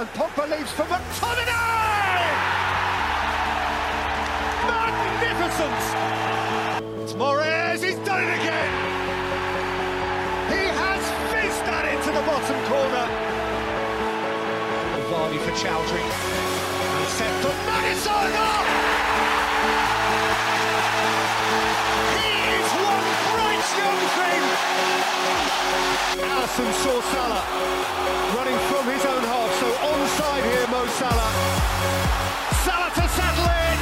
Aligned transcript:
And 0.00 0.08
Pogba 0.16 0.48
leaves 0.48 0.72
for 0.72 0.84
McTominay! 0.84 2.24
Magnificent! 4.64 5.82
It's 7.02 7.12
Moraes, 7.12 7.84
he's 7.84 7.98
done 8.08 8.24
it 8.24 8.32
again! 8.40 8.72
He 10.48 10.64
has 10.72 11.04
fizzed 11.28 11.64
that 11.68 11.84
into 11.92 12.16
the 12.16 12.24
bottom 12.24 12.56
corner. 12.64 13.04
Vardy 15.12 15.38
for 15.44 15.52
Choudhury. 15.60 16.00
And 16.00 17.08
set 17.20 17.34
for 17.44 17.52
Maddison! 17.68 18.32
He 22.16 22.32
is 22.56 22.72
one 22.88 23.04
bright 23.36 23.68
young 23.76 24.00
thing! 24.16 24.48
Alisson 26.24 26.72
saw 26.80 26.96
Salah 27.12 27.44
running 28.34 28.58
from 28.70 28.84
his 28.86 29.04
own 29.04 29.22
half, 29.24 29.50
so 29.60 29.69
here, 30.42 30.66
Mo 30.68 30.86
Salah. 30.86 31.32
Salah 32.64 32.90
to 32.96 33.04
settle 33.08 33.44
it 33.44 33.80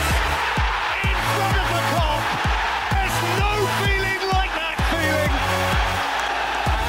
in 1.06 1.16
front 1.34 1.56
of 1.58 1.66
the 1.70 1.82
cop. 1.94 2.22
There's 2.92 3.18
no 3.38 3.52
feeling 3.82 4.22
like 4.34 4.52
that 4.58 4.76
feeling. 4.90 5.32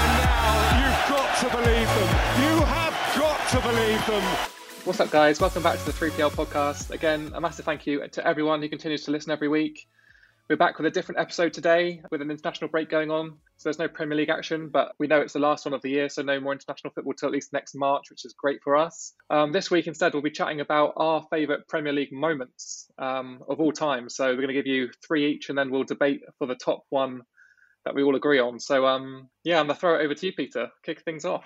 And 0.03 0.11
now 0.25 0.53
you've 0.81 1.03
got 1.09 1.29
to 1.41 1.47
believe 1.53 1.89
them. 1.97 2.11
You 2.41 2.55
have 2.65 2.95
got 3.17 3.39
to 3.53 3.59
believe 3.61 4.01
them. 4.07 4.25
What's 4.85 4.99
up, 4.99 5.11
guys? 5.11 5.39
Welcome 5.39 5.63
back 5.63 5.77
to 5.77 5.85
the 5.85 5.91
3PL 5.91 6.31
podcast. 6.31 6.91
Again, 6.91 7.31
a 7.35 7.41
massive 7.41 7.65
thank 7.65 7.85
you 7.85 8.07
to 8.07 8.27
everyone 8.27 8.61
who 8.61 8.69
continues 8.69 9.03
to 9.03 9.11
listen 9.11 9.31
every 9.31 9.47
week. 9.49 9.87
We're 10.49 10.55
back 10.55 10.79
with 10.79 10.87
a 10.87 10.89
different 10.89 11.19
episode 11.19 11.53
today 11.53 12.01
with 12.09 12.23
an 12.23 12.31
international 12.31 12.71
break 12.71 12.89
going 12.89 13.11
on. 13.11 13.37
So 13.57 13.69
there's 13.69 13.77
no 13.77 13.87
Premier 13.87 14.17
League 14.17 14.31
action, 14.31 14.69
but 14.69 14.93
we 14.97 15.05
know 15.05 15.21
it's 15.21 15.33
the 15.33 15.39
last 15.39 15.63
one 15.63 15.75
of 15.75 15.83
the 15.83 15.91
year, 15.91 16.09
so 16.09 16.23
no 16.23 16.39
more 16.39 16.53
international 16.53 16.91
football 16.91 17.13
till 17.13 17.29
at 17.29 17.33
least 17.33 17.53
next 17.53 17.75
March, 17.75 18.09
which 18.09 18.25
is 18.25 18.33
great 18.33 18.59
for 18.63 18.75
us. 18.75 19.13
Um, 19.29 19.51
this 19.51 19.69
week, 19.69 19.85
instead, 19.85 20.11
we'll 20.11 20.23
be 20.23 20.31
chatting 20.31 20.59
about 20.59 20.93
our 20.97 21.23
favourite 21.29 21.67
Premier 21.67 21.93
League 21.93 22.11
moments 22.11 22.89
um, 22.97 23.43
of 23.47 23.59
all 23.59 23.71
time. 23.71 24.09
So 24.09 24.25
we're 24.25 24.37
going 24.37 24.47
to 24.47 24.53
give 24.55 24.65
you 24.65 24.89
three 25.05 25.31
each, 25.33 25.49
and 25.49 25.57
then 25.57 25.69
we'll 25.69 25.83
debate 25.83 26.21
for 26.39 26.47
the 26.47 26.55
top 26.55 26.81
one 26.89 27.21
that 27.85 27.93
we 27.93 28.01
all 28.01 28.15
agree 28.15 28.39
on. 28.39 28.59
So 28.59 28.87
um, 28.87 29.29
yeah, 29.43 29.59
I'm 29.59 29.67
going 29.67 29.75
to 29.75 29.79
throw 29.79 29.99
it 29.99 30.03
over 30.03 30.15
to 30.15 30.25
you, 30.25 30.33
Peter. 30.33 30.69
Kick 30.83 31.03
things 31.03 31.25
off. 31.25 31.45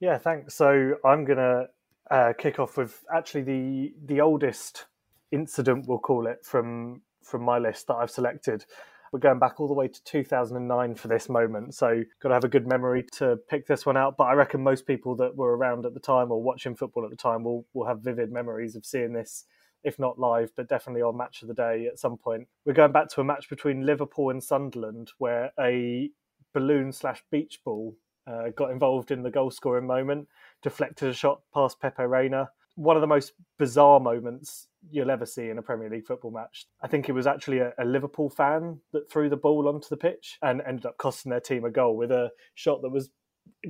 Yeah, 0.00 0.18
thanks. 0.18 0.56
So 0.56 0.94
I'm 1.04 1.24
going 1.24 1.38
to 1.38 1.66
uh, 2.10 2.32
kick 2.36 2.58
off 2.58 2.76
with 2.76 3.04
actually 3.14 3.42
the 3.42 3.94
the 4.04 4.20
oldest 4.20 4.86
incident, 5.30 5.84
we'll 5.86 6.00
call 6.00 6.26
it, 6.26 6.44
from 6.44 7.02
from 7.24 7.42
my 7.42 7.58
list 7.58 7.86
that 7.88 7.94
I've 7.94 8.10
selected. 8.10 8.64
We're 9.12 9.18
going 9.18 9.38
back 9.38 9.60
all 9.60 9.68
the 9.68 9.74
way 9.74 9.88
to 9.88 10.04
2009 10.04 10.94
for 10.94 11.08
this 11.08 11.28
moment, 11.28 11.74
so 11.74 12.02
got 12.22 12.30
to 12.30 12.34
have 12.34 12.44
a 12.44 12.48
good 12.48 12.66
memory 12.66 13.04
to 13.12 13.36
pick 13.48 13.66
this 13.66 13.84
one 13.84 13.96
out. 13.96 14.16
But 14.16 14.24
I 14.24 14.32
reckon 14.32 14.62
most 14.62 14.86
people 14.86 15.14
that 15.16 15.36
were 15.36 15.54
around 15.54 15.84
at 15.84 15.92
the 15.92 16.00
time 16.00 16.32
or 16.32 16.42
watching 16.42 16.74
football 16.74 17.04
at 17.04 17.10
the 17.10 17.16
time 17.16 17.44
will 17.44 17.66
will 17.74 17.86
have 17.86 18.00
vivid 18.00 18.32
memories 18.32 18.74
of 18.74 18.86
seeing 18.86 19.12
this, 19.12 19.44
if 19.84 19.98
not 19.98 20.18
live, 20.18 20.52
but 20.56 20.68
definitely 20.68 21.02
on 21.02 21.18
Match 21.18 21.42
of 21.42 21.48
the 21.48 21.54
Day 21.54 21.86
at 21.86 21.98
some 21.98 22.16
point. 22.16 22.48
We're 22.64 22.72
going 22.72 22.92
back 22.92 23.08
to 23.10 23.20
a 23.20 23.24
match 23.24 23.50
between 23.50 23.84
Liverpool 23.84 24.30
and 24.30 24.42
Sunderland 24.42 25.10
where 25.18 25.52
a 25.60 26.10
balloon 26.54 26.90
slash 26.92 27.22
beach 27.30 27.60
ball 27.64 27.94
uh, 28.26 28.50
got 28.56 28.70
involved 28.70 29.10
in 29.10 29.22
the 29.22 29.30
goal 29.30 29.50
scoring 29.50 29.86
moment, 29.86 30.28
deflected 30.62 31.08
a 31.08 31.14
shot 31.14 31.42
past 31.52 31.80
Pepe 31.80 32.04
Reina. 32.04 32.50
One 32.74 32.96
of 32.96 33.00
the 33.00 33.06
most 33.06 33.32
bizarre 33.58 34.00
moments 34.00 34.68
you'll 34.90 35.10
ever 35.10 35.26
see 35.26 35.48
in 35.48 35.58
a 35.58 35.62
Premier 35.62 35.88
League 35.88 36.06
football 36.06 36.30
match. 36.30 36.66
I 36.82 36.88
think 36.88 37.08
it 37.08 37.12
was 37.12 37.26
actually 37.26 37.58
a, 37.58 37.72
a, 37.78 37.84
Liverpool 37.84 38.28
fan 38.28 38.80
that 38.92 39.10
threw 39.10 39.28
the 39.28 39.36
ball 39.36 39.68
onto 39.68 39.88
the 39.88 39.96
pitch 39.96 40.38
and 40.42 40.60
ended 40.66 40.86
up 40.86 40.98
costing 40.98 41.30
their 41.30 41.40
team 41.40 41.64
a 41.64 41.70
goal 41.70 41.96
with 41.96 42.10
a 42.10 42.30
shot 42.54 42.82
that 42.82 42.90
was 42.90 43.10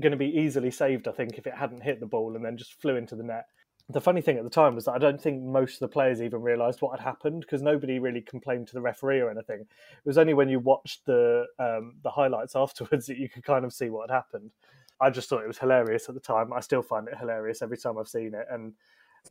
going 0.01 0.13
to 0.13 0.17
be 0.17 0.39
easily 0.39 0.71
saved, 0.71 1.09
I 1.09 1.13
think, 1.13 1.39
if 1.39 1.47
it 1.47 1.55
hadn't 1.55 1.83
hit 1.83 2.01
the 2.01 2.07
ball 2.07 2.35
and 2.35 2.45
then 2.45 2.57
just 2.57 2.81
flew 2.81 2.97
into 2.97 3.17
the 3.17 3.23
net. 3.23 3.47
The 3.89 4.01
funny 4.01 4.23
thing 4.23 4.39
at 4.39 4.45
the 4.45 4.51
time 4.51 4.75
was 4.75 4.87
that 4.87 4.93
I 4.93 4.99
don't 4.99 5.21
think 5.21 5.43
most 5.43 5.75
of 5.75 5.81
the 5.81 5.89
players 5.89 6.23
even 6.23 6.41
realised 6.41 6.81
what 6.81 6.99
had 6.99 7.05
happened 7.05 7.41
because 7.41 7.63
nobody 7.63 7.99
really 7.99 8.23
complained 8.23 8.69
to 8.69 8.75
the 8.75 8.81
referee 8.81 9.21
or 9.21 9.31
anything. 9.31 9.61
It 9.61 10.07
was 10.07 10.19
only 10.19 10.35
when 10.35 10.49
you 10.49 10.61
watched 10.61 11.05
the 11.05 11.47
um, 11.59 11.97
the 12.03 12.11
highlights 12.11 12.57
afterwards 12.57 13.07
that 13.07 13.19
you 13.19 13.29
could 13.29 13.45
kind 13.45 13.65
of 13.65 13.73
see 13.73 13.91
what 13.91 14.09
had 14.09 14.15
happened. 14.15 14.53
I 15.03 15.11
just 15.11 15.29
thought 15.29 15.43
it 15.43 15.49
was 15.49 15.59
hilarious 15.59 16.09
at 16.09 16.15
the 16.15 16.21
time. 16.21 16.53
I 16.53 16.61
still 16.61 16.83
find 16.83 17.09
it 17.09 17.19
hilarious 17.19 17.61
every 17.61 17.77
time 17.77 17.99
I've 17.99 18.09
seen 18.09 18.35
it, 18.35 18.47
and 18.51 18.73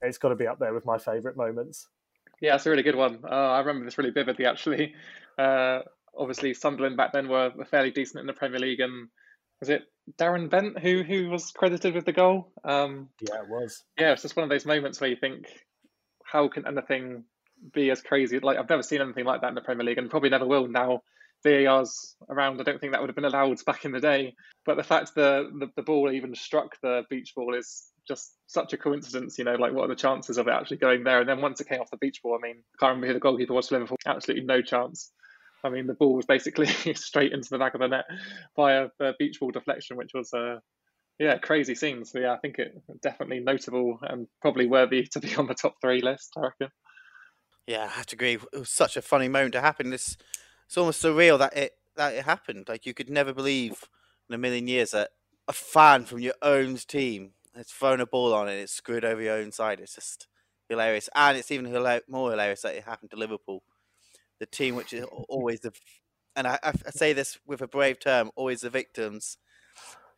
it's 0.01 0.17
got 0.17 0.29
to 0.29 0.35
be 0.35 0.45
up 0.45 0.59
there 0.59 0.73
with 0.73 0.85
my 0.85 0.97
favourite 0.97 1.37
moments. 1.37 1.87
Yeah, 2.41 2.55
it's 2.55 2.65
a 2.65 2.69
really 2.69 2.83
good 2.83 2.95
one. 2.95 3.19
Uh, 3.23 3.35
I 3.35 3.59
remember 3.59 3.85
this 3.85 3.97
really 3.97 4.11
vividly, 4.11 4.45
actually. 4.45 4.95
Uh, 5.37 5.79
obviously, 6.17 6.53
Sunderland 6.53 6.97
back 6.97 7.13
then 7.13 7.29
were, 7.29 7.51
fairly 7.69 7.91
decent 7.91 8.19
in 8.19 8.27
the 8.27 8.33
Premier 8.33 8.59
League, 8.59 8.81
and 8.81 9.07
was 9.61 9.69
it 9.69 9.83
Darren 10.19 10.49
Bent 10.49 10.77
who 10.79 11.03
who 11.03 11.29
was 11.29 11.51
credited 11.51 11.93
with 11.93 12.05
the 12.05 12.11
goal? 12.11 12.51
Um, 12.65 13.09
yeah, 13.21 13.35
it 13.35 13.49
was. 13.49 13.83
Yeah, 13.97 14.11
it's 14.11 14.23
just 14.23 14.35
one 14.35 14.43
of 14.43 14.49
those 14.49 14.65
moments 14.65 14.99
where 14.99 15.09
you 15.09 15.15
think, 15.15 15.45
how 16.25 16.49
can 16.49 16.67
anything 16.67 17.23
be 17.73 17.91
as 17.91 18.01
crazy? 18.01 18.39
Like 18.39 18.57
I've 18.57 18.69
never 18.69 18.83
seen 18.83 19.01
anything 19.01 19.25
like 19.25 19.41
that 19.41 19.49
in 19.49 19.55
the 19.55 19.61
Premier 19.61 19.85
League, 19.85 19.99
and 19.99 20.09
probably 20.09 20.29
never 20.29 20.45
will 20.45 20.67
now. 20.67 21.03
VAR's 21.43 22.15
around. 22.29 22.59
I 22.59 22.63
don't 22.63 22.79
think 22.79 22.93
that 22.93 23.01
would 23.01 23.09
have 23.09 23.15
been 23.15 23.25
allowed 23.25 23.63
back 23.65 23.85
in 23.85 23.91
the 23.91 23.99
day. 23.99 24.35
But 24.65 24.77
the 24.77 24.83
fact 24.83 25.15
the, 25.15 25.49
the, 25.59 25.67
the 25.75 25.81
ball 25.81 26.11
even 26.11 26.35
struck 26.35 26.77
the 26.81 27.03
beach 27.09 27.33
ball 27.35 27.55
is 27.55 27.87
just 28.07 28.33
such 28.47 28.73
a 28.73 28.77
coincidence, 28.77 29.37
you 29.37 29.45
know, 29.45 29.55
like 29.55 29.73
what 29.73 29.85
are 29.85 29.89
the 29.89 29.95
chances 29.95 30.37
of 30.37 30.47
it 30.47 30.51
actually 30.51 30.77
going 30.77 31.03
there? 31.03 31.19
And 31.19 31.29
then 31.29 31.41
once 31.41 31.61
it 31.61 31.67
came 31.67 31.81
off 31.81 31.91
the 31.91 31.97
beach 31.97 32.19
ball, 32.23 32.37
I 32.37 32.45
mean, 32.45 32.57
I 32.57 32.77
can't 32.79 32.89
remember 32.89 33.07
who 33.07 33.13
the 33.13 33.19
goalkeeper 33.19 33.53
was 33.53 33.69
for 33.69 33.75
Liverpool, 33.75 33.97
absolutely 34.05 34.45
no 34.45 34.61
chance. 34.61 35.11
I 35.63 35.69
mean, 35.69 35.87
the 35.87 35.93
ball 35.93 36.15
was 36.15 36.25
basically 36.25 36.65
straight 36.95 37.33
into 37.33 37.49
the 37.49 37.59
back 37.59 37.73
of 37.73 37.81
the 37.81 37.87
net 37.87 38.05
via 38.55 38.87
a 38.99 39.13
beach 39.17 39.39
ball 39.39 39.51
deflection, 39.51 39.97
which 39.97 40.11
was, 40.13 40.33
uh, 40.33 40.57
yeah, 41.19 41.37
crazy 41.37 41.75
scene. 41.75 42.03
So, 42.05 42.19
yeah, 42.19 42.33
I 42.33 42.37
think 42.37 42.57
it 42.57 42.73
definitely 43.01 43.39
notable 43.39 43.99
and 44.01 44.27
probably 44.41 44.67
worthy 44.67 45.07
to 45.11 45.19
be 45.19 45.35
on 45.35 45.47
the 45.47 45.53
top 45.53 45.75
three 45.81 46.01
list, 46.01 46.31
I 46.37 46.41
reckon. 46.41 46.69
Yeah, 47.67 47.83
I 47.83 47.87
have 47.87 48.07
to 48.07 48.15
agree. 48.15 48.33
It 48.33 48.59
was 48.59 48.69
such 48.69 48.97
a 48.97 49.01
funny 49.01 49.27
moment 49.27 49.53
to 49.53 49.61
happen. 49.61 49.93
It's, 49.93 50.17
it's 50.71 50.77
almost 50.77 51.03
surreal 51.03 51.37
that 51.37 51.57
it 51.57 51.73
that 51.97 52.13
it 52.13 52.23
happened. 52.23 52.69
Like 52.69 52.85
you 52.85 52.93
could 52.93 53.09
never 53.09 53.33
believe 53.33 53.89
in 54.29 54.35
a 54.35 54.37
million 54.37 54.69
years 54.69 54.91
that 54.91 55.09
a 55.49 55.51
fan 55.51 56.05
from 56.05 56.19
your 56.19 56.35
own 56.41 56.77
team 56.77 57.31
has 57.53 57.67
thrown 57.67 57.99
a 57.99 58.05
ball 58.05 58.33
on 58.33 58.47
and 58.47 58.57
it's 58.57 58.71
screwed 58.71 59.03
over 59.03 59.21
your 59.21 59.35
own 59.35 59.51
side. 59.51 59.81
It's 59.81 59.95
just 59.95 60.27
hilarious, 60.69 61.09
and 61.13 61.37
it's 61.37 61.51
even 61.51 61.73
more 62.07 62.31
hilarious 62.31 62.61
that 62.61 62.75
it 62.75 62.85
happened 62.85 63.11
to 63.11 63.17
Liverpool, 63.17 63.63
the 64.39 64.45
team 64.45 64.75
which 64.75 64.93
is 64.93 65.03
always 65.27 65.59
the, 65.59 65.73
and 66.37 66.47
I, 66.47 66.57
I 66.63 66.71
say 66.91 67.11
this 67.11 67.37
with 67.45 67.59
a 67.59 67.67
brave 67.67 67.99
term, 67.99 68.31
always 68.37 68.61
the 68.61 68.69
victims. 68.69 69.37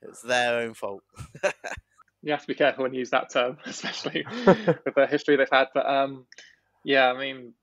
It's 0.03 0.21
their 0.21 0.59
own 0.59 0.75
fault. 0.75 1.01
you 2.21 2.31
have 2.31 2.41
to 2.41 2.47
be 2.47 2.53
careful 2.53 2.83
when 2.83 2.93
you 2.93 2.99
use 2.99 3.09
that 3.09 3.31
term, 3.31 3.57
especially 3.65 4.23
with 4.45 4.93
the 4.95 5.07
history 5.09 5.35
they've 5.35 5.47
had. 5.51 5.69
But 5.73 5.87
um, 5.87 6.27
yeah, 6.85 7.11
I 7.11 7.17
mean, 7.17 7.55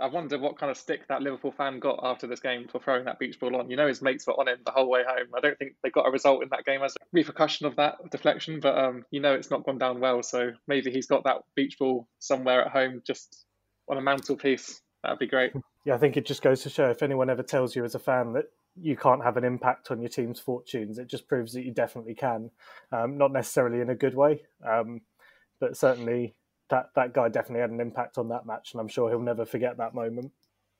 I 0.00 0.06
wonder 0.06 0.38
what 0.38 0.58
kind 0.58 0.70
of 0.70 0.76
stick 0.76 1.06
that 1.08 1.22
Liverpool 1.22 1.52
fan 1.52 1.78
got 1.78 2.00
after 2.02 2.26
this 2.26 2.40
game 2.40 2.68
for 2.68 2.80
throwing 2.80 3.04
that 3.04 3.18
beach 3.18 3.38
ball 3.38 3.56
on. 3.56 3.70
You 3.70 3.76
know, 3.76 3.86
his 3.86 4.02
mates 4.02 4.26
were 4.26 4.34
on 4.34 4.48
him 4.48 4.58
the 4.64 4.72
whole 4.72 4.88
way 4.88 5.02
home. 5.06 5.28
I 5.36 5.40
don't 5.40 5.58
think 5.58 5.74
they 5.82 5.90
got 5.90 6.06
a 6.06 6.10
result 6.10 6.42
in 6.42 6.48
that 6.50 6.64
game 6.64 6.82
as 6.82 6.94
a 6.96 7.04
repercussion 7.12 7.66
of 7.66 7.76
that 7.76 7.96
deflection, 8.10 8.60
but 8.60 8.78
um, 8.78 9.04
you 9.10 9.20
know, 9.20 9.34
it's 9.34 9.50
not 9.50 9.64
gone 9.64 9.78
down 9.78 10.00
well. 10.00 10.22
So 10.22 10.52
maybe 10.66 10.90
he's 10.90 11.06
got 11.06 11.24
that 11.24 11.38
beach 11.54 11.78
ball 11.78 12.06
somewhere 12.18 12.64
at 12.64 12.72
home, 12.72 13.02
just 13.06 13.44
on 13.88 13.96
a 13.96 14.02
mantelpiece. 14.02 14.80
That'd 15.02 15.18
be 15.18 15.26
great. 15.26 15.52
Yeah, 15.84 15.94
I 15.94 15.98
think 15.98 16.16
it 16.16 16.26
just 16.26 16.42
goes 16.42 16.62
to 16.62 16.70
show 16.70 16.90
if 16.90 17.02
anyone 17.02 17.30
ever 17.30 17.42
tells 17.42 17.74
you 17.74 17.84
as 17.84 17.94
a 17.94 18.00
fan 18.00 18.32
that 18.34 18.46
you 18.80 18.96
can't 18.96 19.24
have 19.24 19.36
an 19.36 19.44
impact 19.44 19.90
on 19.90 20.00
your 20.00 20.08
team's 20.08 20.40
fortunes, 20.40 20.98
it 20.98 21.08
just 21.08 21.28
proves 21.28 21.52
that 21.52 21.64
you 21.64 21.72
definitely 21.72 22.14
can. 22.14 22.50
Um, 22.92 23.18
not 23.18 23.32
necessarily 23.32 23.80
in 23.80 23.90
a 23.90 23.94
good 23.94 24.14
way, 24.14 24.42
um, 24.68 25.00
but 25.60 25.76
certainly 25.76 26.34
that 26.70 26.90
that 26.94 27.14
guy 27.14 27.28
definitely 27.28 27.60
had 27.60 27.70
an 27.70 27.80
impact 27.80 28.18
on 28.18 28.28
that 28.28 28.46
match, 28.46 28.72
and 28.72 28.80
I'm 28.80 28.88
sure 28.88 29.08
he'll 29.08 29.20
never 29.20 29.44
forget 29.44 29.78
that 29.78 29.94
moment. 29.94 30.32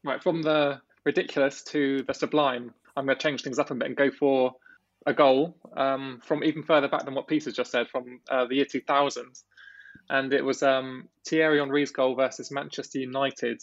Right, 0.05 0.23
from 0.23 0.43
the 0.43 0.81
ridiculous 1.05 1.63
to 1.65 2.03
the 2.03 2.15
sublime, 2.15 2.75
I'm 2.97 3.07
going 3.07 3.17
to 3.17 3.23
change 3.23 3.43
things 3.43 3.59
up 3.59 3.71
a 3.71 3.75
bit 3.75 3.89
and 3.89 3.97
go 3.97 4.11
for 4.11 4.55
a 5.07 5.15
goal 5.15 5.57
um, 5.77 6.21
from 6.25 6.45
even 6.45 6.63
further 6.63 6.89
back 6.89 7.05
than 7.05 7.15
what 7.15 7.29
Peter's 7.29 7.55
just 7.55 7.71
said, 7.71 7.89
from 7.89 8.21
uh, 8.31 8.47
the 8.47 8.57
year 8.57 8.65
2000. 8.65 9.25
And 10.11 10.33
it 10.33 10.45
was 10.45 10.63
um, 10.63 11.09
Thierry 11.27 11.59
Henry's 11.59 11.91
goal 11.91 12.15
versus 12.15 12.51
Manchester 12.51 12.99
United 12.99 13.61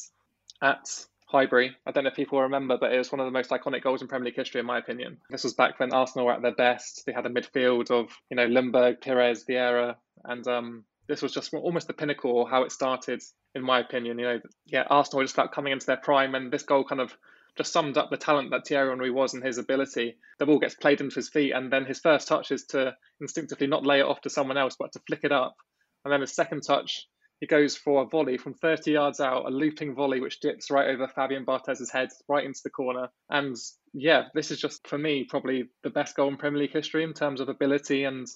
at 0.62 0.88
Highbury. 1.28 1.76
I 1.86 1.92
don't 1.92 2.04
know 2.04 2.10
if 2.10 2.16
people 2.16 2.42
remember, 2.42 2.78
but 2.78 2.94
it 2.94 2.98
was 2.98 3.12
one 3.12 3.20
of 3.20 3.26
the 3.26 3.32
most 3.32 3.50
iconic 3.50 3.84
goals 3.84 4.02
in 4.02 4.08
Premier 4.08 4.26
League 4.26 4.36
history, 4.36 4.60
in 4.60 4.66
my 4.66 4.78
opinion. 4.78 5.18
This 5.30 5.44
was 5.44 5.54
back 5.54 5.80
when 5.80 5.94
Arsenal 5.94 6.26
were 6.26 6.34
at 6.34 6.42
their 6.42 6.56
best. 6.56 7.04
They 7.06 7.14
had 7.14 7.26
a 7.26 7.30
midfield 7.30 7.92
of, 7.92 8.10
you 8.30 8.38
know, 8.38 8.48
Ljungberg, 8.48 9.02
Pires, 9.02 9.44
Vieira, 9.46 9.96
and 10.24 10.48
um, 10.48 10.86
this 11.08 11.22
was 11.22 11.34
just 11.34 11.54
almost 11.54 11.88
the 11.88 11.94
pinnacle 11.94 12.46
how 12.46 12.64
it 12.64 12.72
started, 12.72 13.22
in 13.54 13.64
my 13.64 13.80
opinion. 13.80 14.20
You 14.20 14.26
know, 14.26 14.40
yeah, 14.66 14.84
Arsenal 14.90 15.24
just 15.24 15.36
about 15.36 15.52
coming 15.52 15.74
into 15.74 15.86
their 15.86 15.98
prime, 15.98 16.36
and 16.36 16.52
this 16.52 16.64
goal 16.64 16.84
kind 16.84 17.02
of 17.02 17.16
just 17.58 17.72
summed 17.72 17.98
up 17.98 18.10
the 18.10 18.18
talent 18.18 18.52
that 18.52 18.68
Thierry 18.68 18.90
Henry 18.90 19.12
was 19.12 19.34
and 19.34 19.44
his 19.44 19.58
ability. 19.58 20.18
The 20.40 20.46
ball 20.46 20.60
gets 20.60 20.76
played 20.76 21.02
into 21.02 21.16
his 21.16 21.30
feet, 21.30 21.52
and 21.52 21.72
then 21.72 21.86
his 21.86 22.00
first 22.00 22.28
touch 22.28 22.52
is 22.52 22.66
to 22.68 22.96
instinctively 23.22 23.68
not 23.68 23.86
lay 23.86 24.00
it 24.00 24.06
off 24.06 24.22
to 24.22 24.30
someone 24.30 24.58
else, 24.58 24.76
but 24.78 24.92
to 24.94 25.02
flick 25.08 25.24
it 25.24 25.32
up. 25.32 25.56
And 26.04 26.12
then 26.12 26.22
his 26.22 26.36
second 26.36 26.62
touch, 26.62 27.08
he 27.40 27.48
goes 27.48 27.78
for 27.78 28.04
a 28.04 28.06
volley 28.06 28.38
from 28.38 28.54
30 28.54 28.92
yards 28.92 29.20
out, 29.20 29.46
a 29.46 29.50
looping 29.50 29.96
volley 29.96 30.20
which 30.20 30.40
dips 30.40 30.70
right 30.70 30.90
over 30.90 31.08
Fabian 31.08 31.46
Barthez's 31.46 31.92
head, 31.92 32.10
right 32.28 32.46
into 32.46 32.62
the 32.64 32.70
corner. 32.70 33.10
And 33.30 33.56
yeah, 33.94 34.26
this 34.34 34.52
is 34.52 34.60
just 34.60 34.88
for 34.88 34.98
me 34.98 35.26
probably 35.30 35.66
the 35.84 35.90
best 35.90 36.16
goal 36.16 36.30
in 36.30 36.38
Premier 36.38 36.62
League 36.62 36.74
history 36.74 37.04
in 37.04 37.14
terms 37.14 37.40
of 37.40 37.50
ability 37.50 38.04
and 38.04 38.28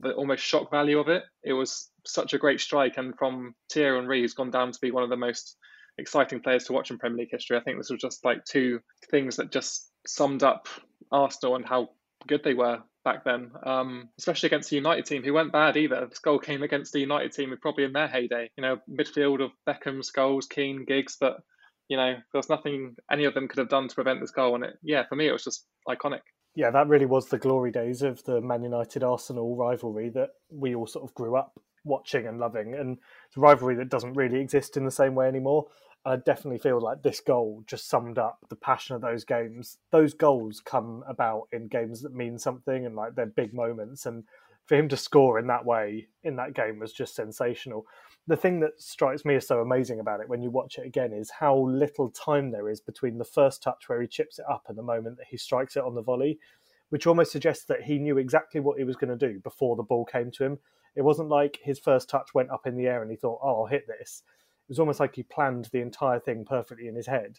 the 0.00 0.12
almost 0.12 0.44
shock 0.44 0.70
value 0.70 0.98
of 0.98 1.08
it. 1.08 1.24
It 1.42 1.52
was 1.52 1.90
such 2.06 2.34
a 2.34 2.38
great 2.38 2.60
strike, 2.60 2.96
and 2.96 3.16
from 3.16 3.54
Thierry 3.72 3.98
Henry, 3.98 4.20
who's 4.20 4.34
gone 4.34 4.50
down 4.50 4.72
to 4.72 4.80
be 4.80 4.90
one 4.90 5.02
of 5.02 5.10
the 5.10 5.16
most 5.16 5.56
exciting 5.98 6.40
players 6.40 6.64
to 6.64 6.72
watch 6.72 6.90
in 6.90 6.98
Premier 6.98 7.18
League 7.18 7.30
history. 7.30 7.56
I 7.56 7.60
think 7.60 7.78
this 7.78 7.90
was 7.90 8.00
just 8.00 8.24
like 8.24 8.44
two 8.44 8.80
things 9.10 9.36
that 9.36 9.52
just 9.52 9.90
summed 10.06 10.42
up 10.42 10.68
Arsenal 11.10 11.56
and 11.56 11.66
how 11.66 11.90
good 12.26 12.42
they 12.44 12.54
were 12.54 12.82
back 13.04 13.24
then, 13.24 13.50
um, 13.64 14.08
especially 14.18 14.48
against 14.48 14.70
the 14.70 14.76
United 14.76 15.06
team, 15.06 15.22
who 15.22 15.32
weren't 15.32 15.52
bad 15.52 15.76
either. 15.76 16.06
This 16.06 16.18
goal 16.18 16.38
came 16.38 16.62
against 16.62 16.92
the 16.92 17.00
United 17.00 17.32
team, 17.32 17.54
probably 17.60 17.84
in 17.84 17.92
their 17.92 18.08
heyday. 18.08 18.50
You 18.56 18.62
know, 18.62 18.78
midfield 18.88 19.42
of 19.42 19.50
Beckham, 19.66 20.02
Scholes, 20.02 20.48
Keane, 20.48 20.84
Giggs, 20.86 21.16
but 21.20 21.38
you 21.88 21.96
know, 21.96 22.12
there 22.12 22.38
was 22.38 22.50
nothing 22.50 22.96
any 23.10 23.24
of 23.24 23.34
them 23.34 23.48
could 23.48 23.58
have 23.58 23.70
done 23.70 23.88
to 23.88 23.94
prevent 23.94 24.20
this 24.20 24.30
goal. 24.30 24.54
And 24.54 24.64
it, 24.64 24.78
yeah, 24.82 25.04
for 25.08 25.16
me, 25.16 25.26
it 25.26 25.32
was 25.32 25.44
just 25.44 25.66
iconic. 25.88 26.20
Yeah, 26.58 26.72
that 26.72 26.88
really 26.88 27.06
was 27.06 27.28
the 27.28 27.38
glory 27.38 27.70
days 27.70 28.02
of 28.02 28.24
the 28.24 28.40
Man 28.40 28.64
United 28.64 29.04
Arsenal 29.04 29.54
rivalry 29.54 30.08
that 30.08 30.30
we 30.50 30.74
all 30.74 30.88
sort 30.88 31.08
of 31.08 31.14
grew 31.14 31.36
up 31.36 31.60
watching 31.84 32.26
and 32.26 32.40
loving, 32.40 32.74
and 32.74 32.98
it's 33.28 33.36
a 33.36 33.40
rivalry 33.40 33.76
that 33.76 33.90
doesn't 33.90 34.14
really 34.14 34.40
exist 34.40 34.76
in 34.76 34.84
the 34.84 34.90
same 34.90 35.14
way 35.14 35.28
anymore. 35.28 35.68
I 36.04 36.16
definitely 36.16 36.58
feel 36.58 36.80
like 36.80 37.00
this 37.00 37.20
goal 37.20 37.62
just 37.68 37.88
summed 37.88 38.18
up 38.18 38.40
the 38.48 38.56
passion 38.56 38.96
of 38.96 39.02
those 39.02 39.24
games. 39.24 39.78
Those 39.92 40.14
goals 40.14 40.60
come 40.60 41.04
about 41.06 41.42
in 41.52 41.68
games 41.68 42.02
that 42.02 42.12
mean 42.12 42.40
something 42.40 42.84
and 42.86 42.96
like 42.96 43.14
they're 43.14 43.26
big 43.26 43.54
moments. 43.54 44.04
And 44.04 44.24
for 44.66 44.74
him 44.74 44.88
to 44.88 44.96
score 44.96 45.38
in 45.38 45.46
that 45.46 45.64
way 45.64 46.08
in 46.24 46.34
that 46.36 46.54
game 46.54 46.80
was 46.80 46.92
just 46.92 47.14
sensational. 47.14 47.86
The 48.28 48.36
thing 48.36 48.60
that 48.60 48.80
strikes 48.80 49.24
me 49.24 49.34
as 49.34 49.46
so 49.48 49.60
amazing 49.60 50.00
about 50.00 50.20
it 50.20 50.28
when 50.28 50.42
you 50.42 50.50
watch 50.50 50.78
it 50.78 50.86
again 50.86 51.12
is 51.12 51.30
how 51.30 51.56
little 51.56 52.10
time 52.10 52.50
there 52.50 52.68
is 52.68 52.80
between 52.80 53.18
the 53.18 53.24
first 53.24 53.62
touch 53.62 53.88
where 53.88 54.00
he 54.00 54.06
chips 54.06 54.38
it 54.38 54.44
up 54.48 54.66
and 54.68 54.78
the 54.78 54.82
moment 54.82 55.16
that 55.16 55.26
he 55.30 55.36
strikes 55.36 55.76
it 55.76 55.82
on 55.82 55.94
the 55.94 56.02
volley, 56.02 56.38
which 56.90 57.06
almost 57.06 57.32
suggests 57.32 57.64
that 57.64 57.82
he 57.82 57.98
knew 57.98 58.18
exactly 58.18 58.60
what 58.60 58.78
he 58.78 58.84
was 58.84 58.96
going 58.96 59.18
to 59.18 59.28
do 59.28 59.40
before 59.40 59.74
the 59.76 59.82
ball 59.82 60.04
came 60.04 60.30
to 60.32 60.44
him. 60.44 60.58
It 60.94 61.02
wasn't 61.02 61.30
like 61.30 61.58
his 61.62 61.78
first 61.78 62.08
touch 62.08 62.34
went 62.34 62.50
up 62.50 62.66
in 62.66 62.76
the 62.76 62.86
air 62.86 63.02
and 63.02 63.10
he 63.10 63.16
thought, 63.16 63.40
oh, 63.42 63.62
I'll 63.62 63.66
hit 63.66 63.86
this 63.88 64.22
it 64.68 64.72
was 64.72 64.80
almost 64.80 65.00
like 65.00 65.14
he 65.14 65.22
planned 65.22 65.70
the 65.72 65.80
entire 65.80 66.20
thing 66.20 66.44
perfectly 66.44 66.88
in 66.88 66.94
his 66.94 67.06
head 67.06 67.38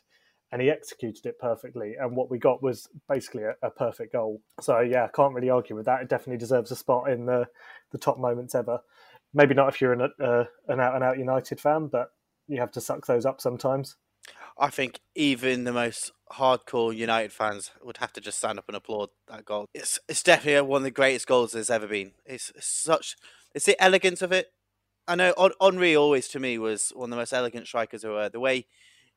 and 0.52 0.64
he 0.64 0.72
executed 0.72 1.28
it 1.28 1.38
perfectly. 1.38 1.94
And 2.00 2.16
what 2.16 2.32
we 2.32 2.40
got 2.40 2.64
was 2.64 2.88
basically 3.08 3.44
a, 3.44 3.54
a, 3.62 3.70
perfect 3.70 4.14
goal. 4.14 4.42
So 4.60 4.80
yeah, 4.80 5.06
I 5.06 5.10
can't 5.10 5.36
really 5.36 5.52
argue 5.52 5.76
with 5.76 5.86
that. 5.86 6.02
It 6.02 6.10
definitely 6.10 6.40
deserves 6.40 6.72
a 6.72 6.76
spot 6.76 7.08
in 7.12 7.28
the 7.28 7.48
the 7.92 8.00
top 8.00 8.18
moments 8.18 8.56
ever. 8.56 8.80
Maybe 9.34 9.54
not 9.54 9.70
if 9.70 9.82
you're 9.82 9.94
an 9.94 10.10
uh, 10.22 10.46
an 10.68 10.80
out 10.80 10.96
and 10.96 11.04
out 11.04 11.20
United 11.20 11.60
fan, 11.60 11.88
but 11.88 12.12
you 12.48 12.60
have 12.60 12.72
to 12.72 12.82
suck 12.82 13.06
those 13.06 13.26
up 13.26 13.42
sometimes. 13.42 13.96
I 14.58 14.70
think 14.70 15.00
even 15.16 15.64
the 15.64 15.72
most 15.72 16.12
hardcore 16.34 16.96
United 16.96 17.32
fans 17.32 17.72
would 17.82 17.98
have 17.98 18.14
to 18.14 18.22
just 18.22 18.40
stand 18.40 18.60
up 18.60 18.66
and 18.68 18.76
applaud 18.76 19.10
that 19.28 19.46
goal. 19.46 19.66
It's 19.74 20.00
it's 20.08 20.24
definitely 20.24 20.68
one 20.68 20.80
of 20.80 20.84
the 20.84 20.92
greatest 20.92 21.28
goals 21.28 21.52
there's 21.52 21.70
ever 21.70 21.88
been. 21.88 22.14
It's, 22.26 22.52
such 22.60 23.16
it's 23.54 23.66
the 23.66 23.82
elegance 23.82 24.22
of 24.22 24.32
it 24.32 24.48
I 25.10 25.16
know 25.16 25.34
Henry 25.60 25.96
always 25.96 26.28
to 26.30 26.40
me 26.40 26.60
was 26.60 26.92
one 26.96 27.08
of 27.08 27.10
the 27.10 27.16
most 27.16 27.34
elegant 27.34 27.66
strikers 27.66 28.06
ever. 28.06 28.30
The 28.30 28.40
way 28.40 28.68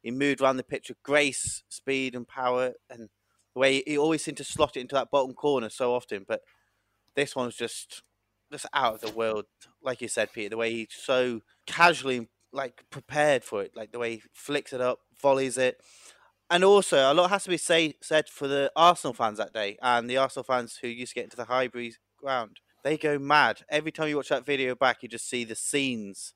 he 0.02 0.10
moved 0.10 0.40
around 0.40 0.56
the 0.56 0.64
pitch 0.64 0.88
with 0.88 1.02
grace, 1.02 1.64
speed, 1.68 2.14
and 2.14 2.26
power, 2.26 2.72
and 2.88 3.10
the 3.54 3.60
way 3.60 3.82
he 3.86 3.98
always 3.98 4.24
seemed 4.24 4.38
to 4.38 4.44
slot 4.44 4.78
it 4.78 4.80
into 4.80 4.94
that 4.94 5.10
bottom 5.10 5.34
corner 5.34 5.68
so 5.68 5.94
often. 5.94 6.24
But 6.26 6.40
this 7.14 7.36
one's 7.36 7.56
just 7.56 8.02
just 8.52 8.66
out 8.72 8.94
of 8.94 9.00
the 9.00 9.10
world, 9.10 9.46
like 9.82 10.00
you 10.00 10.08
said, 10.08 10.32
Peter. 10.32 10.50
The 10.50 10.56
way 10.56 10.72
he 10.72 10.88
so 10.90 11.40
casually 11.66 12.28
like 12.52 12.84
prepared 12.90 13.42
for 13.44 13.62
it, 13.62 13.72
like 13.74 13.92
the 13.92 13.98
way 13.98 14.16
he 14.16 14.22
flicks 14.32 14.72
it 14.72 14.80
up, 14.80 15.00
volleys 15.20 15.58
it, 15.58 15.80
and 16.50 16.62
also 16.62 17.10
a 17.10 17.14
lot 17.14 17.30
has 17.30 17.44
to 17.44 17.50
be 17.50 17.56
say, 17.56 17.94
said 18.02 18.28
for 18.28 18.46
the 18.46 18.70
Arsenal 18.76 19.14
fans 19.14 19.38
that 19.38 19.54
day 19.54 19.78
and 19.82 20.08
the 20.08 20.18
Arsenal 20.18 20.44
fans 20.44 20.78
who 20.80 20.88
used 20.88 21.12
to 21.12 21.14
get 21.14 21.24
into 21.24 21.36
the 21.36 21.46
Highbury 21.46 21.94
ground 22.18 22.60
they 22.82 22.98
go 22.98 23.18
mad. 23.18 23.62
Every 23.68 23.92
time 23.92 24.08
you 24.08 24.16
watch 24.16 24.28
that 24.28 24.44
video 24.44 24.74
back, 24.74 25.02
you 25.02 25.08
just 25.08 25.28
see 25.28 25.44
the 25.44 25.54
scenes. 25.54 26.34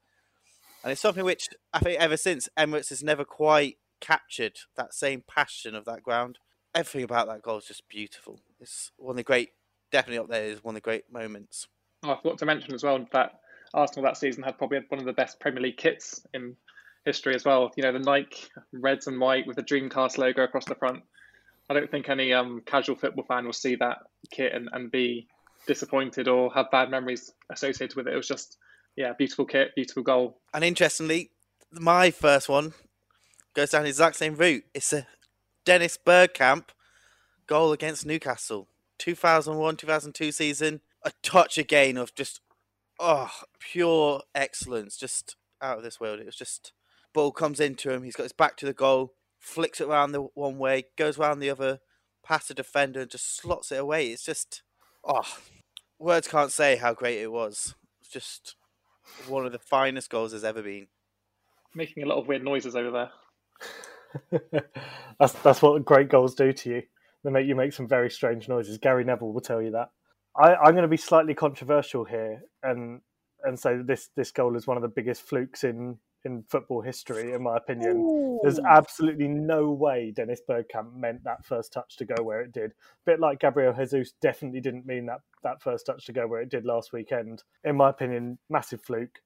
And 0.82 0.92
it's 0.92 1.00
something 1.00 1.24
which 1.24 1.48
I 1.72 1.80
think 1.80 2.00
ever 2.00 2.16
since 2.16 2.48
Emirates 2.56 2.90
has 2.90 3.02
never 3.02 3.24
quite 3.24 3.78
captured 4.00 4.58
that 4.76 4.94
same 4.94 5.24
passion 5.26 5.74
of 5.74 5.84
that 5.86 6.02
ground. 6.02 6.38
Everything 6.74 7.02
about 7.02 7.26
that 7.28 7.42
goal 7.42 7.58
is 7.58 7.66
just 7.66 7.88
beautiful. 7.88 8.40
It's 8.60 8.92
one 8.96 9.12
of 9.12 9.16
the 9.16 9.22
great, 9.24 9.50
definitely 9.90 10.18
up 10.18 10.28
there 10.28 10.44
is 10.44 10.62
one 10.62 10.76
of 10.76 10.82
the 10.82 10.84
great 10.84 11.10
moments. 11.10 11.66
Oh, 12.02 12.12
I 12.12 12.16
forgot 12.16 12.38
to 12.38 12.46
mention 12.46 12.74
as 12.74 12.82
well 12.82 13.06
that 13.12 13.40
Arsenal 13.74 14.04
that 14.04 14.16
season 14.16 14.42
had 14.42 14.58
probably 14.58 14.80
one 14.88 15.00
of 15.00 15.06
the 15.06 15.12
best 15.12 15.40
Premier 15.40 15.62
League 15.62 15.76
kits 15.76 16.24
in 16.34 16.56
history 17.04 17.34
as 17.34 17.44
well. 17.44 17.70
You 17.76 17.84
know, 17.84 17.92
the 17.92 17.98
Nike 17.98 18.48
reds 18.72 19.06
and 19.06 19.20
white 19.20 19.46
with 19.46 19.56
the 19.56 19.62
Dreamcast 19.62 20.18
logo 20.18 20.42
across 20.42 20.64
the 20.64 20.74
front. 20.74 21.02
I 21.68 21.74
don't 21.74 21.90
think 21.90 22.08
any 22.08 22.32
um, 22.32 22.62
casual 22.64 22.96
football 22.96 23.24
fan 23.24 23.44
will 23.44 23.52
see 23.52 23.76
that 23.76 23.98
kit 24.30 24.52
and, 24.52 24.68
and 24.72 24.90
be 24.90 25.26
disappointed 25.66 26.28
or 26.28 26.52
have 26.52 26.70
bad 26.70 26.90
memories 26.90 27.32
associated 27.50 27.96
with 27.96 28.06
it. 28.06 28.12
It 28.12 28.16
was 28.16 28.28
just, 28.28 28.56
yeah, 28.96 29.12
beautiful 29.12 29.44
kit, 29.44 29.74
beautiful 29.74 30.02
goal. 30.02 30.38
And 30.54 30.62
interestingly, 30.62 31.30
my 31.72 32.10
first 32.10 32.48
one 32.48 32.74
goes 33.54 33.70
down 33.70 33.82
the 33.82 33.88
exact 33.88 34.16
same 34.16 34.36
route. 34.36 34.64
It's 34.74 34.92
a 34.92 35.06
Dennis 35.64 35.98
Bergkamp 36.04 36.66
goal 37.46 37.72
against 37.72 38.06
Newcastle, 38.06 38.68
2001 38.98 39.76
2002 39.76 40.32
season. 40.32 40.80
A 41.06 41.12
touch 41.22 41.56
again 41.56 41.96
of 41.96 42.14
just, 42.14 42.40
oh, 43.00 43.30
pure 43.58 44.20
excellence, 44.34 44.98
just 44.98 45.36
out 45.62 45.78
of 45.78 45.84
this 45.84 46.00
world. 46.00 46.20
It 46.20 46.26
was 46.26 46.36
just, 46.36 46.72
ball 47.14 47.32
comes 47.32 47.60
into 47.60 47.90
him. 47.90 48.02
He's 48.02 48.16
got 48.16 48.24
his 48.24 48.32
back 48.32 48.56
to 48.58 48.66
the 48.66 48.74
goal, 48.74 49.14
flicks 49.38 49.80
it 49.80 49.88
around 49.88 50.12
the 50.12 50.22
one 50.34 50.58
way, 50.58 50.84
goes 50.98 51.18
around 51.18 51.38
the 51.38 51.50
other, 51.50 51.78
past 52.22 52.48
the 52.48 52.54
defender, 52.54 53.00
and 53.00 53.10
just 53.10 53.36
slots 53.36 53.72
it 53.72 53.80
away. 53.80 54.08
It's 54.08 54.24
just, 54.24 54.62
oh, 55.04 55.38
words 55.98 56.28
can't 56.28 56.52
say 56.52 56.76
how 56.76 56.92
great 56.92 57.20
it 57.20 57.32
was. 57.32 57.74
It's 58.00 58.10
just 58.10 58.56
one 59.28 59.46
of 59.46 59.52
the 59.52 59.58
finest 59.58 60.10
goals 60.10 60.32
there's 60.32 60.44
ever 60.44 60.62
been. 60.62 60.88
Making 61.74 62.02
a 62.02 62.06
lot 62.06 62.18
of 62.18 62.26
weird 62.26 62.44
noises 62.44 62.76
over 62.76 62.90
there. 62.90 63.10
that's 65.18 65.32
that's 65.34 65.62
what 65.62 65.84
great 65.84 66.08
goals 66.08 66.34
do 66.34 66.52
to 66.52 66.70
you. 66.70 66.82
They 67.22 67.30
make 67.30 67.46
you 67.46 67.54
make 67.54 67.72
some 67.72 67.88
very 67.88 68.10
strange 68.10 68.48
noises. 68.48 68.78
Gary 68.78 69.04
Neville 69.04 69.32
will 69.32 69.40
tell 69.40 69.60
you 69.60 69.72
that. 69.72 69.90
I, 70.38 70.54
I'm 70.56 70.72
going 70.72 70.82
to 70.82 70.88
be 70.88 70.96
slightly 70.96 71.34
controversial 71.34 72.04
here 72.04 72.42
and 72.62 73.00
and 73.42 73.58
say 73.58 73.76
this 73.82 74.10
this 74.16 74.30
goal 74.30 74.56
is 74.56 74.66
one 74.66 74.76
of 74.76 74.82
the 74.82 74.88
biggest 74.88 75.22
flukes 75.22 75.64
in 75.64 75.98
in 76.26 76.42
football 76.48 76.82
history, 76.82 77.32
in 77.32 77.42
my 77.42 77.56
opinion. 77.56 77.98
Ooh. 77.98 78.40
There's 78.42 78.58
absolutely 78.58 79.28
no 79.28 79.70
way 79.70 80.12
Dennis 80.14 80.40
Bergkamp 80.48 80.92
meant 80.94 81.22
that 81.22 81.46
first 81.46 81.72
touch 81.72 81.96
to 81.98 82.04
go 82.04 82.22
where 82.22 82.40
it 82.40 82.52
did. 82.52 82.72
A 82.72 82.74
bit 83.06 83.20
like 83.20 83.38
Gabriel 83.38 83.72
Jesus 83.72 84.12
definitely 84.20 84.60
didn't 84.60 84.86
mean 84.86 85.06
that 85.06 85.20
that 85.44 85.62
first 85.62 85.86
touch 85.86 86.04
to 86.06 86.12
go 86.12 86.26
where 86.26 86.40
it 86.40 86.50
did 86.50 86.64
last 86.64 86.92
weekend. 86.92 87.44
In 87.62 87.76
my 87.76 87.90
opinion, 87.90 88.38
massive 88.50 88.82
fluke, 88.82 89.20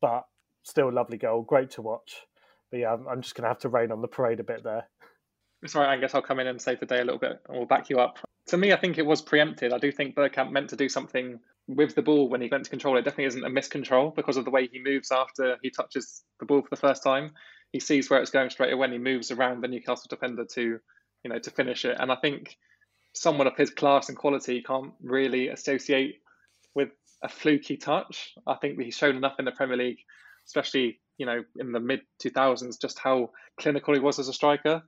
but 0.00 0.24
still 0.62 0.88
a 0.88 0.92
lovely 0.92 1.18
goal, 1.18 1.42
great 1.42 1.70
to 1.72 1.82
watch. 1.82 2.22
But 2.70 2.80
yeah, 2.80 2.92
I'm, 2.92 3.08
I'm 3.08 3.20
just 3.20 3.34
going 3.34 3.42
to 3.42 3.48
have 3.48 3.58
to 3.60 3.68
rain 3.68 3.90
on 3.90 4.00
the 4.00 4.08
parade 4.08 4.40
a 4.40 4.44
bit 4.44 4.62
there. 4.62 4.88
Sorry, 5.66 5.86
I 5.86 5.96
guess 5.96 6.14
I'll 6.14 6.22
come 6.22 6.40
in 6.40 6.46
and 6.46 6.60
save 6.60 6.80
the 6.80 6.86
day 6.86 7.00
a 7.00 7.04
little 7.04 7.18
bit, 7.18 7.40
and 7.48 7.56
we'll 7.56 7.66
back 7.66 7.88
you 7.88 7.98
up. 7.98 8.18
To 8.48 8.56
me, 8.58 8.72
I 8.72 8.76
think 8.76 8.98
it 8.98 9.06
was 9.06 9.22
preempted. 9.22 9.72
I 9.72 9.78
do 9.78 9.90
think 9.90 10.14
Bergkamp 10.14 10.52
meant 10.52 10.70
to 10.70 10.76
do 10.76 10.88
something 10.88 11.40
with 11.66 11.94
the 11.94 12.02
ball 12.02 12.28
when 12.28 12.42
he 12.42 12.48
went 12.48 12.64
to 12.64 12.70
control 12.70 12.98
it 12.98 13.02
definitely 13.02 13.24
isn't 13.24 13.44
a 13.44 13.48
miscontrol 13.48 14.14
because 14.14 14.36
of 14.36 14.44
the 14.44 14.50
way 14.50 14.68
he 14.70 14.82
moves 14.82 15.10
after 15.10 15.56
he 15.62 15.70
touches 15.70 16.22
the 16.38 16.44
ball 16.44 16.60
for 16.60 16.68
the 16.68 16.76
first 16.76 17.02
time. 17.02 17.32
He 17.72 17.80
sees 17.80 18.10
where 18.10 18.20
it's 18.20 18.30
going 18.30 18.50
straight 18.50 18.72
away 18.72 18.84
and 18.84 18.92
he 18.92 18.98
moves 18.98 19.30
around 19.30 19.62
the 19.62 19.68
Newcastle 19.68 20.08
defender 20.10 20.44
to, 20.52 20.62
you 20.62 21.30
know, 21.30 21.38
to 21.38 21.50
finish 21.50 21.86
it. 21.86 21.96
And 21.98 22.12
I 22.12 22.16
think 22.16 22.56
someone 23.14 23.46
of 23.46 23.56
his 23.56 23.70
class 23.70 24.10
and 24.10 24.18
quality 24.18 24.62
can't 24.62 24.92
really 25.02 25.48
associate 25.48 26.16
with 26.74 26.90
a 27.22 27.28
fluky 27.28 27.78
touch. 27.78 28.34
I 28.46 28.56
think 28.56 28.78
he's 28.78 28.96
shown 28.96 29.16
enough 29.16 29.36
in 29.38 29.46
the 29.46 29.52
Premier 29.52 29.78
League, 29.78 30.00
especially, 30.46 31.00
you 31.16 31.24
know, 31.24 31.42
in 31.56 31.72
the 31.72 31.80
mid 31.80 32.02
2000s, 32.22 32.78
just 32.78 32.98
how 32.98 33.30
clinical 33.58 33.94
he 33.94 34.00
was 34.00 34.18
as 34.18 34.28
a 34.28 34.34
striker 34.34 34.82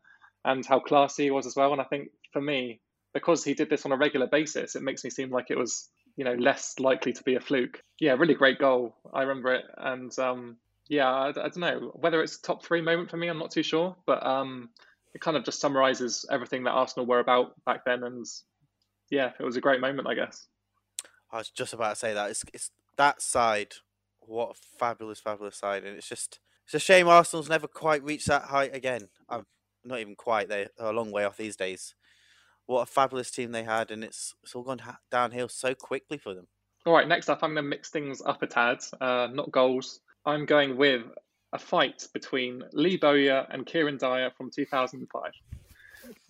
and 0.47 0.65
how 0.65 0.81
classy 0.81 1.25
he 1.25 1.31
was 1.31 1.47
as 1.47 1.57
well. 1.57 1.73
And 1.73 1.81
I 1.81 1.85
think 1.85 2.09
for 2.33 2.41
me, 2.41 2.81
because 3.13 3.45
he 3.45 3.53
did 3.53 3.69
this 3.69 3.85
on 3.85 3.93
a 3.93 3.97
regular 3.97 4.27
basis, 4.27 4.77
it 4.77 4.83
makes 4.83 5.05
me 5.05 5.11
seem 5.11 5.31
like 5.31 5.51
it 5.51 5.59
was 5.59 5.91
you 6.17 6.25
know 6.25 6.35
less 6.35 6.79
likely 6.79 7.13
to 7.13 7.23
be 7.23 7.35
a 7.35 7.41
fluke. 7.41 7.81
Yeah, 8.01 8.13
really 8.13 8.35
great 8.35 8.59
goal. 8.59 8.95
I 9.13 9.23
remember 9.23 9.55
it, 9.55 9.65
and 9.77 10.17
um, 10.19 10.57
yeah, 10.89 11.11
I, 11.11 11.29
I, 11.29 11.33
don't 11.33 11.59
know 11.59 11.91
whether 11.95 12.23
it's 12.23 12.39
top 12.39 12.65
three 12.65 12.81
moment 12.81 13.11
for 13.11 13.17
me. 13.17 13.29
I'm 13.29 13.39
not 13.39 13.51
too 13.51 13.63
sure, 13.63 13.95
but 14.07 14.25
um, 14.25 14.71
it 15.15 15.21
kind 15.21 15.37
of 15.37 15.45
just 15.45 15.61
summarizes 15.61 16.25
everything 16.31 16.65
that 16.65 16.71
Arsenal 16.71 17.07
were 17.07 17.21
about 17.21 17.53
back 17.65 17.85
then, 17.85 18.05
and 18.05 18.25
yeah, 19.11 19.33
it 19.39 19.45
was 19.45 19.57
a 19.57 19.61
great 19.61 19.81
moment, 19.81 20.09
I 20.09 20.15
guess. 20.15 20.47
I 21.31 21.39
was 21.39 21.51
just 21.51 21.75
about 21.75 21.91
to 21.91 21.97
say 21.97 22.15
that 22.15 22.31
it's 22.31 22.45
it's 22.55 22.71
that 22.97 23.21
side. 23.21 23.75
What 24.21 24.51
a 24.51 24.79
fabulous, 24.79 25.21
fabulous 25.21 25.57
side, 25.57 25.85
and 25.85 25.97
it's 25.97 26.09
just 26.09 26.39
it's 26.65 26.75
a 26.75 26.79
shame 26.79 27.09
Arsenal's 27.09 27.49
never 27.49 27.67
quite 27.67 28.03
reached 28.05 28.27
that 28.29 28.45
height 28.45 28.75
again. 28.75 29.09
I'm 29.29 29.47
not 29.87 30.01
even 30.01 30.17
quite. 30.17 30.49
They're 30.49 30.69
a 30.79 30.93
long 30.93 31.11
way 31.11 31.25
off 31.25 31.37
these 31.37 31.57
days 31.57 31.95
what 32.67 32.83
a 32.83 32.87
fabulous 32.87 33.31
team 33.31 33.53
they 33.53 33.63
had, 33.63 33.91
and 33.91 34.05
it's 34.05 34.35
it's 34.43 34.55
all 34.55 34.63
gone 34.63 34.79
ha- 34.79 34.99
downhill 35.11 35.49
so 35.49 35.75
quickly 35.75 36.19
for 36.19 36.35
them. 36.35 36.47
All 36.85 36.93
right, 36.93 37.09
next 37.09 37.29
up, 37.29 37.41
I'm 37.43 37.55
going 37.55 37.65
to 37.65 37.69
mix 37.69 37.91
things 37.91 38.23
up 38.25 38.43
a 38.43 38.47
tad. 38.47 38.79
Uh, 39.01 39.29
not 39.33 39.51
goals. 39.51 40.01
I'm 40.25 40.47
going 40.47 40.77
with 40.77 41.03
a 41.53 41.59
fight 41.59 42.07
between 42.13 42.63
Lee 42.73 42.97
Bowyer 42.97 43.47
and 43.51 43.67
Kieran 43.67 43.97
Dyer 43.97 44.31
from 44.37 44.51
2005. 44.51 45.33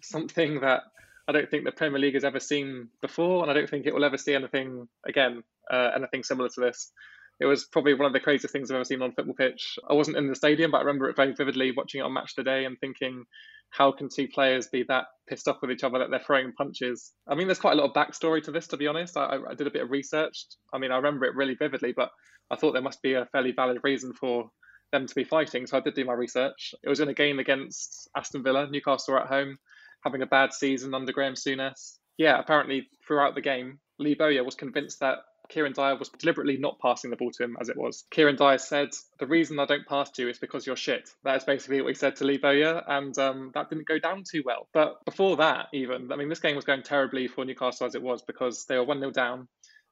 Something 0.01 0.61
that 0.61 0.83
I 1.29 1.33
don't 1.33 1.51
think 1.51 1.65
the 1.65 1.73
Premier 1.73 1.99
League 1.99 2.15
has 2.15 2.25
ever 2.25 2.41
seen 2.41 2.89
before, 3.01 3.43
and 3.43 3.51
I 3.51 3.55
don't 3.55 3.69
think 3.69 3.87
it 3.87 3.95
will 3.95 4.05
ever 4.05 4.19
see 4.19 4.35
anything 4.35 4.89
again, 5.07 5.43
uh, 5.71 5.91
anything 5.95 6.23
similar 6.23 6.49
to 6.51 6.61
this. 6.61 6.93
It 7.39 7.47
was 7.47 7.65
probably 7.65 7.95
one 7.95 8.07
of 8.07 8.13
the 8.13 8.21
craziest 8.21 8.53
things 8.53 8.71
I've 8.71 8.77
ever 8.77 8.85
seen 8.85 9.03
on 9.03 9.11
a 9.11 9.13
football 9.13 9.35
pitch. 9.35 9.79
I 9.89 9.93
wasn't 9.93 10.17
in 10.17 10.29
the 10.29 10.35
stadium, 10.35 10.71
but 10.71 10.79
I 10.79 10.81
remember 10.81 11.09
it 11.09 11.17
very 11.17 11.35
vividly 11.35 11.73
watching 11.77 12.01
it 12.01 12.05
on 12.05 12.15
Match 12.15 12.33
of 12.33 12.45
the 12.45 12.51
Day 12.51 12.65
and 12.65 12.79
thinking, 12.79 13.25
how 13.71 13.93
can 13.93 14.09
two 14.09 14.29
players 14.29 14.69
be 14.69 14.85
that 14.85 15.07
pissed 15.29 15.49
off 15.49 15.59
with 15.61 15.71
each 15.71 15.85
other 15.85 15.99
that 15.99 16.11
they're 16.11 16.19
throwing 16.19 16.53
punches? 16.53 17.13
I 17.29 17.35
mean, 17.35 17.47
there's 17.47 17.59
quite 17.59 17.75
a 17.75 17.77
lot 17.77 17.91
of 17.91 17.95
backstory 17.95 18.43
to 18.45 18.53
this, 18.53 18.69
to 18.69 18.77
be 18.77 18.87
honest. 18.87 19.17
I, 19.17 19.39
I 19.51 19.55
did 19.55 19.67
a 19.67 19.71
bit 19.71 19.83
of 19.83 19.91
research. 19.91 20.47
I 20.73 20.79
mean, 20.79 20.93
I 20.93 20.97
remember 20.97 21.27
it 21.27 21.35
really 21.35 21.55
vividly, 21.55 21.93
but 21.95 22.11
I 22.51 22.57
thought 22.57 22.73
there 22.73 22.83
must 22.83 23.03
be 23.03 23.15
a 23.15 23.27
fairly 23.27 23.53
valid 23.53 23.81
reason 23.83 24.15
for 24.15 24.51
them 24.93 25.07
to 25.07 25.15
be 25.15 25.25
fighting. 25.25 25.67
So 25.67 25.77
I 25.77 25.81
did 25.81 25.95
do 25.95 26.05
my 26.05 26.15
research. 26.15 26.75
It 26.83 26.89
was 26.89 27.01
in 27.01 27.09
a 27.09 27.15
game 27.15 27.39
against 27.39 28.09
Aston 28.17 28.43
Villa, 28.43 28.69
Newcastle 28.71 29.19
at 29.19 29.27
home, 29.27 29.59
having 30.05 30.23
a 30.23 30.27
bad 30.27 30.53
season 30.53 30.95
under 30.95 31.13
Graham 31.13 31.35
Souness. 31.35 31.99
Yeah, 32.17 32.39
apparently 32.39 32.89
throughout 33.07 33.35
the 33.35 33.43
game, 33.43 33.79
Lee 33.99 34.15
Bowyer 34.15 34.45
was 34.45 34.55
convinced 34.55 35.01
that 35.01 35.19
Kieran 35.49 35.73
Dyer 35.73 35.97
was 35.97 36.09
deliberately 36.09 36.57
not 36.57 36.79
passing 36.81 37.11
the 37.11 37.17
ball 37.17 37.31
to 37.33 37.45
him 37.45 37.57
as 37.61 37.69
it 37.69 37.77
was. 37.77 38.05
Kieran 38.11 38.37
Dyer 38.37 38.59
said, 38.59 38.91
The 39.19 39.27
reason 39.27 39.59
I 39.59 39.67
don't 39.67 39.87
pass 39.87 40.11
to 40.13 40.23
you 40.23 40.29
is 40.29 40.39
because 40.39 40.67
you're 40.67 40.77
shit. 40.77 41.09
That 41.25 41.37
is 41.37 41.45
basically 41.45 41.81
what 41.81 41.89
he 41.89 41.95
said 41.95 42.17
to 42.17 42.25
Lee 42.25 42.39
Bowyer, 42.39 42.83
and 42.87 43.17
um, 43.19 43.51
that 43.55 43.71
didn't 43.71 43.89
go 43.89 43.99
down 43.99 44.25
too 44.31 44.43
well. 44.45 44.69
But 44.73 45.05
before 45.05 45.37
that, 45.37 45.67
even, 45.73 46.13
I 46.13 46.17
mean, 46.17 46.29
this 46.29 46.41
game 46.41 46.57
was 46.57 46.65
going 46.65 46.83
terribly 46.83 47.29
for 47.29 47.45
Newcastle 47.45 47.87
as 47.87 47.95
it 47.95 48.03
was 48.03 48.23
because 48.23 48.65
they 48.67 48.77
were 48.77 48.85
1 48.85 48.99
0 49.01 49.11
down. 49.11 49.49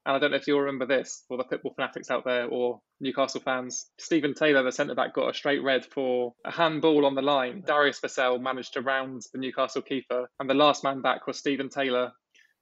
And 0.07 0.15
I 0.15 0.19
don't 0.19 0.33
know 0.33 0.37
if 0.37 0.47
you'll 0.47 0.61
remember 0.61 0.85
this, 0.85 1.25
for 1.29 1.39
the 1.39 1.45
football 1.45 1.73
fanatics 1.75 2.11
out 2.11 2.25
there 2.25 2.47
or 2.47 2.81
Newcastle 3.01 3.41
fans. 3.41 3.87
Stephen 3.99 4.35
Taylor, 4.35 4.63
the 4.63 4.71
centre 4.71 4.95
back, 4.95 5.15
got 5.15 5.31
a 5.31 5.35
straight 5.35 5.63
red 5.63 5.87
for 5.87 6.35
a 6.45 6.51
handball 6.51 7.07
on 7.07 7.15
the 7.15 7.23
line. 7.23 7.63
Darius 7.67 8.01
Vassell 8.01 8.41
managed 8.41 8.75
to 8.75 8.83
round 8.83 9.23
the 9.33 9.39
Newcastle 9.39 9.81
keeper, 9.81 10.29
and 10.39 10.49
the 10.49 10.55
last 10.55 10.85
man 10.85 11.01
back 11.01 11.27
was 11.27 11.39
Stephen 11.39 11.71
Taylor, 11.71 12.13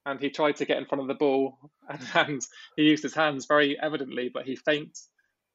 and 0.05 0.21
he 0.21 0.31
tried 0.31 0.57
to 0.57 0.65
get 0.65 0.79
in 0.79 0.87
front 0.87 1.03
of 1.03 1.09
the 1.09 1.15
ball 1.15 1.59
and, 1.89 2.01
and 2.15 2.43
he 2.77 2.83
used 2.83 3.03
his 3.03 3.15
hands 3.15 3.47
very 3.47 3.79
evidently, 3.81 4.31
but 4.33 4.45
he 4.45 4.57
faked 4.57 5.01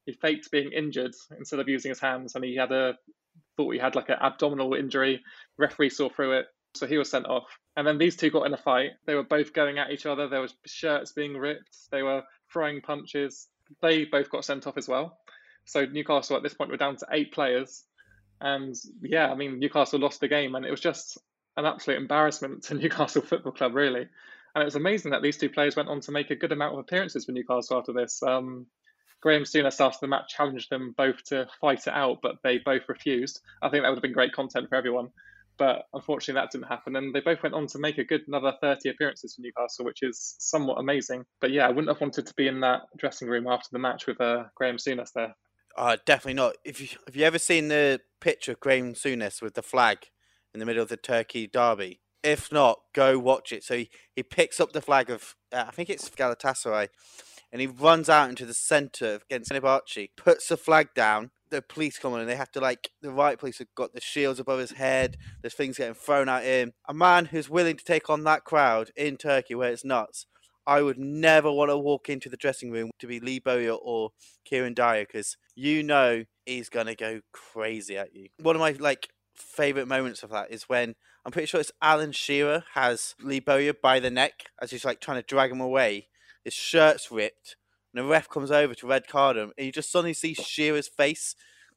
he 0.06 0.12
faked 0.14 0.50
being 0.50 0.72
injured 0.72 1.14
instead 1.36 1.60
of 1.60 1.68
using 1.68 1.90
his 1.90 2.00
hands, 2.00 2.34
and 2.34 2.42
he 2.42 2.56
had 2.56 2.72
a 2.72 2.96
thought 3.56 3.72
he 3.72 3.78
had 3.78 3.94
like 3.94 4.08
an 4.08 4.16
abdominal 4.20 4.72
injury. 4.74 5.22
referee 5.58 5.90
saw 5.90 6.08
through 6.08 6.38
it, 6.38 6.46
so 6.74 6.86
he 6.86 6.96
was 6.96 7.10
sent 7.10 7.26
off. 7.26 7.44
And 7.76 7.86
then 7.86 7.98
these 7.98 8.16
two 8.16 8.30
got 8.30 8.46
in 8.46 8.54
a 8.54 8.58
fight. 8.58 8.92
They 9.06 9.14
were 9.14 9.22
both 9.22 9.52
going 9.52 9.78
at 9.78 9.90
each 9.90 10.06
other. 10.06 10.28
There 10.28 10.40
was 10.40 10.54
shirts 10.64 11.12
being 11.12 11.36
ripped. 11.36 11.76
They 11.90 12.02
were 12.02 12.22
throwing 12.50 12.80
punches. 12.80 13.48
They 13.82 14.06
both 14.06 14.30
got 14.30 14.46
sent 14.46 14.66
off 14.66 14.78
as 14.78 14.88
well. 14.88 15.18
So 15.66 15.84
Newcastle 15.84 16.36
at 16.36 16.42
this 16.42 16.54
point 16.54 16.70
were 16.70 16.78
down 16.78 16.96
to 16.96 17.06
eight 17.12 17.32
players, 17.32 17.84
and 18.40 18.74
yeah, 19.02 19.30
I 19.30 19.34
mean 19.34 19.58
Newcastle 19.58 20.00
lost 20.00 20.20
the 20.20 20.28
game, 20.28 20.54
and 20.54 20.64
it 20.64 20.70
was 20.70 20.80
just 20.80 21.18
an 21.58 21.66
absolute 21.66 21.98
embarrassment 21.98 22.62
to 22.64 22.74
Newcastle 22.74 23.20
Football 23.20 23.52
Club, 23.52 23.74
really. 23.74 24.08
And 24.58 24.64
it 24.64 24.74
was 24.74 24.74
amazing 24.74 25.12
that 25.12 25.22
these 25.22 25.36
two 25.36 25.48
players 25.48 25.76
went 25.76 25.88
on 25.88 26.00
to 26.00 26.10
make 26.10 26.32
a 26.32 26.34
good 26.34 26.50
amount 26.50 26.72
of 26.72 26.80
appearances 26.80 27.24
for 27.24 27.30
Newcastle 27.30 27.78
after 27.78 27.92
this. 27.92 28.20
Um, 28.24 28.66
Graham 29.20 29.44
Souness 29.44 29.80
after 29.80 29.98
the 30.00 30.08
match 30.08 30.34
challenged 30.36 30.68
them 30.68 30.96
both 30.96 31.22
to 31.26 31.46
fight 31.60 31.86
it 31.86 31.92
out, 31.92 32.18
but 32.24 32.38
they 32.42 32.58
both 32.58 32.82
refused. 32.88 33.40
I 33.62 33.68
think 33.68 33.84
that 33.84 33.88
would 33.88 33.98
have 33.98 34.02
been 34.02 34.12
great 34.12 34.32
content 34.32 34.68
for 34.68 34.74
everyone. 34.74 35.10
But 35.58 35.84
unfortunately, 35.94 36.40
that 36.40 36.50
didn't 36.50 36.66
happen. 36.66 36.96
And 36.96 37.14
they 37.14 37.20
both 37.20 37.40
went 37.40 37.54
on 37.54 37.68
to 37.68 37.78
make 37.78 37.98
a 37.98 38.04
good 38.04 38.22
another 38.26 38.52
30 38.60 38.88
appearances 38.88 39.36
for 39.36 39.42
Newcastle, 39.42 39.84
which 39.84 40.02
is 40.02 40.34
somewhat 40.40 40.80
amazing. 40.80 41.24
But 41.40 41.52
yeah, 41.52 41.68
I 41.68 41.68
wouldn't 41.68 41.88
have 41.88 42.00
wanted 42.00 42.26
to 42.26 42.34
be 42.34 42.48
in 42.48 42.58
that 42.62 42.80
dressing 42.96 43.28
room 43.28 43.46
after 43.46 43.68
the 43.70 43.78
match 43.78 44.08
with 44.08 44.20
uh, 44.20 44.46
Graham 44.56 44.78
Souness 44.78 45.12
there. 45.12 45.36
Uh, 45.76 45.98
definitely 46.04 46.34
not. 46.34 46.56
If 46.64 46.80
you 46.80 46.98
have 47.06 47.14
you 47.14 47.24
ever 47.24 47.38
seen 47.38 47.68
the 47.68 48.00
picture 48.18 48.50
of 48.50 48.58
Graham 48.58 48.94
Souness 48.94 49.40
with 49.40 49.54
the 49.54 49.62
flag 49.62 50.10
in 50.52 50.58
the 50.58 50.66
middle 50.66 50.82
of 50.82 50.88
the 50.88 50.96
Turkey 50.96 51.46
derby? 51.46 52.00
If 52.22 52.50
not, 52.50 52.80
go 52.94 53.18
watch 53.18 53.52
it. 53.52 53.62
So 53.64 53.76
he, 53.76 53.90
he 54.14 54.22
picks 54.22 54.60
up 54.60 54.72
the 54.72 54.80
flag 54.80 55.08
of, 55.10 55.36
uh, 55.52 55.64
I 55.68 55.70
think 55.70 55.88
it's 55.88 56.08
Galatasaray, 56.10 56.88
and 57.52 57.60
he 57.60 57.66
runs 57.66 58.08
out 58.08 58.28
into 58.28 58.44
the 58.44 58.54
centre 58.54 59.20
against 59.30 59.50
Fenerbahce, 59.50 60.10
puts 60.16 60.48
the 60.48 60.56
flag 60.56 60.88
down. 60.94 61.30
The 61.50 61.62
police 61.62 61.98
come 61.98 62.12
on 62.12 62.20
and 62.20 62.28
they 62.28 62.36
have 62.36 62.50
to, 62.52 62.60
like, 62.60 62.90
the 63.00 63.10
right 63.10 63.38
police 63.38 63.58
have 63.58 63.74
got 63.74 63.94
the 63.94 64.02
shields 64.02 64.38
above 64.38 64.58
his 64.58 64.72
head. 64.72 65.16
There's 65.40 65.54
things 65.54 65.78
getting 65.78 65.94
thrown 65.94 66.28
at 66.28 66.44
him. 66.44 66.72
A 66.86 66.92
man 66.92 67.26
who's 67.26 67.48
willing 67.48 67.76
to 67.76 67.84
take 67.84 68.10
on 68.10 68.24
that 68.24 68.44
crowd 68.44 68.90
in 68.96 69.16
Turkey 69.16 69.54
where 69.54 69.72
it's 69.72 69.84
nuts. 69.84 70.26
I 70.66 70.82
would 70.82 70.98
never 70.98 71.50
want 71.50 71.70
to 71.70 71.78
walk 71.78 72.10
into 72.10 72.28
the 72.28 72.36
dressing 72.36 72.70
room 72.70 72.90
to 72.98 73.06
be 73.06 73.20
Lee 73.20 73.38
Bowyer 73.38 73.72
or 73.72 74.10
Kieran 74.44 74.74
Dyer 74.74 75.06
because 75.06 75.38
you 75.54 75.82
know 75.82 76.24
he's 76.44 76.68
going 76.68 76.84
to 76.86 76.94
go 76.94 77.22
crazy 77.32 77.96
at 77.96 78.14
you. 78.14 78.28
One 78.42 78.56
of 78.56 78.60
my, 78.60 78.72
like, 78.78 79.08
favorite 79.34 79.88
moments 79.88 80.22
of 80.22 80.28
that 80.30 80.50
is 80.50 80.64
when 80.64 80.96
I'm 81.28 81.32
pretty 81.32 81.44
sure 81.44 81.60
it's 81.60 81.72
Alan 81.82 82.12
Shearer 82.12 82.64
has 82.72 83.14
Lee 83.20 83.38
Bowyer 83.38 83.74
by 83.74 84.00
the 84.00 84.08
neck 84.08 84.46
as 84.62 84.70
he's 84.70 84.86
like 84.86 84.98
trying 84.98 85.20
to 85.20 85.26
drag 85.26 85.52
him 85.52 85.60
away. 85.60 86.08
His 86.42 86.54
shirt's 86.54 87.10
ripped, 87.10 87.54
and 87.92 88.02
the 88.02 88.08
ref 88.08 88.30
comes 88.30 88.50
over 88.50 88.74
to 88.74 88.86
red 88.86 89.06
card 89.06 89.36
him, 89.36 89.52
and 89.58 89.66
you 89.66 89.70
just 89.70 89.92
suddenly 89.92 90.14
see 90.14 90.32
Shearer's 90.32 90.88
face 90.88 91.36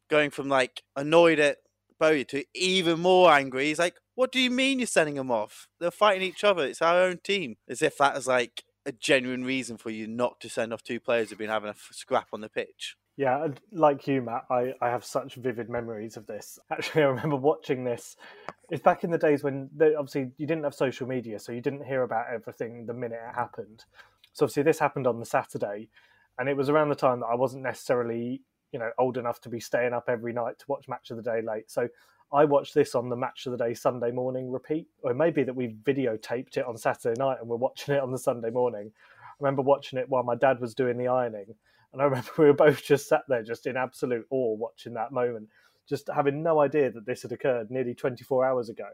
going 0.10 0.29
from 0.29 0.48
like 0.48 0.84
annoyed 0.96 1.39
at 1.39 1.58
Bowyer 2.00 2.24
to 2.29 2.46
even 2.55 3.01
more 3.01 3.29
angry. 3.29 3.65
He's 3.65 3.77
like, 3.77 3.96
"What 4.15 4.31
do 4.31 4.39
you 4.39 4.50
mean 4.50 4.79
you're 4.79 4.88
sending 4.88 5.17
him 5.17 5.29
off? 5.29 5.67
They're 5.81 5.91
fighting 5.91 6.25
each 6.25 6.46
other. 6.46 6.65
It's 6.65 6.81
our 6.81 7.01
own 7.01 7.17
team." 7.17 7.58
As 7.67 7.81
if 7.81 7.98
that 7.98 8.15
is 8.15 8.27
like 8.27 8.63
a 8.86 8.93
genuine 8.93 9.43
reason 9.43 9.75
for 9.75 9.89
you 9.89 10.08
not 10.08 10.39
to 10.39 10.50
send 10.50 10.72
off 10.72 10.81
two 10.81 11.01
players 11.01 11.29
who've 11.29 11.38
been 11.38 11.50
having 11.50 11.72
a 11.72 11.75
scrap 11.91 12.29
on 12.31 12.39
the 12.39 12.48
pitch. 12.48 12.96
Yeah, 13.18 13.48
like 13.72 14.08
you, 14.08 14.22
Matt, 14.22 14.46
I, 14.50 14.74
I 14.82 14.89
have 14.89 15.06
such 15.06 15.36
vivid 15.36 15.70
memories 15.70 16.18
of 16.18 16.25
this. 16.25 16.58
Actually, 16.72 17.03
I 17.03 17.08
remember 17.08 17.36
watching 17.36 17.84
this. 17.84 18.15
It's 18.70 18.82
back 18.82 19.03
in 19.03 19.12
the 19.12 19.18
days 19.18 19.44
when 19.44 19.70
they, 19.75 19.94
obviously 19.96 20.32
you 20.38 20.48
didn't 20.48 20.63
have 20.63 20.74
social 20.74 21.08
media, 21.08 21.38
so 21.39 21.51
you 21.51 21.62
didn't 21.62 21.86
hear 21.86 22.03
about 22.03 22.25
everything 22.34 22.86
the 22.86 22.94
minute 22.94 23.20
it 23.30 23.36
happened. 23.36 23.84
So 24.34 24.46
obviously 24.46 24.63
this 24.63 24.80
happened 24.80 25.08
on 25.08 25.20
the 25.20 25.25
Saturday, 25.25 25.89
and 26.39 26.50
it 26.50 26.56
was 26.56 26.70
around 26.70 26.89
the 26.89 26.96
time 26.96 27.20
that 27.20 27.27
I 27.27 27.36
wasn't 27.36 27.63
necessarily, 27.63 28.41
you 28.72 28.80
know, 28.80 28.89
old 28.98 29.18
enough 29.18 29.41
to 29.41 29.50
be 29.50 29.60
staying 29.60 29.94
up 29.94 30.06
every 30.08 30.34
night 30.34 30.58
to 30.60 30.65
watch 30.68 30.88
Match 30.88 31.12
of 31.12 31.18
the 31.18 31.24
Day 31.24 31.41
late. 31.41 31.70
So 31.70 31.89
I 32.34 32.46
watched 32.46 32.74
this 32.74 32.96
on 32.96 33.10
the 33.10 33.18
Match 33.18 33.46
of 33.46 33.51
the 33.51 33.63
Day 33.63 33.74
Sunday 33.74 34.12
morning 34.12 34.50
repeat, 34.50 34.88
or 35.03 35.13
maybe 35.13 35.44
that 35.44 35.56
we 35.56 35.75
videotaped 35.84 36.56
it 36.56 36.65
on 36.65 36.77
Saturday 36.77 37.20
night 37.20 37.38
and 37.41 37.50
we're 37.50 37.58
watching 37.58 37.94
it 37.94 38.01
on 38.01 38.12
the 38.12 38.18
Sunday 38.18 38.50
morning. 38.50 38.91
I 38.96 39.34
remember 39.44 39.62
watching 39.63 40.00
it 40.00 40.08
while 40.10 40.24
my 40.24 40.36
dad 40.36 40.62
was 40.62 40.74
doing 40.74 40.98
the 40.98 41.10
ironing 41.10 41.53
and 41.93 42.01
I 42.01 42.05
remember 42.05 42.29
we 42.38 42.45
were 42.45 42.53
both 42.53 42.83
just 42.83 43.07
sat 43.07 43.24
there, 43.27 43.43
just 43.43 43.67
in 43.67 43.77
absolute 43.77 44.25
awe, 44.29 44.55
watching 44.55 44.93
that 44.93 45.12
moment, 45.12 45.50
just 45.88 46.10
having 46.13 46.43
no 46.43 46.60
idea 46.62 46.91
that 46.91 47.05
this 47.05 47.24
had 47.24 47.31
occurred 47.31 47.71
nearly 47.71 47.93
24 47.93 48.45
hours 48.45 48.69
ago. 48.69 48.88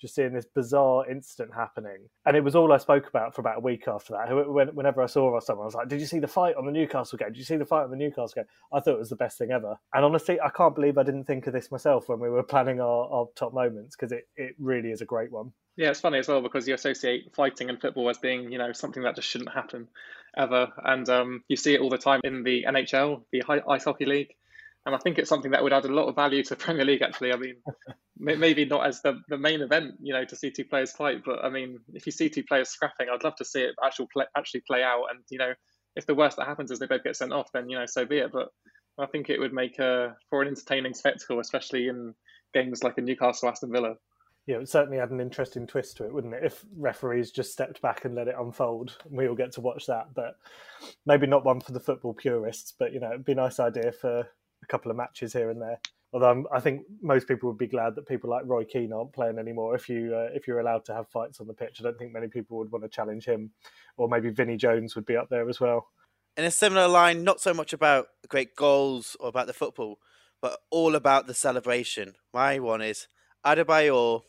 Just 0.00 0.14
seeing 0.14 0.32
this 0.32 0.46
bizarre 0.46 1.10
incident 1.10 1.52
happening, 1.52 2.08
and 2.24 2.36
it 2.36 2.44
was 2.44 2.54
all 2.54 2.72
I 2.72 2.76
spoke 2.76 3.08
about 3.08 3.34
for 3.34 3.40
about 3.40 3.56
a 3.56 3.60
week 3.60 3.88
after 3.88 4.12
that. 4.12 4.72
Whenever 4.72 5.02
I 5.02 5.06
saw 5.06 5.40
someone, 5.40 5.64
I 5.64 5.66
was 5.66 5.74
like, 5.74 5.88
"Did 5.88 5.98
you 5.98 6.06
see 6.06 6.20
the 6.20 6.28
fight 6.28 6.54
on 6.54 6.66
the 6.66 6.70
Newcastle 6.70 7.18
game? 7.18 7.30
Did 7.30 7.38
you 7.38 7.44
see 7.44 7.56
the 7.56 7.66
fight 7.66 7.82
on 7.82 7.90
the 7.90 7.96
Newcastle 7.96 8.30
game?" 8.36 8.44
I 8.72 8.78
thought 8.78 8.94
it 8.94 9.00
was 9.00 9.10
the 9.10 9.16
best 9.16 9.38
thing 9.38 9.50
ever. 9.50 9.76
And 9.92 10.04
honestly, 10.04 10.40
I 10.40 10.50
can't 10.50 10.76
believe 10.76 10.98
I 10.98 11.02
didn't 11.02 11.24
think 11.24 11.48
of 11.48 11.52
this 11.52 11.72
myself 11.72 12.08
when 12.08 12.20
we 12.20 12.30
were 12.30 12.44
planning 12.44 12.80
our, 12.80 13.08
our 13.10 13.26
top 13.34 13.52
moments 13.52 13.96
because 13.96 14.12
it, 14.12 14.28
it 14.36 14.54
really 14.60 14.92
is 14.92 15.00
a 15.00 15.04
great 15.04 15.32
one. 15.32 15.50
Yeah, 15.74 15.90
it's 15.90 16.00
funny 16.00 16.18
as 16.20 16.28
well 16.28 16.42
because 16.42 16.68
you 16.68 16.74
associate 16.74 17.34
fighting 17.34 17.68
and 17.68 17.80
football 17.80 18.08
as 18.08 18.18
being, 18.18 18.52
you 18.52 18.58
know, 18.58 18.72
something 18.72 19.02
that 19.02 19.16
just 19.16 19.26
shouldn't 19.26 19.52
happen 19.52 19.88
ever, 20.38 20.72
and 20.84 21.08
um, 21.08 21.42
you 21.48 21.56
see 21.56 21.74
it 21.74 21.80
all 21.80 21.90
the 21.90 21.98
time 21.98 22.20
in 22.24 22.42
the 22.42 22.64
NHL, 22.68 23.22
the 23.32 23.42
Ice 23.68 23.84
Hockey 23.84 24.06
League, 24.06 24.34
and 24.86 24.94
I 24.94 24.98
think 24.98 25.18
it's 25.18 25.28
something 25.28 25.50
that 25.50 25.62
would 25.62 25.72
add 25.72 25.84
a 25.84 25.92
lot 25.92 26.08
of 26.08 26.14
value 26.14 26.42
to 26.44 26.56
Premier 26.64 26.84
League. 26.84 27.02
Actually, 27.02 27.32
I 27.32 27.36
mean, 27.36 27.56
maybe 28.18 28.64
not 28.64 28.86
as 28.86 29.02
the, 29.02 29.20
the 29.28 29.36
main 29.36 29.60
event, 29.60 29.94
you 30.00 30.12
know, 30.12 30.24
to 30.24 30.36
see 30.36 30.50
two 30.50 30.64
players 30.64 30.92
fight, 30.92 31.22
but 31.24 31.44
I 31.44 31.50
mean, 31.50 31.80
if 31.92 32.06
you 32.06 32.12
see 32.12 32.28
two 32.28 32.44
players 32.44 32.70
scrapping, 32.70 33.08
I'd 33.12 33.24
love 33.24 33.36
to 33.36 33.44
see 33.44 33.60
it 33.60 33.74
actually 33.84 34.08
play, 34.12 34.24
actually 34.36 34.62
play 34.66 34.82
out. 34.82 35.06
And 35.10 35.20
you 35.30 35.38
know, 35.38 35.52
if 35.96 36.06
the 36.06 36.14
worst 36.14 36.36
that 36.36 36.46
happens 36.46 36.70
is 36.70 36.78
they 36.78 36.86
both 36.86 37.04
get 37.04 37.16
sent 37.16 37.32
off, 37.32 37.52
then 37.52 37.68
you 37.68 37.78
know, 37.78 37.86
so 37.86 38.06
be 38.06 38.18
it. 38.18 38.32
But 38.32 38.48
I 38.98 39.06
think 39.06 39.28
it 39.28 39.38
would 39.38 39.52
make 39.52 39.78
a 39.78 40.16
for 40.30 40.42
an 40.42 40.48
entertaining 40.48 40.94
spectacle, 40.94 41.40
especially 41.40 41.88
in 41.88 42.14
games 42.54 42.82
like 42.82 42.98
a 42.98 43.02
Newcastle 43.02 43.48
Aston 43.48 43.70
Villa 43.70 43.96
yeah, 44.48 44.56
it 44.56 44.68
certainly 44.70 44.96
had 44.96 45.10
an 45.10 45.20
interesting 45.20 45.66
twist 45.66 45.98
to 45.98 46.06
it, 46.06 46.12
wouldn't 46.14 46.32
it? 46.32 46.42
If 46.42 46.64
referees 46.74 47.30
just 47.30 47.52
stepped 47.52 47.82
back 47.82 48.06
and 48.06 48.14
let 48.14 48.28
it 48.28 48.34
unfold, 48.38 48.96
we 49.10 49.28
all 49.28 49.34
get 49.34 49.52
to 49.52 49.60
watch 49.60 49.84
that. 49.86 50.14
But 50.14 50.38
maybe 51.04 51.26
not 51.26 51.44
one 51.44 51.60
for 51.60 51.72
the 51.72 51.80
football 51.80 52.14
purists, 52.14 52.72
but 52.76 52.94
you 52.94 52.98
know, 52.98 53.10
it'd 53.10 53.26
be 53.26 53.32
a 53.32 53.34
nice 53.34 53.60
idea 53.60 53.92
for 53.92 54.20
a 54.20 54.66
couple 54.66 54.90
of 54.90 54.96
matches 54.96 55.34
here 55.34 55.50
and 55.50 55.60
there. 55.60 55.78
Although 56.14 56.30
I'm, 56.30 56.46
i 56.50 56.60
think 56.60 56.84
most 57.02 57.28
people 57.28 57.50
would 57.50 57.58
be 57.58 57.66
glad 57.66 57.94
that 57.94 58.08
people 58.08 58.30
like 58.30 58.44
Roy 58.46 58.64
Keane 58.64 58.90
aren't 58.90 59.12
playing 59.12 59.38
anymore. 59.38 59.74
If 59.74 59.86
you 59.86 60.14
uh, 60.16 60.30
if 60.34 60.48
you're 60.48 60.60
allowed 60.60 60.86
to 60.86 60.94
have 60.94 61.10
fights 61.10 61.40
on 61.40 61.46
the 61.46 61.52
pitch, 61.52 61.76
I 61.78 61.82
don't 61.82 61.98
think 61.98 62.14
many 62.14 62.28
people 62.28 62.56
would 62.56 62.72
want 62.72 62.84
to 62.84 62.88
challenge 62.88 63.26
him, 63.26 63.50
or 63.98 64.08
maybe 64.08 64.30
Vinnie 64.30 64.56
Jones 64.56 64.96
would 64.96 65.04
be 65.04 65.16
up 65.16 65.28
there 65.28 65.50
as 65.50 65.60
well. 65.60 65.88
In 66.38 66.46
a 66.46 66.50
similar 66.50 66.88
line, 66.88 67.22
not 67.22 67.42
so 67.42 67.52
much 67.52 67.74
about 67.74 68.06
great 68.28 68.56
goals 68.56 69.14
or 69.20 69.28
about 69.28 69.46
the 69.46 69.52
football, 69.52 69.98
but 70.40 70.58
all 70.70 70.94
about 70.94 71.26
the 71.26 71.34
celebration. 71.34 72.14
My 72.32 72.58
one 72.60 72.80
is 72.80 73.08
Adebayor 73.44 74.22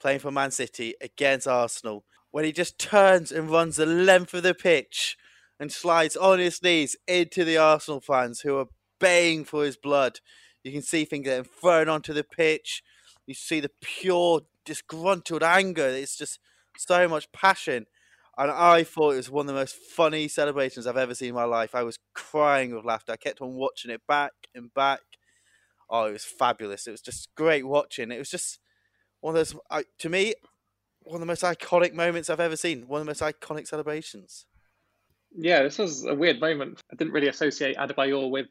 playing 0.00 0.20
for 0.20 0.30
Man 0.30 0.50
City 0.50 0.94
against 1.00 1.46
Arsenal 1.46 2.04
when 2.30 2.44
he 2.44 2.52
just 2.52 2.78
turns 2.78 3.30
and 3.32 3.50
runs 3.50 3.76
the 3.76 3.86
length 3.86 4.34
of 4.34 4.42
the 4.42 4.54
pitch 4.54 5.16
and 5.58 5.70
slides 5.70 6.16
on 6.16 6.38
his 6.38 6.62
knees 6.62 6.96
into 7.06 7.44
the 7.44 7.58
Arsenal 7.58 8.00
fans 8.00 8.40
who 8.40 8.56
are 8.56 8.66
baying 8.98 9.44
for 9.44 9.64
his 9.64 9.76
blood. 9.76 10.20
You 10.62 10.72
can 10.72 10.82
see 10.82 11.04
things 11.04 11.24
getting 11.24 11.44
thrown 11.44 11.88
onto 11.88 12.12
the 12.12 12.24
pitch. 12.24 12.82
You 13.26 13.34
see 13.34 13.60
the 13.60 13.70
pure 13.80 14.42
disgruntled 14.64 15.42
anger. 15.42 15.88
It's 15.88 16.16
just 16.16 16.38
so 16.76 17.08
much 17.08 17.30
passion. 17.32 17.86
And 18.38 18.50
I 18.50 18.84
thought 18.84 19.12
it 19.12 19.16
was 19.16 19.30
one 19.30 19.46
of 19.48 19.54
the 19.54 19.60
most 19.60 19.74
funny 19.74 20.28
celebrations 20.28 20.86
I've 20.86 20.96
ever 20.96 21.14
seen 21.14 21.30
in 21.30 21.34
my 21.34 21.44
life. 21.44 21.74
I 21.74 21.82
was 21.82 21.98
crying 22.14 22.74
with 22.74 22.84
laughter. 22.84 23.12
I 23.12 23.16
kept 23.16 23.42
on 23.42 23.54
watching 23.54 23.90
it 23.90 24.00
back 24.06 24.32
and 24.54 24.72
back. 24.72 25.00
Oh, 25.90 26.04
it 26.04 26.12
was 26.12 26.24
fabulous. 26.24 26.86
It 26.86 26.92
was 26.92 27.02
just 27.02 27.28
great 27.34 27.66
watching. 27.66 28.12
It 28.12 28.18
was 28.18 28.30
just 28.30 28.59
one 29.20 29.34
of 29.34 29.38
those, 29.38 29.60
I, 29.70 29.84
to 29.98 30.08
me, 30.08 30.34
one 31.02 31.16
of 31.16 31.20
the 31.20 31.26
most 31.26 31.42
iconic 31.42 31.92
moments 31.92 32.30
I've 32.30 32.40
ever 32.40 32.56
seen. 32.56 32.86
One 32.86 33.00
of 33.00 33.06
the 33.06 33.10
most 33.10 33.22
iconic 33.22 33.66
celebrations. 33.66 34.46
Yeah, 35.36 35.62
this 35.62 35.78
was 35.78 36.04
a 36.04 36.14
weird 36.14 36.40
moment. 36.40 36.80
I 36.92 36.96
didn't 36.96 37.12
really 37.12 37.28
associate 37.28 37.76
Adebayor 37.76 38.30
with, 38.30 38.46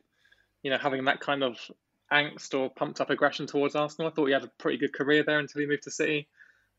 you 0.64 0.72
know, 0.72 0.78
having 0.78 1.06
that 1.06 1.20
kind 1.20 1.44
of 1.44 1.58
angst 2.12 2.58
or 2.58 2.70
pumped 2.70 3.02
up 3.02 3.10
aggression 3.10 3.48
towards 3.48 3.76
Arsenal. 3.76 4.10
I 4.10 4.14
thought 4.14 4.28
he 4.28 4.34
had 4.34 4.44
a 4.44 4.52
pretty 4.58 4.78
good 4.78 4.94
career 4.94 5.24
there 5.24 5.40
until 5.40 5.62
he 5.62 5.68
moved 5.68 5.84
to 5.84 5.92
City. 5.92 6.28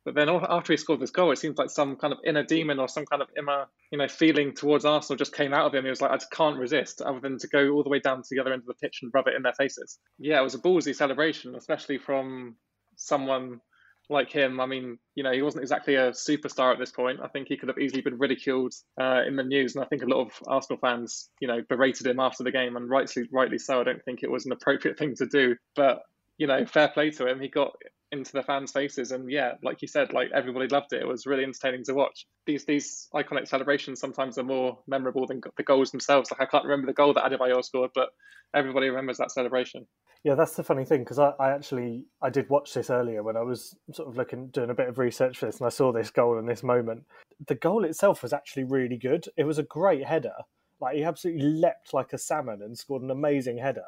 But 0.02 0.14
then 0.14 0.30
after 0.30 0.72
he 0.72 0.78
scored 0.78 1.00
this 1.00 1.10
goal, 1.10 1.30
it 1.30 1.38
seems 1.38 1.58
like 1.58 1.68
some 1.68 1.96
kind 1.96 2.14
of 2.14 2.20
inner 2.24 2.42
demon 2.42 2.78
or 2.78 2.88
some 2.88 3.04
kind 3.04 3.20
of 3.20 3.28
inner, 3.36 3.66
you 3.92 3.98
know, 3.98 4.08
feeling 4.08 4.54
towards 4.54 4.86
Arsenal 4.86 5.18
just 5.18 5.34
came 5.34 5.52
out 5.52 5.66
of 5.66 5.74
him. 5.74 5.84
He 5.84 5.90
was 5.90 6.00
like, 6.00 6.10
I 6.10 6.16
just 6.16 6.30
can't 6.30 6.58
resist, 6.58 7.02
other 7.02 7.20
than 7.20 7.38
to 7.38 7.46
go 7.48 7.68
all 7.72 7.82
the 7.82 7.90
way 7.90 8.00
down 8.00 8.22
to 8.22 8.28
the 8.30 8.40
other 8.40 8.52
end 8.52 8.62
of 8.62 8.66
the 8.66 8.74
pitch 8.74 9.00
and 9.02 9.10
rub 9.12 9.28
it 9.28 9.34
in 9.34 9.42
their 9.42 9.52
faces. 9.52 9.98
Yeah, 10.18 10.40
it 10.40 10.44
was 10.44 10.54
a 10.54 10.58
ballsy 10.58 10.96
celebration, 10.96 11.54
especially 11.54 11.98
from 11.98 12.56
someone 12.96 13.60
like 14.10 14.30
him. 14.30 14.60
I 14.60 14.66
mean, 14.66 14.98
you 15.14 15.22
know, 15.22 15.32
he 15.32 15.42
wasn't 15.42 15.62
exactly 15.62 15.94
a 15.94 16.10
superstar 16.10 16.72
at 16.72 16.78
this 16.78 16.90
point. 16.90 17.20
I 17.22 17.28
think 17.28 17.48
he 17.48 17.56
could 17.56 17.68
have 17.68 17.78
easily 17.78 18.02
been 18.02 18.18
ridiculed 18.18 18.74
uh, 19.00 19.22
in 19.26 19.36
the 19.36 19.42
news, 19.42 19.74
and 19.74 19.84
I 19.84 19.88
think 19.88 20.02
a 20.02 20.06
lot 20.06 20.26
of 20.26 20.32
Arsenal 20.46 20.78
fans, 20.80 21.30
you 21.40 21.48
know, 21.48 21.62
berated 21.68 22.06
him 22.06 22.20
after 22.20 22.44
the 22.44 22.50
game, 22.50 22.76
and 22.76 22.90
rightly, 22.90 23.24
rightly 23.32 23.58
so. 23.58 23.80
I 23.80 23.84
don't 23.84 24.04
think 24.04 24.22
it 24.22 24.30
was 24.30 24.46
an 24.46 24.52
appropriate 24.52 24.98
thing 24.98 25.14
to 25.16 25.26
do, 25.26 25.56
but 25.76 26.00
you 26.40 26.46
know, 26.46 26.64
fair 26.64 26.88
play 26.88 27.10
to 27.10 27.28
him. 27.28 27.38
He 27.38 27.48
got 27.48 27.76
into 28.12 28.32
the 28.32 28.42
fans' 28.42 28.72
faces, 28.72 29.12
and 29.12 29.30
yeah, 29.30 29.52
like 29.62 29.82
you 29.82 29.88
said, 29.88 30.14
like 30.14 30.30
everybody 30.34 30.68
loved 30.68 30.94
it. 30.94 31.02
It 31.02 31.06
was 31.06 31.26
really 31.26 31.44
entertaining 31.44 31.84
to 31.84 31.92
watch. 31.92 32.26
These 32.46 32.64
these 32.64 33.08
iconic 33.14 33.46
celebrations 33.46 34.00
sometimes 34.00 34.38
are 34.38 34.42
more 34.42 34.78
memorable 34.86 35.26
than 35.26 35.42
the 35.58 35.62
goals 35.62 35.90
themselves. 35.90 36.30
Like 36.30 36.40
I 36.40 36.46
can't 36.46 36.64
remember 36.64 36.86
the 36.86 36.94
goal 36.94 37.12
that 37.12 37.30
Adebayor 37.30 37.62
scored, 37.62 37.90
but 37.94 38.08
everybody 38.54 38.88
remembers 38.88 39.18
that 39.18 39.30
celebration. 39.30 39.86
Yeah, 40.24 40.34
that's 40.34 40.56
the 40.56 40.64
funny 40.64 40.86
thing 40.86 41.00
because 41.00 41.18
I, 41.18 41.32
I 41.38 41.50
actually 41.50 42.06
I 42.22 42.30
did 42.30 42.48
watch 42.48 42.72
this 42.72 42.88
earlier 42.88 43.22
when 43.22 43.36
I 43.36 43.42
was 43.42 43.76
sort 43.92 44.08
of 44.08 44.16
looking 44.16 44.48
doing 44.48 44.70
a 44.70 44.74
bit 44.74 44.88
of 44.88 44.96
research 44.96 45.36
for 45.36 45.44
this, 45.44 45.58
and 45.58 45.66
I 45.66 45.70
saw 45.70 45.92
this 45.92 46.10
goal 46.10 46.38
in 46.38 46.46
this 46.46 46.62
moment. 46.62 47.04
The 47.48 47.54
goal 47.54 47.84
itself 47.84 48.22
was 48.22 48.32
actually 48.32 48.64
really 48.64 48.96
good. 48.96 49.26
It 49.36 49.44
was 49.44 49.58
a 49.58 49.64
great 49.64 50.06
header. 50.06 50.36
Like 50.80 50.96
he 50.96 51.04
absolutely 51.04 51.42
leapt 51.42 51.92
like 51.92 52.14
a 52.14 52.18
salmon 52.18 52.62
and 52.62 52.78
scored 52.78 53.02
an 53.02 53.10
amazing 53.10 53.58
header. 53.58 53.84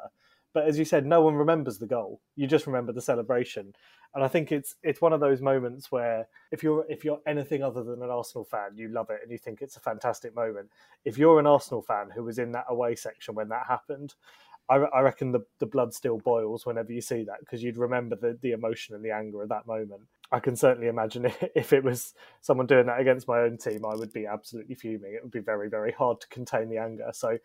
But 0.53 0.67
as 0.67 0.77
you 0.77 0.85
said, 0.85 1.05
no 1.05 1.21
one 1.21 1.35
remembers 1.35 1.79
the 1.79 1.87
goal. 1.87 2.21
You 2.35 2.47
just 2.47 2.67
remember 2.67 2.91
the 2.91 3.01
celebration. 3.01 3.73
And 4.15 4.23
I 4.23 4.27
think 4.27 4.51
it's 4.51 4.75
it's 4.83 5.01
one 5.01 5.13
of 5.13 5.19
those 5.19 5.41
moments 5.41 5.91
where 5.91 6.27
if 6.51 6.61
you're 6.61 6.85
if 6.87 7.03
you're 7.03 7.21
anything 7.25 7.63
other 7.63 7.83
than 7.83 8.03
an 8.03 8.09
Arsenal 8.11 8.45
fan, 8.45 8.75
you 8.75 8.89
love 8.89 9.09
it 9.09 9.19
and 9.23 9.31
you 9.31 9.39
think 9.39 9.61
it's 9.61 9.75
a 9.75 9.79
fantastic 9.79 10.35
moment. 10.35 10.69
If 11.03 11.17
you're 11.17 11.39
an 11.39 11.47
Arsenal 11.47 11.81
fan 11.81 12.11
who 12.13 12.23
was 12.23 12.37
in 12.37 12.51
that 12.51 12.65
away 12.69 12.93
section 12.95 13.33
when 13.33 13.49
that 13.49 13.65
happened, 13.67 14.13
I, 14.69 14.75
I 14.75 15.01
reckon 15.01 15.31
the, 15.31 15.41
the 15.59 15.65
blood 15.65 15.93
still 15.93 16.19
boils 16.19 16.65
whenever 16.65 16.91
you 16.93 17.01
see 17.01 17.23
that 17.23 17.39
because 17.39 17.63
you'd 17.63 17.77
remember 17.77 18.15
the, 18.15 18.37
the 18.41 18.51
emotion 18.51 18.95
and 18.95 19.03
the 19.03 19.11
anger 19.11 19.41
of 19.41 19.49
that 19.49 19.67
moment. 19.67 20.03
I 20.31 20.39
can 20.39 20.55
certainly 20.55 20.87
imagine 20.87 21.25
if 21.55 21.73
it 21.73 21.83
was 21.83 22.13
someone 22.41 22.65
doing 22.65 22.85
that 22.85 22.99
against 22.99 23.27
my 23.27 23.39
own 23.39 23.57
team, 23.57 23.85
I 23.85 23.95
would 23.95 24.13
be 24.13 24.25
absolutely 24.25 24.75
fuming. 24.75 25.13
It 25.13 25.23
would 25.23 25.31
be 25.31 25.39
very, 25.39 25.69
very 25.69 25.91
hard 25.91 26.21
to 26.21 26.27
contain 26.27 26.69
the 26.69 26.77
anger. 26.77 27.09
So 27.13 27.37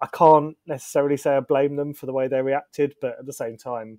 I 0.00 0.06
can't 0.06 0.56
necessarily 0.66 1.16
say 1.16 1.36
I 1.36 1.40
blame 1.40 1.76
them 1.76 1.92
for 1.92 2.06
the 2.06 2.12
way 2.12 2.28
they 2.28 2.40
reacted, 2.40 2.94
but 3.00 3.18
at 3.18 3.26
the 3.26 3.32
same 3.32 3.56
time, 3.56 3.98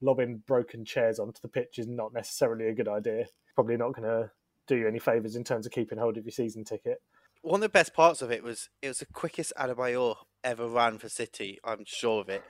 lobbing 0.00 0.42
broken 0.46 0.84
chairs 0.84 1.18
onto 1.18 1.40
the 1.40 1.48
pitch 1.48 1.78
is 1.78 1.86
not 1.86 2.12
necessarily 2.12 2.68
a 2.68 2.74
good 2.74 2.88
idea. 2.88 3.26
Probably 3.54 3.76
not 3.76 3.94
going 3.94 4.08
to 4.08 4.30
do 4.66 4.76
you 4.76 4.88
any 4.88 4.98
favours 4.98 5.36
in 5.36 5.44
terms 5.44 5.66
of 5.66 5.72
keeping 5.72 5.98
hold 5.98 6.16
of 6.16 6.24
your 6.24 6.32
season 6.32 6.64
ticket. 6.64 7.00
One 7.42 7.58
of 7.58 7.62
the 7.62 7.68
best 7.68 7.94
parts 7.94 8.22
of 8.22 8.32
it 8.32 8.42
was 8.42 8.68
it 8.82 8.88
was 8.88 8.98
the 8.98 9.06
quickest 9.06 9.52
Adebayor 9.56 10.16
ever 10.42 10.68
ran 10.68 10.98
for 10.98 11.08
City. 11.08 11.58
I'm 11.64 11.84
sure 11.86 12.22
of 12.22 12.28
it. 12.28 12.42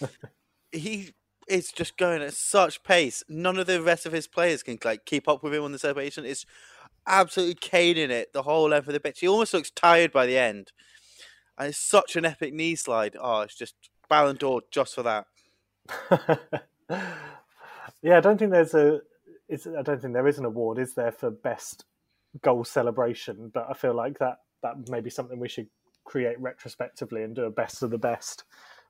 he 0.72 1.14
is 1.48 1.72
just 1.72 1.96
going 1.96 2.22
at 2.22 2.34
such 2.34 2.82
pace. 2.84 3.22
None 3.28 3.58
of 3.58 3.66
the 3.66 3.82
rest 3.82 4.06
of 4.06 4.12
his 4.12 4.28
players 4.28 4.62
can 4.62 4.78
like 4.84 5.04
keep 5.04 5.28
up 5.28 5.42
with 5.42 5.54
him 5.54 5.64
on 5.64 5.72
the 5.72 5.78
celebration. 5.78 6.24
It's 6.24 6.46
absolutely 7.06 7.54
caning 7.54 8.10
it 8.10 8.32
the 8.32 8.42
whole 8.42 8.68
length 8.68 8.86
of 8.86 8.94
the 8.94 9.00
pitch. 9.00 9.20
He 9.20 9.28
almost 9.28 9.54
looks 9.54 9.70
tired 9.70 10.12
by 10.12 10.26
the 10.26 10.38
end. 10.38 10.72
And 11.58 11.68
it's 11.68 11.78
such 11.78 12.16
an 12.16 12.24
epic 12.24 12.52
knee 12.52 12.74
slide. 12.74 13.16
Oh, 13.20 13.42
it's 13.42 13.54
just 13.54 13.74
Ballon 14.08 14.36
d'Or 14.36 14.62
just 14.70 14.94
for 14.94 15.02
that. 15.02 15.26
yeah, 18.02 18.18
I 18.18 18.20
don't 18.20 18.38
think 18.38 18.50
there's 18.50 18.74
a. 18.74 19.00
I 19.50 19.82
don't 19.82 20.00
think 20.00 20.14
there 20.14 20.26
is 20.26 20.38
an 20.38 20.46
award, 20.46 20.78
is 20.78 20.94
there, 20.94 21.12
for 21.12 21.30
best 21.30 21.84
goal 22.42 22.64
celebration? 22.64 23.50
But 23.52 23.66
I 23.70 23.74
feel 23.74 23.94
like 23.94 24.18
that 24.18 24.38
that 24.62 24.88
may 24.88 25.00
be 25.00 25.10
something 25.10 25.38
we 25.38 25.48
should 25.48 25.68
create 26.04 26.40
retrospectively 26.40 27.22
and 27.22 27.34
do 27.34 27.44
a 27.44 27.50
best 27.50 27.82
of 27.82 27.90
the 27.90 27.98
best. 27.98 28.44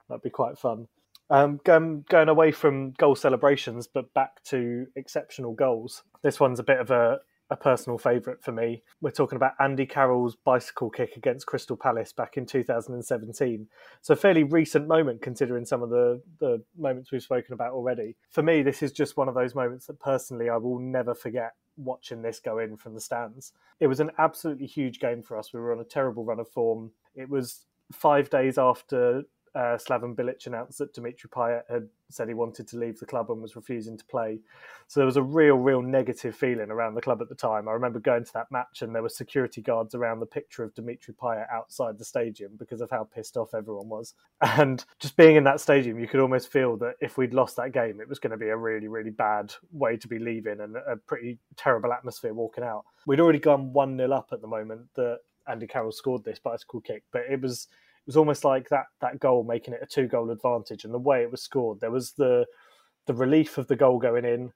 That'd 0.08 0.22
be 0.22 0.30
quite 0.30 0.58
fun. 0.58 0.88
Um, 1.30 1.60
going, 1.64 2.04
going 2.08 2.28
away 2.28 2.52
from 2.52 2.92
goal 2.92 3.14
celebrations, 3.16 3.86
but 3.86 4.12
back 4.14 4.42
to 4.44 4.86
exceptional 4.94 5.52
goals. 5.52 6.02
This 6.22 6.38
one's 6.38 6.60
a 6.60 6.64
bit 6.64 6.80
of 6.80 6.90
a, 6.90 7.20
a 7.50 7.56
personal 7.56 7.98
favourite 7.98 8.42
for 8.42 8.52
me. 8.52 8.82
We're 9.00 9.10
talking 9.10 9.36
about 9.36 9.52
Andy 9.60 9.86
Carroll's 9.86 10.36
bicycle 10.36 10.90
kick 10.90 11.16
against 11.16 11.46
Crystal 11.46 11.76
Palace 11.76 12.12
back 12.12 12.36
in 12.36 12.46
2017. 12.46 13.66
So, 14.00 14.14
a 14.14 14.16
fairly 14.16 14.44
recent 14.44 14.88
moment 14.88 15.22
considering 15.22 15.64
some 15.64 15.82
of 15.82 15.90
the, 15.90 16.22
the 16.40 16.62
moments 16.76 17.12
we've 17.12 17.22
spoken 17.22 17.52
about 17.52 17.72
already. 17.72 18.16
For 18.30 18.42
me, 18.42 18.62
this 18.62 18.82
is 18.82 18.92
just 18.92 19.16
one 19.16 19.28
of 19.28 19.34
those 19.34 19.54
moments 19.54 19.86
that 19.86 20.00
personally 20.00 20.48
I 20.48 20.56
will 20.56 20.78
never 20.78 21.14
forget 21.14 21.52
watching 21.76 22.22
this 22.22 22.40
go 22.40 22.58
in 22.58 22.76
from 22.76 22.94
the 22.94 23.00
stands. 23.00 23.52
It 23.80 23.88
was 23.88 24.00
an 24.00 24.10
absolutely 24.18 24.66
huge 24.66 25.00
game 25.00 25.22
for 25.22 25.36
us. 25.36 25.52
We 25.52 25.60
were 25.60 25.72
on 25.72 25.80
a 25.80 25.84
terrible 25.84 26.24
run 26.24 26.40
of 26.40 26.48
form. 26.48 26.92
It 27.14 27.28
was 27.28 27.66
five 27.92 28.30
days 28.30 28.58
after 28.58 29.24
uh, 29.54 29.78
Slaven 29.78 30.16
Bilic 30.16 30.46
announced 30.46 30.78
that 30.78 30.92
Dimitri 30.92 31.30
Payet 31.30 31.62
had 31.70 31.88
said 32.10 32.28
he 32.28 32.34
wanted 32.34 32.66
to 32.68 32.76
leave 32.76 32.98
the 32.98 33.06
club 33.06 33.30
and 33.30 33.40
was 33.40 33.54
refusing 33.54 33.96
to 33.96 34.04
play. 34.06 34.40
So 34.88 35.00
there 35.00 35.06
was 35.06 35.16
a 35.16 35.22
real, 35.22 35.56
real 35.56 35.80
negative 35.80 36.34
feeling 36.34 36.70
around 36.70 36.94
the 36.94 37.00
club 37.00 37.22
at 37.22 37.28
the 37.28 37.34
time. 37.36 37.68
I 37.68 37.72
remember 37.72 38.00
going 38.00 38.24
to 38.24 38.32
that 38.34 38.50
match 38.50 38.82
and 38.82 38.94
there 38.94 39.02
were 39.02 39.08
security 39.08 39.62
guards 39.62 39.94
around 39.94 40.20
the 40.20 40.26
picture 40.26 40.64
of 40.64 40.74
Dimitri 40.74 41.14
Payet 41.14 41.46
outside 41.52 41.98
the 41.98 42.04
stadium 42.04 42.52
because 42.58 42.80
of 42.80 42.90
how 42.90 43.04
pissed 43.04 43.36
off 43.36 43.54
everyone 43.54 43.88
was. 43.88 44.14
And 44.56 44.84
just 45.00 45.16
being 45.16 45.36
in 45.36 45.44
that 45.44 45.60
stadium, 45.60 45.98
you 45.98 46.06
could 46.06 46.20
almost 46.20 46.50
feel 46.50 46.76
that 46.76 46.94
if 47.00 47.18
we'd 47.18 47.34
lost 47.34 47.56
that 47.56 47.72
game, 47.72 48.00
it 48.00 48.08
was 48.08 48.18
going 48.18 48.30
to 48.30 48.36
be 48.36 48.48
a 48.48 48.56
really, 48.56 48.88
really 48.88 49.10
bad 49.10 49.52
way 49.72 49.96
to 49.96 50.06
be 50.06 50.18
leaving 50.18 50.60
and 50.60 50.76
a 50.76 50.96
pretty 50.96 51.38
terrible 51.56 51.92
atmosphere 51.92 52.32
walking 52.32 52.62
out. 52.62 52.84
We'd 53.06 53.20
already 53.20 53.40
gone 53.40 53.72
1 53.72 53.96
0 53.96 54.12
up 54.12 54.28
at 54.32 54.40
the 54.40 54.46
moment 54.46 54.82
that 54.94 55.18
Andy 55.48 55.66
Carroll 55.66 55.92
scored 55.92 56.24
this 56.24 56.38
bicycle 56.38 56.80
kick, 56.80 57.02
but 57.12 57.22
it 57.28 57.40
was 57.40 57.68
was 58.06 58.16
almost 58.16 58.44
like 58.44 58.68
that 58.68 58.84
that 59.00 59.20
goal 59.20 59.44
making 59.44 59.74
it 59.74 59.82
a 59.82 59.86
two 59.86 60.06
goal 60.06 60.30
advantage 60.30 60.84
and 60.84 60.92
the 60.92 60.98
way 60.98 61.22
it 61.22 61.30
was 61.30 61.42
scored 61.42 61.80
there 61.80 61.90
was 61.90 62.12
the 62.12 62.46
the 63.06 63.14
relief 63.14 63.58
of 63.58 63.68
the 63.68 63.76
goal 63.76 63.98
going 63.98 64.24
in 64.24 64.52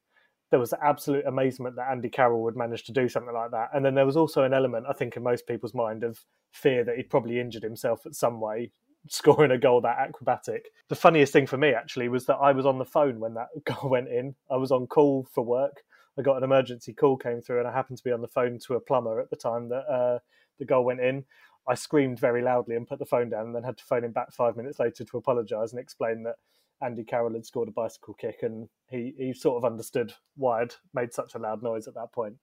there 0.51 0.61
was 0.61 0.73
absolute 0.83 1.27
amazement 1.27 1.77
that 1.77 1.91
Andy 1.91 2.09
Carroll 2.09 2.43
would 2.43 2.57
manage 2.57 2.85
to 2.85 2.93
do 2.93 3.07
something 3.09 3.35
like 3.35 3.51
that 3.51 3.69
and 3.75 3.85
then 3.85 3.95
there 3.95 4.07
was 4.07 4.17
also 4.17 4.43
an 4.45 4.55
element 4.55 4.87
I 4.89 4.93
think 4.93 5.17
in 5.17 5.23
most 5.23 5.47
people's 5.47 5.75
mind 5.75 6.05
of 6.05 6.19
fear 6.53 6.85
that 6.85 6.97
he'd 6.97 7.11
probably 7.11 7.39
injured 7.41 7.63
himself 7.63 8.07
at 8.07 8.15
some 8.15 8.41
way 8.41 8.71
scoring 9.09 9.51
a 9.51 9.59
goal 9.59 9.81
that 9.81 9.99
acrobatic. 9.99 10.67
The 10.89 10.97
funniest 10.97 11.33
thing 11.33 11.47
for 11.47 11.57
me 11.57 11.73
actually 11.73 12.09
was 12.09 12.27
that 12.27 12.37
I 12.37 12.53
was 12.53 12.67
on 12.67 12.79
the 12.79 12.85
phone 12.85 13.21
when 13.21 13.35
that 13.35 13.49
goal 13.65 13.91
went 13.91 14.09
in. 14.09 14.35
I 14.51 14.57
was 14.57 14.73
on 14.73 14.87
call 14.87 15.27
for 15.33 15.45
work. 15.45 15.83
I 16.19 16.23
got 16.23 16.37
an 16.37 16.45
emergency 16.45 16.93
call 16.93 17.17
came 17.17 17.41
through 17.41 17.61
and 17.61 17.69
I 17.69 17.73
happened 17.73 17.99
to 17.99 18.05
be 18.05 18.13
on 18.13 18.21
the 18.21 18.29
phone 18.29 18.59
to 18.67 18.75
a 18.75 18.81
plumber 18.81 19.21
at 19.21 19.31
the 19.31 19.37
time 19.37 19.69
that 19.69 19.87
uh, 19.89 20.19
the 20.59 20.65
goal 20.65 20.85
went 20.85 21.01
in 21.01 21.25
I 21.69 21.75
screamed 21.75 22.19
very 22.19 22.43
loudly 22.43 22.77
and 22.77 22.89
put 22.89 22.99
the 22.99 23.07
phone 23.07 23.29
down, 23.29 23.47
and 23.47 23.55
then 23.55 23.63
had 23.63 23.79
to 23.79 23.85
phone 23.85 24.05
him 24.05 24.13
back 24.13 24.33
five 24.33 24.57
minutes 24.57 24.79
later 24.79 25.05
to 25.05 25.19
apologise 25.19 25.73
and 25.73 25.81
explain 25.81 26.23
that 26.25 26.37
Andy 26.83 27.05
Carroll 27.05 27.35
had 27.35 27.45
scored 27.45 27.69
a 27.69 27.73
bicycle 27.73 28.15
kick, 28.15 28.39
and 28.43 28.69
he 28.89 29.15
he 29.19 29.33
sort 29.33 29.57
of 29.57 29.71
understood 29.71 30.15
why 30.37 30.63
I'd 30.63 30.75
made 30.95 31.13
such 31.13 31.35
a 31.35 31.39
loud 31.39 31.63
noise 31.63 31.87
at 31.87 31.95
that 31.95 32.13
point. 32.13 32.37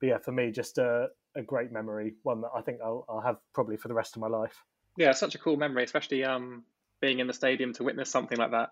But 0.00 0.06
yeah, 0.06 0.18
for 0.18 0.32
me, 0.32 0.50
just 0.50 0.78
a, 0.78 1.08
a 1.34 1.42
great 1.42 1.72
memory, 1.72 2.14
one 2.22 2.40
that 2.42 2.50
I 2.56 2.62
think 2.62 2.80
I'll, 2.82 3.04
I'll 3.08 3.20
have 3.20 3.36
probably 3.52 3.76
for 3.76 3.88
the 3.88 3.94
rest 3.94 4.16
of 4.16 4.22
my 4.22 4.28
life. 4.28 4.64
Yeah, 4.96 5.12
such 5.12 5.34
a 5.34 5.38
cool 5.38 5.56
memory, 5.56 5.84
especially 5.84 6.24
um, 6.24 6.64
being 7.00 7.18
in 7.18 7.26
the 7.26 7.32
stadium 7.32 7.72
to 7.74 7.84
witness 7.84 8.10
something 8.10 8.38
like 8.38 8.52
that. 8.52 8.70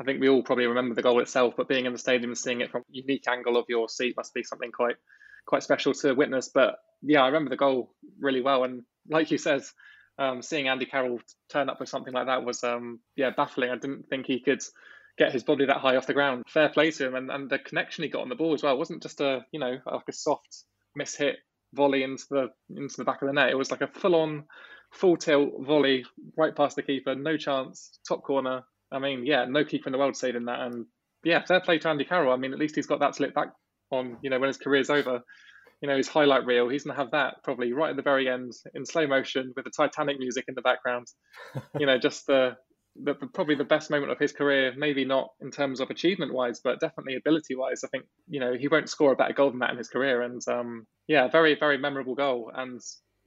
I 0.00 0.04
think 0.04 0.20
we 0.20 0.28
all 0.28 0.42
probably 0.42 0.66
remember 0.66 0.94
the 0.94 1.02
goal 1.02 1.20
itself, 1.20 1.54
but 1.56 1.68
being 1.68 1.84
in 1.84 1.92
the 1.92 1.98
stadium 1.98 2.30
and 2.30 2.38
seeing 2.38 2.62
it 2.62 2.70
from 2.70 2.82
a 2.82 2.84
unique 2.90 3.28
angle 3.28 3.58
of 3.58 3.66
your 3.68 3.88
seat 3.88 4.16
must 4.16 4.32
be 4.32 4.42
something 4.42 4.72
quite 4.72 4.96
quite 5.44 5.62
special 5.62 5.92
to 5.92 6.14
witness. 6.14 6.48
But 6.48 6.78
yeah, 7.02 7.22
I 7.22 7.26
remember 7.26 7.50
the 7.50 7.56
goal 7.56 7.94
really 8.18 8.40
well, 8.40 8.64
and 8.64 8.82
like 9.10 9.30
you 9.30 9.38
says, 9.38 9.72
um, 10.18 10.42
seeing 10.42 10.68
Andy 10.68 10.86
Carroll 10.86 11.20
turn 11.50 11.68
up 11.68 11.80
with 11.80 11.88
something 11.88 12.12
like 12.12 12.26
that 12.26 12.44
was 12.44 12.62
um, 12.64 13.00
yeah 13.16 13.30
baffling. 13.30 13.70
I 13.70 13.76
didn't 13.76 14.08
think 14.08 14.26
he 14.26 14.40
could 14.40 14.62
get 15.18 15.32
his 15.32 15.44
body 15.44 15.66
that 15.66 15.78
high 15.78 15.96
off 15.96 16.06
the 16.06 16.14
ground. 16.14 16.44
Fair 16.48 16.68
play 16.68 16.90
to 16.90 17.06
him, 17.06 17.14
and, 17.14 17.30
and 17.30 17.50
the 17.50 17.58
connection 17.58 18.04
he 18.04 18.10
got 18.10 18.22
on 18.22 18.28
the 18.28 18.34
ball 18.34 18.54
as 18.54 18.62
well 18.62 18.74
it 18.74 18.78
wasn't 18.78 19.02
just 19.02 19.20
a 19.20 19.44
you 19.52 19.60
know 19.60 19.78
like 19.86 20.08
a 20.08 20.12
soft 20.12 20.64
miss 20.94 21.14
hit 21.16 21.36
volley 21.72 22.02
into 22.02 22.24
the 22.30 22.48
into 22.76 22.96
the 22.96 23.04
back 23.04 23.22
of 23.22 23.28
the 23.28 23.34
net. 23.34 23.50
It 23.50 23.58
was 23.58 23.70
like 23.70 23.80
a 23.82 23.86
full 23.86 24.14
on 24.14 24.44
full 24.92 25.16
tilt 25.16 25.52
volley 25.60 26.04
right 26.36 26.54
past 26.54 26.76
the 26.76 26.82
keeper, 26.82 27.14
no 27.14 27.36
chance, 27.36 27.98
top 28.06 28.22
corner. 28.22 28.62
I 28.92 28.98
mean, 28.98 29.24
yeah, 29.24 29.44
no 29.44 29.64
keeper 29.64 29.88
in 29.88 29.92
the 29.92 29.98
world 29.98 30.16
saving 30.16 30.46
that, 30.46 30.60
and 30.60 30.86
yeah, 31.24 31.44
fair 31.44 31.60
play 31.60 31.78
to 31.78 31.88
Andy 31.88 32.04
Carroll. 32.04 32.32
I 32.32 32.36
mean, 32.36 32.52
at 32.52 32.58
least 32.58 32.76
he's 32.76 32.86
got 32.86 33.00
that 33.00 33.14
to 33.14 33.22
look 33.22 33.34
back 33.34 33.52
on, 33.90 34.18
you 34.22 34.30
know, 34.30 34.38
when 34.38 34.48
his 34.48 34.56
career's 34.56 34.90
over 34.90 35.22
you 35.80 35.88
know 35.88 35.96
his 35.96 36.08
highlight 36.08 36.44
reel. 36.44 36.68
He's 36.68 36.84
gonna 36.84 36.98
have 36.98 37.12
that 37.12 37.36
probably 37.42 37.72
right 37.72 37.90
at 37.90 37.96
the 37.96 38.02
very 38.02 38.28
end 38.28 38.52
in 38.74 38.84
slow 38.84 39.06
motion 39.06 39.52
with 39.56 39.64
the 39.64 39.70
Titanic 39.70 40.18
music 40.18 40.44
in 40.48 40.54
the 40.54 40.62
background. 40.62 41.06
you 41.78 41.86
know, 41.86 41.98
just 41.98 42.26
the, 42.26 42.56
the, 43.02 43.14
the 43.14 43.26
probably 43.26 43.54
the 43.54 43.64
best 43.64 43.90
moment 43.90 44.12
of 44.12 44.18
his 44.18 44.32
career. 44.32 44.72
Maybe 44.76 45.04
not 45.04 45.30
in 45.40 45.50
terms 45.50 45.80
of 45.80 45.90
achievement 45.90 46.34
wise, 46.34 46.60
but 46.62 46.80
definitely 46.80 47.16
ability 47.16 47.54
wise. 47.54 47.82
I 47.84 47.88
think 47.88 48.04
you 48.28 48.40
know 48.40 48.54
he 48.54 48.68
won't 48.68 48.90
score 48.90 49.12
a 49.12 49.16
better 49.16 49.32
goal 49.32 49.50
than 49.50 49.60
that 49.60 49.70
in 49.70 49.78
his 49.78 49.88
career. 49.88 50.22
And 50.22 50.40
um, 50.48 50.86
yeah, 51.08 51.28
very 51.28 51.56
very 51.58 51.78
memorable 51.78 52.14
goal 52.14 52.52
and 52.54 52.80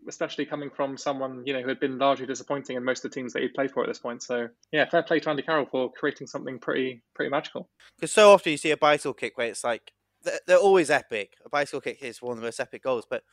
especially 0.07 0.45
coming 0.45 0.69
from 0.69 0.97
someone 0.97 1.43
you 1.45 1.53
know 1.53 1.61
who 1.61 1.69
had 1.69 1.79
been 1.79 1.97
largely 1.97 2.25
disappointing 2.25 2.75
in 2.75 2.83
most 2.83 3.05
of 3.05 3.11
the 3.11 3.15
teams 3.15 3.31
that 3.33 3.41
he'd 3.41 3.53
played 3.53 3.71
for 3.71 3.83
at 3.83 3.87
this 3.87 3.99
point. 3.99 4.21
So 4.21 4.47
yeah, 4.71 4.87
fair 4.89 5.03
play 5.03 5.19
to 5.21 5.29
Andy 5.29 5.43
Carroll 5.43 5.65
for 5.65 5.91
creating 5.91 6.27
something 6.27 6.59
pretty 6.59 7.01
pretty 7.15 7.29
magical. 7.29 7.69
Because 7.95 8.11
so 8.11 8.31
often 8.31 8.51
you 8.51 8.57
see 8.57 8.71
a 8.71 8.77
bicycle 8.77 9.13
kick 9.13 9.37
where 9.37 9.47
it's 9.47 9.63
like 9.63 9.91
they're, 10.23 10.39
they're 10.47 10.57
always 10.57 10.89
epic. 10.89 11.37
A 11.45 11.49
bicycle 11.49 11.81
kick 11.81 12.01
is 12.01 12.21
one 12.21 12.33
of 12.33 12.37
the 12.37 12.47
most 12.47 12.59
epic 12.59 12.83
goals, 12.83 13.05
but 13.09 13.23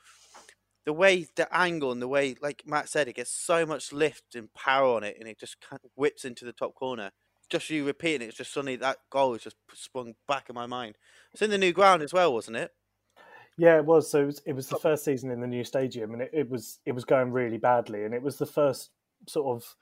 the 0.87 0.92
way 0.92 1.26
the 1.37 1.48
angle 1.55 1.92
and 1.92 2.00
the 2.00 2.09
way, 2.09 2.37
like 2.40 2.62
Matt 2.66 2.88
said, 2.88 3.09
it 3.09 3.16
gets 3.16 3.31
so 3.31 3.66
much 3.66 3.92
lift 3.92 4.35
and 4.35 4.53
power 4.55 4.94
on 4.96 5.05
it, 5.05 5.16
and 5.18 5.29
it 5.29 5.38
just 5.38 5.61
kind 5.61 5.81
of 5.85 5.90
whips 5.94 6.24
into 6.24 6.44
the 6.44 6.53
top 6.53 6.74
corner. 6.74 7.11
Just 7.48 7.68
you 7.68 7.85
repeating 7.85 8.22
it, 8.22 8.29
it's 8.29 8.38
just 8.38 8.53
suddenly 8.53 8.76
that 8.76 8.98
goal 9.11 9.35
is 9.35 9.42
just 9.42 9.57
sprung 9.74 10.14
back 10.29 10.48
in 10.48 10.55
my 10.55 10.66
mind. 10.66 10.96
It's 11.33 11.42
in 11.42 11.50
the 11.50 11.59
new 11.59 11.72
ground 11.72 12.03
as 12.03 12.12
well, 12.12 12.33
wasn't 12.33 12.57
it? 12.57 12.70
Yeah, 13.59 13.76
it 13.76 13.85
was. 13.85 14.11
So 14.11 14.22
it 14.22 14.26
was, 14.26 14.42
it 14.46 14.53
was 14.55 14.68
the 14.68 14.76
oh. 14.76 14.81
first 14.81 15.05
season 15.05 15.31
in 15.31 15.40
the 15.40 15.46
new 15.46 15.64
stadium, 15.64 16.12
and 16.12 16.22
it, 16.22 16.31
it 16.33 16.48
was 16.48 16.79
it 16.87 16.92
was 16.92 17.05
going 17.05 17.33
really 17.33 17.59
badly, 17.59 18.05
and 18.05 18.14
it 18.14 18.22
was 18.22 18.37
the 18.37 18.46
first 18.46 18.90
sort 19.29 19.57
of 19.57 19.76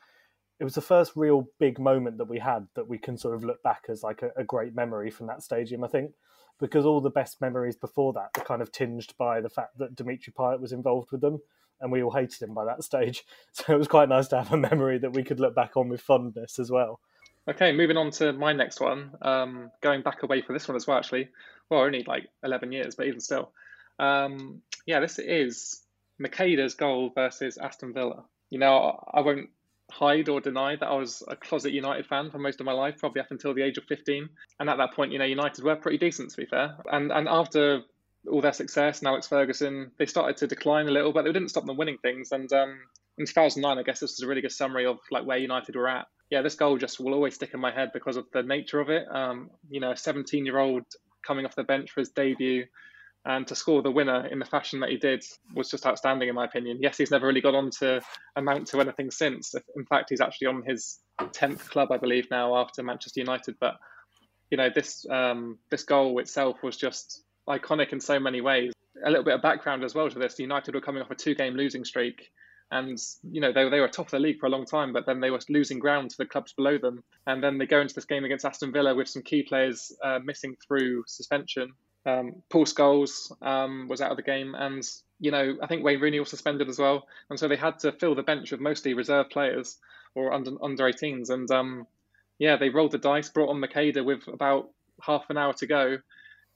it 0.61 0.65
was 0.65 0.75
the 0.75 0.81
first 0.81 1.13
real 1.15 1.49
big 1.61 1.79
moment 1.79 2.19
that 2.19 2.29
we 2.29 2.39
had 2.39 2.67
that 2.75 2.89
we 2.89 2.99
can 2.99 3.17
sort 3.17 3.35
of 3.35 3.45
look 3.45 3.63
back 3.63 3.85
as 3.89 4.03
like 4.03 4.23
a, 4.23 4.31
a, 4.37 4.43
great 4.43 4.75
memory 4.75 5.11
from 5.11 5.29
that 5.29 5.43
stadium. 5.43 5.85
I 5.85 5.89
think 5.89 6.11
because 6.59 6.85
all 6.85 7.01
the 7.01 7.11
best 7.11 7.41
memories 7.41 7.77
before 7.77 8.13
that 8.15 8.31
were 8.37 8.45
kind 8.45 8.63
of 8.63 8.73
tinged 8.73 9.13
by 9.17 9.41
the 9.41 9.49
fact 9.49 9.79
that 9.79 9.95
Dimitri 9.95 10.33
Payet 10.33 10.61
was 10.61 10.73
involved 10.73 11.13
with 11.13 11.21
them, 11.21 11.41
and 11.81 11.93
we 11.93 12.03
all 12.03 12.11
hated 12.11 12.43
him 12.43 12.55
by 12.55 12.65
that 12.65 12.85
stage. 12.85 13.25
So 13.53 13.75
it 13.75 13.79
was 13.79 13.89
quite 13.89 14.09
nice 14.09 14.29
to 14.29 14.39
have 14.39 14.53
a 14.53 14.57
memory 14.57 14.99
that 14.99 15.15
we 15.15 15.25
could 15.25 15.41
look 15.41 15.55
back 15.55 15.77
on 15.77 15.89
with 15.89 16.01
fondness 16.01 16.59
as 16.59 16.71
well. 16.71 17.01
Okay, 17.49 17.73
moving 17.73 17.97
on 17.97 18.11
to 18.13 18.33
my 18.33 18.53
next 18.53 18.81
one. 18.81 19.13
Um, 19.23 19.71
going 19.81 20.03
back 20.03 20.23
away 20.23 20.43
for 20.43 20.53
this 20.53 20.69
one 20.69 20.77
as 20.77 20.87
well, 20.87 20.99
actually. 20.99 21.31
Well, 21.71 21.81
only 21.81 22.03
like 22.03 22.29
11 22.43 22.73
years, 22.73 22.95
but 22.95 23.07
even 23.07 23.21
still. 23.21 23.53
Um, 23.99 24.63
yeah, 24.87 25.01
this 25.01 25.19
is 25.19 25.81
Macheda's 26.19 26.75
goal 26.75 27.11
versus 27.15 27.59
Aston 27.59 27.95
Villa. 27.95 28.25
You 28.51 28.59
know, 28.59 29.03
I 29.13 29.21
won't 29.21 29.51
hide 29.91 30.29
or 30.29 30.41
deny 30.41 30.77
that 30.77 30.87
I 30.87 30.95
was 30.95 31.23
a 31.29 31.37
closet 31.37 31.73
United 31.73 32.07
fan 32.07 32.31
for 32.31 32.39
most 32.39 32.61
of 32.61 32.67
my 32.67 32.73
life, 32.73 32.99
probably 32.99 33.21
up 33.21 33.31
until 33.31 33.55
the 33.55 33.63
age 33.63 33.79
of 33.79 33.85
15. 33.85 34.29
And 34.61 34.71
at 34.71 34.77
that 34.77 34.93
point, 34.95 35.13
you 35.13 35.19
know, 35.19 35.25
United 35.25 35.65
were 35.65 35.77
pretty 35.77 35.99
decent, 35.99 36.31
to 36.31 36.37
be 36.37 36.47
fair. 36.47 36.77
And 36.91 37.11
and 37.11 37.29
after 37.29 37.83
all 38.31 38.41
their 38.41 38.53
success 38.53 38.99
and 38.99 39.09
Alex 39.09 39.29
Ferguson, 39.29 39.93
they 39.99 40.07
started 40.07 40.37
to 40.39 40.47
decline 40.47 40.89
a 40.89 40.91
little, 40.91 41.13
but 41.13 41.25
they 41.25 41.33
didn't 41.33 41.49
stop 41.49 41.65
them 41.65 41.77
winning 41.77 41.99
things. 41.99 42.33
And 42.33 42.53
um, 42.53 42.79
in 43.17 43.27
2009, 43.27 43.79
I 43.79 43.83
guess 43.83 44.01
this 44.01 44.13
was 44.13 44.23
a 44.23 44.27
really 44.27 44.43
good 44.43 44.53
summary 44.53 44.87
of 44.87 44.99
like 45.11 45.25
where 45.25 45.39
United 45.39 45.77
were 45.77 45.89
at. 45.89 46.07
Yeah, 46.31 46.43
this 46.43 46.57
goal 46.57 46.77
just 46.77 47.01
will 47.01 47.15
always 47.15 47.37
stick 47.37 47.55
in 47.55 47.61
my 47.61 47.73
head 47.73 47.91
because 47.95 48.17
of 48.17 48.27
the 48.33 48.43
nature 48.43 48.81
of 48.81 48.91
it. 48.91 49.07
Um, 49.11 49.51
you 49.71 49.81
know, 49.81 49.93
a 49.93 49.97
17 49.97 50.45
year 50.45 50.59
old 50.59 50.85
coming 51.27 51.47
off 51.47 51.55
the 51.55 51.65
bench 51.65 51.91
for 51.91 52.01
his 52.01 52.11
debut 52.11 52.67
and 53.29 53.47
to 53.47 53.55
score 53.55 53.83
the 53.83 53.91
winner 53.91 54.27
in 54.27 54.39
the 54.39 54.45
fashion 54.47 54.81
that 54.81 54.89
he 54.89 54.97
did 54.97 55.23
was 55.55 55.71
just 55.71 55.87
outstanding 55.87 56.31
in 56.31 56.35
my 56.35 56.47
opinion. 56.47 56.79
Yes, 56.81 56.97
he's 56.97 57.11
never 57.11 57.27
really 57.27 57.43
got 57.43 57.55
on 57.55 57.71
to 57.79 58.01
amount 58.37 58.67
to 58.69 58.81
anything 58.81 59.11
since. 59.11 59.55
In 59.77 59.85
fact, 59.85 60.07
he's 60.09 60.23
actually 60.23 60.47
on 60.47 60.63
his 60.67 60.99
tenth 61.33 61.69
club, 61.71 61.93
I 61.93 61.99
believe, 61.99 62.27
now 62.31 62.57
after 62.57 62.83
Manchester 62.83 63.21
United. 63.21 63.57
But 63.61 63.75
you 64.51 64.57
know, 64.57 64.71
this 64.75 65.07
um, 65.11 65.59
this 65.71 65.85
goal 65.85 66.19
itself 66.21 66.63
was 66.63 66.79
just 66.79 67.23
iconic 67.47 67.93
in 67.93 68.01
so 68.01 68.19
many 68.19 68.41
ways. 68.41 68.73
A 69.05 69.11
little 69.11 69.25
bit 69.25 69.35
of 69.35 69.43
background 69.43 69.85
as 69.85 69.95
well 69.95 70.09
to 70.09 70.19
this: 70.19 70.39
United 70.39 70.75
were 70.75 70.81
coming 70.81 71.03
off 71.03 71.11
a 71.11 71.15
two-game 71.15 71.53
losing 71.53 71.85
streak, 71.85 72.31
and 72.71 72.99
you 73.31 73.43
know 73.43 73.53
they, 73.53 73.69
they 73.69 73.81
were 73.81 73.89
top 73.89 74.07
of 74.07 74.13
the 74.13 74.21
league 74.21 74.41
for 74.41 74.47
a 74.47 74.51
long 74.51 74.65
time, 74.65 74.95
but 74.95 75.05
then 75.05 75.21
they 75.21 75.31
were 75.31 75.41
losing 75.51 75.79
ground 75.79 76.09
to 76.11 76.17
the 76.17 76.25
clubs 76.25 76.55
below 76.55 76.79
them. 76.79 77.05
And 77.27 77.45
then 77.45 77.59
they 77.59 77.67
go 77.67 77.83
into 77.83 77.95
this 77.95 78.07
game 78.07 78.25
against 78.25 78.47
Aston 78.47 78.73
Villa 78.73 78.95
with 78.95 79.09
some 79.09 79.23
key 79.23 79.43
players 79.43 79.93
uh, 80.03 80.19
missing 80.25 80.57
through 80.67 81.05
suspension 81.07 81.75
um, 82.07 82.43
Paul 82.51 82.65
Scholes 82.65 83.31
um, 83.43 83.89
was 83.89 84.01
out 84.01 84.11
of 84.11 84.17
the 84.17 84.23
game, 84.23 84.55
and 84.55 84.83
you 85.21 85.31
know 85.31 85.57
I 85.63 85.67
think 85.67 85.85
Wayne 85.85 86.01
Rooney 86.01 86.21
was 86.21 86.31
suspended 86.31 86.69
as 86.69 86.79
well, 86.79 87.07
and 87.31 87.39
so 87.39 87.49
they 87.49 87.57
had 87.57 87.79
to 87.81 87.93
fill 87.93 88.15
the 88.15 88.23
bench 88.23 88.51
with 88.51 88.61
mostly 88.61 88.95
reserve 88.95 89.31
players 89.31 89.77
or 90.15 90.33
under 90.33 90.53
under 90.63 90.85
18s, 90.85 91.31
and 91.31 91.51
um, 91.51 91.87
yeah, 92.39 92.57
they 92.57 92.71
rolled 92.71 92.93
the 92.93 92.99
dice, 92.99 93.29
brought 93.29 93.51
on 93.51 93.61
Macheda 93.61 94.05
with 94.05 94.27
about 94.29 94.71
half 95.03 95.27
an 95.31 95.37
hour 95.37 95.53
to 95.55 95.67
go, 95.67 95.99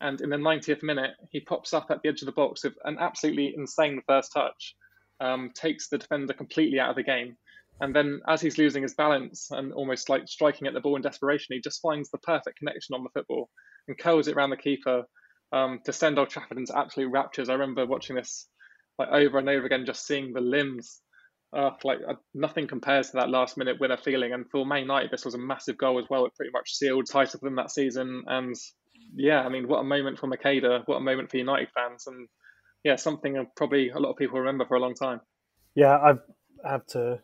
and 0.01 0.21
in 0.21 0.31
the 0.31 0.37
90th 0.37 0.83
minute 0.83 1.13
he 1.31 1.41
pops 1.41 1.75
up 1.75 1.91
at 1.91 2.03
the 2.03 2.09
edge 2.09 2.23
of 2.23 2.27
the 2.27 2.33
box 2.33 2.65
with 2.65 2.75
an 2.85 2.97
absolutely 2.99 3.55
insane 3.57 4.01
first 4.07 4.33
touch, 4.33 4.75
um, 5.21 5.51
takes 5.55 5.89
the 5.89 5.99
defender 5.99 6.33
completely 6.33 6.81
out 6.81 6.91
of 6.91 6.97
the 6.97 7.03
game. 7.03 7.37
And 7.81 7.97
then, 7.97 8.21
as 8.29 8.41
he's 8.41 8.59
losing 8.59 8.83
his 8.83 8.95
balance 8.95 9.51
and 9.51 9.73
almost 9.73 10.09
like 10.09 10.29
striking 10.29 10.69
at 10.69 10.75
the 10.75 10.81
ball 10.81 10.95
in 10.95 11.03
desperation, 11.03 11.55
he 11.55 11.61
just 11.61 11.81
finds 11.81 12.11
the 12.11 12.19
perfect 12.19 12.59
connection 12.59 12.95
on 12.95 13.03
the 13.03 13.11
football 13.11 13.51
and 13.89 13.99
curls 13.99 14.29
it 14.29 14.37
around 14.37 14.51
the 14.51 14.57
keeper 14.57 15.05
um, 15.53 15.81
to 15.85 15.93
send 15.93 16.19
Old 16.19 16.31
Trafford 16.31 16.59
into 16.59 16.77
absolute 16.77 17.11
raptures. 17.11 17.49
I 17.49 17.55
remember 17.55 17.87
watching 17.87 18.17
this 18.17 18.49
like 18.99 19.09
over 19.09 19.39
and 19.39 19.49
over 19.49 19.67
again, 19.67 19.87
just 19.87 20.07
seeing 20.07 20.33
the 20.33 20.41
limbs. 20.41 21.01
Uh, 21.55 21.71
like 21.85 21.99
uh, 22.09 22.15
nothing 22.33 22.67
compares 22.67 23.11
to 23.11 23.19
that 23.19 23.29
last 23.29 23.59
minute 23.59 23.79
winner 23.79 23.99
feeling. 23.99 24.33
And 24.33 24.47
for 24.51 24.65
Man 24.65 24.81
United, 24.81 25.11
this 25.11 25.25
was 25.25 25.35
a 25.35 25.39
massive 25.39 25.77
goal 25.77 25.99
as 25.99 26.07
well. 26.09 26.25
It 26.25 26.35
pretty 26.35 26.53
much 26.53 26.73
sealed 26.73 27.07
title 27.11 27.39
for 27.39 27.47
them 27.47 27.57
that 27.57 27.71
season. 27.71 28.23
And 28.27 28.57
yeah, 29.15 29.43
I 29.43 29.51
mean, 29.51 29.69
what 29.69 29.81
a 29.81 29.85
moment 29.85 30.19
for 30.19 30.29
Macheda. 30.29 30.83
What 30.87 30.97
a 30.97 31.01
moment 31.01 31.31
for 31.31 31.37
United 31.37 31.69
fans. 31.75 32.07
And 32.07 32.27
yeah, 32.85 32.97
something 32.97 33.47
probably 33.55 33.91
a 33.91 33.99
lot 33.99 34.11
of 34.11 34.17
people 34.17 34.39
remember 34.39 34.65
for 34.65 34.79
a 34.79 34.81
long 34.81 34.95
time. 34.95 35.21
Yeah, 35.75 35.99
I've 35.99 36.21
have 36.65 36.87
to 36.87 37.19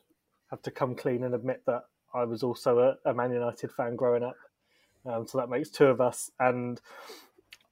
have 0.50 0.62
to 0.62 0.70
come 0.70 0.94
clean 0.94 1.24
and 1.24 1.34
admit 1.34 1.62
that 1.66 1.82
I 2.14 2.24
was 2.24 2.42
also 2.42 2.78
a, 2.78 3.10
a 3.10 3.14
Man 3.14 3.32
United 3.32 3.70
fan 3.72 3.96
growing 3.96 4.22
up. 4.22 4.36
Um, 5.06 5.26
so 5.26 5.38
that 5.38 5.48
makes 5.48 5.70
two 5.70 5.86
of 5.86 6.00
us. 6.00 6.30
And 6.38 6.80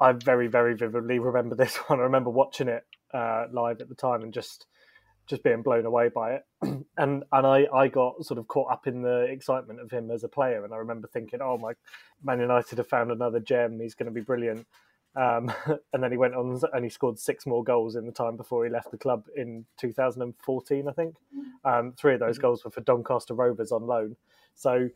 I 0.00 0.12
very, 0.12 0.46
very 0.46 0.74
vividly 0.74 1.18
remember 1.18 1.54
this 1.54 1.76
one. 1.88 2.00
I 2.00 2.04
remember 2.04 2.30
watching 2.30 2.68
it 2.68 2.84
uh, 3.12 3.46
live 3.52 3.80
at 3.80 3.88
the 3.88 3.94
time 3.94 4.22
and 4.22 4.32
just 4.32 4.66
just 5.26 5.42
being 5.42 5.62
blown 5.62 5.86
away 5.86 6.08
by 6.08 6.34
it. 6.34 6.44
and 6.62 6.84
and 6.96 7.24
I, 7.32 7.66
I 7.74 7.88
got 7.88 8.24
sort 8.24 8.38
of 8.38 8.46
caught 8.46 8.70
up 8.70 8.86
in 8.86 9.02
the 9.02 9.22
excitement 9.22 9.80
of 9.80 9.90
him 9.90 10.10
as 10.10 10.22
a 10.24 10.28
player. 10.28 10.64
And 10.64 10.72
I 10.72 10.76
remember 10.78 11.08
thinking, 11.08 11.40
oh 11.42 11.58
my, 11.58 11.72
Man 12.22 12.40
United 12.40 12.78
have 12.78 12.88
found 12.88 13.10
another 13.10 13.40
gem. 13.40 13.80
He's 13.80 13.94
going 13.94 14.06
to 14.06 14.12
be 14.12 14.20
brilliant. 14.20 14.66
Um, 15.16 15.52
and 15.92 16.02
then 16.02 16.12
he 16.12 16.16
went 16.16 16.34
on 16.34 16.60
and 16.72 16.84
he 16.84 16.90
scored 16.90 17.18
six 17.18 17.46
more 17.46 17.64
goals 17.64 17.96
in 17.96 18.06
the 18.06 18.12
time 18.12 18.36
before 18.36 18.64
he 18.64 18.70
left 18.70 18.90
the 18.90 18.98
club 18.98 19.24
in 19.34 19.64
2014, 19.78 20.88
I 20.88 20.92
think. 20.92 21.16
Um, 21.64 21.94
three 21.96 22.14
of 22.14 22.20
those 22.20 22.36
mm-hmm. 22.36 22.42
goals 22.42 22.64
were 22.64 22.70
for 22.70 22.82
Doncaster 22.82 23.34
Rovers 23.34 23.72
on 23.72 23.86
loan. 23.86 24.16
So 24.54 24.90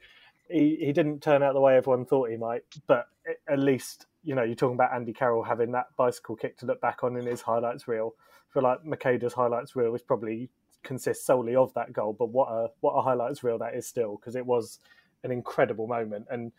he, 0.48 0.76
he 0.80 0.92
didn't 0.92 1.22
turn 1.22 1.42
out 1.42 1.54
the 1.54 1.60
way 1.60 1.76
everyone 1.76 2.04
thought 2.04 2.30
he 2.30 2.36
might, 2.36 2.62
but 2.86 3.06
at 3.48 3.58
least 3.58 4.06
you 4.22 4.34
know, 4.34 4.42
you're 4.42 4.54
talking 4.54 4.74
about 4.74 4.94
Andy 4.94 5.12
Carroll 5.12 5.42
having 5.42 5.72
that 5.72 5.86
bicycle 5.96 6.36
kick 6.36 6.58
to 6.58 6.66
look 6.66 6.80
back 6.80 7.02
on 7.02 7.16
in 7.16 7.26
his 7.26 7.40
highlights 7.40 7.88
reel. 7.88 8.14
Feel 8.52 8.62
like 8.62 8.84
Macheda's 8.84 9.32
highlights 9.32 9.76
reel 9.76 9.94
is 9.94 10.02
probably 10.02 10.50
consists 10.82 11.26
solely 11.26 11.54
of 11.54 11.72
that 11.74 11.92
goal, 11.92 12.14
but 12.18 12.30
what 12.30 12.48
a 12.48 12.68
what 12.80 12.92
a 12.92 13.02
highlights 13.02 13.44
reel 13.44 13.58
that 13.58 13.74
is 13.74 13.86
still 13.86 14.16
because 14.16 14.36
it 14.36 14.44
was 14.44 14.78
an 15.22 15.30
incredible 15.30 15.86
moment 15.86 16.26
and 16.30 16.52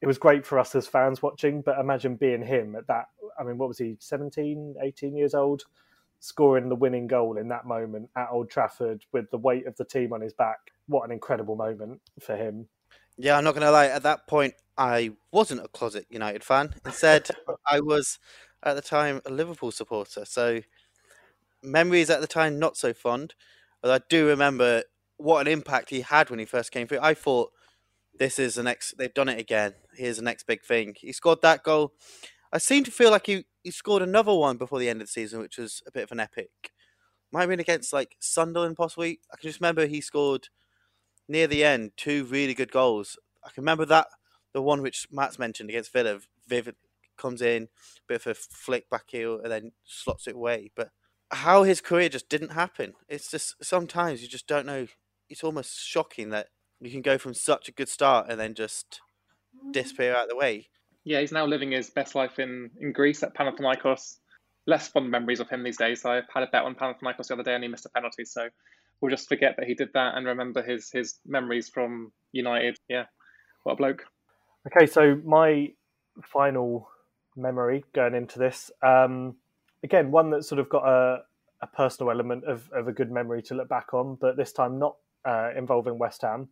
it 0.00 0.06
was 0.06 0.18
great 0.18 0.44
for 0.44 0.58
us 0.58 0.74
as 0.74 0.86
fans 0.86 1.22
watching. 1.22 1.62
But 1.62 1.78
imagine 1.78 2.16
being 2.16 2.44
him 2.44 2.76
at 2.76 2.86
that. 2.88 3.06
I 3.38 3.44
mean, 3.44 3.58
what 3.58 3.68
was 3.68 3.78
he, 3.78 3.96
17, 3.98 4.76
18 4.82 5.16
years 5.16 5.34
old, 5.34 5.64
scoring 6.20 6.68
the 6.68 6.74
winning 6.74 7.06
goal 7.06 7.38
in 7.38 7.48
that 7.48 7.66
moment 7.66 8.10
at 8.16 8.28
Old 8.30 8.50
Trafford 8.50 9.04
with 9.12 9.30
the 9.30 9.38
weight 9.38 9.66
of 9.66 9.76
the 9.76 9.84
team 9.84 10.12
on 10.12 10.20
his 10.20 10.32
back. 10.32 10.58
What 10.86 11.04
an 11.04 11.12
incredible 11.12 11.56
moment 11.56 12.00
for 12.20 12.36
him. 12.36 12.68
Yeah, 13.16 13.38
I'm 13.38 13.44
not 13.44 13.54
going 13.54 13.66
to 13.66 13.70
lie. 13.70 13.86
At 13.86 14.02
that 14.02 14.26
point, 14.26 14.54
I 14.78 15.12
wasn't 15.32 15.64
a 15.64 15.68
closet 15.68 16.06
United 16.10 16.44
fan. 16.44 16.74
Instead, 16.84 17.28
I 17.70 17.80
was 17.80 18.18
at 18.62 18.74
the 18.74 18.82
time 18.82 19.20
a 19.24 19.30
Liverpool 19.30 19.70
supporter. 19.70 20.24
So 20.24 20.60
memories 21.62 22.10
at 22.10 22.20
the 22.20 22.26
time 22.26 22.58
not 22.58 22.76
so 22.76 22.92
fond. 22.92 23.34
But 23.82 23.90
I 24.02 24.04
do 24.08 24.26
remember 24.26 24.82
what 25.18 25.46
an 25.46 25.52
impact 25.52 25.90
he 25.90 26.00
had 26.00 26.30
when 26.30 26.38
he 26.38 26.44
first 26.44 26.72
came 26.72 26.86
through. 26.86 27.00
I 27.02 27.14
thought 27.14 27.52
this 28.18 28.38
is 28.38 28.54
the 28.54 28.62
next. 28.62 28.96
They've 28.98 29.12
done 29.12 29.28
it 29.28 29.38
again. 29.38 29.74
Here's 29.94 30.16
the 30.16 30.22
next 30.22 30.46
big 30.46 30.62
thing. 30.62 30.94
He 30.98 31.12
scored 31.12 31.42
that 31.42 31.62
goal. 31.62 31.92
I 32.52 32.58
seem 32.58 32.84
to 32.84 32.90
feel 32.90 33.10
like 33.10 33.26
he, 33.26 33.44
he 33.62 33.70
scored 33.70 34.02
another 34.02 34.34
one 34.34 34.56
before 34.56 34.78
the 34.78 34.88
end 34.88 35.00
of 35.02 35.08
the 35.08 35.12
season, 35.12 35.40
which 35.40 35.58
was 35.58 35.82
a 35.86 35.90
bit 35.90 36.04
of 36.04 36.12
an 36.12 36.20
epic. 36.20 36.50
Might 37.32 37.40
have 37.40 37.50
been 37.50 37.60
against 37.60 37.92
like 37.92 38.16
Sunderland, 38.20 38.76
possibly. 38.76 39.20
I 39.32 39.36
can 39.36 39.48
just 39.48 39.60
remember 39.60 39.86
he 39.86 40.00
scored 40.00 40.48
near 41.28 41.46
the 41.46 41.64
end 41.64 41.92
two 41.96 42.24
really 42.24 42.54
good 42.54 42.70
goals. 42.70 43.18
I 43.44 43.50
can 43.50 43.62
remember 43.62 43.84
that 43.86 44.06
the 44.56 44.62
one 44.62 44.80
which 44.80 45.06
Matt's 45.12 45.38
mentioned 45.38 45.68
against 45.68 45.92
Villa, 45.92 46.18
Vivid 46.48 46.76
comes 47.18 47.42
in, 47.42 47.68
bit 48.08 48.24
of 48.24 48.26
a 48.26 48.34
flick 48.34 48.88
back 48.88 49.04
heel, 49.08 49.38
and 49.38 49.52
then 49.52 49.72
slots 49.84 50.26
it 50.26 50.34
away. 50.34 50.70
But 50.74 50.92
how 51.30 51.64
his 51.64 51.82
career 51.82 52.08
just 52.08 52.30
didn't 52.30 52.52
happen. 52.52 52.94
It's 53.06 53.30
just 53.30 53.62
sometimes 53.62 54.22
you 54.22 54.28
just 54.28 54.46
don't 54.46 54.64
know. 54.64 54.86
It's 55.28 55.44
almost 55.44 55.86
shocking 55.86 56.30
that 56.30 56.48
you 56.80 56.90
can 56.90 57.02
go 57.02 57.18
from 57.18 57.34
such 57.34 57.68
a 57.68 57.72
good 57.72 57.90
start 57.90 58.28
and 58.30 58.40
then 58.40 58.54
just 58.54 59.02
disappear 59.72 60.14
out 60.16 60.22
of 60.22 60.28
the 60.30 60.36
way. 60.36 60.68
Yeah, 61.04 61.20
he's 61.20 61.32
now 61.32 61.44
living 61.44 61.72
his 61.72 61.90
best 61.90 62.14
life 62.14 62.38
in, 62.38 62.70
in 62.80 62.92
Greece 62.92 63.22
at 63.22 63.34
Panathinaikos. 63.34 64.16
less 64.66 64.88
fond 64.88 65.10
memories 65.10 65.40
of 65.40 65.50
him 65.50 65.64
these 65.64 65.76
days. 65.76 66.06
I 66.06 66.22
had 66.32 66.44
a 66.44 66.50
bet 66.50 66.62
on 66.62 66.74
Panathinaikos 66.74 67.26
the 67.26 67.34
other 67.34 67.42
day 67.42 67.54
and 67.54 67.62
he 67.62 67.68
missed 67.68 67.84
a 67.84 67.90
penalty, 67.90 68.24
so 68.24 68.48
we'll 69.02 69.10
just 69.10 69.28
forget 69.28 69.56
that 69.58 69.66
he 69.66 69.74
did 69.74 69.90
that 69.92 70.16
and 70.16 70.24
remember 70.24 70.62
his 70.62 70.88
his 70.90 71.18
memories 71.26 71.68
from 71.68 72.10
United. 72.32 72.78
Yeah, 72.88 73.04
what 73.64 73.74
a 73.74 73.76
bloke. 73.76 74.06
Okay, 74.66 74.86
so 74.86 75.20
my 75.24 75.72
final 76.22 76.88
memory 77.36 77.84
going 77.94 78.14
into 78.14 78.38
this, 78.38 78.70
um, 78.82 79.36
again, 79.84 80.10
one 80.10 80.30
that's 80.30 80.48
sort 80.48 80.58
of 80.58 80.68
got 80.68 80.86
a, 80.86 81.22
a 81.62 81.66
personal 81.68 82.10
element 82.10 82.44
of, 82.44 82.68
of 82.72 82.88
a 82.88 82.92
good 82.92 83.10
memory 83.10 83.42
to 83.42 83.54
look 83.54 83.68
back 83.68 83.94
on, 83.94 84.16
but 84.20 84.36
this 84.36 84.52
time 84.52 84.78
not 84.78 84.96
uh, 85.24 85.50
involving 85.56 85.98
West 85.98 86.22
Ham. 86.22 86.48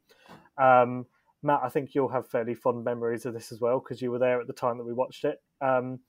Um, 0.58 1.06
Matt, 1.42 1.60
I 1.62 1.68
think 1.68 1.94
you'll 1.94 2.08
have 2.08 2.28
fairly 2.28 2.54
fond 2.54 2.84
memories 2.84 3.26
of 3.26 3.34
this 3.34 3.52
as 3.52 3.60
well 3.60 3.80
because 3.80 4.00
you 4.00 4.10
were 4.10 4.18
there 4.18 4.40
at 4.40 4.46
the 4.46 4.52
time 4.52 4.78
that 4.78 4.84
we 4.84 4.92
watched 4.92 5.24
it. 5.24 5.42
Um, 5.60 6.00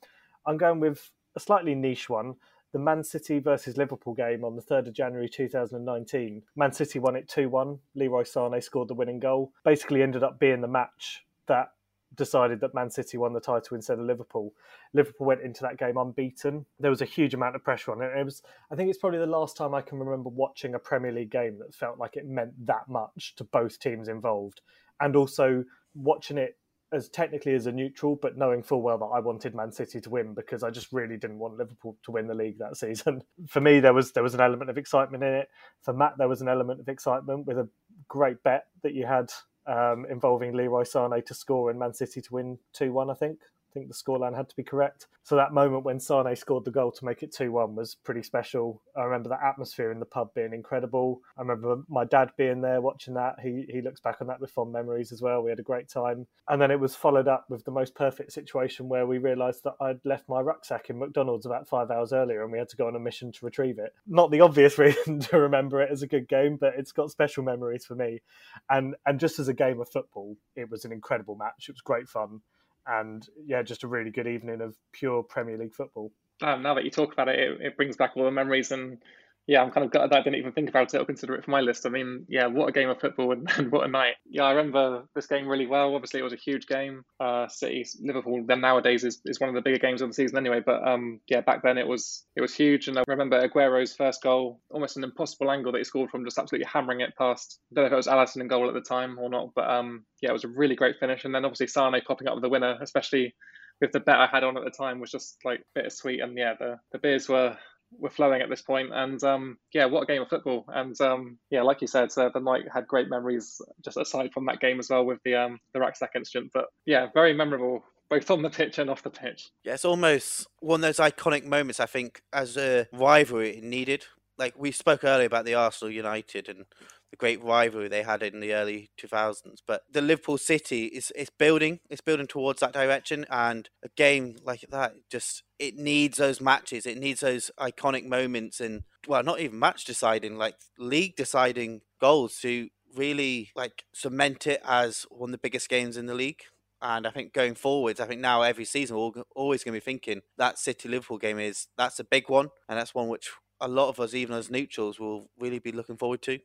I'm 0.46 0.58
going 0.58 0.80
with 0.80 1.10
a 1.36 1.40
slightly 1.40 1.76
niche 1.76 2.10
one 2.10 2.36
the 2.76 2.80
Man 2.80 3.06
City 3.06 3.40
versus 3.40 3.78
Liverpool 3.78 4.14
game 4.14 4.44
on 4.44 4.58
the 4.58 4.62
3rd 4.62 4.88
of 4.88 4.94
January 4.94 5.30
2019. 5.30 6.44
Man 6.58 6.74
City 6.74 7.00
won 7.00 7.16
it 7.16 7.30
2 7.30 7.48
1. 7.48 7.80
Leroy 7.96 8.24
Sane 8.24 8.62
scored 8.62 8.90
the 8.90 8.94
winning 8.94 9.18
goal. 9.18 9.54
Basically, 9.64 10.04
ended 10.04 10.24
up 10.24 10.42
being 10.42 10.60
the 10.60 10.68
match 10.68 11.24
that 11.48 11.70
decided 12.16 12.60
that 12.62 12.74
Man 12.74 12.90
City 12.90 13.18
won 13.18 13.34
the 13.34 13.40
title 13.40 13.76
instead 13.76 14.00
of 14.00 14.06
Liverpool. 14.06 14.54
Liverpool 14.94 15.28
went 15.28 15.42
into 15.42 15.62
that 15.62 15.78
game 15.78 15.98
unbeaten. 15.98 16.66
There 16.80 16.92
was 16.92 17.02
a 17.02 17.06
huge 17.06 17.34
amount 17.34 17.56
of 17.56 17.64
pressure 17.64 17.92
on 17.92 18.02
it. 18.02 18.18
It 18.18 18.24
was, 18.24 18.42
I 18.72 18.76
think, 18.76 18.90
it's 18.90 19.00
probably 19.00 19.20
the 19.20 19.26
last 19.26 19.58
time 19.58 19.74
I 19.74 19.82
can 19.82 20.00
remember 20.00 20.30
watching 20.30 20.76
a 20.76 20.80
Premier 20.80 21.12
League 21.12 21.32
game 21.32 21.60
that 21.60 21.74
felt 21.74 21.98
like 21.98 22.16
it 22.16 22.28
meant 22.28 22.54
that 22.66 22.88
much 22.88 23.36
to 23.38 23.44
both 23.44 23.80
teams 23.80 24.08
involved, 24.08 24.62
and 25.00 25.16
also 25.16 25.64
watching 25.94 26.38
it 26.38 26.58
as 26.92 27.10
technically 27.10 27.54
as 27.54 27.66
a 27.66 27.72
neutral, 27.72 28.16
but 28.16 28.38
knowing 28.38 28.64
full 28.64 28.82
well 28.82 28.98
that 28.98 29.06
I 29.06 29.20
wanted 29.20 29.56
Man 29.56 29.72
City 29.72 30.00
to 30.02 30.10
win 30.10 30.34
because 30.34 30.64
I 30.64 30.70
just 30.70 30.94
really 30.94 31.18
didn't 31.18 31.40
want 31.40 31.58
Liverpool 31.58 31.98
to 32.04 32.12
win 32.12 32.28
the 32.28 32.34
league 32.34 32.60
that 32.60 32.78
season. 32.78 33.22
For 33.48 33.62
me, 33.62 33.80
there 33.80 33.94
was 33.94 34.12
there 34.12 34.24
was 34.24 34.34
an 34.34 34.42
element 34.42 34.70
of 34.70 34.78
excitement 34.78 35.24
in 35.24 35.34
it. 35.34 35.50
For 35.82 35.94
Matt, 35.94 36.14
there 36.18 36.30
was 36.30 36.42
an 36.42 36.48
element 36.48 36.80
of 36.80 36.88
excitement 36.88 37.46
with 37.46 37.58
a 37.58 37.70
great 38.08 38.42
bet 38.44 38.66
that 38.84 38.94
you 38.94 39.06
had 39.06 39.32
um, 39.68 40.06
involving 40.10 40.54
Leroy 40.54 40.84
Sane 40.84 41.24
to 41.26 41.34
score 41.34 41.70
and 41.70 41.80
Man 41.80 41.94
City 41.94 42.22
to 42.22 42.34
win 42.34 42.60
two 42.74 42.92
one. 42.92 43.10
I 43.10 43.14
think 43.14 43.40
think 43.76 43.90
the 43.90 43.94
scoreline 43.94 44.36
had 44.36 44.50
to 44.50 44.56
be 44.56 44.64
correct. 44.64 45.08
So 45.24 45.36
that 45.36 45.54
moment 45.54 45.84
when 45.84 46.00
Sane 46.00 46.36
scored 46.36 46.66
the 46.66 46.72
goal 46.72 46.92
to 46.94 47.06
make 47.06 47.22
it 47.22 47.34
2 47.34 47.52
1 47.52 47.76
was 47.76 47.96
pretty 47.96 48.24
special. 48.24 48.82
I 48.96 49.04
remember 49.04 49.30
the 49.30 49.44
atmosphere 49.44 49.92
in 49.92 50.00
the 50.00 50.06
pub 50.06 50.34
being 50.34 50.54
incredible. 50.54 51.22
I 51.38 51.42
remember 51.42 51.84
my 51.90 52.06
dad 52.06 52.32
being 52.38 52.62
there 52.62 52.80
watching 52.80 53.16
that. 53.16 53.40
He, 53.42 53.66
he 53.70 53.82
looks 53.82 54.00
back 54.00 54.18
on 54.22 54.28
that 54.28 54.40
with 54.40 54.52
fond 54.52 54.72
memories 54.72 55.12
as 55.12 55.22
well. 55.22 55.42
We 55.42 55.50
had 55.50 55.60
a 55.60 55.64
great 55.64 55.90
time. 55.90 56.26
And 56.48 56.62
then 56.62 56.72
it 56.72 56.80
was 56.80 56.96
followed 56.96 57.28
up 57.28 57.50
with 57.50 57.66
the 57.66 57.72
most 57.72 57.96
perfect 57.96 58.32
situation 58.32 58.88
where 58.88 59.06
we 59.06 59.18
realised 59.18 59.64
that 59.66 59.76
I'd 59.82 60.00
left 60.06 60.30
my 60.30 60.40
rucksack 60.40 60.90
in 60.90 61.00
McDonald's 61.00 61.46
about 61.46 61.68
five 61.68 61.92
hours 61.92 62.14
earlier 62.14 62.44
and 62.44 62.52
we 62.52 62.60
had 62.60 62.70
to 62.70 62.78
go 62.78 62.88
on 62.88 62.96
a 62.96 63.00
mission 63.00 63.32
to 63.34 63.46
retrieve 63.46 63.78
it. 63.78 63.94
Not 64.08 64.32
the 64.32 64.42
obvious 64.42 64.78
reason 64.78 65.20
to 65.22 65.40
remember 65.40 65.82
it 65.82 65.92
as 65.92 66.02
a 66.02 66.08
good 66.08 66.30
game, 66.30 66.56
but 66.56 66.76
it's 66.78 66.94
got 66.94 67.12
special 67.12 67.44
memories 67.44 67.86
for 67.86 67.96
me. 67.96 68.22
And, 68.70 68.96
and 69.06 69.20
just 69.20 69.40
as 69.40 69.50
a 69.50 69.54
game 69.54 69.82
of 69.82 69.90
football, 69.90 70.38
it 70.56 70.70
was 70.70 70.86
an 70.86 70.94
incredible 70.94 71.36
match. 71.36 71.68
It 71.68 71.74
was 71.74 71.82
great 71.82 72.08
fun 72.08 72.42
and 72.88 73.28
yeah, 73.46 73.62
just 73.64 73.84
a 73.84 73.88
really 73.88 74.12
good 74.12 74.28
evening 74.28 74.62
of 74.62 74.76
pure 74.92 75.24
Premier 75.24 75.58
League 75.58 75.74
football. 75.74 76.12
Um, 76.42 76.62
now 76.64 76.74
that 76.74 76.84
you 76.84 76.92
talk 76.92 77.14
about 77.14 77.30
it, 77.30 77.40
it, 77.40 77.62
it 77.62 77.78
brings 77.78 77.96
back 77.96 78.12
all 78.16 78.26
the 78.26 78.32
memories 78.32 78.72
and 78.72 78.98
yeah, 79.48 79.62
I'm 79.62 79.70
kind 79.70 79.86
of 79.86 79.92
glad 79.92 80.12
I 80.12 80.24
didn't 80.24 80.40
even 80.40 80.54
think 80.54 80.70
about 80.70 80.94
it 80.94 81.00
or 81.00 81.06
consider 81.06 81.36
it 81.36 81.46
for 81.46 81.52
my 81.52 81.62
list. 81.62 81.86
I 81.86 81.90
mean, 81.90 82.26
yeah, 82.28 82.48
what 82.48 82.68
a 82.68 82.72
game 82.72 82.90
of 82.90 83.00
football 83.00 83.32
and, 83.34 83.48
and 83.58 83.72
what 83.72 83.86
a 83.86 83.88
night. 83.88 84.16
Yeah, 84.28 84.44
I 84.44 84.52
remember 84.52 85.04
this 85.14 85.28
game 85.28 85.48
really 85.48 85.68
well. 85.68 85.94
Obviously, 85.94 86.20
it 86.20 86.24
was 86.24 86.34
a 86.34 86.38
huge 86.38 86.66
game. 86.66 87.04
Uh, 87.20 87.48
City, 87.48 87.86
Liverpool, 88.02 88.44
then 88.48 88.62
nowadays 88.62 89.04
is, 89.04 89.22
is 89.26 89.40
one 89.40 89.50
of 89.50 89.56
the 89.56 89.62
bigger 89.62 89.78
games 89.78 90.02
of 90.02 90.10
the 90.10 90.14
season 90.14 90.38
anyway. 90.38 90.62
But 90.66 90.88
um, 90.88 91.20
yeah, 91.28 91.42
back 91.42 91.62
then 91.62 91.78
it 91.78 91.88
was 91.88 92.26
it 92.36 92.42
was 92.42 92.56
huge. 92.56 92.88
And 92.88 92.98
I 92.98 93.04
remember 93.08 93.40
Aguero's 93.40 93.96
first 93.96 94.24
goal, 94.24 94.60
almost 94.72 94.98
an 94.98 95.04
impossible 95.04 95.52
angle 95.52 95.72
that 95.74 95.78
he 95.78 95.84
scored 95.84 96.10
from, 96.10 96.26
just 96.26 96.40
absolutely 96.40 96.68
hammering 96.72 97.02
it 97.02 97.16
past. 97.16 97.60
I 97.72 97.76
don't 97.76 97.84
know 97.84 97.88
if 97.88 97.94
it 97.94 97.98
was 97.98 98.08
Alisson 98.08 98.42
in 98.42 98.48
goal 98.48 98.68
at 98.68 98.74
the 98.74 98.82
time 98.82 99.20
or 99.20 99.30
not, 99.30 99.50
but 99.56 99.70
um, 99.70 100.06
yeah, 100.22 100.30
it 100.30 100.34
was 100.34 100.44
a 100.44 100.50
really 100.50 100.76
great 100.76 100.96
finish. 101.00 101.24
And 101.24 101.36
then 101.36 101.46
obviously 101.46 101.68
Sane 101.68 102.02
popping 102.08 102.28
up 102.28 102.34
with 102.34 102.44
the 102.44 102.50
winner, 102.50 102.78
especially 102.82 103.36
with 103.80 103.92
the 103.92 104.00
bet 104.00 104.16
I 104.16 104.28
had 104.28 104.44
on 104.44 104.58
at 104.58 104.64
the 104.64 104.72
time, 104.72 105.00
was 105.00 105.12
just 105.12 105.38
like 105.46 105.64
bittersweet. 105.76 106.22
And 106.22 106.36
yeah, 106.36 106.54
the 106.58 106.80
the 106.92 106.98
beers 106.98 107.30
were 107.30 107.58
were 107.98 108.10
flowing 108.10 108.42
at 108.42 108.50
this 108.50 108.62
point. 108.62 108.90
And 108.94 109.24
um, 109.24 109.58
yeah, 109.74 109.86
what 109.86 110.04
a 110.04 110.06
game 110.06 110.22
of 110.22 110.30
football! 110.30 110.66
And 110.68 111.00
um, 111.02 111.38
yeah, 111.50 111.62
like 111.62 111.82
you 111.82 111.88
said, 111.88 112.10
uh, 112.18 112.30
the 112.34 112.40
night 112.40 112.64
had 112.74 112.88
great 112.88 113.10
memories 113.10 113.62
just 113.84 113.98
aside 113.98 114.32
from 114.34 114.46
that 114.48 114.60
game 114.60 114.80
as 114.80 114.90
well 114.90 115.06
with 115.06 115.20
the 115.24 115.36
um, 115.36 115.60
the 115.74 115.80
rucksack 115.80 116.12
incident. 116.16 116.52
But 116.54 116.66
yeah, 116.86 117.08
very 117.14 117.34
memorable 117.34 117.84
both 118.10 118.30
on 118.30 118.42
the 118.42 118.50
pitch 118.50 118.78
and 118.78 118.90
off 118.90 119.04
the 119.04 119.10
pitch. 119.10 119.50
Yeah, 119.64 119.74
it's 119.74 119.86
almost 119.86 120.48
one 120.60 120.84
of 120.84 120.96
those 120.96 120.98
iconic 120.98 121.44
moments 121.44 121.80
I 121.80 121.86
think 121.86 122.22
as 122.32 122.58
a 122.58 122.88
rivalry 122.94 123.60
needed. 123.64 124.06
Like 124.38 124.54
we 124.58 124.72
spoke 124.72 125.04
earlier 125.04 125.28
about 125.28 125.46
the 125.46 125.56
Arsenal 125.56 125.92
United 125.92 126.50
and 126.50 126.66
the 127.12 127.18
great 127.18 127.42
rivalry 127.44 127.88
they 127.88 128.04
had 128.04 128.22
in 128.22 128.40
the 128.40 128.54
early 128.54 128.90
2000s. 129.00 129.60
But 129.66 129.84
the 129.92 130.02
Liverpool 130.02 130.38
City 130.38 130.86
is 130.86 131.12
it's 131.16 131.30
building, 131.30 131.80
it's 131.90 132.02
building 132.02 132.28
towards 132.28 132.60
that 132.60 132.74
direction, 132.74 133.26
and 133.30 133.70
a 133.84 133.90
game 133.96 134.36
like 134.44 134.66
that 134.70 134.94
just 135.10 135.44
it 135.58 135.78
needs 135.78 136.18
those 136.18 136.42
matches, 136.42 136.86
it 136.86 136.98
needs 136.98 137.22
those 137.22 137.52
iconic 137.60 138.06
moments, 138.06 138.60
and 138.60 138.84
well, 139.08 139.24
not 139.24 139.40
even 139.40 139.60
match 139.60 139.86
deciding, 139.86 140.38
like 140.38 140.56
league 140.78 141.16
deciding 141.16 141.82
goals 142.02 142.38
to 142.40 142.70
really 142.96 143.52
like 143.56 143.86
cement 143.94 144.48
it 144.48 144.62
as 144.66 145.06
one 145.10 145.30
of 145.30 145.34
the 145.34 145.38
biggest 145.38 145.70
games 145.70 145.98
in 145.98 146.06
the 146.06 146.14
league. 146.14 146.42
And 146.82 147.08
I 147.08 147.10
think 147.10 147.34
going 147.34 147.56
forwards, 147.56 148.00
I 148.00 148.06
think 148.06 148.22
now 148.22 148.42
every 148.42 148.66
season 148.66 148.98
we're 148.98 149.24
always 149.36 149.64
going 149.64 149.74
to 149.74 149.80
be 149.80 149.84
thinking 149.84 150.22
that 150.38 150.60
City 150.60 150.90
Liverpool 150.90 151.18
game 151.18 151.40
is 151.40 151.68
that's 151.78 152.00
a 152.00 152.04
big 152.04 152.30
one, 152.30 152.50
and 152.68 152.78
that's 152.78 152.94
one 152.94 153.08
which 153.08 153.32
a 153.62 153.68
lot 153.68 153.90
of 153.90 154.00
us, 154.00 154.14
even 154.14 154.36
as 154.36 154.52
neutrals, 154.52 155.00
will 155.00 155.30
really 155.40 155.60
be 155.60 155.72
looking 155.72 155.98
forward 155.98 156.22
to. 156.24 156.40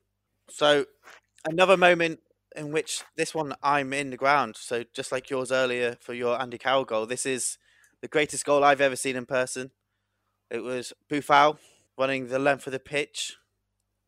So 0.48 0.86
another 1.48 1.76
moment 1.76 2.20
in 2.56 2.72
which 2.72 3.02
this 3.16 3.34
one 3.34 3.54
I'm 3.62 3.92
in 3.92 4.10
the 4.10 4.16
ground. 4.16 4.56
So 4.56 4.84
just 4.92 5.12
like 5.12 5.30
yours 5.30 5.52
earlier 5.52 5.96
for 6.00 6.14
your 6.14 6.40
Andy 6.40 6.58
Carroll 6.58 6.84
goal, 6.84 7.06
this 7.06 7.26
is 7.26 7.58
the 8.02 8.08
greatest 8.08 8.44
goal 8.44 8.64
I've 8.64 8.80
ever 8.80 8.96
seen 8.96 9.16
in 9.16 9.26
person. 9.26 9.70
It 10.50 10.62
was 10.62 10.92
Boufal 11.08 11.58
running 11.98 12.28
the 12.28 12.38
length 12.38 12.66
of 12.66 12.72
the 12.72 12.80
pitch, 12.80 13.36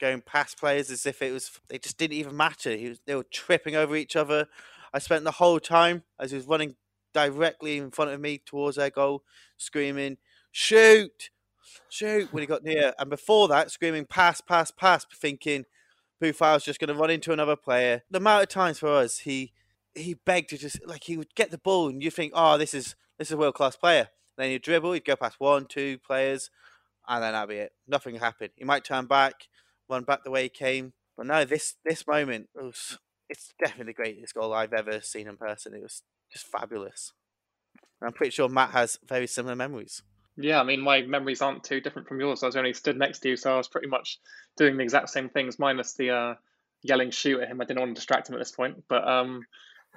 going 0.01 0.23
past 0.23 0.59
players 0.59 0.91
as 0.91 1.07
if 1.07 1.23
it 1.23 1.33
was 1.33 1.61
they 1.69 1.79
just 1.79 1.99
didn't 1.99 2.17
even 2.17 2.37
matter. 2.37 2.77
He 2.77 2.89
was, 2.89 3.01
they 3.07 3.15
were 3.15 3.25
tripping 3.25 3.77
over 3.77 3.95
each 3.97 4.17
other. 4.17 4.49
I 4.93 4.99
spent 4.99 5.25
the 5.25 5.33
whole 5.33 5.61
time 5.61 6.03
as 6.19 6.31
he 6.33 6.37
was 6.37 6.47
running 6.47 6.77
directly 7.15 7.79
in 7.79 7.91
front 7.91 8.11
of 8.11 8.21
me 8.21 8.39
towards 8.39 8.77
their 8.77 8.91
goal, 8.91 9.23
screaming, 9.57 10.19
"Shoot! 10.51 11.31
Shoot!" 11.89 12.33
when 12.33 12.43
he 12.43 12.47
got 12.47 12.65
near, 12.65 12.93
and 12.99 13.11
before 13.11 13.49
that, 13.49 13.71
screaming, 13.71 14.07
"Pass! 14.07 14.41
Pass! 14.41 14.71
Pass!" 14.71 15.07
thinking 15.15 15.65
Boufal's 16.23 16.65
just 16.65 16.79
going 16.79 16.89
to 16.89 16.95
run 16.95 17.11
into 17.11 17.33
another 17.33 17.57
player. 17.57 18.03
The 18.11 18.19
amount 18.19 18.45
of 18.45 18.49
times 18.49 18.79
for 18.79 18.89
us, 18.89 19.19
he 19.19 19.53
he 19.95 20.15
begged 20.15 20.51
to 20.51 20.59
just 20.59 20.79
like 20.87 21.05
he 21.05 21.17
would 21.17 21.35
get 21.35 21.51
the 21.51 21.59
ball, 21.59 21.89
and 21.89 22.03
you 22.03 22.11
think, 22.11 22.33
oh, 22.35 22.57
this 22.57 22.75
is 22.75 22.95
this 23.19 23.29
is 23.29 23.33
a 23.33 23.37
world 23.37 23.55
class 23.55 23.77
player. 23.77 24.09
Then 24.39 24.51
he'd 24.51 24.63
dribble, 24.63 24.93
he'd 24.93 25.05
go 25.05 25.17
past 25.17 25.37
one, 25.39 25.67
two 25.67 25.99
players, 25.99 26.51
and 27.09 27.23
then 27.23 27.33
that'd 27.33 27.49
be 27.49 27.57
it. 27.57 27.73
Nothing 27.87 28.17
happened. 28.17 28.51
He 28.57 28.65
might 28.65 28.85
turn 28.85 29.07
back, 29.07 29.49
run 29.89 30.05
back 30.05 30.25
the 30.25 30.31
way 30.31 30.45
he 30.45 30.49
came, 30.49 30.93
but 31.17 31.27
no, 31.27 31.45
this 31.45 31.75
this 31.85 32.07
moment 32.07 32.49
was 32.55 32.99
it's 33.29 33.53
definitely 33.59 33.93
the 33.93 34.03
greatest 34.03 34.35
goal 34.35 34.53
I've 34.53 34.73
ever 34.73 35.01
seen 35.01 35.29
in 35.29 35.37
person. 35.37 35.75
It 35.75 35.83
was 35.83 36.03
just 36.33 36.47
fabulous. 36.47 37.13
And 38.01 38.09
I'm 38.09 38.15
pretty 38.15 38.31
sure 38.31 38.49
Matt 38.49 38.71
has 38.71 38.99
very 39.07 39.27
similar 39.27 39.57
memories. 39.57 40.03
Yeah, 40.37 40.61
I 40.61 40.65
mean, 40.65 40.81
my 40.81 41.03
memories 41.03 41.43
aren't 41.43 41.65
too 41.65 41.81
different 41.81 42.09
from 42.09 42.21
yours. 42.21 42.43
I 42.43 42.47
was 42.47 42.57
only 42.57 42.73
stood 42.73 42.99
next 42.99 43.21
to 43.21 43.29
you, 43.31 43.37
so 43.37 43.53
I 43.53 43.57
was 43.57 43.69
pretty 43.69 43.89
much 43.89 44.19
doing 44.57 44.77
the 44.77 44.83
exact 44.83 45.11
same 45.11 45.29
things, 45.29 45.59
minus 45.59 45.95
the 45.95 46.11
uh, 46.11 46.35
yelling 46.83 47.11
shoot 47.11 47.41
at 47.41 47.49
him. 47.49 47.61
I 47.61 47.65
didn't 47.65 47.81
want 47.81 47.91
to 47.91 48.01
distract 48.01 48.29
him 48.29 48.35
at 48.35 48.39
this 48.39 48.53
point. 48.53 48.83
But 48.89 49.07
um, 49.07 49.45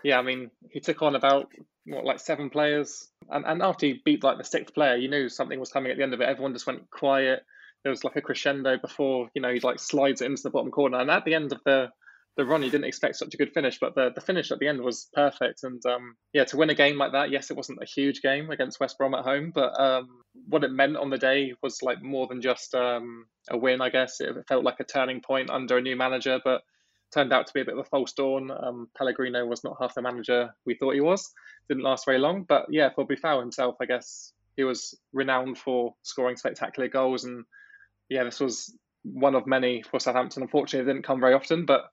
yeah, 0.03 0.19
I 0.19 0.21
mean, 0.23 0.51
he 0.69 0.81
took 0.81 1.01
on 1.01 1.15
about 1.15 1.51
what, 1.85 2.03
like 2.03 2.19
seven 2.19 2.49
players, 2.49 3.07
and, 3.29 3.45
and 3.45 3.61
after 3.61 3.85
he 3.85 4.01
beat 4.03 4.23
like 4.23 4.37
the 4.37 4.43
sixth 4.43 4.73
player, 4.73 4.95
you 4.95 5.09
knew 5.09 5.29
something 5.29 5.59
was 5.59 5.71
coming 5.71 5.91
at 5.91 5.97
the 5.97 6.03
end 6.03 6.13
of 6.13 6.21
it. 6.21 6.27
Everyone 6.27 6.53
just 6.53 6.67
went 6.67 6.89
quiet. 6.91 7.45
There 7.83 7.91
was 7.91 8.03
like 8.03 8.15
a 8.15 8.21
crescendo 8.21 8.77
before, 8.77 9.29
you 9.35 9.41
know, 9.41 9.53
he 9.53 9.59
like 9.59 9.79
slides 9.79 10.21
it 10.21 10.25
into 10.25 10.43
the 10.43 10.49
bottom 10.49 10.71
corner, 10.71 10.99
and 10.99 11.09
at 11.09 11.23
the 11.23 11.35
end 11.35 11.53
of 11.53 11.61
the 11.65 11.89
the 12.37 12.45
run, 12.45 12.63
you 12.63 12.69
didn't 12.69 12.87
expect 12.87 13.15
such 13.15 13.33
a 13.33 13.37
good 13.37 13.53
finish, 13.53 13.79
but 13.79 13.95
the, 13.95 14.11
the 14.13 14.21
finish 14.21 14.51
at 14.51 14.59
the 14.59 14.67
end 14.67 14.81
was 14.81 15.07
perfect. 15.13 15.63
And 15.63 15.81
um, 15.85 16.15
yeah, 16.33 16.43
to 16.45 16.57
win 16.57 16.69
a 16.69 16.75
game 16.75 16.97
like 16.97 17.13
that, 17.13 17.31
yes, 17.31 17.49
it 17.49 17.57
wasn't 17.57 17.81
a 17.81 17.85
huge 17.85 18.21
game 18.21 18.49
against 18.49 18.79
West 18.79 18.97
Brom 18.97 19.13
at 19.13 19.23
home, 19.23 19.51
but 19.55 19.79
um, 19.79 20.21
what 20.47 20.63
it 20.63 20.71
meant 20.71 20.97
on 20.97 21.09
the 21.09 21.17
day 21.17 21.53
was 21.63 21.81
like 21.81 22.01
more 22.03 22.27
than 22.27 22.41
just 22.41 22.75
um, 22.75 23.25
a 23.49 23.57
win, 23.57 23.81
I 23.81 23.89
guess. 23.89 24.19
It 24.19 24.35
felt 24.47 24.65
like 24.65 24.79
a 24.79 24.83
turning 24.83 25.21
point 25.21 25.49
under 25.49 25.77
a 25.77 25.81
new 25.81 25.95
manager, 25.95 26.39
but 26.43 26.61
turned 27.13 27.31
out 27.31 27.47
to 27.47 27.53
be 27.53 27.61
a 27.61 27.65
bit 27.65 27.75
of 27.75 27.79
a 27.79 27.89
false 27.89 28.11
dawn. 28.11 28.51
Um, 28.51 28.89
Pellegrino 28.97 29.45
was 29.45 29.63
not 29.63 29.77
half 29.79 29.95
the 29.95 30.01
manager 30.01 30.53
we 30.65 30.75
thought 30.75 30.95
he 30.95 31.01
was. 31.01 31.31
Didn't 31.69 31.83
last 31.83 32.05
very 32.05 32.19
long, 32.19 32.43
but 32.43 32.65
yeah, 32.69 32.89
for 32.93 33.07
Boufal 33.07 33.39
himself, 33.39 33.75
I 33.81 33.85
guess 33.85 34.33
he 34.57 34.63
was 34.63 34.97
renowned 35.13 35.57
for 35.57 35.95
scoring 36.03 36.35
spectacular 36.35 36.89
goals, 36.89 37.23
and 37.23 37.45
yeah, 38.09 38.23
this 38.23 38.39
was 38.39 38.75
one 39.03 39.35
of 39.35 39.47
many 39.47 39.83
for 39.83 39.99
Southampton. 39.99 40.43
Unfortunately, 40.43 40.89
it 40.89 40.93
didn't 40.93 41.05
come 41.05 41.19
very 41.19 41.33
often, 41.33 41.65
but 41.65 41.85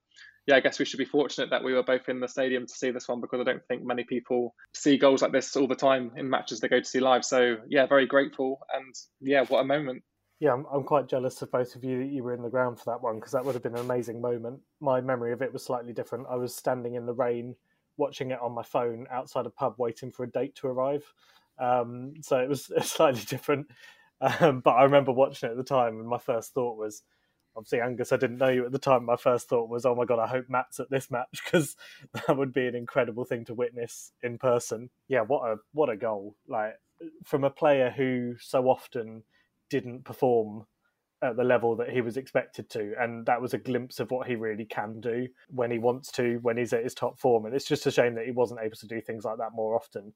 yeah, 0.46 0.56
I 0.56 0.60
guess 0.60 0.78
we 0.78 0.84
should 0.84 0.98
be 0.98 1.04
fortunate 1.04 1.50
that 1.50 1.62
we 1.62 1.72
were 1.72 1.82
both 1.82 2.08
in 2.08 2.20
the 2.20 2.28
stadium 2.28 2.66
to 2.66 2.72
see 2.72 2.90
this 2.90 3.08
one 3.08 3.20
because 3.20 3.40
I 3.40 3.44
don't 3.44 3.64
think 3.68 3.84
many 3.84 4.04
people 4.04 4.54
see 4.74 4.98
goals 4.98 5.22
like 5.22 5.32
this 5.32 5.56
all 5.56 5.68
the 5.68 5.74
time 5.76 6.10
in 6.16 6.28
matches 6.28 6.60
they 6.60 6.68
go 6.68 6.80
to 6.80 6.84
see 6.84 7.00
live. 7.00 7.24
So 7.24 7.58
yeah, 7.68 7.86
very 7.86 8.06
grateful 8.06 8.60
and 8.74 8.94
yeah, 9.20 9.44
what 9.44 9.60
a 9.60 9.64
moment. 9.64 10.02
Yeah, 10.40 10.54
I'm, 10.54 10.66
I'm 10.72 10.82
quite 10.82 11.08
jealous 11.08 11.40
of 11.42 11.52
both 11.52 11.76
of 11.76 11.84
you 11.84 11.98
that 11.98 12.10
you 12.10 12.24
were 12.24 12.34
in 12.34 12.42
the 12.42 12.50
ground 12.50 12.78
for 12.78 12.86
that 12.86 13.00
one 13.00 13.16
because 13.16 13.30
that 13.32 13.44
would 13.44 13.54
have 13.54 13.62
been 13.62 13.76
an 13.76 13.82
amazing 13.82 14.20
moment. 14.20 14.58
My 14.80 15.00
memory 15.00 15.32
of 15.32 15.42
it 15.42 15.52
was 15.52 15.64
slightly 15.64 15.92
different. 15.92 16.26
I 16.28 16.34
was 16.34 16.56
standing 16.56 16.96
in 16.96 17.06
the 17.06 17.14
rain 17.14 17.54
watching 17.96 18.32
it 18.32 18.40
on 18.40 18.52
my 18.52 18.64
phone 18.64 19.06
outside 19.12 19.46
a 19.46 19.50
pub 19.50 19.74
waiting 19.78 20.10
for 20.10 20.24
a 20.24 20.30
date 20.30 20.56
to 20.56 20.66
arrive. 20.66 21.04
Um, 21.60 22.14
so 22.22 22.38
it 22.38 22.48
was 22.48 22.72
slightly 22.82 23.22
different. 23.22 23.68
Um, 24.20 24.60
but 24.60 24.72
I 24.72 24.82
remember 24.82 25.12
watching 25.12 25.48
it 25.48 25.52
at 25.52 25.58
the 25.58 25.64
time, 25.64 25.98
and 25.98 26.08
my 26.08 26.18
first 26.18 26.54
thought 26.54 26.76
was, 26.76 27.02
obviously 27.56 27.80
Angus, 27.80 28.12
I 28.12 28.16
didn't 28.16 28.38
know 28.38 28.48
you 28.48 28.64
at 28.64 28.72
the 28.72 28.78
time. 28.78 29.04
My 29.04 29.16
first 29.16 29.48
thought 29.48 29.68
was, 29.68 29.84
oh 29.86 29.94
my 29.94 30.04
god, 30.04 30.18
I 30.18 30.26
hope 30.26 30.46
Matt's 30.48 30.80
at 30.80 30.90
this 30.90 31.10
match 31.10 31.40
because 31.44 31.76
that 32.14 32.36
would 32.36 32.52
be 32.52 32.66
an 32.66 32.74
incredible 32.74 33.24
thing 33.24 33.44
to 33.46 33.54
witness 33.54 34.12
in 34.22 34.38
person. 34.38 34.90
Yeah, 35.08 35.22
what 35.22 35.48
a 35.48 35.56
what 35.72 35.90
a 35.90 35.96
goal! 35.96 36.36
Like 36.48 36.74
from 37.24 37.44
a 37.44 37.50
player 37.50 37.90
who 37.90 38.36
so 38.40 38.68
often 38.68 39.24
didn't 39.70 40.04
perform 40.04 40.66
at 41.22 41.36
the 41.36 41.44
level 41.44 41.76
that 41.76 41.90
he 41.90 42.00
was 42.00 42.16
expected 42.16 42.68
to, 42.70 42.94
and 42.98 43.26
that 43.26 43.40
was 43.40 43.54
a 43.54 43.58
glimpse 43.58 44.00
of 44.00 44.10
what 44.10 44.26
he 44.26 44.34
really 44.34 44.64
can 44.64 45.00
do 45.00 45.28
when 45.48 45.70
he 45.70 45.78
wants 45.78 46.10
to, 46.12 46.38
when 46.42 46.56
he's 46.56 46.72
at 46.72 46.82
his 46.82 46.94
top 46.94 47.18
form. 47.18 47.46
And 47.46 47.54
it's 47.54 47.66
just 47.66 47.86
a 47.86 47.90
shame 47.90 48.14
that 48.16 48.26
he 48.26 48.32
wasn't 48.32 48.60
able 48.60 48.76
to 48.76 48.86
do 48.88 49.00
things 49.00 49.24
like 49.24 49.38
that 49.38 49.54
more 49.54 49.76
often. 49.76 50.14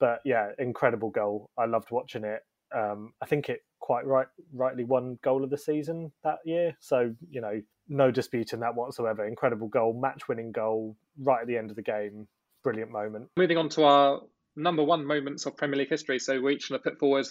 But 0.00 0.20
yeah, 0.24 0.48
incredible 0.58 1.10
goal. 1.10 1.50
I 1.58 1.66
loved 1.66 1.90
watching 1.90 2.24
it. 2.24 2.40
Um, 2.74 3.12
I 3.20 3.26
think 3.26 3.48
it 3.48 3.60
quite 3.90 4.06
right, 4.06 4.28
rightly 4.52 4.84
won 4.84 5.18
goal 5.20 5.42
of 5.42 5.50
the 5.50 5.58
season 5.58 6.12
that 6.22 6.38
year. 6.44 6.76
So 6.78 7.12
you 7.28 7.40
know, 7.40 7.60
no 7.88 8.12
dispute 8.12 8.52
in 8.52 8.60
that 8.60 8.76
whatsoever. 8.76 9.26
Incredible 9.26 9.66
goal, 9.66 9.98
match-winning 10.00 10.52
goal, 10.52 10.96
right 11.18 11.40
at 11.40 11.48
the 11.48 11.56
end 11.56 11.70
of 11.70 11.76
the 11.76 11.82
game. 11.82 12.28
Brilliant 12.62 12.92
moment. 12.92 13.30
Moving 13.36 13.58
on 13.58 13.68
to 13.70 13.82
our 13.82 14.20
number 14.54 14.84
one 14.84 15.04
moments 15.04 15.44
of 15.44 15.56
Premier 15.56 15.76
League 15.76 15.88
history. 15.88 16.20
So 16.20 16.40
we're 16.40 16.50
each 16.50 16.68
going 16.68 16.80
to 16.80 16.88
put 16.88 17.00
forward 17.00 17.26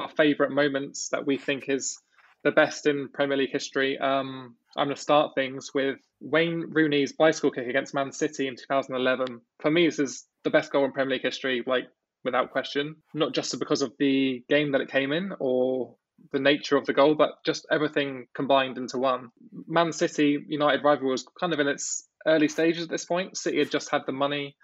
our 0.00 0.08
favourite 0.08 0.50
moments 0.50 1.10
that 1.10 1.28
we 1.28 1.38
think 1.38 1.68
is 1.68 2.00
the 2.42 2.50
best 2.50 2.86
in 2.86 3.08
Premier 3.10 3.36
League 3.36 3.52
history. 3.52 3.96
Um, 3.96 4.56
I'm 4.76 4.88
going 4.88 4.96
to 4.96 5.00
start 5.00 5.36
things 5.36 5.70
with 5.72 6.00
Wayne 6.20 6.72
Rooney's 6.72 7.12
bicycle 7.12 7.52
kick 7.52 7.68
against 7.68 7.94
Man 7.94 8.10
City 8.10 8.48
in 8.48 8.56
2011. 8.56 9.42
For 9.60 9.70
me, 9.70 9.86
this 9.86 10.00
is 10.00 10.26
the 10.42 10.50
best 10.50 10.72
goal 10.72 10.84
in 10.86 10.90
Premier 10.90 11.14
League 11.14 11.22
history, 11.22 11.62
like 11.64 11.84
without 12.24 12.50
question. 12.50 12.96
Not 13.14 13.32
just 13.32 13.56
because 13.60 13.82
of 13.82 13.92
the 14.00 14.42
game 14.48 14.72
that 14.72 14.80
it 14.80 14.90
came 14.90 15.12
in 15.12 15.34
or 15.38 15.94
the 16.32 16.40
nature 16.40 16.76
of 16.76 16.86
the 16.86 16.92
goal, 16.92 17.14
but 17.14 17.30
just 17.44 17.66
everything 17.70 18.26
combined 18.34 18.78
into 18.78 18.98
one. 18.98 19.30
Man 19.66 19.92
City 19.92 20.38
United 20.48 20.84
rivalry 20.84 21.10
was 21.10 21.26
kind 21.38 21.52
of 21.52 21.60
in 21.60 21.68
its 21.68 22.08
early 22.26 22.48
stages 22.48 22.84
at 22.84 22.90
this 22.90 23.04
point. 23.04 23.36
City 23.36 23.58
had 23.58 23.70
just 23.70 23.90
had 23.90 24.02
the 24.06 24.12
money, 24.12 24.56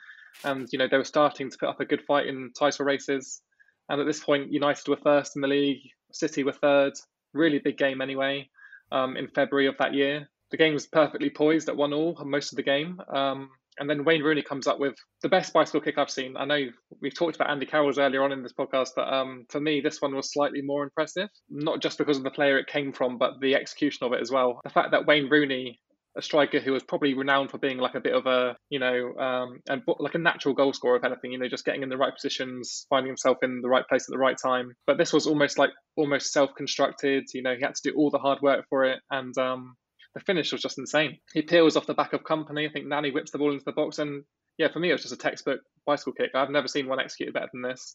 and 0.45 0.69
you 0.73 0.79
know 0.79 0.88
they 0.90 0.99
were 0.99 1.05
starting 1.05 1.51
to 1.51 1.59
put 1.59 1.69
up 1.69 1.81
a 1.81 1.85
good 1.85 2.03
fight 2.03 2.27
in 2.27 2.53
title 2.59 2.85
races. 2.85 3.42
And 3.88 4.01
at 4.01 4.07
this 4.07 4.21
point, 4.21 4.53
United 4.53 4.88
were 4.88 4.97
first 4.97 5.37
in 5.37 5.42
the 5.42 5.49
league, 5.49 5.83
City 6.12 6.42
were 6.42 6.53
third. 6.53 6.95
Really 7.33 7.59
big 7.59 7.77
game 7.77 8.01
anyway. 8.01 8.49
Um, 8.90 9.16
in 9.16 9.29
February 9.29 9.66
of 9.66 9.79
that 9.79 9.95
year, 9.95 10.29
the 10.51 10.57
game 10.57 10.75
was 10.75 10.87
perfectly 10.87 11.31
poised 11.31 11.69
at 11.69 11.77
one 11.77 11.92
all 11.92 12.16
most 12.25 12.53
of 12.53 12.57
the 12.57 12.62
game. 12.62 13.01
Um, 13.09 13.51
and 13.79 13.89
then 13.89 14.05
Wayne 14.05 14.23
Rooney 14.23 14.43
comes 14.43 14.67
up 14.67 14.79
with 14.79 14.95
the 15.23 15.29
best 15.29 15.53
bicycle 15.53 15.81
kick 15.81 15.99
I've 15.99 16.11
seen. 16.11 16.37
I 16.37 16.45
know 16.45 16.67
we've 17.01 17.15
talked 17.15 17.37
about 17.37 17.51
Andy 17.51 17.67
Carroll's 17.67 17.99
earlier 17.99 18.23
on 18.23 18.33
in 18.33 18.43
this 18.43 18.53
podcast, 18.53 18.91
but 18.97 19.12
um, 19.12 19.47
for 19.51 19.61
me, 19.61 19.81
this 19.81 20.01
one 20.01 20.15
was 20.15 20.33
slightly 20.33 20.62
more 20.62 20.85
impressive. 20.85 21.29
Not 21.49 21.81
just 21.81 21.99
because 21.99 22.17
of 22.17 22.25
the 22.25 22.31
player 22.31 22.59
it 22.59 22.67
came 22.67 22.93
from, 22.93 23.19
but 23.19 23.41
the 23.41 23.55
execution 23.55 24.07
of 24.07 24.12
it 24.12 24.21
as 24.21 24.31
well. 24.31 24.61
The 24.65 24.71
fact 24.71 24.93
that 24.93 25.07
Wayne 25.07 25.29
Rooney 25.29 25.81
a 26.17 26.23
striker 26.23 26.61
who 26.61 26.73
was 26.73 26.83
probably 26.83 27.15
renowned 27.15 27.51
for 27.51 27.59
being 27.59 27.79
like 27.79 27.95
a 27.95 28.01
bit 28.01 28.15
of 28.15 28.27
a, 28.27 28.57
you 28.71 28.79
know, 28.79 29.15
um, 29.19 29.61
and 29.69 29.83
like 29.99 30.15
a 30.15 30.19
natural 30.19 30.55
goal 30.55 30.73
scorer, 30.73 30.97
if 30.97 31.05
anything, 31.05 31.33
you 31.33 31.39
know, 31.39 31.49
just 31.49 31.65
getting 31.65 31.83
in 31.83 31.91
the 31.91 31.97
right 31.97 32.15
positions, 32.15 32.87
finding 32.89 33.11
himself 33.11 33.37
in 33.43 33.61
the 33.61 33.69
right 33.69 33.87
place 33.87 34.09
at 34.09 34.12
the 34.12 34.19
right 34.19 34.37
time. 34.43 34.73
But 34.87 34.97
this 34.97 35.12
was 35.12 35.27
almost 35.27 35.59
like 35.59 35.71
almost 35.95 36.33
self-constructed. 36.33 37.25
You 37.35 37.43
know, 37.43 37.55
he 37.55 37.62
had 37.62 37.75
to 37.75 37.91
do 37.91 37.97
all 37.97 38.11
the 38.11 38.19
hard 38.19 38.39
work 38.41 38.65
for 38.71 38.85
it, 38.85 39.01
and 39.11 39.37
um, 39.37 39.75
the 40.16 40.24
finish 40.24 40.50
was 40.50 40.62
just 40.62 40.79
insane. 40.79 41.18
He 41.33 41.42
peels 41.42 41.76
off 41.76 41.87
the 41.87 41.94
back 41.94 42.12
of 42.12 42.24
Kompany. 42.24 42.68
I 42.68 42.72
think 42.72 42.87
Nani 42.87 43.11
whips 43.11 43.31
the 43.31 43.38
ball 43.38 43.52
into 43.52 43.64
the 43.64 43.72
box, 43.72 43.98
and 43.98 44.24
yeah, 44.59 44.68
for 44.72 44.81
me, 44.81 44.88
it 44.88 44.94
was 44.94 45.02
just 45.02 45.14
a 45.14 45.18
textbook 45.18 45.61
bicycle 45.85 46.14
kick. 46.14 46.31
I've 46.35 46.50
never 46.50 46.68
seen 46.68 46.88
one 46.88 46.98
executed 46.98 47.35
better 47.35 47.50
than 47.52 47.62
this. 47.62 47.94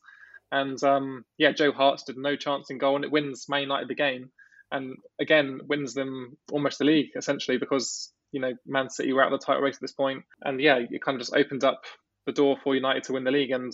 And 0.51 0.81
um, 0.83 1.25
yeah, 1.37 1.51
Joe 1.51 1.71
Hart 1.71 1.99
stood 1.99 2.17
no 2.17 2.35
chance 2.35 2.69
in 2.69 2.77
goal, 2.77 2.95
and 2.95 3.03
it 3.03 3.11
wins 3.11 3.47
Man 3.49 3.63
United 3.63 3.89
the 3.89 3.95
game 3.95 4.31
and 4.71 4.95
again 5.19 5.59
wins 5.67 5.93
them 5.93 6.37
almost 6.51 6.79
the 6.79 6.85
league 6.85 7.09
essentially 7.15 7.57
because 7.57 8.11
you 8.31 8.39
know 8.39 8.53
Man 8.65 8.89
City 8.89 9.13
were 9.13 9.23
out 9.23 9.31
of 9.31 9.39
the 9.39 9.45
title 9.45 9.61
race 9.61 9.75
at 9.75 9.81
this 9.81 9.91
point, 9.91 10.23
and 10.41 10.61
yeah, 10.61 10.79
it 10.89 11.03
kind 11.03 11.15
of 11.15 11.21
just 11.21 11.35
opened 11.35 11.63
up 11.63 11.81
the 12.25 12.31
door 12.31 12.57
for 12.63 12.75
United 12.75 13.03
to 13.03 13.13
win 13.13 13.23
the 13.23 13.31
league. 13.31 13.51
And 13.51 13.73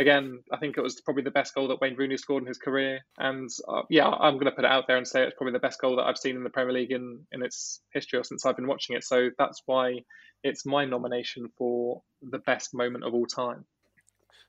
again, 0.00 0.42
I 0.50 0.56
think 0.56 0.78
it 0.78 0.80
was 0.80 1.00
probably 1.00 1.22
the 1.22 1.30
best 1.30 1.54
goal 1.54 1.68
that 1.68 1.80
Wayne 1.80 1.94
Rooney 1.94 2.16
scored 2.16 2.42
in 2.42 2.48
his 2.48 2.58
career. 2.58 3.00
And 3.18 3.48
uh, 3.68 3.82
yeah, 3.90 4.08
I'm 4.08 4.34
going 4.34 4.46
to 4.46 4.52
put 4.52 4.64
it 4.64 4.70
out 4.70 4.86
there 4.86 4.96
and 4.96 5.06
say 5.06 5.22
it's 5.22 5.36
probably 5.36 5.52
the 5.52 5.60
best 5.60 5.80
goal 5.80 5.96
that 5.96 6.04
I've 6.04 6.18
seen 6.18 6.36
in 6.36 6.42
the 6.42 6.50
Premier 6.50 6.72
League 6.72 6.90
in 6.90 7.26
in 7.32 7.42
its 7.42 7.80
history 7.92 8.18
or 8.18 8.24
since 8.24 8.44
I've 8.44 8.56
been 8.56 8.66
watching 8.66 8.96
it. 8.96 9.04
So 9.04 9.30
that's 9.38 9.62
why 9.66 10.00
it's 10.42 10.64
my 10.64 10.84
nomination 10.84 11.48
for 11.58 12.02
the 12.22 12.38
best 12.38 12.74
moment 12.74 13.04
of 13.04 13.14
all 13.14 13.26
time. 13.26 13.66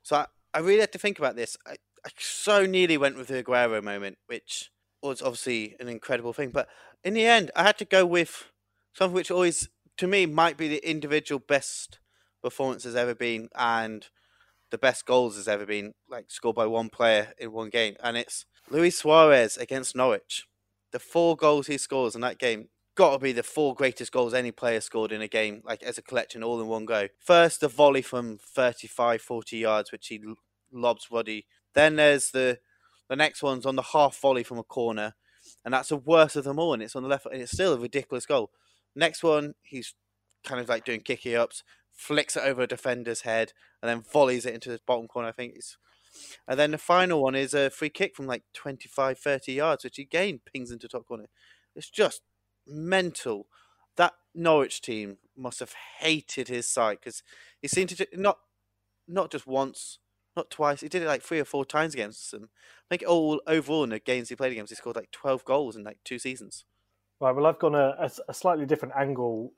So 0.02 0.16
I, 0.16 0.26
I 0.54 0.58
really 0.60 0.80
had 0.80 0.92
to 0.92 0.98
think 0.98 1.18
about 1.18 1.36
this. 1.36 1.56
I, 1.66 1.76
I 2.04 2.10
so 2.18 2.64
nearly 2.66 2.96
went 2.96 3.16
with 3.16 3.28
the 3.28 3.42
Aguero 3.42 3.82
moment, 3.82 4.18
which 4.26 4.70
was 5.02 5.20
obviously 5.20 5.76
an 5.78 5.88
incredible 5.88 6.32
thing. 6.32 6.50
But 6.50 6.68
in 7.04 7.14
the 7.14 7.26
end, 7.26 7.50
I 7.54 7.62
had 7.62 7.78
to 7.78 7.84
go 7.84 8.06
with 8.06 8.50
something 8.94 9.14
which 9.14 9.30
always, 9.30 9.68
to 9.98 10.06
me, 10.06 10.26
might 10.26 10.56
be 10.56 10.68
the 10.68 10.88
individual 10.88 11.40
best 11.40 11.98
performance 12.42 12.84
has 12.84 12.96
ever 12.96 13.14
been 13.14 13.48
and 13.54 14.08
the 14.72 14.78
best 14.78 15.06
goals 15.06 15.36
has 15.36 15.46
ever 15.46 15.64
been, 15.64 15.92
like 16.08 16.30
scored 16.30 16.56
by 16.56 16.66
one 16.66 16.88
player 16.88 17.32
in 17.38 17.52
one 17.52 17.70
game. 17.70 17.94
And 18.02 18.16
it's 18.16 18.46
Luis 18.68 18.98
Suarez 18.98 19.56
against 19.56 19.94
Norwich. 19.94 20.48
The 20.90 20.98
four 20.98 21.36
goals 21.36 21.68
he 21.68 21.78
scores 21.78 22.16
in 22.16 22.22
that 22.22 22.38
game 22.38 22.68
got 22.94 23.12
to 23.12 23.18
be 23.18 23.32
the 23.32 23.42
four 23.42 23.74
greatest 23.74 24.10
goals 24.10 24.34
any 24.34 24.50
player 24.50 24.80
scored 24.80 25.12
in 25.12 25.22
a 25.22 25.28
game, 25.28 25.62
like 25.64 25.82
as 25.82 25.98
a 25.98 26.02
collection, 26.02 26.42
all 26.42 26.60
in 26.60 26.66
one 26.66 26.84
go. 26.84 27.08
First, 27.20 27.60
the 27.60 27.68
volley 27.68 28.02
from 28.02 28.38
35, 28.38 29.22
40 29.22 29.56
yards, 29.56 29.92
which 29.92 30.08
he 30.08 30.20
lobs 30.72 31.08
Ruddy. 31.10 31.46
Then 31.74 31.96
there's 31.96 32.30
the 32.30 32.58
the 33.08 33.16
next 33.16 33.42
one's 33.42 33.66
on 33.66 33.76
the 33.76 33.82
half 33.82 34.18
volley 34.18 34.42
from 34.42 34.58
a 34.58 34.62
corner, 34.62 35.14
and 35.64 35.74
that's 35.74 35.90
the 35.90 35.96
worst 35.96 36.36
of 36.36 36.44
them 36.44 36.58
all. 36.58 36.72
And 36.72 36.82
it's 36.82 36.96
on 36.96 37.02
the 37.02 37.08
left, 37.08 37.26
and 37.26 37.40
it's 37.42 37.52
still 37.52 37.74
a 37.74 37.78
ridiculous 37.78 38.26
goal. 38.26 38.50
Next 38.96 39.22
one, 39.22 39.54
he's 39.62 39.94
kind 40.44 40.60
of 40.60 40.68
like 40.68 40.84
doing 40.84 41.00
kicky 41.00 41.36
ups, 41.36 41.62
flicks 41.92 42.36
it 42.36 42.42
over 42.42 42.62
a 42.62 42.66
defender's 42.66 43.22
head, 43.22 43.52
and 43.82 43.88
then 43.88 44.02
volleys 44.02 44.46
it 44.46 44.54
into 44.54 44.70
the 44.70 44.80
bottom 44.86 45.08
corner. 45.08 45.28
I 45.28 45.32
think 45.32 45.54
it's. 45.56 45.76
And 46.46 46.58
then 46.58 46.72
the 46.72 46.78
final 46.78 47.22
one 47.22 47.34
is 47.34 47.54
a 47.54 47.70
free 47.70 47.88
kick 47.88 48.14
from 48.14 48.26
like 48.26 48.42
25, 48.52 49.18
30 49.18 49.52
yards, 49.52 49.82
which 49.82 49.98
again 49.98 50.40
pings 50.52 50.70
into 50.70 50.86
top 50.86 51.06
corner. 51.06 51.26
It's 51.74 51.88
just 51.88 52.20
mental. 52.66 53.46
That 53.96 54.12
Norwich 54.34 54.82
team 54.82 55.18
must 55.36 55.60
have 55.60 55.74
hated 56.00 56.48
his 56.48 56.68
side 56.68 56.98
because 57.00 57.22
he 57.60 57.68
seemed 57.68 57.90
to 57.90 58.06
not 58.14 58.38
not 59.08 59.30
just 59.30 59.46
once, 59.46 59.98
not 60.36 60.50
twice. 60.50 60.80
He 60.80 60.88
did 60.88 61.02
it 61.02 61.08
like 61.08 61.22
three 61.22 61.40
or 61.40 61.44
four 61.44 61.64
times 61.64 61.94
against 61.94 62.30
them. 62.30 62.50
I 62.90 62.96
think 62.96 63.08
all 63.08 63.40
overall 63.46 63.84
in 63.84 63.90
the 63.90 63.98
games 63.98 64.28
he 64.28 64.36
played 64.36 64.52
against, 64.52 64.70
he 64.70 64.76
scored 64.76 64.96
like 64.96 65.10
twelve 65.10 65.44
goals 65.44 65.76
in 65.76 65.84
like 65.84 65.98
two 66.04 66.18
seasons. 66.18 66.64
Right. 67.20 67.34
Well, 67.34 67.46
I've 67.46 67.58
gone 67.58 67.74
a, 67.74 67.94
a, 67.98 68.10
a, 68.28 68.34
slightly 68.34 68.66
different 68.66 68.94
angle. 68.96 69.52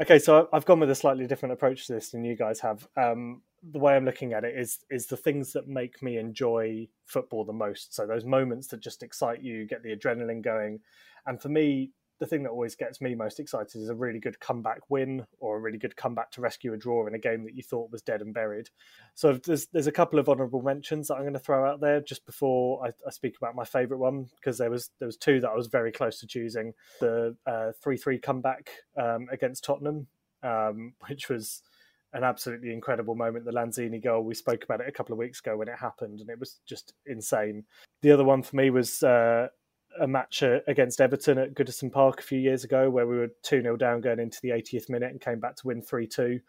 Okay, 0.00 0.18
so 0.18 0.48
I've 0.52 0.66
gone 0.66 0.80
with 0.80 0.90
a 0.90 0.94
slightly 0.94 1.26
different 1.26 1.54
approach 1.54 1.86
to 1.86 1.94
this 1.94 2.10
than 2.10 2.22
you 2.22 2.36
guys 2.36 2.60
have. 2.60 2.86
Um, 2.98 3.40
the 3.72 3.78
way 3.78 3.96
I'm 3.96 4.04
looking 4.04 4.34
at 4.34 4.44
it 4.44 4.54
is 4.56 4.80
is 4.90 5.06
the 5.06 5.16
things 5.16 5.52
that 5.54 5.68
make 5.68 6.02
me 6.02 6.18
enjoy 6.18 6.88
football 7.06 7.44
the 7.44 7.54
most. 7.54 7.94
So 7.94 8.06
those 8.06 8.26
moments 8.26 8.68
that 8.68 8.80
just 8.80 9.02
excite 9.02 9.42
you, 9.42 9.66
get 9.66 9.82
the 9.82 9.96
adrenaline 9.96 10.42
going, 10.42 10.80
and 11.26 11.40
for 11.40 11.48
me, 11.48 11.92
the 12.18 12.26
thing 12.26 12.42
that 12.42 12.50
always 12.50 12.74
gets 12.74 13.00
me 13.00 13.14
most 13.14 13.38
excited 13.38 13.76
is 13.76 13.88
a 13.88 13.94
really 13.94 14.18
good 14.18 14.40
comeback 14.40 14.80
win 14.88 15.26
or 15.38 15.56
a 15.56 15.60
really 15.60 15.78
good 15.78 15.96
comeback 15.96 16.30
to 16.32 16.40
rescue 16.40 16.72
a 16.72 16.76
draw 16.76 17.06
in 17.06 17.14
a 17.14 17.18
game 17.18 17.44
that 17.44 17.54
you 17.54 17.62
thought 17.62 17.90
was 17.90 18.02
dead 18.02 18.22
and 18.22 18.32
buried. 18.32 18.70
So 19.14 19.34
there's 19.34 19.66
there's 19.66 19.86
a 19.86 19.92
couple 19.92 20.18
of 20.18 20.28
honourable 20.28 20.62
mentions 20.62 21.08
that 21.08 21.14
I'm 21.14 21.22
going 21.22 21.34
to 21.34 21.38
throw 21.38 21.70
out 21.70 21.80
there 21.80 22.00
just 22.00 22.24
before 22.24 22.84
I, 22.84 22.88
I 23.06 23.10
speak 23.10 23.36
about 23.36 23.54
my 23.54 23.64
favourite 23.64 24.00
one 24.00 24.28
because 24.36 24.58
there 24.58 24.70
was 24.70 24.90
there 24.98 25.06
was 25.06 25.16
two 25.16 25.40
that 25.40 25.50
I 25.50 25.54
was 25.54 25.66
very 25.66 25.92
close 25.92 26.20
to 26.20 26.26
choosing. 26.26 26.72
The 27.00 27.36
uh, 27.46 27.72
three 27.82 27.96
three 27.96 28.18
comeback 28.18 28.70
um, 28.96 29.26
against 29.30 29.64
Tottenham, 29.64 30.06
um, 30.42 30.94
which 31.08 31.28
was 31.28 31.62
an 32.12 32.24
absolutely 32.24 32.72
incredible 32.72 33.14
moment. 33.14 33.44
The 33.44 33.52
Lanzini 33.52 34.02
goal, 34.02 34.22
we 34.22 34.34
spoke 34.34 34.64
about 34.64 34.80
it 34.80 34.88
a 34.88 34.92
couple 34.92 35.12
of 35.12 35.18
weeks 35.18 35.40
ago 35.40 35.56
when 35.56 35.68
it 35.68 35.78
happened, 35.78 36.20
and 36.20 36.30
it 36.30 36.40
was 36.40 36.60
just 36.64 36.94
insane. 37.04 37.64
The 38.00 38.12
other 38.12 38.24
one 38.24 38.42
for 38.42 38.56
me 38.56 38.70
was 38.70 39.02
uh, 39.02 39.48
a 40.00 40.06
match 40.06 40.42
uh, 40.42 40.60
against 40.66 41.00
Everton 41.00 41.38
at 41.38 41.54
Goodison 41.54 41.90
Park 41.92 42.20
a 42.20 42.22
few 42.22 42.38
years 42.38 42.64
ago 42.64 42.90
where 42.90 43.06
we 43.06 43.16
were 43.16 43.30
2 43.42 43.62
0 43.62 43.76
down 43.76 44.00
going 44.00 44.20
into 44.20 44.40
the 44.42 44.50
80th 44.50 44.88
minute 44.88 45.10
and 45.10 45.20
came 45.20 45.40
back 45.40 45.56
to 45.56 45.66
win 45.66 45.82
3 45.82 46.06
2, 46.06 46.40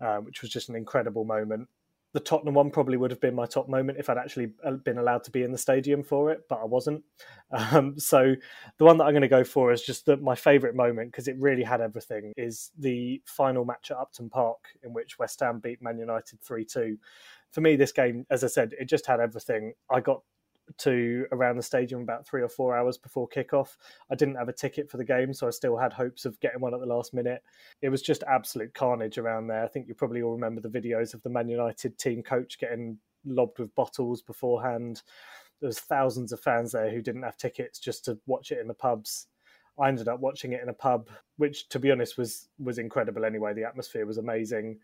um, 0.00 0.24
which 0.24 0.42
was 0.42 0.50
just 0.50 0.68
an 0.68 0.76
incredible 0.76 1.24
moment. 1.24 1.68
the 2.12 2.20
Tottenham 2.20 2.54
one 2.54 2.70
probably 2.70 2.96
would 2.96 3.10
have 3.12 3.20
been 3.20 3.34
my 3.34 3.46
top 3.46 3.68
moment 3.68 3.98
if 3.98 4.10
I'd 4.10 4.18
actually 4.18 4.50
uh, 4.64 4.72
been 4.72 4.98
allowed 4.98 5.22
to 5.24 5.30
be 5.30 5.44
in 5.44 5.52
the 5.52 5.58
stadium 5.58 6.02
for 6.02 6.32
it, 6.32 6.46
but 6.48 6.60
I 6.60 6.64
wasn't. 6.64 7.02
Um, 7.52 7.98
so 7.98 8.36
the 8.78 8.84
one 8.84 8.96
that 8.98 9.04
I'm 9.04 9.10
going 9.10 9.22
to 9.22 9.28
go 9.28 9.42
for 9.42 9.72
is 9.72 9.82
just 9.82 10.06
the, 10.06 10.16
my 10.16 10.36
favourite 10.36 10.76
moment 10.76 11.10
because 11.10 11.26
it 11.26 11.34
really 11.36 11.64
had 11.64 11.80
everything. 11.80 12.32
Is 12.36 12.70
the 12.78 13.20
final 13.26 13.64
match 13.64 13.90
at 13.90 13.96
Upton 13.96 14.30
Park 14.30 14.58
in 14.84 14.92
which 14.92 15.18
West 15.18 15.40
Ham 15.40 15.58
beat 15.58 15.82
Man 15.82 15.98
United 15.98 16.40
three 16.40 16.64
two. 16.64 16.96
For 17.50 17.60
me, 17.60 17.74
this 17.74 17.90
game, 17.90 18.24
as 18.30 18.44
I 18.44 18.46
said, 18.46 18.72
it 18.78 18.84
just 18.84 19.04
had 19.04 19.18
everything. 19.18 19.72
I 19.90 19.98
got 20.00 20.22
to 20.78 21.26
around 21.32 21.56
the 21.56 21.62
stadium 21.62 22.02
about 22.02 22.26
three 22.26 22.42
or 22.42 22.48
four 22.48 22.76
hours 22.76 22.98
before 22.98 23.28
kickoff. 23.28 23.76
I 24.10 24.14
didn't 24.14 24.36
have 24.36 24.48
a 24.48 24.52
ticket 24.52 24.90
for 24.90 24.96
the 24.96 25.04
game, 25.04 25.32
so 25.32 25.46
I 25.46 25.50
still 25.50 25.76
had 25.76 25.92
hopes 25.92 26.24
of 26.24 26.38
getting 26.40 26.60
one 26.60 26.74
at 26.74 26.80
the 26.80 26.86
last 26.86 27.14
minute. 27.14 27.42
It 27.82 27.88
was 27.88 28.02
just 28.02 28.22
absolute 28.24 28.74
carnage 28.74 29.18
around 29.18 29.46
there. 29.46 29.64
I 29.64 29.68
think 29.68 29.88
you 29.88 29.94
probably 29.94 30.22
all 30.22 30.32
remember 30.32 30.60
the 30.60 30.68
videos 30.68 31.14
of 31.14 31.22
the 31.22 31.30
Man 31.30 31.48
United 31.48 31.98
team 31.98 32.22
coach 32.22 32.58
getting 32.58 32.98
lobbed 33.24 33.58
with 33.58 33.74
bottles 33.74 34.22
beforehand. 34.22 35.02
There 35.60 35.68
was 35.68 35.80
thousands 35.80 36.32
of 36.32 36.40
fans 36.40 36.72
there 36.72 36.90
who 36.90 37.02
didn't 37.02 37.22
have 37.22 37.36
tickets 37.36 37.78
just 37.78 38.04
to 38.06 38.18
watch 38.26 38.50
it 38.50 38.60
in 38.60 38.68
the 38.68 38.74
pubs. 38.74 39.26
I 39.78 39.88
ended 39.88 40.08
up 40.08 40.20
watching 40.20 40.52
it 40.52 40.62
in 40.62 40.68
a 40.68 40.74
pub, 40.74 41.08
which, 41.36 41.68
to 41.70 41.78
be 41.78 41.90
honest, 41.90 42.18
was 42.18 42.48
was 42.58 42.78
incredible. 42.78 43.24
Anyway, 43.24 43.54
the 43.54 43.64
atmosphere 43.64 44.06
was 44.06 44.18
amazing. 44.18 44.78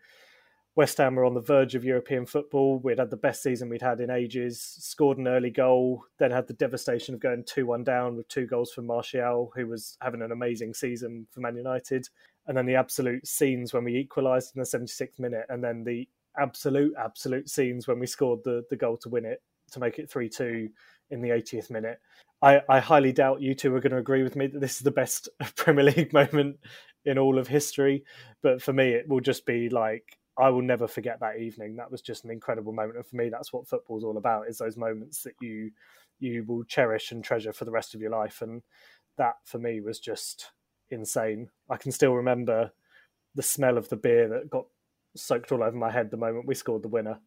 West 0.77 0.99
Ham 0.99 1.15
were 1.15 1.25
on 1.25 1.33
the 1.33 1.41
verge 1.41 1.73
of 1.73 1.83
European 1.83 2.23
football. 2.23 2.77
We'd 2.77 2.99
had 2.99 3.09
the 3.09 3.17
best 3.17 3.41
season 3.41 3.67
we'd 3.67 3.81
had 3.81 3.99
in 3.99 4.11
ages, 4.11 4.61
scored 4.61 5.17
an 5.17 5.27
early 5.27 5.49
goal, 5.49 6.03
then 6.19 6.29
had 6.29 6.45
the 6.45 6.53
devastation 6.53 7.15
of 7.15 7.19
going 7.19 7.43
2 7.47 7.65
1 7.65 7.83
down 7.83 8.15
with 8.15 8.27
two 8.27 8.45
goals 8.45 8.71
from 8.71 8.85
Martial, 8.85 9.51
who 9.55 9.65
was 9.65 9.97
having 10.01 10.21
an 10.21 10.31
amazing 10.31 10.75
season 10.75 11.25
for 11.31 11.39
Man 11.39 11.55
United. 11.55 12.07
And 12.45 12.55
then 12.55 12.67
the 12.67 12.75
absolute 12.75 13.25
scenes 13.25 13.73
when 13.73 13.85
we 13.85 13.97
equalised 13.97 14.55
in 14.55 14.59
the 14.59 14.67
76th 14.67 15.17
minute, 15.17 15.47
and 15.49 15.63
then 15.63 15.83
the 15.83 16.07
absolute, 16.39 16.93
absolute 17.03 17.49
scenes 17.49 17.87
when 17.87 17.97
we 17.97 18.05
scored 18.05 18.43
the, 18.43 18.63
the 18.69 18.77
goal 18.77 18.97
to 18.97 19.09
win 19.09 19.25
it, 19.25 19.41
to 19.71 19.79
make 19.79 19.97
it 19.97 20.11
3 20.11 20.29
2 20.29 20.69
in 21.09 21.21
the 21.23 21.29
80th 21.29 21.71
minute. 21.71 21.99
I, 22.43 22.61
I 22.69 22.79
highly 22.81 23.13
doubt 23.13 23.41
you 23.41 23.55
two 23.55 23.73
are 23.73 23.81
going 23.81 23.93
to 23.93 23.97
agree 23.97 24.21
with 24.21 24.35
me 24.35 24.45
that 24.45 24.59
this 24.59 24.77
is 24.77 24.83
the 24.83 24.91
best 24.91 25.27
Premier 25.55 25.85
League 25.85 26.13
moment 26.13 26.57
in 27.03 27.17
all 27.17 27.39
of 27.39 27.47
history. 27.47 28.03
But 28.43 28.61
for 28.61 28.73
me, 28.73 28.89
it 28.89 29.09
will 29.09 29.21
just 29.21 29.43
be 29.47 29.69
like 29.69 30.16
I 30.37 30.49
will 30.49 30.61
never 30.61 30.87
forget 30.87 31.19
that 31.19 31.37
evening. 31.39 31.75
That 31.75 31.91
was 31.91 32.01
just 32.01 32.23
an 32.23 32.31
incredible 32.31 32.73
moment, 32.73 32.97
and 32.97 33.05
for 33.05 33.15
me, 33.15 33.29
that's 33.29 33.51
what 33.51 33.67
football's 33.67 34.03
all 34.03 34.17
about: 34.17 34.47
is 34.47 34.57
those 34.57 34.77
moments 34.77 35.23
that 35.23 35.33
you 35.41 35.71
you 36.19 36.43
will 36.43 36.63
cherish 36.63 37.11
and 37.11 37.23
treasure 37.23 37.53
for 37.53 37.65
the 37.65 37.71
rest 37.71 37.93
of 37.93 38.01
your 38.01 38.11
life. 38.11 38.41
And 38.41 38.63
that 39.17 39.35
for 39.43 39.59
me 39.59 39.81
was 39.81 39.99
just 39.99 40.51
insane. 40.89 41.49
I 41.69 41.77
can 41.77 41.91
still 41.91 42.13
remember 42.13 42.71
the 43.35 43.43
smell 43.43 43.77
of 43.77 43.89
the 43.89 43.95
beer 43.95 44.27
that 44.29 44.49
got 44.49 44.65
soaked 45.15 45.51
all 45.51 45.63
over 45.63 45.75
my 45.75 45.91
head 45.91 46.09
the 46.11 46.17
moment 46.17 46.47
we 46.47 46.55
scored 46.55 46.83
the 46.83 46.87
winner. 46.87 47.19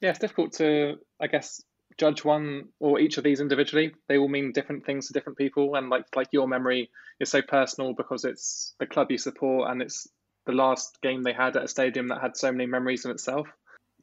Yeah, 0.00 0.10
it's 0.10 0.18
difficult 0.18 0.52
to, 0.54 0.98
I 1.20 1.26
guess, 1.26 1.62
judge 1.98 2.24
one 2.24 2.68
or 2.80 3.00
each 3.00 3.16
of 3.16 3.24
these 3.24 3.40
individually. 3.40 3.94
They 4.08 4.18
all 4.18 4.28
mean 4.28 4.52
different 4.52 4.84
things 4.84 5.06
to 5.06 5.12
different 5.12 5.38
people, 5.38 5.74
and 5.76 5.88
like 5.88 6.04
like 6.14 6.28
your 6.32 6.48
memory 6.48 6.90
is 7.20 7.30
so 7.30 7.42
personal 7.42 7.94
because 7.94 8.24
it's 8.24 8.74
the 8.78 8.86
club 8.86 9.10
you 9.10 9.18
support 9.18 9.70
and 9.70 9.80
it's 9.82 10.08
the 10.46 10.52
last 10.52 10.98
game 11.02 11.22
they 11.22 11.32
had 11.32 11.56
at 11.56 11.64
a 11.64 11.68
stadium 11.68 12.08
that 12.08 12.20
had 12.20 12.36
so 12.36 12.50
many 12.50 12.66
memories 12.66 13.04
in 13.04 13.10
itself. 13.10 13.48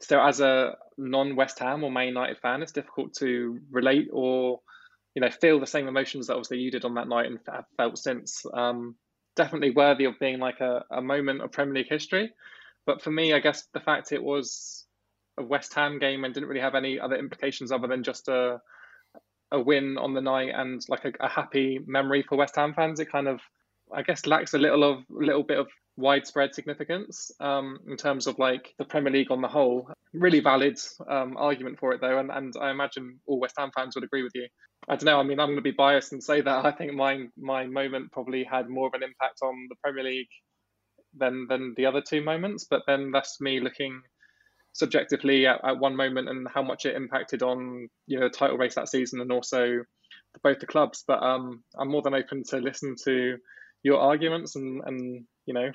So, 0.02 0.22
as 0.22 0.41
a 0.41 0.76
non 0.98 1.36
West 1.36 1.60
Ham 1.60 1.84
or 1.84 1.91
Man 1.91 2.08
United 2.08 2.38
fan, 2.39 2.62
it's 2.62 2.72
difficult 2.72 3.14
to 3.16 3.60
relate 3.72 4.10
or 4.12 4.60
you 5.16 5.22
know 5.22 5.30
feel 5.30 5.60
the 5.60 5.68
same 5.68 5.88
emotions 5.88 6.28
that 6.28 6.34
obviously 6.34 6.60
you 6.60 6.72
did 6.72 6.86
on 6.86 6.96
that 6.96 7.08
night 7.08 7.28
and 7.28 7.39
have 7.48 7.66
felt 7.78 7.98
since. 7.98 8.46
Um, 8.54 8.96
definitely 9.36 9.72
worthy 9.72 10.06
of 10.06 10.20
being 10.20 10.39
like 10.39 10.60
a, 10.60 10.84
a 10.91 11.02
moment 11.02 11.41
of 11.41 11.52
Premier 11.52 11.76
League 11.76 11.89
history. 11.89 12.32
But 12.86 13.02
for 13.02 13.10
me, 13.12 13.34
I 13.34 13.39
guess 13.39 13.68
the 13.74 13.80
fact 13.80 14.12
it 14.12 14.22
was 14.22 14.86
a 15.38 15.44
West 15.44 15.74
Ham 15.74 16.00
game 16.00 16.24
and 16.24 16.34
didn't 16.34 16.50
really 16.50 16.62
have 16.62 16.76
any 16.76 17.00
other 17.00 17.16
implications 17.16 17.72
other 17.72 17.88
than 17.88 18.04
just 18.04 18.28
a 18.28 18.62
a 19.52 19.60
win 19.60 19.98
on 20.00 20.16
the 20.16 20.22
night 20.22 20.52
and 20.54 20.82
like 20.89 21.06
a, 21.06 21.12
a 21.20 21.30
happy 21.30 21.80
memory 21.86 22.24
for 22.28 22.36
West 22.38 22.56
Ham 22.56 22.74
fans, 22.74 23.00
it 23.00 23.12
kind 23.12 23.28
of 23.28 23.39
I 23.94 24.02
guess 24.02 24.26
lacks 24.26 24.54
a 24.54 24.58
little 24.58 24.84
of 24.84 25.04
little 25.10 25.44
bit 25.44 25.60
of 25.60 25.68
widespread 25.96 26.56
significance 26.56 27.32
um, 27.39 27.78
in 27.88 27.98
terms 27.98 28.28
of 28.28 28.39
like 28.39 28.74
the 28.78 28.86
Premier 28.86 29.12
League 29.12 29.32
on 29.32 29.41
the 29.41 29.48
whole. 29.48 29.89
Really 30.14 30.39
valid 30.39 30.80
um, 31.10 31.38
argument 31.38 31.80
for 31.80 31.94
it 31.94 32.02
though, 32.02 32.20
and, 32.20 32.32
and 32.32 32.54
I 32.60 32.72
imagine 32.72 33.20
all 33.26 33.39
West 33.39 33.56
Ham 33.58 33.72
fans 33.76 33.96
would 33.96 34.04
agree 34.04 34.24
with 34.24 34.34
you. 34.36 34.48
I 34.89 34.96
don't 34.96 35.06
know. 35.06 35.20
I 35.20 35.24
mean, 35.24 35.39
I'm 35.39 35.48
going 35.48 35.58
to 35.58 35.62
be 35.62 35.72
biased 35.72 36.12
and 36.12 36.24
say 36.24 36.41
that 36.41 36.66
I 36.66 36.72
think 36.72 36.94
my 36.94 37.26
my 37.38 37.66
moment 37.66 38.12
probably 38.12 38.44
had 38.44 38.70
more 38.70 38.88
of 38.88 38.94
an 38.94 39.04
impact 39.04 39.39
on 39.41 39.68
the 39.70 39.76
Premier 39.84 40.04
League 40.04 40.28
than 41.16 41.48
than 41.48 41.74
the 41.78 41.86
other 41.86 42.02
two 42.02 42.22
moments. 42.22 42.66
But 42.70 42.82
then 42.88 43.12
that's 43.12 43.39
me 43.39 43.60
looking 43.60 44.02
subjectively 44.74 45.46
at, 45.46 45.62
at 45.64 45.80
one 45.80 45.96
moment 45.96 46.28
and 46.30 46.48
how 46.54 46.64
much 46.64 46.86
it 46.86 46.96
impacted 46.96 47.44
on 47.44 47.88
you 48.08 48.20
know 48.20 48.28
the 48.28 48.34
title 48.34 48.58
race 48.58 48.76
that 48.76 48.89
season 48.89 49.22
and 49.22 49.32
also 49.32 49.84
both 50.44 50.60
the 50.60 50.68
clubs. 50.68 51.04
But 51.08 51.24
um, 51.24 51.64
I'm 51.78 51.89
more 51.89 52.02
than 52.02 52.16
open 52.16 52.44
to 52.50 52.58
listen 52.58 52.96
to 53.06 53.38
your 53.84 53.99
arguments 53.99 54.55
and 54.55 54.81
and 54.86 55.25
you 55.45 55.53
know, 55.53 55.71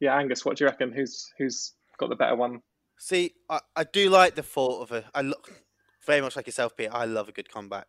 yeah, 0.00 0.16
Angus, 0.16 0.44
what 0.44 0.56
do 0.56 0.64
you 0.64 0.68
reckon? 0.68 0.92
Who's 0.92 1.32
who's 1.38 1.72
got 1.98 2.10
the 2.10 2.16
better 2.16 2.36
one? 2.36 2.60
See, 2.98 3.34
I, 3.48 3.60
I 3.74 3.84
do 3.84 4.10
like 4.10 4.34
the 4.34 4.42
thought 4.42 4.82
of 4.82 4.92
a. 4.92 5.04
I 5.14 5.22
look 5.22 5.62
very 6.04 6.20
much 6.20 6.36
like 6.36 6.46
yourself, 6.46 6.76
Peter. 6.76 6.94
I 6.94 7.04
love 7.04 7.28
a 7.28 7.32
good 7.32 7.50
comeback, 7.50 7.88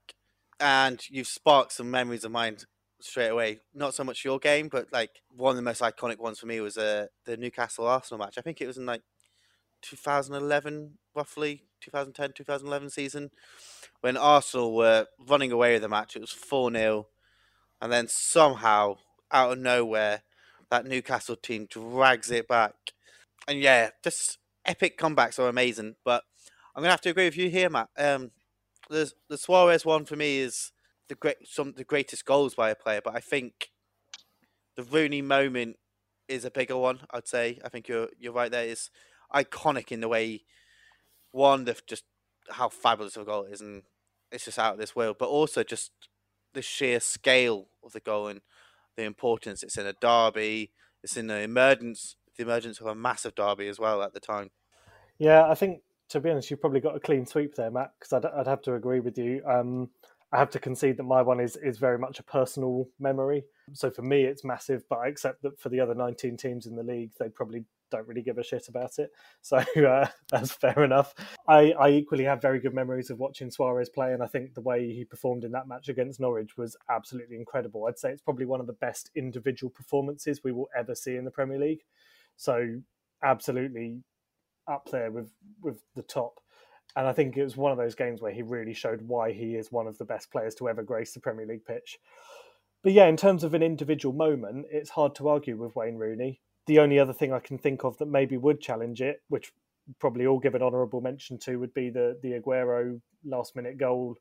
and 0.59 1.01
you've 1.09 1.27
sparked 1.27 1.73
some 1.73 1.91
memories 1.91 2.23
of 2.23 2.31
mine 2.31 2.57
straight 3.01 3.29
away. 3.29 3.59
Not 3.73 3.93
so 3.93 4.03
much 4.03 4.25
your 4.25 4.39
game, 4.39 4.69
but 4.69 4.87
like 4.91 5.21
one 5.35 5.51
of 5.51 5.55
the 5.55 5.61
most 5.61 5.81
iconic 5.81 6.19
ones 6.19 6.39
for 6.39 6.47
me 6.47 6.59
was 6.61 6.77
uh, 6.77 7.07
the 7.25 7.37
Newcastle 7.37 7.87
Arsenal 7.87 8.19
match. 8.19 8.37
I 8.37 8.41
think 8.41 8.61
it 8.61 8.67
was 8.67 8.77
in 8.77 8.85
like 8.85 9.01
2011, 9.81 10.97
roughly 11.15 11.63
2010, 11.81 12.33
2011 12.33 12.89
season, 12.89 13.31
when 14.01 14.17
Arsenal 14.17 14.75
were 14.75 15.07
running 15.27 15.51
away 15.51 15.73
with 15.73 15.83
the 15.83 15.89
match. 15.89 16.15
It 16.15 16.21
was 16.21 16.31
4 16.31 16.71
0. 16.71 17.07
And 17.79 17.91
then 17.91 18.07
somehow, 18.07 18.97
out 19.31 19.53
of 19.53 19.59
nowhere, 19.59 20.23
that 20.69 20.85
Newcastle 20.85 21.35
team 21.35 21.67
drags 21.69 22.31
it 22.31 22.47
back. 22.47 22.73
And 23.47 23.59
yeah, 23.59 23.89
just 24.03 24.37
epic 24.65 24.97
comebacks 24.97 25.39
are 25.39 25.49
amazing. 25.49 25.95
But 26.03 26.23
I'm 26.75 26.83
gonna 26.83 26.91
have 26.91 27.01
to 27.01 27.09
agree 27.09 27.25
with 27.25 27.37
you 27.37 27.49
here, 27.49 27.69
Matt. 27.69 27.89
Um, 27.97 28.31
the 28.89 29.11
the 29.29 29.37
Suarez 29.37 29.85
one 29.85 30.05
for 30.05 30.15
me 30.15 30.39
is 30.39 30.71
the 31.09 31.15
great 31.15 31.37
some 31.45 31.73
the 31.73 31.83
greatest 31.83 32.25
goals 32.25 32.55
by 32.55 32.69
a 32.69 32.75
player, 32.75 33.01
but 33.03 33.15
I 33.15 33.19
think 33.19 33.71
the 34.75 34.83
Rooney 34.83 35.21
moment 35.21 35.77
is 36.27 36.45
a 36.45 36.51
bigger 36.51 36.77
one. 36.77 36.99
I'd 37.11 37.27
say. 37.27 37.59
I 37.63 37.69
think 37.69 37.87
you're 37.87 38.09
you're 38.19 38.33
right. 38.33 38.51
There 38.51 38.65
is 38.65 38.89
iconic 39.33 39.91
in 39.91 40.01
the 40.01 40.07
way 40.07 40.43
one 41.31 41.65
the 41.65 41.79
just 41.87 42.03
how 42.49 42.69
fabulous 42.69 43.17
a 43.17 43.23
goal 43.23 43.43
is, 43.45 43.61
and 43.61 43.83
it's 44.31 44.45
just 44.45 44.59
out 44.59 44.73
of 44.73 44.79
this 44.79 44.95
world. 44.95 45.17
But 45.19 45.29
also 45.29 45.63
just 45.63 45.91
the 46.53 46.61
sheer 46.61 46.99
scale 46.99 47.67
of 47.83 47.93
the 47.93 47.99
goal 47.99 48.27
and 48.27 48.41
the 48.97 49.03
importance. 49.03 49.63
It's 49.63 49.77
in 49.77 49.85
a 49.85 49.93
derby. 49.93 50.71
It's 51.03 51.15
in 51.15 51.27
the 51.27 51.39
emergence, 51.39 52.17
the 52.35 52.43
emergence 52.43 52.81
of 52.81 52.87
a 52.87 52.95
massive 52.95 53.35
derby 53.35 53.67
as 53.67 53.79
well 53.79 54.01
at 54.01 54.13
the 54.13 54.19
time. 54.19 54.49
Yeah, 55.19 55.47
I 55.47 55.55
think 55.55 55.81
to 56.09 56.19
be 56.19 56.29
honest, 56.29 56.49
you've 56.49 56.61
probably 56.61 56.79
got 56.79 56.95
a 56.95 56.99
clean 56.99 57.25
sweep 57.25 57.55
there, 57.55 57.71
Matt. 57.71 57.91
Because 57.99 58.13
I'd, 58.13 58.25
I'd, 58.25 58.47
have 58.47 58.61
to 58.63 58.75
agree 58.75 58.99
with 58.99 59.17
you. 59.17 59.41
Um, 59.45 59.89
I 60.31 60.37
have 60.39 60.49
to 60.51 60.59
concede 60.59 60.97
that 60.97 61.03
my 61.03 61.21
one 61.21 61.39
is 61.39 61.55
is 61.57 61.77
very 61.77 61.97
much 61.97 62.19
a 62.19 62.23
personal 62.23 62.87
memory. 62.99 63.43
So 63.73 63.89
for 63.89 64.01
me, 64.01 64.23
it's 64.23 64.43
massive. 64.43 64.83
But 64.89 64.99
I 64.99 65.07
accept 65.07 65.41
that 65.43 65.59
for 65.59 65.69
the 65.69 65.79
other 65.79 65.95
19 65.95 66.37
teams 66.37 66.65
in 66.65 66.75
the 66.75 66.83
league, 66.83 67.11
they 67.19 67.29
probably 67.29 67.63
don't 67.91 68.07
really 68.07 68.21
give 68.21 68.37
a 68.37 68.43
shit 68.43 68.67
about 68.67 68.99
it. 68.99 69.11
So 69.41 69.57
uh, 69.57 70.07
that's 70.31 70.51
fair 70.51 70.83
enough. 70.83 71.13
I, 71.47 71.71
I 71.79 71.89
equally 71.89 72.25
have 72.25 72.41
very 72.41 72.59
good 72.59 72.73
memories 72.73 73.09
of 73.09 73.19
watching 73.19 73.49
Suarez 73.49 73.89
play, 73.89 74.13
and 74.13 74.21
I 74.21 74.27
think 74.27 74.53
the 74.53 74.61
way 74.61 74.91
he 74.91 75.05
performed 75.05 75.43
in 75.43 75.51
that 75.53 75.67
match 75.67 75.89
against 75.89 76.19
Norwich 76.19 76.57
was 76.57 76.75
absolutely 76.89 77.37
incredible. 77.37 77.85
I'd 77.85 77.99
say 77.99 78.11
it's 78.11 78.21
probably 78.21 78.45
one 78.45 78.59
of 78.59 78.67
the 78.67 78.73
best 78.73 79.09
individual 79.15 79.69
performances 79.69 80.43
we 80.43 80.51
will 80.51 80.69
ever 80.77 80.95
see 80.95 81.15
in 81.15 81.25
the 81.25 81.31
Premier 81.31 81.59
League. 81.59 81.83
So 82.35 82.81
absolutely 83.23 84.03
up 84.67 84.89
there 84.91 85.11
with 85.11 85.31
with 85.61 85.79
the 85.95 86.03
top. 86.03 86.39
And 86.95 87.07
I 87.07 87.13
think 87.13 87.37
it 87.37 87.43
was 87.43 87.57
one 87.57 87.71
of 87.71 87.77
those 87.77 87.95
games 87.95 88.21
where 88.21 88.31
he 88.31 88.41
really 88.41 88.73
showed 88.73 89.01
why 89.01 89.31
he 89.31 89.55
is 89.55 89.71
one 89.71 89.87
of 89.87 89.97
the 89.97 90.05
best 90.05 90.31
players 90.31 90.55
to 90.55 90.69
ever 90.69 90.83
grace 90.83 91.13
the 91.13 91.19
Premier 91.19 91.45
League 91.45 91.65
pitch. 91.65 91.99
But 92.83 92.93
yeah, 92.93 93.05
in 93.07 93.17
terms 93.17 93.43
of 93.43 93.53
an 93.53 93.61
individual 93.61 94.15
moment, 94.15 94.67
it's 94.71 94.89
hard 94.89 95.13
to 95.15 95.27
argue 95.27 95.57
with 95.57 95.75
Wayne 95.75 95.97
Rooney 95.97 96.41
the 96.67 96.79
only 96.79 96.99
other 96.99 97.13
thing 97.13 97.33
I 97.33 97.39
can 97.39 97.57
think 97.57 97.83
of 97.83 97.97
that 97.97 98.07
maybe 98.07 98.37
would 98.37 98.61
challenge 98.61 99.01
it, 99.01 99.21
which 99.29 99.51
probably 99.99 100.27
all 100.27 100.39
give 100.39 100.53
an 100.53 100.61
honourable 100.61 101.01
mention 101.01 101.37
to, 101.39 101.57
would 101.57 101.73
be 101.73 101.89
the 101.89 102.19
the 102.21 102.33
Aguero 102.33 103.01
last 103.25 103.55
minute 103.55 103.77
goal 103.77 104.15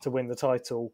to 0.00 0.10
win 0.10 0.28
the 0.28 0.36
title. 0.36 0.92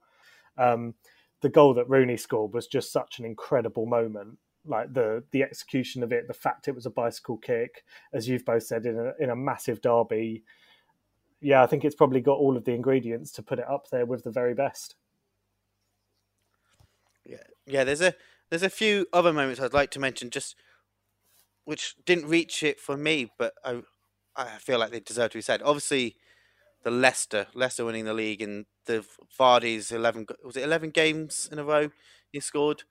Um, 0.56 0.94
the 1.40 1.48
goal 1.48 1.74
that 1.74 1.88
Rooney 1.88 2.16
scored 2.16 2.54
was 2.54 2.66
just 2.66 2.92
such 2.92 3.18
an 3.18 3.24
incredible 3.24 3.84
moment. 3.84 4.38
Like 4.64 4.94
the 4.94 5.24
the 5.32 5.42
execution 5.42 6.02
of 6.04 6.12
it, 6.12 6.28
the 6.28 6.34
fact 6.34 6.68
it 6.68 6.74
was 6.74 6.86
a 6.86 6.90
bicycle 6.90 7.36
kick, 7.36 7.84
as 8.12 8.28
you've 8.28 8.44
both 8.44 8.62
said, 8.62 8.86
in 8.86 8.96
a 8.96 9.12
in 9.22 9.30
a 9.30 9.36
massive 9.36 9.82
derby. 9.82 10.44
Yeah, 11.40 11.64
I 11.64 11.66
think 11.66 11.84
it's 11.84 11.96
probably 11.96 12.20
got 12.20 12.38
all 12.38 12.56
of 12.56 12.64
the 12.64 12.72
ingredients 12.72 13.32
to 13.32 13.42
put 13.42 13.58
it 13.58 13.68
up 13.68 13.90
there 13.90 14.06
with 14.06 14.22
the 14.22 14.30
very 14.30 14.54
best. 14.54 14.94
Yeah, 17.24 17.42
yeah. 17.66 17.82
There's 17.82 18.00
a 18.00 18.14
there's 18.50 18.62
a 18.62 18.70
few 18.70 19.06
other 19.12 19.32
moments 19.32 19.60
I'd 19.60 19.72
like 19.72 19.90
to 19.92 19.98
mention. 19.98 20.30
Just 20.30 20.54
which 21.64 21.94
didn't 22.04 22.28
reach 22.28 22.62
it 22.62 22.80
for 22.80 22.96
me, 22.96 23.30
but 23.38 23.54
I 23.64 23.82
I 24.34 24.46
feel 24.58 24.78
like 24.78 24.90
they 24.90 25.00
deserve 25.00 25.32
to 25.32 25.38
be 25.38 25.42
said. 25.42 25.62
Obviously, 25.62 26.16
the 26.82 26.90
Leicester, 26.90 27.46
Leicester 27.54 27.84
winning 27.84 28.04
the 28.04 28.14
league, 28.14 28.42
and 28.42 28.66
the 28.86 29.04
Vardy's 29.38 29.92
eleven 29.92 30.26
was 30.44 30.56
it 30.56 30.64
eleven 30.64 30.90
games 30.90 31.48
in 31.50 31.58
a 31.58 31.64
row 31.64 31.90
he 32.32 32.40
scored. 32.40 32.84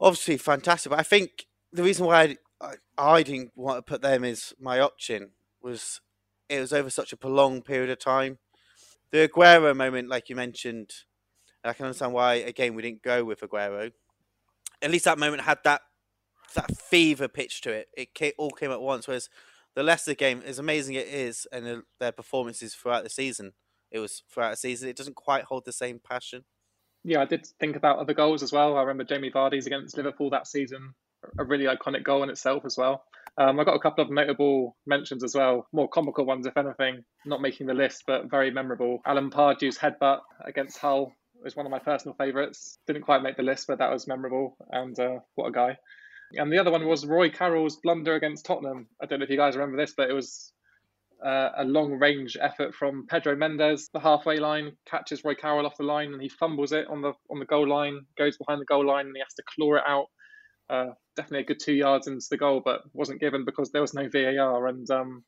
Obviously, 0.00 0.36
fantastic. 0.36 0.90
But 0.90 1.00
I 1.00 1.04
think 1.04 1.46
the 1.72 1.82
reason 1.82 2.06
why 2.06 2.36
I, 2.60 2.74
I 2.96 3.22
didn't 3.22 3.52
want 3.56 3.78
to 3.78 3.82
put 3.82 4.02
them 4.02 4.24
as 4.24 4.52
my 4.60 4.78
option 4.78 5.30
was 5.60 6.00
it 6.48 6.60
was 6.60 6.72
over 6.72 6.90
such 6.90 7.12
a 7.12 7.16
prolonged 7.16 7.64
period 7.64 7.90
of 7.90 7.98
time. 7.98 8.38
The 9.10 9.28
Aguero 9.28 9.74
moment, 9.74 10.08
like 10.08 10.28
you 10.28 10.36
mentioned, 10.36 10.92
I 11.64 11.72
can 11.72 11.86
understand 11.86 12.12
why 12.12 12.34
again 12.34 12.74
we 12.74 12.82
didn't 12.82 13.02
go 13.02 13.24
with 13.24 13.40
Aguero. 13.40 13.92
At 14.80 14.90
least 14.90 15.06
that 15.06 15.18
moment 15.18 15.42
had 15.42 15.58
that 15.64 15.82
that 16.54 16.76
fever 16.76 17.28
pitch 17.28 17.60
to 17.62 17.70
it. 17.70 17.88
It 17.96 18.34
all 18.38 18.50
came 18.50 18.70
at 18.70 18.80
once. 18.80 19.06
Whereas 19.06 19.28
the 19.74 19.82
Leicester 19.82 20.14
game, 20.14 20.42
as 20.44 20.58
amazing 20.58 20.94
it 20.94 21.06
is, 21.08 21.46
and 21.52 21.82
their 22.00 22.12
performances 22.12 22.74
throughout 22.74 23.04
the 23.04 23.10
season, 23.10 23.52
it 23.90 23.98
was 23.98 24.22
throughout 24.32 24.50
the 24.50 24.56
season. 24.56 24.88
It 24.88 24.96
doesn't 24.96 25.16
quite 25.16 25.44
hold 25.44 25.64
the 25.64 25.72
same 25.72 26.00
passion. 26.02 26.44
Yeah, 27.04 27.22
I 27.22 27.26
did 27.26 27.46
think 27.60 27.76
about 27.76 27.98
other 27.98 28.14
goals 28.14 28.42
as 28.42 28.52
well. 28.52 28.76
I 28.76 28.80
remember 28.80 29.04
Jamie 29.04 29.30
Vardy's 29.30 29.66
against 29.66 29.96
Liverpool 29.96 30.30
that 30.30 30.46
season, 30.46 30.94
a 31.38 31.44
really 31.44 31.64
iconic 31.64 32.02
goal 32.02 32.22
in 32.22 32.30
itself 32.30 32.64
as 32.64 32.76
well. 32.76 33.04
Um, 33.38 33.60
I 33.60 33.64
got 33.64 33.76
a 33.76 33.80
couple 33.80 34.04
of 34.04 34.10
notable 34.10 34.76
mentions 34.84 35.22
as 35.22 35.34
well, 35.34 35.68
more 35.72 35.88
comical 35.88 36.26
ones, 36.26 36.44
if 36.46 36.56
anything, 36.56 37.04
not 37.24 37.40
making 37.40 37.68
the 37.68 37.74
list, 37.74 38.02
but 38.04 38.28
very 38.28 38.50
memorable. 38.50 39.00
Alan 39.06 39.30
Pardew's 39.30 39.78
headbutt 39.78 40.20
against 40.44 40.78
Hull 40.78 41.12
was 41.42 41.54
one 41.54 41.64
of 41.64 41.70
my 41.70 41.78
personal 41.78 42.16
favourites. 42.16 42.78
Didn't 42.88 43.02
quite 43.02 43.22
make 43.22 43.36
the 43.36 43.44
list, 43.44 43.68
but 43.68 43.78
that 43.78 43.92
was 43.92 44.08
memorable, 44.08 44.56
and 44.70 44.98
uh, 44.98 45.18
what 45.36 45.46
a 45.46 45.52
guy. 45.52 45.78
And 46.34 46.52
the 46.52 46.58
other 46.58 46.70
one 46.70 46.86
was 46.86 47.06
Roy 47.06 47.30
Carroll's 47.30 47.76
blunder 47.82 48.14
against 48.14 48.44
Tottenham. 48.44 48.88
I 49.02 49.06
don't 49.06 49.20
know 49.20 49.24
if 49.24 49.30
you 49.30 49.36
guys 49.36 49.56
remember 49.56 49.78
this, 49.78 49.94
but 49.96 50.10
it 50.10 50.12
was 50.12 50.52
uh, 51.24 51.50
a 51.56 51.64
long 51.64 51.92
range 51.92 52.36
effort 52.40 52.74
from 52.74 53.06
Pedro 53.08 53.34
Mendes, 53.34 53.88
the 53.92 54.00
halfway 54.00 54.38
line, 54.38 54.72
catches 54.86 55.24
Roy 55.24 55.34
Carroll 55.34 55.66
off 55.66 55.78
the 55.78 55.84
line, 55.84 56.12
and 56.12 56.20
he 56.20 56.28
fumbles 56.28 56.72
it 56.72 56.86
on 56.88 57.00
the 57.00 57.12
on 57.30 57.38
the 57.38 57.46
goal 57.46 57.66
line, 57.66 58.00
goes 58.18 58.36
behind 58.36 58.60
the 58.60 58.66
goal 58.66 58.86
line, 58.86 59.06
and 59.06 59.16
he 59.16 59.20
has 59.20 59.34
to 59.34 59.42
claw 59.56 59.76
it 59.76 59.82
out 59.86 60.06
uh, 60.70 60.88
definitely 61.16 61.40
a 61.40 61.46
good 61.46 61.60
two 61.60 61.72
yards 61.72 62.06
into 62.06 62.26
the 62.30 62.36
goal, 62.36 62.60
but 62.64 62.82
wasn't 62.92 63.20
given 63.20 63.44
because 63.44 63.70
there 63.70 63.80
was 63.80 63.94
no 63.94 64.08
VAR. 64.08 64.66
And 64.66 64.88
um, 64.90 65.24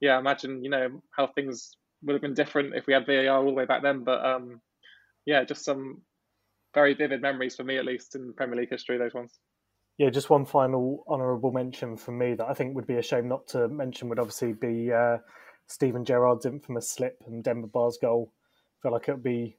yeah, 0.00 0.18
imagine 0.18 0.64
you 0.64 0.70
know 0.70 1.02
how 1.16 1.26
things 1.26 1.76
would 2.02 2.14
have 2.14 2.22
been 2.22 2.34
different 2.34 2.74
if 2.74 2.86
we 2.86 2.94
had 2.94 3.06
VAR 3.06 3.36
all 3.36 3.46
the 3.46 3.52
way 3.52 3.66
back 3.66 3.82
then. 3.82 4.04
But 4.04 4.24
um, 4.24 4.60
yeah, 5.26 5.44
just 5.44 5.64
some 5.64 6.02
very 6.74 6.94
vivid 6.94 7.20
memories 7.20 7.56
for 7.56 7.64
me, 7.64 7.76
at 7.76 7.84
least 7.84 8.14
in 8.14 8.32
Premier 8.34 8.56
League 8.56 8.70
history. 8.70 8.98
Those 8.98 9.14
ones. 9.14 9.38
Yeah, 10.00 10.08
just 10.08 10.30
one 10.30 10.46
final 10.46 11.04
honourable 11.06 11.52
mention 11.52 11.94
from 11.98 12.16
me 12.16 12.32
that 12.32 12.48
I 12.48 12.54
think 12.54 12.74
would 12.74 12.86
be 12.86 12.96
a 12.96 13.02
shame 13.02 13.28
not 13.28 13.46
to 13.48 13.68
mention 13.68 14.08
would 14.08 14.18
obviously 14.18 14.54
be 14.54 14.90
uh, 14.90 15.18
Steven 15.66 16.06
Gerrard's 16.06 16.46
infamous 16.46 16.90
slip 16.90 17.22
and 17.26 17.44
Demba 17.44 17.66
Ba's 17.66 17.98
goal. 18.00 18.32
I 18.32 18.80
feel 18.80 18.92
like 18.92 19.08
it 19.08 19.12
would 19.12 19.22
be 19.22 19.58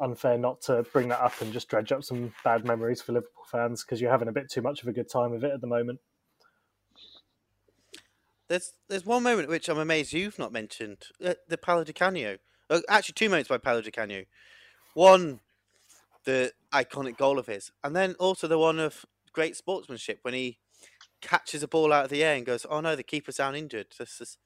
unfair 0.00 0.38
not 0.38 0.62
to 0.62 0.84
bring 0.94 1.08
that 1.08 1.20
up 1.20 1.38
and 1.42 1.52
just 1.52 1.68
dredge 1.68 1.92
up 1.92 2.02
some 2.02 2.32
bad 2.42 2.64
memories 2.64 3.02
for 3.02 3.12
Liverpool 3.12 3.44
fans 3.52 3.84
because 3.84 4.00
you're 4.00 4.10
having 4.10 4.26
a 4.26 4.32
bit 4.32 4.50
too 4.50 4.62
much 4.62 4.80
of 4.80 4.88
a 4.88 4.92
good 4.94 5.10
time 5.10 5.32
with 5.32 5.44
it 5.44 5.52
at 5.52 5.60
the 5.60 5.66
moment. 5.66 6.00
There's 8.48 8.72
there's 8.88 9.04
one 9.04 9.22
moment 9.22 9.50
which 9.50 9.68
I'm 9.68 9.76
amazed 9.76 10.14
you've 10.14 10.38
not 10.38 10.50
mentioned 10.50 11.08
uh, 11.22 11.34
the 11.46 11.58
Paolo 11.58 11.84
Di 11.84 11.92
Canio. 11.92 12.38
Uh, 12.70 12.80
actually, 12.88 13.12
two 13.12 13.28
moments 13.28 13.50
by 13.50 13.58
Paolo 13.58 13.82
Di 13.82 13.90
Canio. 13.90 14.24
One, 14.94 15.40
the 16.24 16.54
iconic 16.72 17.18
goal 17.18 17.38
of 17.38 17.48
his, 17.48 17.70
and 17.82 17.94
then 17.94 18.14
also 18.14 18.48
the 18.48 18.56
one 18.56 18.80
of 18.80 19.04
great 19.34 19.56
sportsmanship 19.56 20.20
when 20.22 20.34
he 20.34 20.60
catches 21.22 21.62
a 21.62 21.68
ball 21.68 21.92
out 21.92 22.04
of 22.04 22.10
the 22.10 22.24
air 22.24 22.36
and 22.36 22.46
goes, 22.46 22.66
"Oh 22.68 22.80
no, 22.80 22.96
the 22.96 23.02
keeper's 23.02 23.36
down 23.36 23.56
injured." 23.56 23.88
This 23.98 24.20
is, 24.20 24.38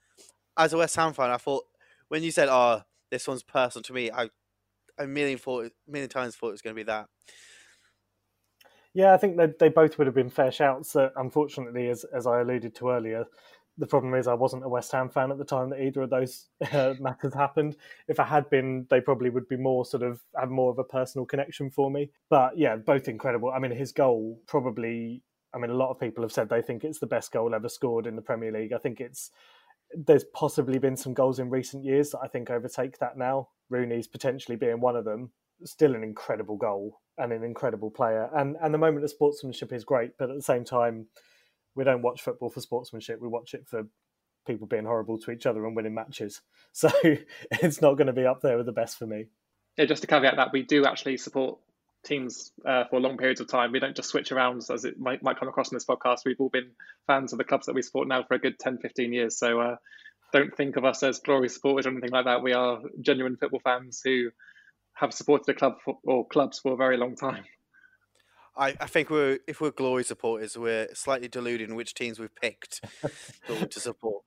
as 0.59 0.73
a 0.73 0.79
West 0.79 0.97
Ham 0.97 1.15
fan, 1.15 1.31
I 1.31 1.39
thought 1.39 1.67
when 2.09 2.23
you 2.23 2.31
said, 2.33 2.49
"Oh, 2.51 2.83
this 3.11 3.29
one's 3.29 3.43
personal 3.45 3.83
to 3.85 3.93
me," 3.95 4.11
I 4.13 4.31
a 4.99 5.07
million 5.07 5.39
thought, 5.39 5.73
million 5.87 6.11
times 6.11 6.37
thought 6.37 6.51
it 6.51 6.53
was 6.53 6.63
going 6.63 6.77
to 6.77 6.81
be 6.81 6.85
that. 6.85 7.09
Yeah, 8.95 9.13
I 9.13 9.17
think 9.17 9.37
they 9.37 9.47
they 9.59 9.69
both 9.69 9.99
would 9.99 10.07
have 10.07 10.15
been 10.15 10.31
fair 10.31 10.51
shouts. 10.51 10.93
That 10.93 11.13
unfortunately, 11.17 11.89
as 11.89 12.05
as 12.05 12.27
I 12.27 12.41
alluded 12.41 12.75
to 12.77 12.91
earlier, 12.91 13.27
the 13.79 13.87
problem 13.87 14.15
is 14.15 14.27
I 14.27 14.35
wasn't 14.35 14.65
a 14.65 14.69
West 14.69 14.93
Ham 14.93 15.09
fan 15.09 15.31
at 15.31 15.39
the 15.39 15.45
time 15.45 15.71
that 15.71 15.81
either 15.81 16.03
of 16.03 16.11
those 16.11 16.49
uh, 16.73 16.95
matters 17.01 17.35
happened. 17.35 17.77
If 18.09 18.21
I 18.21 18.25
had 18.25 18.51
been, 18.51 18.87
they 18.91 19.01
probably 19.01 19.31
would 19.31 19.49
be 19.49 19.57
more 19.57 19.85
sort 19.85 20.03
of 20.03 20.21
have 20.39 20.51
more 20.51 20.71
of 20.71 20.79
a 20.79 20.85
personal 20.85 21.25
connection 21.25 21.71
for 21.71 21.91
me. 21.91 22.11
But 22.29 22.59
yeah, 22.59 22.77
both 22.77 23.09
incredible. 23.09 23.51
I 23.51 23.59
mean, 23.59 23.71
his 23.71 23.93
goal 23.93 24.41
probably. 24.47 25.23
I 25.55 25.59
mean, 25.59 25.71
a 25.71 25.75
lot 25.75 25.91
of 25.91 25.99
people 25.99 26.23
have 26.23 26.33
said 26.33 26.51
they 26.51 26.61
think 26.61 26.85
it's 26.85 26.99
the 26.99 27.07
best 27.07 27.33
goal 27.33 27.55
ever 27.55 27.71
scored 27.71 28.07
in 28.07 28.17
the 28.17 28.23
Premier 28.23 28.53
League. 28.53 28.75
I 28.75 28.79
think 28.79 29.01
it's 29.01 29.31
there's 29.95 30.25
possibly 30.35 30.79
been 30.79 30.97
some 30.97 31.15
goals 31.15 31.39
in 31.39 31.49
recent 31.49 31.85
years 31.85 32.11
that 32.11 32.21
I 32.23 32.29
think 32.29 32.51
overtake 32.51 32.99
that 32.99 33.17
now. 33.17 33.49
Rooney's 33.71 34.07
potentially 34.07 34.57
being 34.57 34.81
one 34.81 34.95
of 34.95 35.07
them. 35.07 35.31
Still 35.65 35.95
an 35.95 36.05
incredible 36.05 36.59
goal 36.59 37.01
and 37.17 37.33
an 37.33 37.43
incredible 37.45 37.91
player. 37.91 38.29
And 38.37 38.57
and 38.61 38.75
the 38.75 38.79
moment 38.79 39.05
of 39.05 39.11
sportsmanship 39.11 39.73
is 39.73 39.85
great, 39.85 40.13
but 40.19 40.29
at 40.29 40.37
the 40.37 40.43
same 40.43 40.65
time, 40.65 41.07
we 41.79 41.85
don't 41.85 42.03
watch 42.03 42.23
football 42.23 42.51
for 42.51 42.61
sportsmanship. 42.61 43.21
We 43.21 43.29
watch 43.29 43.55
it 43.55 43.69
for 43.69 43.85
people 44.49 44.67
being 44.67 44.85
horrible 44.85 45.17
to 45.21 45.31
each 45.31 45.47
other 45.47 45.65
and 45.65 45.77
winning 45.77 45.95
matches. 45.95 46.43
So 46.73 46.91
it's 47.51 47.81
not 47.81 47.95
going 47.95 48.09
to 48.09 48.13
be 48.13 48.27
up 48.27 48.41
there 48.43 48.57
with 48.57 48.67
the 48.67 48.73
best 48.73 48.99
for 48.99 49.07
me. 49.07 49.27
Yeah, 49.77 49.87
just 49.87 50.03
to 50.03 50.07
caveat 50.07 50.37
that 50.37 50.53
we 50.53 50.63
do 50.63 50.85
actually 50.85 51.17
support 51.17 51.59
teams 52.05 52.53
uh, 52.67 52.85
for 52.91 53.01
long 53.01 53.17
periods 53.17 53.41
of 53.41 53.49
time. 53.49 53.73
We 53.73 53.81
don't 53.81 53.97
just 53.97 54.11
switch 54.11 54.33
around 54.33 54.63
as 54.71 54.85
it 54.85 54.99
might, 54.99 55.23
might 55.23 55.39
come 55.39 55.49
across 55.49 55.71
in 55.71 55.77
this 55.77 55.85
podcast. 55.85 56.19
We've 56.25 56.41
all 56.41 56.51
been 56.51 56.71
fans 57.07 57.33
of 57.33 57.39
the 57.39 57.45
clubs 57.45 57.67
that 57.67 57.75
we 57.75 57.83
support 57.83 58.07
now 58.07 58.23
for 58.23 58.35
a 58.35 58.39
good 58.39 58.59
10, 58.59 58.79
15 58.79 59.13
years. 59.13 59.39
So 59.39 59.61
uh, 59.61 59.77
don't 60.33 60.55
think 60.57 60.77
of 60.77 60.85
us 60.85 61.03
as 61.03 61.21
glory 61.21 61.49
supporters 61.49 61.87
or 61.87 61.91
anything 61.91 62.11
like 62.11 62.27
that. 62.27 62.43
We 62.43 62.53
are 62.53 62.81
genuine 63.01 63.37
football 63.37 63.61
fans 63.65 64.01
who 64.05 64.31
have 64.95 65.15
supported 65.15 65.51
a 65.51 65.55
club 65.55 65.77
for, 65.85 65.99
or 66.05 66.27
clubs 66.27 66.59
for 66.59 66.73
a 66.73 66.77
very 66.77 66.97
long 66.97 67.17
time. 67.17 67.45
I, 68.59 68.75
I 68.81 68.87
think 68.87 69.09
we're 69.09 69.39
if 69.47 69.61
we're 69.61 69.71
glory 69.71 70.03
supporters, 70.03 70.59
we're 70.59 70.89
slightly 70.93 71.29
deluded 71.29 71.69
in 71.69 71.77
which 71.77 71.95
teams 71.95 72.19
we've 72.19 72.35
picked 72.35 72.85
to 73.71 73.81
support. 73.81 74.25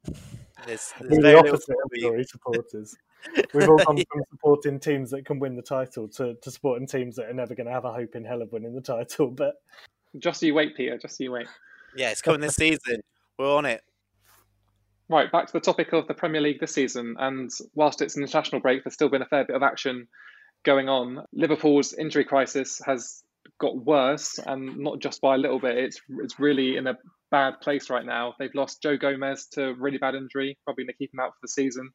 There's, 0.66 0.94
there's 1.00 1.18
we're 1.18 1.22
the 1.22 1.38
opposite 1.38 1.76
of 1.84 2.00
glory 2.00 2.24
supporters. 2.24 2.96
We've 3.54 3.70
all 3.70 3.78
gone 3.78 3.98
from 3.98 4.24
supporting 4.32 4.80
teams 4.80 5.12
that 5.12 5.26
can 5.26 5.40
win 5.40 5.56
the 5.56 5.62
title 5.62 6.08
to, 6.10 6.36
to 6.42 6.52
supporting 6.52 6.88
teams 6.88 7.16
that 7.16 7.30
are 7.30 7.34
never 7.34 7.56
going 7.56 7.68
to 7.68 7.74
have 7.74 7.86
a 7.86 7.92
hope 7.92 8.16
in 8.16 8.24
hell 8.24 8.42
of 8.42 8.52
winning 8.52 8.74
the 8.74 8.82
title. 8.82 9.28
But 9.36 9.56
just 10.18 10.40
so 10.40 10.46
you 10.46 10.54
wait, 10.54 10.76
Peter. 10.76 10.98
Just 10.98 11.18
so 11.18 11.24
you 11.24 11.32
wait. 11.32 11.48
Yeah, 11.96 12.10
it's 12.12 12.22
coming 12.22 12.42
this 12.42 12.56
season. 12.56 13.02
We're 13.38 13.56
on 13.56 13.66
it. 13.66 13.82
Right, 15.10 15.32
back 15.32 15.48
to 15.48 15.54
the 15.54 15.60
topic 15.60 15.94
of 15.94 16.08
the 16.08 16.14
Premier 16.14 16.42
League 16.42 16.60
this 16.60 16.74
season. 16.74 17.16
And 17.20 17.50
whilst 17.76 18.02
it's 18.02 18.16
an 18.16 18.24
international 18.24 18.62
break, 18.62 18.84
there's 18.84 18.94
still 18.94 19.10
been 19.10 19.22
a 19.22 19.28
fair 19.28 19.46
bit 19.46 19.56
of 19.56 19.64
action 19.64 20.08
going 20.64 20.90
on. 20.90 21.26
Liverpool's 21.34 21.94
injury 21.94 22.24
crisis 22.24 22.82
has 22.86 23.24
got 23.62 23.86
worse, 23.86 24.40
and 24.40 24.80
not 24.80 25.00
just 25.00 25.22
by 25.22 25.36
a 25.36 25.38
little 25.38 25.60
bit. 25.60 25.78
It's 25.78 26.02
it's 26.20 26.40
really 26.40 26.78
in 26.78 26.88
a 26.88 26.98
bad 27.30 27.62
place 27.62 27.90
right 27.90 28.06
now. 28.06 28.34
They've 28.40 28.54
lost 28.56 28.82
Joe 28.82 28.98
Gomez 28.98 29.48
to 29.54 29.76
really 29.76 30.00
bad 30.00 30.16
injury, 30.16 30.58
probably 30.66 30.86
going 30.86 30.94
to 30.94 30.98
keep 30.98 31.14
him 31.14 31.20
out 31.20 31.34
for 31.34 31.40
the 31.44 31.48
season. 31.48 31.92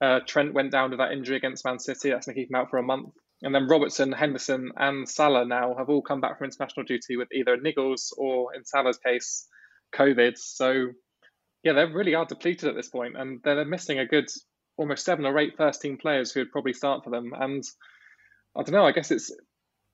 Uh, 0.00 0.20
Trent 0.26 0.54
went 0.54 0.72
down 0.72 0.90
with 0.90 0.98
that 0.98 1.12
injury 1.12 1.36
against 1.36 1.64
Man 1.64 1.78
City. 1.78 2.10
That's 2.10 2.26
going 2.26 2.34
to 2.34 2.40
keep 2.40 2.50
him 2.50 2.56
out 2.56 2.70
for 2.70 2.78
a 2.78 2.82
month. 2.82 3.10
And 3.42 3.54
then 3.54 3.68
Robertson, 3.68 4.12
Henderson, 4.12 4.72
and 4.76 5.08
Salah 5.08 5.44
now 5.44 5.74
have 5.76 5.90
all 5.90 6.02
come 6.02 6.22
back 6.22 6.38
from 6.38 6.46
international 6.46 6.86
duty 6.86 7.16
with 7.16 7.28
either 7.32 7.58
niggles 7.58 8.10
or, 8.16 8.54
in 8.54 8.64
Salah's 8.64 8.98
case, 8.98 9.46
COVID. 9.94 10.38
So 10.38 10.88
yeah, 11.62 11.74
they 11.74 11.84
really 11.84 12.14
are 12.14 12.24
depleted 12.24 12.68
at 12.68 12.74
this 12.74 12.88
point, 12.88 13.16
and 13.16 13.40
they're 13.44 13.64
missing 13.64 13.98
a 13.98 14.06
good 14.06 14.28
almost 14.78 15.04
seven 15.04 15.26
or 15.26 15.38
eight 15.38 15.56
first 15.56 15.82
team 15.82 15.98
players 15.98 16.32
who 16.32 16.40
would 16.40 16.52
probably 16.52 16.72
start 16.72 17.04
for 17.04 17.10
them. 17.10 17.32
And 17.38 17.62
I 18.56 18.62
don't 18.62 18.74
know. 18.74 18.86
I 18.86 18.92
guess 18.92 19.10
it's 19.10 19.30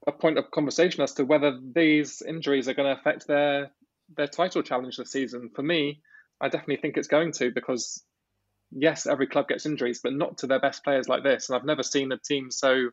a 0.06 0.12
point 0.12 0.38
of 0.38 0.50
conversation 0.50 1.02
as 1.02 1.14
to 1.14 1.24
whether 1.24 1.58
these 1.74 2.22
injuries 2.22 2.68
are 2.68 2.74
going 2.74 2.92
to 2.92 3.00
affect 3.00 3.26
their 3.26 3.70
their 4.16 4.26
title 4.26 4.62
challenge 4.62 4.96
this 4.96 5.12
season. 5.12 5.50
For 5.54 5.62
me, 5.62 6.02
I 6.40 6.48
definitely 6.48 6.76
think 6.76 6.96
it's 6.96 7.08
going 7.08 7.32
to 7.32 7.50
because 7.50 8.02
yes, 8.70 9.06
every 9.06 9.26
club 9.26 9.48
gets 9.48 9.66
injuries, 9.66 10.00
but 10.02 10.12
not 10.12 10.38
to 10.38 10.46
their 10.46 10.60
best 10.60 10.84
players 10.84 11.08
like 11.08 11.22
this. 11.22 11.48
And 11.48 11.56
I've 11.56 11.64
never 11.64 11.82
seen 11.82 12.12
a 12.12 12.18
team 12.18 12.50
so 12.50 12.90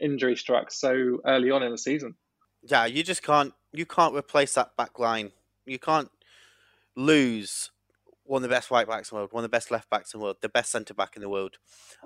injury 0.00 0.36
struck 0.36 0.70
so 0.70 1.20
early 1.26 1.50
on 1.50 1.62
in 1.62 1.70
the 1.70 1.78
season. 1.78 2.14
Yeah, 2.62 2.86
you 2.86 3.02
just 3.02 3.22
can't 3.22 3.54
you 3.72 3.86
can't 3.86 4.14
replace 4.14 4.54
that 4.54 4.76
back 4.76 4.98
line. 4.98 5.32
You 5.64 5.78
can't 5.78 6.10
lose 6.96 7.70
one 8.24 8.38
of 8.38 8.48
the 8.48 8.54
best 8.54 8.70
right 8.70 8.86
backs 8.86 9.10
in 9.10 9.16
the 9.16 9.20
world, 9.20 9.32
one 9.32 9.44
of 9.44 9.50
the 9.50 9.56
best 9.56 9.70
left 9.70 9.90
backs 9.90 10.14
in 10.14 10.20
the 10.20 10.24
world, 10.24 10.36
the 10.42 10.48
best 10.48 10.70
centre 10.70 10.94
back 10.94 11.16
in 11.16 11.22
the 11.22 11.28
world, 11.28 11.56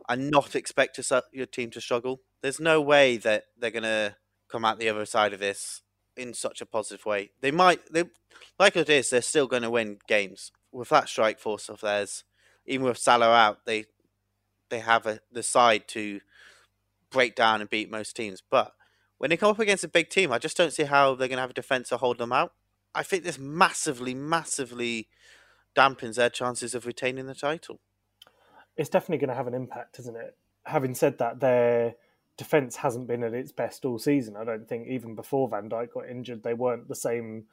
and 0.08 0.30
not 0.30 0.54
expect 0.54 0.98
your 1.32 1.46
team 1.46 1.70
to 1.70 1.80
struggle. 1.80 2.20
There's 2.42 2.60
no 2.60 2.80
way 2.80 3.16
that 3.18 3.44
they're 3.58 3.70
gonna 3.70 4.16
come 4.48 4.64
out 4.64 4.78
the 4.78 4.88
other 4.88 5.06
side 5.06 5.32
of 5.32 5.40
this 5.40 5.82
in 6.16 6.34
such 6.34 6.60
a 6.60 6.66
positive 6.66 7.04
way. 7.04 7.30
They 7.40 7.50
might, 7.50 7.92
they 7.92 8.04
like 8.58 8.76
it 8.76 8.88
is, 8.88 9.10
they're 9.10 9.22
still 9.22 9.46
going 9.46 9.62
to 9.62 9.70
win 9.70 9.98
games 10.08 10.52
with 10.72 10.88
that 10.90 11.08
strike 11.08 11.38
force 11.38 11.68
of 11.68 11.80
theirs. 11.80 12.24
Even 12.66 12.86
with 12.86 12.98
Salah 12.98 13.32
out, 13.32 13.64
they 13.64 13.86
they 14.68 14.80
have 14.80 15.06
a, 15.06 15.20
the 15.30 15.42
side 15.42 15.86
to 15.88 16.20
break 17.10 17.34
down 17.34 17.60
and 17.60 17.70
beat 17.70 17.90
most 17.90 18.16
teams. 18.16 18.42
But 18.48 18.72
when 19.18 19.30
they 19.30 19.36
come 19.36 19.50
up 19.50 19.58
against 19.58 19.84
a 19.84 19.88
big 19.88 20.10
team, 20.10 20.32
I 20.32 20.38
just 20.38 20.56
don't 20.56 20.72
see 20.72 20.84
how 20.84 21.14
they're 21.14 21.28
going 21.28 21.36
to 21.36 21.42
have 21.42 21.50
a 21.50 21.54
defense 21.54 21.88
to 21.90 21.96
hold 21.96 22.18
them 22.18 22.32
out. 22.32 22.52
I 22.94 23.02
think 23.02 23.24
this 23.24 23.38
massively, 23.38 24.14
massively 24.14 25.08
dampens 25.76 26.16
their 26.16 26.30
chances 26.30 26.74
of 26.74 26.86
retaining 26.86 27.26
the 27.26 27.34
title. 27.34 27.80
It's 28.76 28.88
definitely 28.90 29.18
going 29.18 29.30
to 29.30 29.36
have 29.36 29.46
an 29.46 29.54
impact, 29.54 29.98
isn't 30.00 30.16
it? 30.16 30.36
Having 30.64 30.94
said 30.94 31.18
that, 31.18 31.40
their 31.40 31.94
defence 32.36 32.76
hasn't 32.76 33.06
been 33.06 33.22
at 33.24 33.34
its 33.34 33.52
best 33.52 33.84
all 33.84 33.98
season. 33.98 34.36
I 34.36 34.44
don't 34.44 34.68
think 34.68 34.88
even 34.88 35.14
before 35.14 35.48
Van 35.48 35.68
Dijk 35.68 35.92
got 35.92 36.08
injured, 36.08 36.42
they 36.42 36.54
weren't 36.54 36.88
the 36.88 36.94
same 36.94 37.44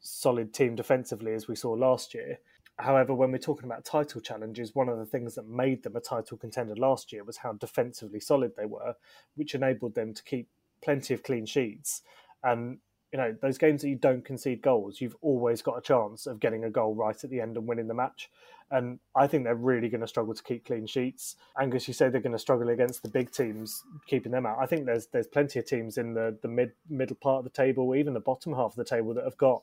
solid 0.00 0.52
team 0.52 0.74
defensively 0.74 1.32
as 1.32 1.48
we 1.48 1.56
saw 1.56 1.72
last 1.72 2.14
year. 2.14 2.38
However, 2.78 3.14
when 3.14 3.30
we're 3.30 3.38
talking 3.38 3.66
about 3.66 3.84
title 3.84 4.20
challenges, 4.20 4.74
one 4.74 4.88
of 4.88 4.98
the 4.98 5.06
things 5.06 5.36
that 5.36 5.48
made 5.48 5.84
them 5.84 5.94
a 5.94 6.00
title 6.00 6.36
contender 6.36 6.74
last 6.74 7.12
year 7.12 7.22
was 7.22 7.36
how 7.38 7.52
defensively 7.52 8.18
solid 8.18 8.52
they 8.56 8.66
were, 8.66 8.94
which 9.36 9.54
enabled 9.54 9.94
them 9.94 10.12
to 10.12 10.24
keep 10.24 10.48
plenty 10.82 11.14
of 11.14 11.22
clean 11.22 11.46
sheets. 11.46 12.02
And 12.42 12.78
you 13.14 13.20
know, 13.20 13.32
those 13.40 13.58
games 13.58 13.82
that 13.82 13.88
you 13.90 13.94
don't 13.94 14.24
concede 14.24 14.60
goals, 14.60 15.00
you've 15.00 15.14
always 15.22 15.62
got 15.62 15.78
a 15.78 15.80
chance 15.80 16.26
of 16.26 16.40
getting 16.40 16.64
a 16.64 16.70
goal 16.70 16.96
right 16.96 17.22
at 17.22 17.30
the 17.30 17.40
end 17.40 17.56
and 17.56 17.64
winning 17.64 17.86
the 17.86 17.94
match. 17.94 18.28
And 18.72 18.98
I 19.14 19.28
think 19.28 19.44
they're 19.44 19.54
really 19.54 19.88
going 19.88 20.00
to 20.00 20.08
struggle 20.08 20.34
to 20.34 20.42
keep 20.42 20.66
clean 20.66 20.84
sheets. 20.84 21.36
Angus, 21.56 21.86
you 21.86 21.94
say 21.94 22.08
they're 22.08 22.20
going 22.20 22.32
to 22.32 22.40
struggle 22.40 22.70
against 22.70 23.04
the 23.04 23.08
big 23.08 23.30
teams, 23.30 23.84
keeping 24.08 24.32
them 24.32 24.46
out. 24.46 24.58
I 24.60 24.66
think 24.66 24.84
there's 24.84 25.06
there's 25.06 25.28
plenty 25.28 25.60
of 25.60 25.64
teams 25.64 25.96
in 25.96 26.14
the 26.14 26.36
the 26.42 26.48
mid 26.48 26.72
middle 26.90 27.14
part 27.14 27.38
of 27.38 27.44
the 27.44 27.50
table, 27.50 27.94
even 27.94 28.14
the 28.14 28.20
bottom 28.20 28.52
half 28.52 28.72
of 28.72 28.76
the 28.76 28.84
table, 28.84 29.14
that 29.14 29.22
have 29.22 29.38
got 29.38 29.62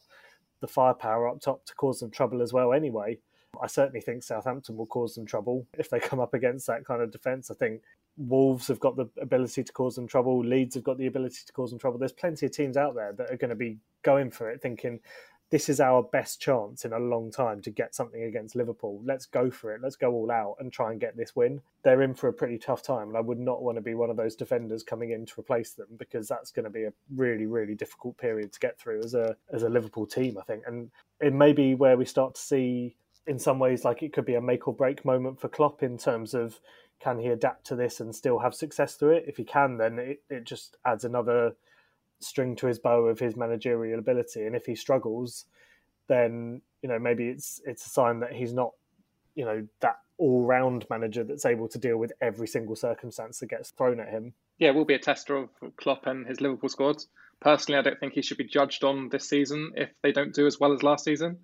the 0.62 0.68
firepower 0.68 1.28
up 1.28 1.42
top 1.42 1.66
to 1.66 1.76
cause 1.76 2.00
them 2.00 2.10
trouble 2.10 2.42
as 2.42 2.54
well. 2.54 2.72
Anyway, 2.72 3.18
I 3.62 3.68
certainly 3.68 4.00
think 4.00 4.24
Southampton 4.24 4.78
will 4.78 4.86
cause 4.86 5.16
them 5.16 5.26
trouble 5.26 5.68
if 5.78 5.90
they 5.90 6.00
come 6.00 6.22
up 6.22 6.34
against 6.34 6.68
that 6.68 6.86
kind 6.86 7.02
of 7.02 7.12
defence. 7.12 7.52
I 7.52 7.56
think 7.56 7.82
Wolves 8.18 8.68
have 8.68 8.80
got 8.80 8.96
the 8.96 9.10
ability 9.20 9.64
to 9.64 9.74
cause 9.74 9.96
them 9.96 10.08
trouble. 10.08 10.44
Leeds 10.44 10.76
have 10.76 10.84
got 10.84 10.98
the 10.98 11.08
ability 11.08 11.40
to 11.46 11.54
cause 11.54 11.70
them 11.70 11.80
trouble. 11.80 11.98
There's 11.98 12.12
plenty 12.12 12.46
of 12.46 12.52
teams 12.52 12.78
out 12.78 12.96
there 12.96 13.14
that 13.14 13.32
are 13.32 13.38
going 13.38 13.50
to 13.50 13.56
be 13.56 13.78
going 14.04 14.32
for 14.32 14.50
it, 14.50 14.62
thinking 14.62 15.00
this 15.52 15.68
is 15.68 15.82
our 15.82 16.02
best 16.02 16.40
chance 16.40 16.86
in 16.86 16.94
a 16.94 17.00
long 17.00 17.30
time 17.30 17.62
to 17.62 17.70
get 17.70 17.94
something 17.94 18.24
against 18.24 18.56
Liverpool. 18.56 19.02
Let's 19.04 19.26
go 19.26 19.52
for 19.52 19.76
it. 19.76 19.82
Let's 19.82 19.98
go 19.98 20.14
all 20.14 20.32
out 20.32 20.56
and 20.60 20.72
try 20.72 20.92
and 20.92 21.00
get 21.00 21.18
this 21.18 21.36
win. 21.36 21.62
They're 21.84 22.02
in 22.02 22.14
for 22.14 22.30
a 22.30 22.34
pretty 22.34 22.58
tough 22.58 22.82
time, 22.82 23.10
and 23.10 23.18
I 23.18 23.22
would 23.22 23.38
not 23.38 23.62
want 23.62 23.76
to 23.76 23.82
be 23.82 23.94
one 23.94 24.10
of 24.10 24.16
those 24.16 24.36
defenders 24.36 24.82
coming 24.82 25.12
in 25.12 25.26
to 25.26 25.40
replace 25.40 25.74
them 25.74 25.88
because 25.98 26.30
that's 26.30 26.52
going 26.52 26.64
to 26.64 26.70
be 26.70 26.86
a 26.86 26.94
really, 27.16 27.48
really 27.48 27.76
difficult 27.76 28.18
period 28.18 28.54
to 28.54 28.60
get 28.62 28.80
through 28.80 29.04
as 29.04 29.14
a 29.14 29.36
as 29.52 29.64
a 29.64 29.70
Liverpool 29.70 30.08
team. 30.08 30.38
I 30.38 30.44
think, 30.44 30.64
and 30.66 30.90
it 31.20 31.34
may 31.34 31.52
be 31.52 31.76
where 31.76 31.98
we 31.98 32.06
start 32.06 32.36
to 32.36 32.42
see, 32.42 32.96
in 33.28 33.38
some 33.38 33.60
ways, 33.60 33.84
like 33.84 34.04
it 34.04 34.14
could 34.14 34.26
be 34.26 34.36
a 34.36 34.42
make 34.42 34.70
or 34.70 34.74
break 34.74 35.04
moment 35.04 35.42
for 35.42 35.50
Klopp 35.50 35.84
in 35.84 35.98
terms 35.98 36.34
of 36.34 36.62
can 37.02 37.20
he 37.20 37.28
adapt 37.28 37.66
to 37.68 37.76
this 37.76 38.00
and 38.00 38.16
still 38.16 38.40
have 38.40 38.54
success 38.54 38.96
through 38.96 39.12
it? 39.12 39.26
If 39.28 39.38
he 39.38 39.44
can, 39.44 39.78
then 39.78 39.98
it, 39.98 40.24
it 40.30 40.44
just 40.44 40.78
adds 40.86 41.04
another 41.04 41.56
string 42.20 42.56
to 42.58 42.68
his 42.68 42.80
bow 42.80 43.06
of 43.06 43.20
his 43.20 43.36
managerial 43.36 44.00
ability. 44.00 44.46
And 44.46 44.56
if 44.56 44.66
he 44.66 44.76
struggles, 44.76 45.46
then 46.08 46.62
you 46.82 46.90
know 46.90 47.00
maybe 47.00 47.28
it's 47.28 47.62
it's 47.66 47.86
a 47.86 47.90
sign 47.90 48.20
that 48.20 48.34
he's 48.34 48.54
not 48.54 48.72
you 49.36 49.46
know 49.46 49.66
that 49.80 49.98
all 50.18 50.44
round 50.44 50.86
manager 50.90 51.24
that's 51.24 51.46
able 51.46 51.68
to 51.70 51.80
deal 51.80 51.98
with 51.98 52.12
every 52.22 52.48
single 52.48 52.76
circumstance 52.76 53.40
that 53.40 53.50
gets 53.50 53.72
thrown 53.72 54.00
at 54.00 54.10
him. 54.10 54.34
Yeah, 54.60 54.70
it 54.70 54.76
will 54.76 54.86
be 54.86 54.94
a 54.94 55.00
tester 55.00 55.36
of 55.36 55.50
Klopp 55.78 56.06
and 56.06 56.28
his 56.28 56.42
Liverpool 56.42 56.70
squad. 56.70 56.98
Personally, 57.40 57.80
I 57.80 57.82
don't 57.82 58.00
think 58.00 58.14
he 58.14 58.22
should 58.22 58.38
be 58.38 58.44
judged 58.44 58.84
on 58.84 59.10
this 59.10 59.28
season 59.28 59.72
if 59.76 59.90
they 60.04 60.12
don't 60.12 60.34
do 60.34 60.46
as 60.46 60.60
well 60.60 60.74
as 60.74 60.84
last 60.84 61.06
season. 61.06 61.40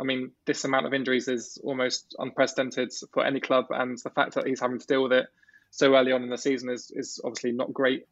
I 0.00 0.04
mean, 0.04 0.32
this 0.46 0.64
amount 0.64 0.86
of 0.86 0.94
injuries 0.94 1.28
is 1.28 1.58
almost 1.62 2.16
unprecedented 2.18 2.92
for 3.12 3.24
any 3.24 3.40
club, 3.40 3.66
and 3.70 3.98
the 3.98 4.10
fact 4.10 4.34
that 4.34 4.46
he's 4.46 4.60
having 4.60 4.78
to 4.78 4.86
deal 4.86 5.02
with 5.02 5.12
it 5.12 5.26
so 5.70 5.94
early 5.94 6.12
on 6.12 6.22
in 6.22 6.30
the 6.30 6.38
season 6.38 6.70
is, 6.70 6.90
is 6.90 7.20
obviously 7.22 7.52
not 7.52 7.72
great. 7.72 8.06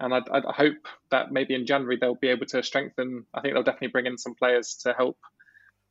And 0.00 0.12
I, 0.12 0.18
I 0.32 0.52
hope 0.52 0.88
that 1.10 1.30
maybe 1.30 1.54
in 1.54 1.66
January 1.66 1.98
they'll 2.00 2.14
be 2.14 2.28
able 2.28 2.46
to 2.46 2.62
strengthen. 2.62 3.26
I 3.32 3.40
think 3.40 3.54
they'll 3.54 3.62
definitely 3.62 3.88
bring 3.88 4.06
in 4.06 4.18
some 4.18 4.34
players 4.34 4.74
to 4.82 4.92
help 4.92 5.18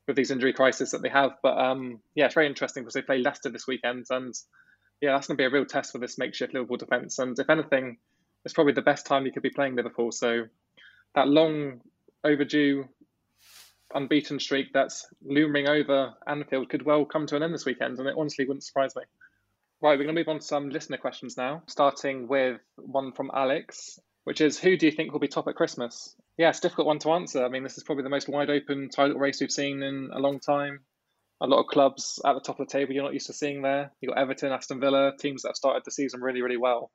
with 0.08 0.18
these 0.18 0.32
injury 0.32 0.54
crises 0.54 0.92
that 0.92 1.02
they 1.02 1.10
have. 1.10 1.38
But 1.42 1.58
um, 1.58 2.00
yeah, 2.16 2.26
it's 2.26 2.34
very 2.34 2.48
interesting 2.48 2.84
because 2.84 2.96
they 2.96 3.02
play 3.02 3.20
Leicester 3.20 3.50
this 3.50 3.68
weekend, 3.68 4.08
and 4.10 4.34
yeah, 5.02 5.14
that's 5.14 5.28
going 5.28 5.38
to 5.38 5.42
be 5.42 5.46
a 5.46 5.50
real 5.50 5.66
test 5.66 5.92
for 5.92 6.00
this 6.00 6.18
makeshift 6.18 6.54
Liverpool 6.54 6.78
defence. 6.78 7.20
And 7.20 7.38
if 7.38 7.50
anything, 7.50 7.98
it's 8.44 8.54
probably 8.54 8.74
the 8.74 8.82
best 8.82 9.06
time 9.06 9.26
you 9.26 9.32
could 9.32 9.44
be 9.44 9.50
playing 9.50 9.76
Liverpool. 9.76 10.12
So 10.12 10.46
that 11.16 11.28
long 11.28 11.82
overdue 12.24 12.88
unbeaten 13.94 14.40
streak 14.40 14.74
that's 14.74 15.08
looming 15.24 15.68
over 15.68 16.14
Anfield 16.28 16.70
could 16.70 16.84
well 16.84 17.06
come 17.06 17.28
to 17.28 17.36
an 17.36 17.44
end 17.44 17.54
this 17.54 17.66
weekend, 17.66 18.00
and 18.00 18.08
it 18.08 18.16
honestly 18.18 18.46
wouldn't 18.46 18.64
surprise 18.64 18.96
me. 18.96 19.04
Right, 19.82 19.98
we're 19.98 20.06
going 20.06 20.16
to 20.16 20.22
move 20.22 20.30
on 20.30 20.40
to 20.40 20.46
some 20.46 20.70
listener 20.70 20.98
questions 20.98 21.36
now, 21.36 21.64
starting 21.68 22.28
with 22.28 22.62
one 22.78 23.12
from 23.12 23.32
Alex, 23.34 24.00
which 24.24 24.40
is 24.40 24.58
Who 24.60 24.78
do 24.78 24.86
you 24.86 24.92
think 24.92 25.12
will 25.12 25.20
be 25.20 25.28
top 25.28 25.48
at 25.48 25.56
Christmas? 25.56 26.16
Yeah, 26.38 26.50
it's 26.50 26.60
a 26.60 26.62
difficult 26.62 26.88
one 26.88 27.00
to 27.00 27.12
answer. 27.12 27.44
I 27.44 27.50
mean, 27.50 27.64
this 27.64 27.78
is 27.78 27.84
probably 27.84 28.04
the 28.04 28.10
most 28.10 28.30
wide 28.30 28.50
open 28.50 28.90
title 28.90 29.18
race 29.18 29.42
we've 29.42 29.52
seen 29.52 29.84
in 29.84 30.10
a 30.14 30.20
long 30.20 30.40
time. 30.40 30.80
A 31.42 31.48
lot 31.48 31.60
of 31.60 31.68
clubs 31.68 32.22
at 32.26 32.34
the 32.34 32.40
top 32.40 32.60
of 32.60 32.68
the 32.68 32.72
table 32.72 32.94
you're 32.94 33.04
not 33.04 33.14
used 33.14 33.28
to 33.28 33.34
seeing 33.34 33.62
there. 33.62 33.92
You've 34.00 34.14
got 34.14 34.22
Everton, 34.22 34.54
Aston 34.54 34.80
Villa, 34.80 35.12
teams 35.20 35.42
that 35.42 35.50
have 35.50 35.58
started 35.58 35.84
the 35.84 35.92
season 35.92 36.22
really, 36.22 36.42
really 36.42 36.58
well. 36.58 36.90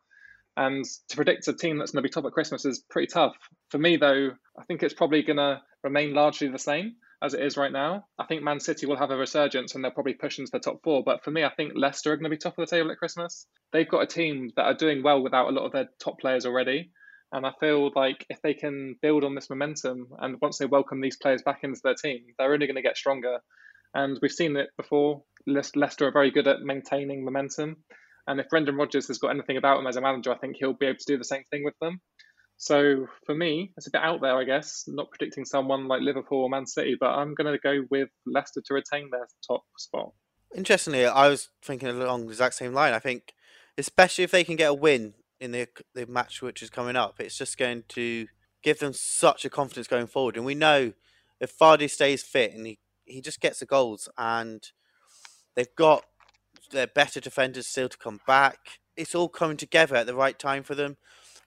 And 0.56 0.84
to 1.10 1.16
predict 1.16 1.46
a 1.46 1.52
team 1.52 1.78
that's 1.78 1.92
going 1.92 2.02
to 2.02 2.08
be 2.08 2.12
top 2.12 2.24
at 2.24 2.32
Christmas 2.32 2.64
is 2.64 2.82
pretty 2.90 3.06
tough. 3.06 3.36
For 3.70 3.78
me, 3.78 3.96
though, 3.96 4.30
I 4.58 4.64
think 4.64 4.82
it's 4.82 4.94
probably 4.94 5.22
going 5.22 5.36
to 5.36 5.60
remain 5.82 6.14
largely 6.14 6.48
the 6.48 6.58
same 6.58 6.96
as 7.22 7.34
it 7.34 7.42
is 7.42 7.56
right 7.56 7.72
now. 7.72 8.04
I 8.18 8.26
think 8.26 8.42
Man 8.42 8.60
City 8.60 8.86
will 8.86 8.96
have 8.96 9.10
a 9.10 9.16
resurgence 9.16 9.74
and 9.74 9.82
they'll 9.82 9.90
probably 9.90 10.14
push 10.14 10.38
into 10.38 10.50
the 10.52 10.60
top 10.60 10.82
four. 10.84 11.02
But 11.04 11.24
for 11.24 11.30
me, 11.30 11.44
I 11.44 11.50
think 11.50 11.72
Leicester 11.74 12.12
are 12.12 12.16
going 12.16 12.24
to 12.24 12.30
be 12.30 12.36
top 12.36 12.58
of 12.58 12.68
the 12.68 12.76
table 12.76 12.90
at 12.90 12.98
Christmas. 12.98 13.46
They've 13.72 13.88
got 13.88 14.02
a 14.02 14.06
team 14.06 14.50
that 14.56 14.66
are 14.66 14.74
doing 14.74 15.02
well 15.02 15.22
without 15.22 15.48
a 15.48 15.52
lot 15.52 15.66
of 15.66 15.72
their 15.72 15.88
top 16.02 16.20
players 16.20 16.46
already. 16.46 16.90
And 17.32 17.44
I 17.44 17.50
feel 17.60 17.90
like 17.94 18.24
if 18.30 18.40
they 18.42 18.54
can 18.54 18.96
build 19.02 19.24
on 19.24 19.34
this 19.34 19.50
momentum 19.50 20.08
and 20.18 20.38
once 20.40 20.58
they 20.58 20.66
welcome 20.66 21.00
these 21.00 21.18
players 21.18 21.42
back 21.42 21.60
into 21.62 21.80
their 21.82 21.94
team, 21.94 22.20
they're 22.38 22.52
only 22.52 22.66
going 22.66 22.76
to 22.76 22.82
get 22.82 22.96
stronger. 22.96 23.38
And 23.94 24.18
we've 24.22 24.30
seen 24.30 24.56
it 24.56 24.70
before. 24.76 25.22
Leicester 25.46 26.06
are 26.06 26.12
very 26.12 26.30
good 26.30 26.46
at 26.46 26.60
maintaining 26.62 27.24
momentum. 27.24 27.76
And 28.26 28.40
if 28.40 28.48
Brendan 28.48 28.76
Rodgers 28.76 29.08
has 29.08 29.18
got 29.18 29.30
anything 29.30 29.56
about 29.56 29.80
him 29.80 29.86
as 29.86 29.96
a 29.96 30.00
manager, 30.00 30.32
I 30.32 30.38
think 30.38 30.56
he'll 30.58 30.74
be 30.74 30.86
able 30.86 30.98
to 30.98 31.04
do 31.06 31.18
the 31.18 31.24
same 31.24 31.44
thing 31.50 31.64
with 31.64 31.74
them. 31.80 32.00
So 32.60 33.06
for 33.24 33.36
me, 33.36 33.72
it's 33.76 33.86
a 33.86 33.90
bit 33.90 34.02
out 34.02 34.20
there, 34.20 34.36
I 34.36 34.42
guess, 34.42 34.84
not 34.88 35.10
predicting 35.10 35.44
someone 35.44 35.86
like 35.86 36.02
Liverpool 36.02 36.42
or 36.42 36.50
Man 36.50 36.66
City, 36.66 36.96
but 36.98 37.10
I'm 37.10 37.34
going 37.34 37.52
to 37.52 37.58
go 37.58 37.84
with 37.88 38.08
Leicester 38.26 38.60
to 38.66 38.74
retain 38.74 39.10
their 39.10 39.28
top 39.46 39.62
spot. 39.78 40.10
Interestingly, 40.54 41.06
I 41.06 41.28
was 41.28 41.50
thinking 41.62 41.88
along 41.88 42.26
the 42.26 42.32
exact 42.32 42.54
same 42.54 42.74
line. 42.74 42.94
I 42.94 42.98
think, 42.98 43.32
especially 43.78 44.24
if 44.24 44.32
they 44.32 44.42
can 44.42 44.56
get 44.56 44.70
a 44.70 44.74
win 44.74 45.14
in 45.40 45.52
the 45.52 45.68
the 45.94 46.06
match 46.06 46.42
which 46.42 46.62
is 46.62 46.68
coming 46.68 46.96
up, 46.96 47.20
it's 47.20 47.38
just 47.38 47.58
going 47.58 47.84
to 47.90 48.26
give 48.64 48.80
them 48.80 48.92
such 48.92 49.44
a 49.44 49.50
confidence 49.50 49.86
going 49.86 50.08
forward. 50.08 50.36
And 50.36 50.44
we 50.44 50.56
know 50.56 50.94
if 51.40 51.56
Vardy 51.56 51.88
stays 51.88 52.24
fit 52.24 52.52
and 52.54 52.66
he, 52.66 52.78
he 53.04 53.20
just 53.20 53.40
gets 53.40 53.60
the 53.60 53.66
goals, 53.66 54.08
and 54.18 54.66
they've 55.54 55.74
got 55.76 56.04
their 56.72 56.88
better 56.88 57.20
defenders 57.20 57.68
still 57.68 57.88
to 57.88 57.98
come 57.98 58.20
back. 58.26 58.80
It's 58.96 59.14
all 59.14 59.28
coming 59.28 59.56
together 59.56 59.94
at 59.94 60.06
the 60.06 60.16
right 60.16 60.36
time 60.36 60.64
for 60.64 60.74
them. 60.74 60.96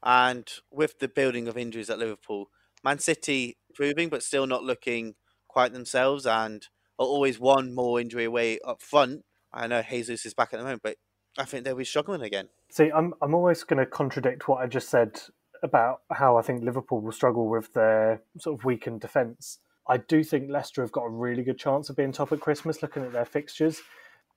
And 0.04 0.49
with 0.72 0.99
the 0.99 1.08
building 1.08 1.47
of 1.47 1.58
injuries 1.58 1.89
at 1.89 1.99
Liverpool, 1.99 2.49
Man 2.84 2.99
City 2.99 3.58
improving 3.70 4.10
but 4.10 4.24
still 4.24 4.47
not 4.47 4.64
looking 4.64 5.16
quite 5.47 5.74
themselves 5.74 6.26
and 6.26 6.68
are 6.97 7.06
always 7.06 7.39
one 7.39 7.74
more 7.74 7.99
injury 7.99 8.26
away 8.26 8.60
up 8.66 8.82
front. 8.82 9.24
I 9.54 9.68
know 9.68 9.84
Jesus 9.88 10.26
is 10.26 10.34
back 10.34 10.54
at 10.54 10.58
the 10.58 10.64
moment, 10.64 10.82
but 10.84 10.97
I 11.38 11.45
think 11.45 11.64
they'll 11.64 11.76
be 11.76 11.86
struggling 11.86 12.22
again. 12.22 12.49
See, 12.70 12.89
I'm 12.91 13.14
I'm 13.22 13.34
always 13.34 13.64
going 13.64 13.80
to 13.80 13.86
contradict 13.86 14.47
what 14.47 14.62
I 14.62 14.68
just 14.68 14.89
said 14.89 15.22
about 15.64 16.02
how 16.12 16.38
I 16.38 16.41
think 16.41 16.64
Liverpool 16.64 17.02
will 17.02 17.12
struggle 17.12 17.47
with 17.47 17.74
their 17.74 18.22
sort 18.39 18.60
of 18.60 18.66
weakened 18.66 19.02
defence. 19.02 19.60
I 19.88 19.97
do 19.97 20.24
think 20.24 20.49
Leicester 20.49 20.82
have 20.82 20.91
got 20.91 21.04
a 21.04 21.10
really 21.10 21.43
good 21.43 21.58
chance 21.58 21.89
of 21.89 21.95
being 21.95 22.12
top 22.12 22.32
at 22.32 22.39
Christmas 22.39 22.82
looking 22.82 23.04
at 23.04 23.12
their 23.12 23.26
fixtures. 23.26 23.82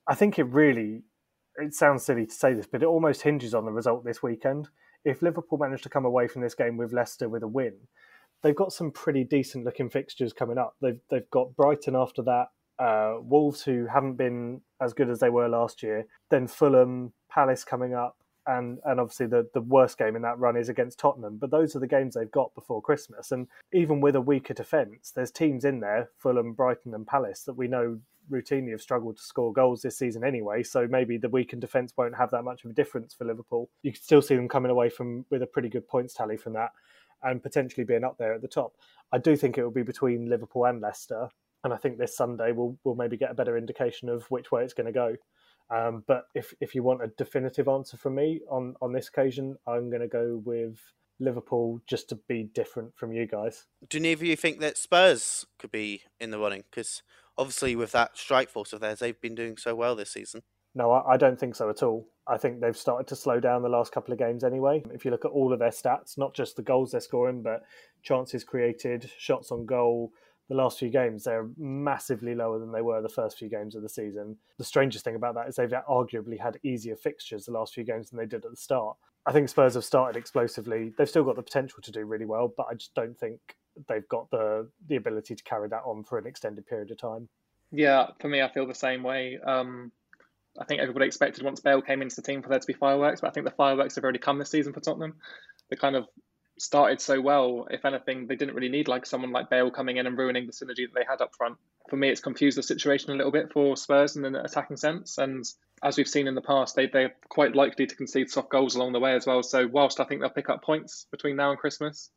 I 0.08 0.14
think 0.14 0.38
it 0.38 0.44
really, 0.44 1.02
it 1.56 1.74
sounds 1.74 2.04
silly 2.04 2.26
to 2.26 2.34
say 2.34 2.54
this, 2.54 2.66
but 2.66 2.82
it 2.82 2.86
almost 2.86 3.22
hinges 3.22 3.54
on 3.54 3.64
the 3.64 3.72
result 3.72 4.04
this 4.04 4.22
weekend. 4.22 4.68
If 5.04 5.22
Liverpool 5.22 5.58
manage 5.58 5.82
to 5.82 5.88
come 5.88 6.04
away 6.04 6.28
from 6.28 6.42
this 6.42 6.54
game 6.54 6.76
with 6.76 6.92
Leicester 6.92 7.28
with 7.28 7.42
a 7.42 7.48
win, 7.48 7.74
they've 8.42 8.54
got 8.54 8.72
some 8.72 8.90
pretty 8.90 9.24
decent 9.24 9.64
looking 9.64 9.90
fixtures 9.90 10.32
coming 10.32 10.58
up. 10.58 10.76
They've 10.80 11.00
they've 11.10 11.30
got 11.30 11.56
Brighton 11.56 11.96
after 11.96 12.22
that, 12.22 12.48
uh, 12.78 13.16
Wolves 13.20 13.62
who 13.62 13.86
haven't 13.86 14.14
been 14.14 14.60
as 14.80 14.92
good 14.92 15.10
as 15.10 15.20
they 15.20 15.30
were 15.30 15.48
last 15.48 15.82
year, 15.82 16.06
then 16.30 16.46
Fulham, 16.46 17.12
Palace 17.30 17.64
coming 17.64 17.94
up, 17.94 18.16
and 18.46 18.78
and 18.84 19.00
obviously 19.00 19.26
the 19.26 19.48
the 19.54 19.60
worst 19.60 19.98
game 19.98 20.16
in 20.16 20.22
that 20.22 20.38
run 20.38 20.56
is 20.56 20.68
against 20.68 20.98
Tottenham. 20.98 21.38
But 21.38 21.50
those 21.50 21.74
are 21.74 21.80
the 21.80 21.86
games 21.86 22.14
they've 22.14 22.30
got 22.30 22.54
before 22.54 22.82
Christmas, 22.82 23.32
and 23.32 23.46
even 23.72 24.00
with 24.00 24.16
a 24.16 24.20
weaker 24.20 24.54
defence, 24.54 25.12
there's 25.14 25.30
teams 25.30 25.64
in 25.64 25.80
there, 25.80 26.10
Fulham, 26.18 26.52
Brighton, 26.52 26.94
and 26.94 27.06
Palace 27.06 27.42
that 27.42 27.56
we 27.56 27.68
know 27.68 28.00
routinely 28.30 28.70
have 28.70 28.82
struggled 28.82 29.16
to 29.16 29.22
score 29.22 29.52
goals 29.52 29.82
this 29.82 29.98
season 29.98 30.24
anyway. 30.24 30.62
So 30.62 30.86
maybe 30.88 31.16
the 31.16 31.28
weakened 31.28 31.60
defence 31.60 31.92
won't 31.96 32.16
have 32.16 32.30
that 32.30 32.42
much 32.42 32.64
of 32.64 32.70
a 32.70 32.74
difference 32.74 33.14
for 33.14 33.24
Liverpool. 33.24 33.68
You 33.82 33.92
can 33.92 34.02
still 34.02 34.22
see 34.22 34.36
them 34.36 34.48
coming 34.48 34.70
away 34.70 34.90
from 34.90 35.24
with 35.30 35.42
a 35.42 35.46
pretty 35.46 35.68
good 35.68 35.86
points 35.86 36.14
tally 36.14 36.36
from 36.36 36.54
that, 36.54 36.70
and 37.22 37.42
potentially 37.42 37.84
being 37.84 38.04
up 38.04 38.18
there 38.18 38.34
at 38.34 38.42
the 38.42 38.48
top. 38.48 38.74
I 39.12 39.18
do 39.18 39.36
think 39.36 39.58
it 39.58 39.64
will 39.64 39.70
be 39.70 39.82
between 39.82 40.28
Liverpool 40.28 40.64
and 40.66 40.80
Leicester, 40.80 41.28
and 41.62 41.72
I 41.72 41.76
think 41.76 41.98
this 41.98 42.16
Sunday 42.16 42.52
we'll 42.52 42.76
we'll 42.84 42.94
maybe 42.94 43.16
get 43.16 43.30
a 43.30 43.34
better 43.34 43.56
indication 43.56 44.08
of 44.08 44.24
which 44.30 44.50
way 44.50 44.64
it's 44.64 44.74
going 44.74 44.86
to 44.86 44.92
go. 44.92 45.16
Um, 45.70 46.04
but 46.06 46.26
if 46.34 46.54
if 46.60 46.74
you 46.74 46.82
want 46.82 47.02
a 47.02 47.08
definitive 47.08 47.68
answer 47.68 47.96
from 47.96 48.16
me 48.16 48.40
on 48.50 48.74
on 48.82 48.92
this 48.92 49.08
occasion, 49.08 49.56
I'm 49.66 49.88
going 49.90 50.02
to 50.02 50.08
go 50.08 50.42
with 50.44 50.78
Liverpool 51.20 51.80
just 51.86 52.08
to 52.10 52.16
be 52.28 52.44
different 52.44 52.96
from 52.96 53.12
you 53.12 53.26
guys. 53.26 53.66
Do 53.88 54.00
neither 54.00 54.24
of 54.24 54.28
you 54.28 54.36
think 54.36 54.60
that 54.60 54.76
Spurs 54.76 55.46
could 55.58 55.70
be 55.70 56.02
in 56.20 56.30
the 56.30 56.38
running? 56.38 56.64
Because 56.70 57.02
obviously 57.36 57.76
with 57.76 57.92
that 57.92 58.16
strike 58.16 58.48
force 58.48 58.72
of 58.72 58.80
theirs, 58.80 58.98
they've 58.98 59.20
been 59.20 59.34
doing 59.34 59.56
so 59.56 59.74
well 59.74 59.96
this 59.96 60.10
season. 60.10 60.42
No, 60.74 60.90
I 60.92 61.16
don't 61.16 61.38
think 61.38 61.54
so 61.54 61.70
at 61.70 61.82
all. 61.82 62.08
I 62.26 62.36
think 62.36 62.60
they've 62.60 62.76
started 62.76 63.06
to 63.08 63.16
slow 63.16 63.38
down 63.38 63.62
the 63.62 63.68
last 63.68 63.92
couple 63.92 64.12
of 64.12 64.18
games 64.18 64.42
anyway. 64.42 64.82
If 64.92 65.04
you 65.04 65.10
look 65.10 65.24
at 65.24 65.30
all 65.30 65.52
of 65.52 65.58
their 65.58 65.70
stats, 65.70 66.18
not 66.18 66.34
just 66.34 66.56
the 66.56 66.62
goals 66.62 66.90
they're 66.90 67.00
scoring, 67.00 67.42
but 67.42 67.62
chances 68.02 68.42
created, 68.42 69.08
shots 69.18 69.52
on 69.52 69.66
goal, 69.66 70.10
the 70.48 70.56
last 70.56 70.78
few 70.78 70.90
games, 70.90 71.24
they're 71.24 71.48
massively 71.56 72.34
lower 72.34 72.58
than 72.58 72.72
they 72.72 72.82
were 72.82 73.00
the 73.00 73.08
first 73.08 73.38
few 73.38 73.48
games 73.48 73.74
of 73.74 73.82
the 73.82 73.88
season. 73.88 74.36
The 74.58 74.64
strangest 74.64 75.04
thing 75.04 75.14
about 75.14 75.34
that 75.36 75.48
is 75.48 75.56
they've 75.56 75.70
arguably 75.88 76.40
had 76.40 76.58
easier 76.64 76.96
fixtures 76.96 77.44
the 77.44 77.52
last 77.52 77.72
few 77.72 77.84
games 77.84 78.10
than 78.10 78.18
they 78.18 78.26
did 78.26 78.44
at 78.44 78.50
the 78.50 78.56
start. 78.56 78.96
I 79.26 79.32
think 79.32 79.48
Spurs 79.48 79.74
have 79.74 79.84
started 79.84 80.18
explosively. 80.18 80.92
They've 80.98 81.08
still 81.08 81.24
got 81.24 81.36
the 81.36 81.42
potential 81.42 81.78
to 81.82 81.92
do 81.92 82.04
really 82.04 82.26
well, 82.26 82.52
but 82.54 82.66
I 82.70 82.74
just 82.74 82.94
don't 82.94 83.18
think 83.18 83.38
they've 83.88 84.08
got 84.08 84.30
the 84.30 84.68
the 84.88 84.96
ability 84.96 85.34
to 85.34 85.44
carry 85.44 85.68
that 85.68 85.82
on 85.84 86.04
for 86.04 86.18
an 86.18 86.26
extended 86.26 86.66
period 86.66 86.90
of 86.90 86.98
time. 86.98 87.28
Yeah, 87.70 88.08
for 88.20 88.28
me, 88.28 88.42
I 88.42 88.48
feel 88.48 88.66
the 88.66 88.74
same 88.74 89.02
way. 89.02 89.38
Um, 89.44 89.90
I 90.58 90.64
think 90.64 90.80
everybody 90.80 91.06
expected 91.06 91.42
once 91.42 91.60
Bale 91.60 91.82
came 91.82 92.02
into 92.02 92.16
the 92.16 92.22
team 92.22 92.42
for 92.42 92.48
there 92.48 92.60
to 92.60 92.66
be 92.66 92.72
fireworks, 92.72 93.20
but 93.20 93.28
I 93.28 93.30
think 93.32 93.46
the 93.46 93.52
fireworks 93.52 93.96
have 93.96 94.04
already 94.04 94.20
come 94.20 94.38
this 94.38 94.50
season 94.50 94.72
for 94.72 94.80
Tottenham. 94.80 95.14
They 95.68 95.76
kind 95.76 95.96
of 95.96 96.06
started 96.58 97.00
so 97.00 97.20
well. 97.20 97.66
If 97.70 97.84
anything, 97.84 98.26
they 98.26 98.36
didn't 98.36 98.54
really 98.54 98.68
need 98.68 98.86
like 98.86 99.06
someone 99.06 99.32
like 99.32 99.50
Bale 99.50 99.70
coming 99.70 99.96
in 99.96 100.06
and 100.06 100.16
ruining 100.16 100.46
the 100.46 100.52
synergy 100.52 100.86
that 100.86 100.94
they 100.94 101.04
had 101.08 101.20
up 101.20 101.34
front. 101.36 101.56
For 101.90 101.96
me, 101.96 102.08
it's 102.08 102.20
confused 102.20 102.56
the 102.56 102.62
situation 102.62 103.10
a 103.10 103.16
little 103.16 103.32
bit 103.32 103.52
for 103.52 103.76
Spurs 103.76 104.16
in 104.16 104.24
an 104.24 104.36
attacking 104.36 104.76
sense. 104.76 105.18
And 105.18 105.44
as 105.82 105.96
we've 105.96 106.08
seen 106.08 106.28
in 106.28 106.34
the 106.34 106.40
past, 106.40 106.76
they, 106.76 106.86
they're 106.86 107.14
quite 107.28 107.56
likely 107.56 107.86
to 107.86 107.96
concede 107.96 108.30
soft 108.30 108.50
goals 108.50 108.76
along 108.76 108.92
the 108.92 109.00
way 109.00 109.14
as 109.14 109.26
well. 109.26 109.42
So 109.42 109.66
whilst 109.66 110.00
I 110.00 110.04
think 110.04 110.20
they'll 110.20 110.30
pick 110.30 110.48
up 110.48 110.62
points 110.62 111.06
between 111.10 111.36
now 111.36 111.50
and 111.50 111.58
Christmas, 111.58 112.10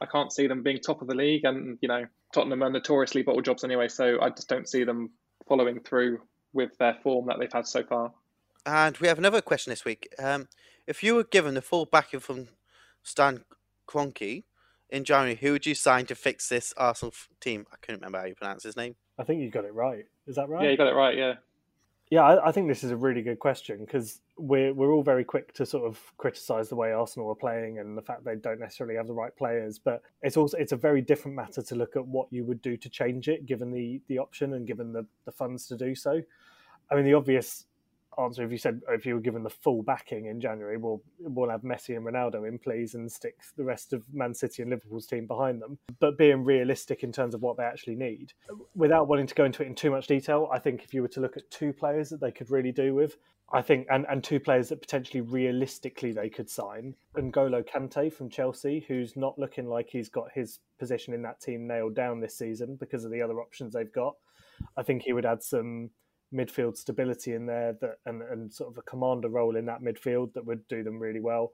I 0.00 0.06
can't 0.06 0.32
see 0.32 0.46
them 0.46 0.62
being 0.62 0.78
top 0.78 1.02
of 1.02 1.08
the 1.08 1.14
league. 1.14 1.44
And, 1.44 1.78
you 1.80 1.88
know, 1.88 2.06
Tottenham 2.32 2.62
are 2.62 2.70
notoriously 2.70 3.22
bottle 3.22 3.42
jobs 3.42 3.64
anyway. 3.64 3.88
So 3.88 4.18
I 4.20 4.30
just 4.30 4.48
don't 4.48 4.68
see 4.68 4.84
them 4.84 5.10
following 5.48 5.80
through 5.80 6.20
with 6.52 6.76
their 6.78 6.96
form 7.02 7.26
that 7.26 7.38
they've 7.38 7.52
had 7.52 7.66
so 7.66 7.82
far. 7.82 8.12
And 8.66 8.96
we 8.98 9.08
have 9.08 9.18
another 9.18 9.40
question 9.40 9.70
this 9.70 9.84
week. 9.84 10.08
Um, 10.18 10.48
if 10.86 11.02
you 11.02 11.14
were 11.14 11.24
given 11.24 11.54
the 11.54 11.62
full 11.62 11.86
backing 11.86 12.20
from 12.20 12.48
Stan 13.02 13.44
Kroenke 13.88 14.44
in 14.88 15.04
January, 15.04 15.36
who 15.36 15.52
would 15.52 15.66
you 15.66 15.74
sign 15.74 16.06
to 16.06 16.14
fix 16.14 16.48
this 16.48 16.74
Arsenal 16.76 17.14
team? 17.40 17.66
I 17.72 17.76
couldn't 17.80 18.00
remember 18.00 18.18
how 18.18 18.26
you 18.26 18.34
pronounce 18.34 18.64
his 18.64 18.76
name. 18.76 18.96
I 19.18 19.24
think 19.24 19.40
you 19.40 19.50
got 19.50 19.64
it 19.64 19.74
right. 19.74 20.04
Is 20.26 20.36
that 20.36 20.48
right? 20.48 20.64
Yeah, 20.64 20.70
you 20.70 20.76
got 20.76 20.88
it 20.88 20.94
right. 20.94 21.16
Yeah. 21.16 21.34
Yeah, 22.10 22.22
I, 22.22 22.48
I 22.48 22.52
think 22.52 22.66
this 22.66 22.82
is 22.82 22.90
a 22.90 22.96
really 22.96 23.22
good 23.22 23.38
question 23.38 23.84
because 23.84 24.20
we're 24.36 24.74
we're 24.74 24.92
all 24.92 25.02
very 25.04 25.22
quick 25.22 25.54
to 25.54 25.64
sort 25.64 25.86
of 25.86 26.00
criticise 26.18 26.68
the 26.68 26.74
way 26.74 26.92
Arsenal 26.92 27.30
are 27.30 27.36
playing 27.36 27.78
and 27.78 27.96
the 27.96 28.02
fact 28.02 28.24
they 28.24 28.34
don't 28.34 28.58
necessarily 28.58 28.96
have 28.96 29.06
the 29.06 29.12
right 29.12 29.34
players. 29.36 29.78
But 29.78 30.02
it's 30.22 30.36
also 30.36 30.56
it's 30.56 30.72
a 30.72 30.76
very 30.76 31.02
different 31.02 31.36
matter 31.36 31.62
to 31.62 31.74
look 31.76 31.94
at 31.94 32.04
what 32.04 32.26
you 32.32 32.44
would 32.44 32.60
do 32.62 32.76
to 32.76 32.88
change 32.88 33.28
it, 33.28 33.46
given 33.46 33.70
the 33.70 34.00
the 34.08 34.18
option 34.18 34.54
and 34.54 34.66
given 34.66 34.92
the 34.92 35.06
the 35.24 35.30
funds 35.30 35.68
to 35.68 35.76
do 35.76 35.94
so. 35.94 36.20
I 36.90 36.96
mean, 36.96 37.04
the 37.04 37.14
obvious 37.14 37.66
answer 38.20 38.44
if 38.44 38.50
you 38.50 38.58
said 38.58 38.80
if 38.88 39.06
you 39.06 39.14
were 39.14 39.20
given 39.20 39.42
the 39.42 39.50
full 39.50 39.82
backing 39.82 40.26
in 40.26 40.40
January, 40.40 40.76
we'll 40.76 41.02
we'll 41.20 41.50
have 41.50 41.62
Messi 41.62 41.96
and 41.96 42.06
Ronaldo 42.06 42.46
in, 42.46 42.58
please, 42.58 42.94
and 42.94 43.10
stick 43.10 43.36
the 43.56 43.64
rest 43.64 43.92
of 43.92 44.02
Man 44.12 44.34
City 44.34 44.62
and 44.62 44.70
Liverpool's 44.70 45.06
team 45.06 45.26
behind 45.26 45.60
them. 45.60 45.78
But 45.98 46.18
being 46.18 46.44
realistic 46.44 47.02
in 47.02 47.12
terms 47.12 47.34
of 47.34 47.42
what 47.42 47.56
they 47.56 47.64
actually 47.64 47.96
need, 47.96 48.32
without 48.74 49.08
wanting 49.08 49.26
to 49.26 49.34
go 49.34 49.44
into 49.44 49.62
it 49.62 49.66
in 49.66 49.74
too 49.74 49.90
much 49.90 50.06
detail, 50.06 50.48
I 50.52 50.58
think 50.58 50.84
if 50.84 50.94
you 50.94 51.02
were 51.02 51.08
to 51.08 51.20
look 51.20 51.36
at 51.36 51.50
two 51.50 51.72
players 51.72 52.10
that 52.10 52.20
they 52.20 52.32
could 52.32 52.50
really 52.50 52.72
do 52.72 52.94
with, 52.94 53.16
I 53.52 53.62
think, 53.62 53.86
and, 53.90 54.06
and 54.08 54.22
two 54.22 54.38
players 54.38 54.68
that 54.68 54.80
potentially 54.80 55.22
realistically 55.22 56.12
they 56.12 56.28
could 56.28 56.48
sign, 56.48 56.94
N'Golo 57.16 57.64
Kante 57.68 58.12
from 58.12 58.30
Chelsea, 58.30 58.84
who's 58.86 59.16
not 59.16 59.38
looking 59.38 59.68
like 59.68 59.88
he's 59.88 60.08
got 60.08 60.30
his 60.32 60.60
position 60.78 61.14
in 61.14 61.22
that 61.22 61.40
team 61.40 61.66
nailed 61.66 61.94
down 61.96 62.20
this 62.20 62.38
season 62.38 62.76
because 62.76 63.04
of 63.04 63.10
the 63.10 63.20
other 63.20 63.40
options 63.40 63.72
they've 63.72 63.92
got. 63.92 64.14
I 64.76 64.82
think 64.82 65.02
he 65.02 65.12
would 65.12 65.26
add 65.26 65.42
some 65.42 65.90
midfield 66.32 66.76
stability 66.76 67.34
in 67.34 67.46
there 67.46 67.76
that 67.80 67.98
and, 68.06 68.22
and 68.22 68.52
sort 68.52 68.70
of 68.70 68.78
a 68.78 68.82
commander 68.82 69.28
role 69.28 69.56
in 69.56 69.66
that 69.66 69.82
midfield 69.82 70.32
that 70.34 70.44
would 70.44 70.66
do 70.68 70.82
them 70.82 70.98
really 70.98 71.20
well. 71.20 71.52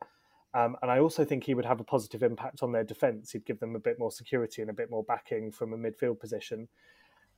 Um, 0.55 0.77
and 0.81 0.91
I 0.91 1.01
also 1.01 1.25
think 1.25 1.45
he 1.45 1.55
would 1.55 1.67
have 1.67 1.81
a 1.81 1.85
positive 1.85 2.23
impact 2.23 2.63
on 2.63 2.73
their 2.73 2.85
defence. 2.85 3.31
He'd 3.31 3.45
give 3.45 3.61
them 3.61 3.77
a 3.77 3.81
bit 3.81 3.99
more 3.99 4.11
security 4.11 4.63
and 4.63 4.71
a 4.71 4.75
bit 4.75 4.91
more 4.91 5.05
backing 5.05 5.53
from 5.53 5.73
a 5.73 5.77
midfield 5.77 6.19
position. 6.19 6.69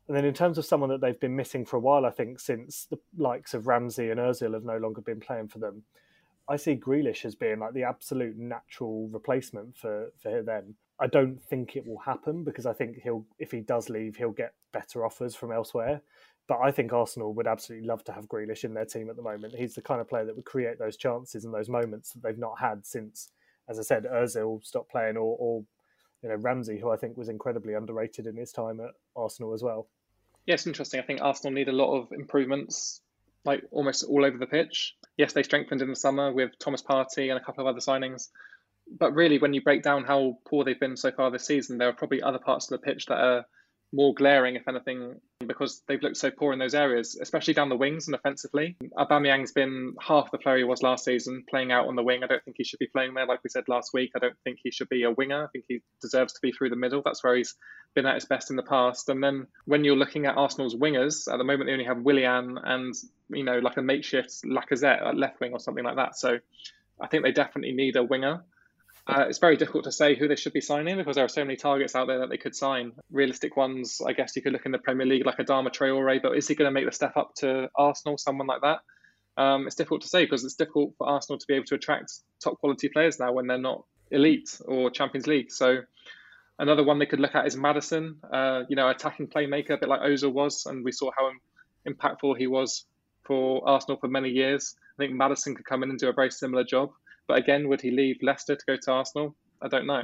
And 0.07 0.17
then 0.17 0.25
in 0.25 0.35
terms 0.35 0.57
of 0.57 0.65
someone 0.65 0.89
that 0.91 1.01
they've 1.01 1.19
been 1.19 1.37
missing 1.37 1.67
for 1.67 1.77
a 1.77 1.81
while, 1.81 2.07
I 2.07 2.11
think 2.11 2.41
since 2.41 2.87
the 2.87 2.99
likes 3.17 3.55
of 3.55 3.67
Ramsey 3.67 4.11
and 4.11 4.21
Ozil 4.21 4.55
have 4.55 4.65
no 4.65 4.79
longer 4.79 5.01
been 5.01 5.21
playing 5.21 5.49
for 5.49 5.59
them, 5.59 5.83
I 6.49 6.57
see 6.57 6.77
Grealish 6.77 7.25
as 7.25 7.35
being 7.35 7.59
like 7.59 7.75
the 7.75 7.83
absolute 7.83 8.39
natural 8.39 9.09
replacement 9.09 9.77
for 9.77 10.11
for 10.19 10.43
them. 10.43 10.77
I 10.99 11.07
don't 11.07 11.41
think 11.43 11.77
it 11.77 11.87
will 11.87 11.99
happen 11.99 12.43
because 12.43 12.67
I 12.67 12.73
think 12.73 13.03
he'll 13.03 13.27
if 13.39 13.51
he 13.51 13.61
does 13.61 13.91
leave, 13.91 14.17
he'll 14.17 14.31
get 14.31 14.55
better 14.73 15.05
offers 15.05 15.35
from 15.35 15.53
elsewhere. 15.53 16.01
But 16.49 16.61
I 16.63 16.71
think 16.71 16.93
Arsenal 16.93 17.35
would 17.35 17.47
absolutely 17.47 17.87
love 17.87 18.03
to 18.05 18.13
have 18.13 18.27
Grealish 18.27 18.65
in 18.65 18.73
their 18.73 18.87
team 18.87 19.11
at 19.11 19.17
the 19.17 19.23
moment. 19.23 19.55
He's 19.55 19.75
the 19.75 19.83
kind 19.83 20.01
of 20.01 20.09
player 20.09 20.25
that 20.25 20.35
would 20.35 20.47
create 20.47 20.79
those 20.79 20.97
chances 20.97 21.45
and 21.45 21.53
those 21.53 21.69
moments 21.69 22.13
that 22.13 22.23
they've 22.23 22.39
not 22.39 22.59
had 22.59 22.87
since, 22.87 23.31
as 23.69 23.79
I 23.79 23.83
said, 23.83 24.05
Özil 24.05 24.65
stopped 24.65 24.91
playing, 24.91 25.19
or, 25.19 25.37
or 25.39 25.65
you 26.23 26.31
know 26.31 26.37
Ramsey, 26.37 26.81
who 26.81 26.91
I 26.91 26.97
think 26.97 27.19
was 27.19 27.29
incredibly 27.29 27.75
underrated 27.75 28.27
in 28.27 28.37
his 28.37 28.51
time 28.51 28.81
at 28.81 28.93
Arsenal 29.15 29.53
as 29.53 29.63
well. 29.63 29.89
Yeah, 30.47 30.57
interesting. 30.65 30.99
I 30.99 31.03
think 31.03 31.21
Arsenal 31.21 31.53
need 31.53 31.69
a 31.69 31.73
lot 31.73 31.95
of 31.95 32.11
improvements, 32.13 33.03
like 33.45 33.65
almost 33.71 34.05
all 34.05 34.25
over 34.25 34.39
the 34.39 34.47
pitch. 34.47 34.97
Yes, 35.19 35.35
they 35.35 35.43
strengthened 35.43 35.83
in 35.83 35.91
the 35.91 35.97
summer 35.97 36.33
with 36.33 36.59
Thomas 36.59 36.83
Partey 36.83 37.29
and 37.29 37.39
a 37.39 37.45
couple 37.45 37.61
of 37.61 37.69
other 37.69 37.85
signings. 37.85 38.31
But 38.91 39.15
really, 39.15 39.39
when 39.39 39.53
you 39.53 39.61
break 39.61 39.83
down 39.83 40.05
how 40.05 40.39
poor 40.47 40.65
they've 40.65 40.81
been 40.81 40.97
so 40.97 41.13
far 41.13 41.31
this 41.31 41.45
season, 41.45 41.77
there 41.77 41.91
are 41.91 41.93
probably 41.93 42.23
other 42.23 42.39
parts 42.39 42.71
of 42.71 42.81
the 42.81 42.87
pitch 42.87 43.05
that 43.07 43.19
are 43.19 43.45
more 43.93 44.13
glaring, 44.15 44.57
if 44.57 44.69
anything, 44.69 45.21
because 45.47 45.83
they've 45.87 46.03
looked 46.03 46.17
so 46.17 46.31
poor 46.31 46.53
in 46.53 46.59
those 46.59 46.75
areas, 46.75 47.17
especially 47.21 47.55
down 47.55 47.69
the 47.69 47.77
wings 47.77 48.07
and 48.07 48.15
offensively. 48.15 48.77
Aubameyang's 48.97 49.53
been 49.53 49.95
half 50.01 50.31
the 50.31 50.39
player 50.39 50.59
he 50.59 50.65
was 50.65 50.83
last 50.83 51.05
season, 51.05 51.45
playing 51.49 51.73
out 51.73 51.87
on 51.87 51.97
the 51.97 52.03
wing. 52.03 52.23
I 52.23 52.27
don't 52.27 52.45
think 52.45 52.57
he 52.59 52.65
should 52.65 52.79
be 52.79 52.87
playing 52.87 53.15
there, 53.15 53.27
like 53.27 53.43
we 53.43 53.51
said 53.51 53.65
last 53.69 53.95
week. 53.95 54.13
I 54.15 54.19
don't 54.19 54.37
think 54.45 54.59
he 54.63 54.71
should 54.71 54.89
be 54.89 55.05
a 55.05 55.11
winger. 55.11 55.45
I 55.45 55.49
think 55.49 55.65
he 55.69 55.81
deserves 56.03 56.35
to 56.35 56.41
be 56.43 56.53
through 56.53 56.71
the 56.71 56.77
middle. 56.77 57.03
That's 57.03 57.25
where 57.25 57.37
he's 57.37 57.55
been 57.95 58.07
at 58.07 58.15
his 58.15 58.27
best 58.27 58.51
in 58.51 58.57
the 58.57 58.63
past. 58.63 59.09
And 59.09 59.23
then 59.23 59.47
when 59.65 59.85
you're 59.85 59.97
looking 59.97 60.27
at 60.27 60.37
Arsenal's 60.37 60.77
wingers, 60.77 61.33
at 61.33 61.39
the 61.39 61.45
moment 61.45 61.67
they 61.67 61.73
only 61.73 61.85
have 61.87 62.03
Willian 62.03 62.59
and 62.63 62.95
you 63.31 63.45
know 63.45 63.59
like 63.59 63.77
a 63.77 63.83
makeshift 63.83 64.43
Lacazette 64.45 65.07
at 65.07 65.17
left 65.17 65.41
wing 65.41 65.53
or 65.53 65.61
something 65.61 65.85
like 65.85 65.97
that. 65.97 66.17
So 66.17 66.39
I 67.01 67.07
think 67.07 67.25
they 67.25 67.33
definitely 67.33 67.73
need 67.73 67.97
a 67.97 68.03
winger. 68.03 68.45
Uh, 69.09 69.25
it's 69.27 69.39
very 69.39 69.57
difficult 69.57 69.85
to 69.85 69.93
say 69.93 70.15
who 70.15 70.29
they 70.29 70.37
should 70.37 70.53
be 70.53 70.61
signing 70.61 70.99
because 70.99 71.17
there 71.17 71.25
are 71.25 71.31
so 71.31 71.43
many 71.43 71.57
targets 71.57 71.97
out 71.97 72.07
there 72.07 72.19
that 72.19 72.29
they 72.29 72.37
could 72.37 72.55
sign. 72.55 72.93
Realistic 73.11 73.57
ones, 73.57 74.03
I 74.07 74.13
guess 74.13 74.37
you 74.37 74.43
could 74.43 74.53
look 74.53 74.67
in 74.67 74.73
the 74.73 74.79
Premier 74.79 75.07
League 75.07 75.25
like 75.25 75.39
Adama 75.39 75.73
Traore, 75.73 76.21
but 76.23 76.37
is 76.37 76.47
he 76.47 76.55
going 76.55 76.69
to 76.69 76.73
make 76.73 76.85
the 76.85 76.93
step 76.93 77.17
up 77.17 77.35
to 77.37 77.71
Arsenal, 77.75 78.19
someone 78.19 78.47
like 78.47 78.61
that? 78.61 78.81
Um, 79.43 79.67
it's 79.67 79.77
difficult 79.77 80.03
to 80.03 80.09
say 80.09 80.25
because 80.25 80.45
it's 80.45 80.57
difficult 80.57 80.93
for 80.99 81.09
Arsenal 81.09 81.39
to 81.39 81.47
be 81.47 81.55
able 81.55 81.65
to 81.67 81.77
attract 81.77 82.13
top 82.43 82.59
quality 82.59 82.91
players 82.91 83.19
now 83.19 83.33
when 83.33 83.47
they're 83.47 83.57
not 83.57 83.85
elite 84.11 84.61
or 84.67 84.91
Champions 84.91 85.27
League. 85.27 85.51
So 85.53 85.79
another 86.59 86.85
one 86.85 86.99
they 86.99 87.07
could 87.07 87.21
look 87.21 87.35
at 87.35 87.47
is 87.47 87.57
Maddison, 87.57 88.17
uh, 88.31 88.65
you 88.69 88.77
know, 88.77 88.91
attacking 88.91 89.29
playmaker, 89.29 89.71
a 89.71 89.79
bit 89.79 89.89
like 89.89 90.01
Ozil 90.01 90.35
was, 90.35 90.67
and 90.67 90.85
we 90.85 90.93
saw 90.93 91.11
how 91.17 91.31
impactful 91.89 92.37
he 92.37 92.47
was 92.47 92.85
for 93.25 93.67
Arsenal 93.67 93.97
for 93.99 94.09
many 94.09 94.29
years. 94.29 94.75
I 94.99 95.03
think 95.03 95.15
Maddison 95.15 95.55
could 95.55 95.65
come 95.65 95.83
in 95.83 95.89
and 95.89 95.99
do 95.99 96.09
a 96.09 96.13
very 96.13 96.31
similar 96.31 96.65
job. 96.65 96.91
But 97.29 97.39
again, 97.39 97.69
would 97.69 97.81
he 97.81 97.91
leave 97.91 98.19
Leicester 98.23 98.57
to 98.57 98.67
go 98.67 98.77
to 98.77 98.93
Arsenal? 98.93 99.37
I 99.63 99.69
don't 99.69 99.87
know. 99.87 100.03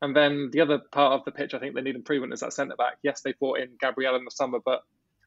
And 0.00 0.16
then 0.16 0.50
the 0.52 0.60
other 0.60 0.78
part 0.78 1.12
of 1.12 1.24
the 1.24 1.32
pitch 1.32 1.52
I 1.52 1.58
think 1.58 1.74
they 1.74 1.80
need 1.82 1.96
improvement 1.96 2.32
is 2.32 2.40
that 2.40 2.52
centre 2.52 2.76
back. 2.76 2.98
Yes, 3.02 3.20
they 3.20 3.32
brought 3.32 3.58
in 3.58 3.70
Gabriel 3.80 4.16
in 4.16 4.24
the 4.24 4.30
summer, 4.30 4.58
but 4.64 4.84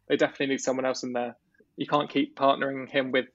they 0.07 0.15
definitely 0.15 0.47
need 0.47 0.61
someone 0.61 0.85
else 0.85 1.03
in 1.03 1.13
there. 1.13 1.35
You 1.75 1.85
can't 1.85 2.09
keep 2.09 2.35
partnering 2.35 2.89
him 2.89 3.11
with 3.11 3.25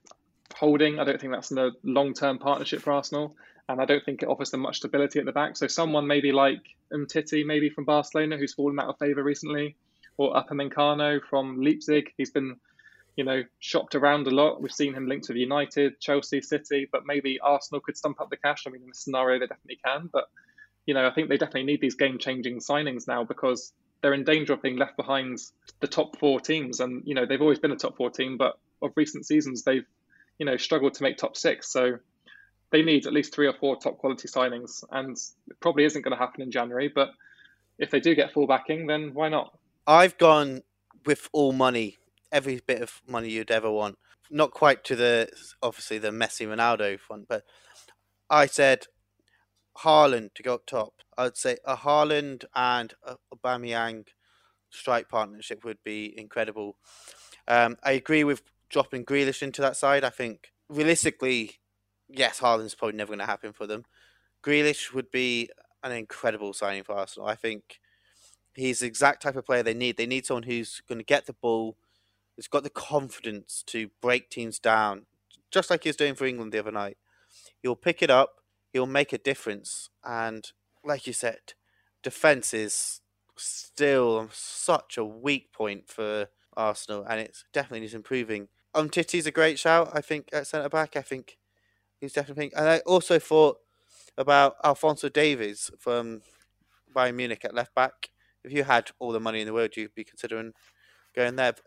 Holding. 0.55 0.99
I 0.99 1.03
don't 1.03 1.19
think 1.19 1.33
that's 1.33 1.51
a 1.51 1.71
long 1.83 2.13
term 2.13 2.37
partnership 2.37 2.81
for 2.81 2.93
Arsenal. 2.93 3.35
And 3.69 3.81
I 3.81 3.85
don't 3.85 4.03
think 4.03 4.21
it 4.21 4.29
offers 4.29 4.51
them 4.51 4.59
much 4.61 4.77
stability 4.77 5.19
at 5.19 5.25
the 5.25 5.31
back. 5.31 5.57
So 5.57 5.67
someone 5.67 6.05
maybe 6.05 6.31
like 6.31 6.61
Umtiti, 6.93 7.45
maybe 7.45 7.69
from 7.69 7.85
Barcelona, 7.85 8.37
who's 8.37 8.53
fallen 8.53 8.79
out 8.79 8.89
of 8.89 8.97
favour 8.99 9.23
recently, 9.23 9.75
or 10.17 10.33
Upamecano 10.33 11.21
from 11.29 11.61
Leipzig. 11.61 12.13
He's 12.17 12.31
been 12.31 12.57
you 13.15 13.23
know, 13.23 13.43
shopped 13.59 13.95
around 13.95 14.27
a 14.27 14.31
lot. 14.31 14.61
We've 14.61 14.71
seen 14.71 14.93
him 14.93 15.07
linked 15.07 15.27
with 15.27 15.37
United, 15.37 15.99
Chelsea, 15.99 16.41
City, 16.41 16.87
but 16.91 17.05
maybe 17.05 17.39
Arsenal 17.39 17.81
could 17.81 17.97
stump 17.97 18.19
up 18.19 18.29
the 18.29 18.37
cash. 18.37 18.63
I 18.65 18.71
mean, 18.71 18.81
in 18.81 18.87
this 18.87 18.99
scenario, 18.99 19.39
they 19.39 19.47
definitely 19.47 19.79
can. 19.85 20.09
But, 20.11 20.25
you 20.85 20.93
know, 20.93 21.07
I 21.07 21.11
think 21.13 21.29
they 21.29 21.37
definitely 21.37 21.63
need 21.63 21.81
these 21.81 21.95
game 21.95 22.17
changing 22.17 22.59
signings 22.59 23.07
now 23.07 23.23
because 23.23 23.71
they're 24.01 24.13
in 24.13 24.23
danger 24.23 24.53
of 24.53 24.61
being 24.61 24.77
left 24.77 24.97
behind 24.97 25.37
the 25.79 25.87
top 25.87 26.17
four 26.17 26.39
teams. 26.39 26.79
And, 26.79 27.03
you 27.05 27.13
know, 27.13 27.25
they've 27.25 27.41
always 27.41 27.59
been 27.59 27.71
a 27.71 27.75
top 27.77 27.97
four 27.97 28.09
team, 28.09 28.37
but 28.37 28.57
of 28.81 28.91
recent 28.95 29.25
seasons, 29.25 29.63
they've, 29.63 29.85
you 30.39 30.45
know, 30.45 30.57
struggled 30.57 30.95
to 30.95 31.03
make 31.03 31.17
top 31.17 31.37
six. 31.37 31.71
So 31.71 31.99
they 32.71 32.81
need 32.81 33.05
at 33.05 33.13
least 33.13 33.33
three 33.33 33.47
or 33.47 33.53
four 33.53 33.77
top 33.77 33.99
quality 33.99 34.27
signings. 34.27 34.83
And 34.91 35.15
it 35.49 35.59
probably 35.59 35.85
isn't 35.85 36.01
going 36.01 36.17
to 36.17 36.19
happen 36.19 36.41
in 36.41 36.49
January. 36.49 36.91
But 36.93 37.11
if 37.77 37.91
they 37.91 37.99
do 37.99 38.15
get 38.15 38.33
full 38.33 38.47
backing, 38.47 38.87
then 38.87 39.13
why 39.13 39.29
not? 39.29 39.55
I've 39.85 40.17
gone 40.17 40.63
with 41.05 41.29
all 41.31 41.53
money 41.53 41.99
every 42.33 42.59
bit 42.65 42.81
of 42.81 43.01
money 43.07 43.29
you'd 43.29 43.51
ever 43.51 43.71
want. 43.71 43.97
Not 44.29 44.51
quite 44.51 44.83
to 44.85 44.95
the 44.95 45.29
obviously 45.61 45.99
the 45.99 46.09
Messi 46.09 46.47
Ronaldo 46.47 46.99
fund, 46.99 47.27
but 47.29 47.43
I 48.29 48.47
said 48.47 48.87
Haaland 49.79 50.33
to 50.33 50.43
go 50.43 50.55
up 50.55 50.65
top. 50.65 50.95
I'd 51.17 51.37
say 51.37 51.57
a 51.65 51.77
Haaland 51.77 52.45
and 52.55 52.93
a 53.05 53.17
Aubameyang 53.33 54.07
strike 54.69 55.07
partnership 55.07 55.63
would 55.63 55.77
be 55.83 56.13
incredible. 56.17 56.77
Um, 57.47 57.77
I 57.83 57.91
agree 57.91 58.23
with 58.23 58.41
dropping 58.69 59.05
Grealish 59.05 59.43
into 59.43 59.61
that 59.61 59.77
side. 59.77 60.03
I 60.03 60.09
think 60.09 60.51
realistically, 60.67 61.59
yes, 62.09 62.39
Haaland's 62.39 62.75
probably 62.75 62.97
never 62.97 63.09
going 63.09 63.19
to 63.19 63.25
happen 63.25 63.53
for 63.53 63.67
them. 63.67 63.85
Grealish 64.43 64.93
would 64.93 65.11
be 65.11 65.49
an 65.83 65.91
incredible 65.91 66.53
signing 66.53 66.83
for 66.83 66.95
Arsenal. 66.95 67.27
I 67.27 67.35
think 67.35 67.79
he's 68.55 68.79
the 68.79 68.87
exact 68.87 69.21
type 69.21 69.35
of 69.35 69.45
player 69.45 69.63
they 69.63 69.73
need. 69.73 69.97
They 69.97 70.05
need 70.05 70.25
someone 70.25 70.43
who's 70.43 70.81
going 70.87 70.99
to 70.99 71.05
get 71.05 71.25
the 71.25 71.33
ball, 71.33 71.77
who's 72.35 72.47
got 72.47 72.63
the 72.63 72.69
confidence 72.69 73.63
to 73.67 73.89
break 74.01 74.29
teams 74.29 74.59
down, 74.59 75.05
just 75.51 75.69
like 75.69 75.83
he 75.83 75.89
was 75.89 75.95
doing 75.95 76.15
for 76.15 76.25
England 76.25 76.51
the 76.51 76.59
other 76.59 76.71
night. 76.71 76.97
He'll 77.61 77.75
pick 77.75 78.01
it 78.01 78.09
up, 78.09 78.41
he'll 78.71 78.85
make 78.85 79.13
a 79.13 79.17
difference, 79.17 79.89
and 80.03 80.51
like 80.83 81.07
you 81.07 81.13
said, 81.13 81.53
defense 82.01 82.53
is 82.53 83.01
still 83.35 84.29
such 84.31 84.97
a 84.97 85.05
weak 85.05 85.51
point 85.53 85.87
for 85.87 86.27
Arsenal, 86.55 87.05
and 87.09 87.19
it's 87.19 87.45
definitely 87.53 87.81
needs 87.81 87.93
improving. 87.93 88.47
Umtiti's 88.75 89.27
a 89.27 89.31
great 89.31 89.59
shout, 89.59 89.91
I 89.93 90.01
think, 90.01 90.29
at 90.33 90.47
centre 90.47 90.69
back. 90.69 90.95
I 90.95 91.01
think 91.01 91.37
he's 91.99 92.13
definitely. 92.13 92.51
And 92.55 92.67
I 92.67 92.79
also 92.79 93.19
thought 93.19 93.57
about 94.17 94.55
Alfonso 94.63 95.09
Davies 95.09 95.71
from 95.79 96.21
Bayern 96.93 97.15
Munich 97.15 97.45
at 97.45 97.55
left 97.55 97.73
back. 97.73 98.09
If 98.43 98.51
you 98.51 98.63
had 98.63 98.91
all 98.99 99.11
the 99.11 99.19
money 99.19 99.41
in 99.41 99.47
the 99.47 99.53
world, 99.53 99.77
you'd 99.77 99.95
be 99.95 100.03
considering 100.03 100.53
going 101.15 101.35
there. 101.35 101.53
But 101.53 101.63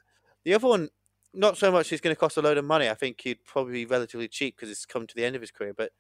the 0.47 0.55
other 0.55 0.69
one, 0.69 0.91
not 1.35 1.59
so 1.59 1.73
much. 1.73 1.89
He's 1.89 2.01
going 2.01 2.15
to 2.15 2.21
cost 2.21 2.37
a 2.37 2.41
load 2.41 2.57
of 2.57 2.65
money. 2.65 2.89
I 2.89 2.95
think 2.95 3.21
he'd 3.21 3.45
probably 3.45 3.73
be 3.73 3.85
relatively 3.85 4.29
cheap 4.29 4.55
because 4.57 4.71
it's 4.71 4.87
come 4.87 5.05
to 5.05 5.15
the 5.17 5.25
end 5.25 5.35
of 5.35 5.43
his 5.43 5.51
career. 5.51 5.75
But 5.77 5.91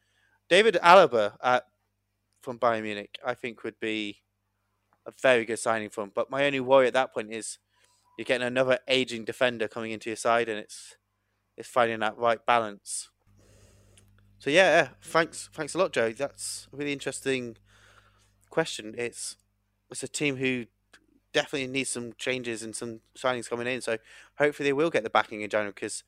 David 0.49 0.78
Alaba 0.84 1.32
at 1.42 1.64
from 2.42 2.61
Bayern 2.61 2.84
Munich, 2.84 3.18
I 3.26 3.34
think 3.34 3.64
would 3.64 3.80
be 3.80 4.18
a 5.05 5.11
very 5.20 5.44
good 5.44 5.59
signing 5.59 5.90
for 5.90 6.05
him. 6.05 6.12
But 6.14 6.30
my 6.30 6.47
only 6.47 6.61
worry 6.61 6.86
at 6.86 6.92
that 6.92 7.12
point 7.12 7.32
is 7.32 7.59
you're 8.16 8.24
getting 8.24 8.47
another 8.47 8.78
aging 8.86 9.24
defender 9.24 9.66
coming 9.66 9.90
into 9.90 10.11
your 10.11 10.16
side, 10.16 10.49
and 10.49 10.61
it's 10.61 10.97
it's 11.57 11.68
finding 11.68 11.99
that 11.99 12.16
right 12.16 12.38
balance. 12.47 13.09
So 14.38 14.51
yeah, 14.51 14.90
thanks 15.03 15.51
thanks 15.53 15.74
a 15.74 15.78
lot, 15.78 15.92
Joe. 15.92 16.12
That's 16.12 16.68
a 16.72 16.76
really 16.76 16.92
interesting 16.92 17.57
question. 18.49 18.94
It's 18.97 19.38
it's 19.90 20.05
a 20.05 20.09
team 20.09 20.36
who 20.36 20.66
definitely 21.37 21.66
needs 21.66 21.91
some 21.91 22.14
changes 22.16 22.62
and 22.62 22.74
some 22.74 23.01
signings 23.14 23.47
coming 23.47 23.66
in. 23.66 23.82
So 23.82 23.99
hopefully 24.39 24.70
they 24.70 24.72
will 24.72 24.89
get 24.89 25.05
the 25.05 25.11
backing 25.11 25.43
in 25.43 25.51
January 25.51 25.72
because 25.74 26.03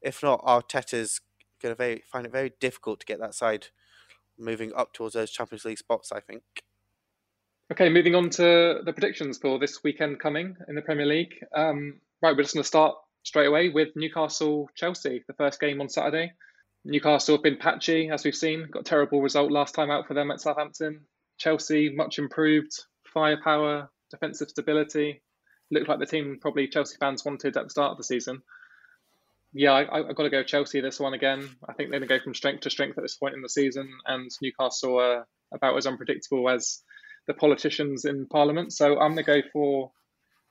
if 0.00 0.22
not, 0.22 0.42
Arteta's 0.42 1.20
going 1.62 1.76
to 1.76 2.00
find 2.10 2.24
it 2.24 2.32
very 2.32 2.54
difficult 2.60 2.98
to 3.00 3.06
get 3.06 3.20
that 3.20 3.34
side 3.34 3.66
moving 4.38 4.72
up 4.74 4.94
towards 4.94 5.12
those 5.12 5.30
Champions 5.30 5.66
League 5.66 5.76
spots. 5.76 6.12
I 6.12 6.20
think. 6.20 6.42
Okay, 7.70 7.90
moving 7.90 8.14
on 8.14 8.30
to 8.30 8.80
the 8.82 8.92
predictions 8.94 9.36
for 9.36 9.58
this 9.58 9.84
weekend 9.84 10.18
coming 10.18 10.56
in 10.66 10.74
the 10.74 10.82
Premier 10.82 11.04
League. 11.04 11.34
Um, 11.54 12.00
right, 12.22 12.34
we're 12.34 12.42
just 12.42 12.54
going 12.54 12.62
to 12.62 12.66
start 12.66 12.96
straight 13.22 13.46
away 13.46 13.68
with 13.68 13.88
Newcastle 13.94 14.70
Chelsea, 14.74 15.22
the 15.26 15.34
first 15.34 15.60
game 15.60 15.82
on 15.82 15.90
Saturday. 15.90 16.32
Newcastle 16.86 17.36
have 17.36 17.42
been 17.42 17.58
patchy, 17.58 18.08
as 18.08 18.24
we've 18.24 18.34
seen, 18.34 18.66
got 18.72 18.86
terrible 18.86 19.20
result 19.20 19.52
last 19.52 19.74
time 19.74 19.90
out 19.90 20.08
for 20.08 20.14
them 20.14 20.30
at 20.30 20.40
Southampton. 20.40 21.02
Chelsea, 21.36 21.94
much 21.94 22.18
improved, 22.18 22.72
firepower, 23.04 23.90
defensive 24.10 24.50
stability. 24.50 25.22
Looked 25.70 25.88
like 25.88 25.98
the 25.98 26.06
team 26.06 26.38
probably 26.40 26.68
Chelsea 26.68 26.96
fans 26.98 27.24
wanted 27.24 27.56
at 27.56 27.64
the 27.64 27.70
start 27.70 27.92
of 27.92 27.96
the 27.96 28.04
season. 28.04 28.42
Yeah, 29.52 29.72
I, 29.72 30.06
have 30.06 30.14
got 30.14 30.22
to 30.22 30.30
go 30.30 30.42
Chelsea 30.42 30.80
this 30.80 31.00
one 31.00 31.14
again. 31.14 31.48
I 31.68 31.72
think 31.72 31.90
they're 31.90 31.98
going 31.98 32.08
to 32.08 32.18
go 32.18 32.22
from 32.22 32.34
strength 32.34 32.60
to 32.62 32.70
strength 32.70 32.98
at 32.98 33.02
this 33.02 33.16
point 33.16 33.34
in 33.34 33.42
the 33.42 33.48
season, 33.48 33.90
and 34.06 34.30
Newcastle 34.40 35.00
are 35.00 35.26
about 35.52 35.76
as 35.76 35.86
unpredictable 35.86 36.48
as 36.48 36.82
the 37.26 37.34
politicians 37.34 38.04
in 38.04 38.26
Parliament. 38.26 38.72
So 38.72 38.98
I'm 38.98 39.14
going 39.14 39.24
to 39.24 39.42
go 39.42 39.42
for 39.52 39.92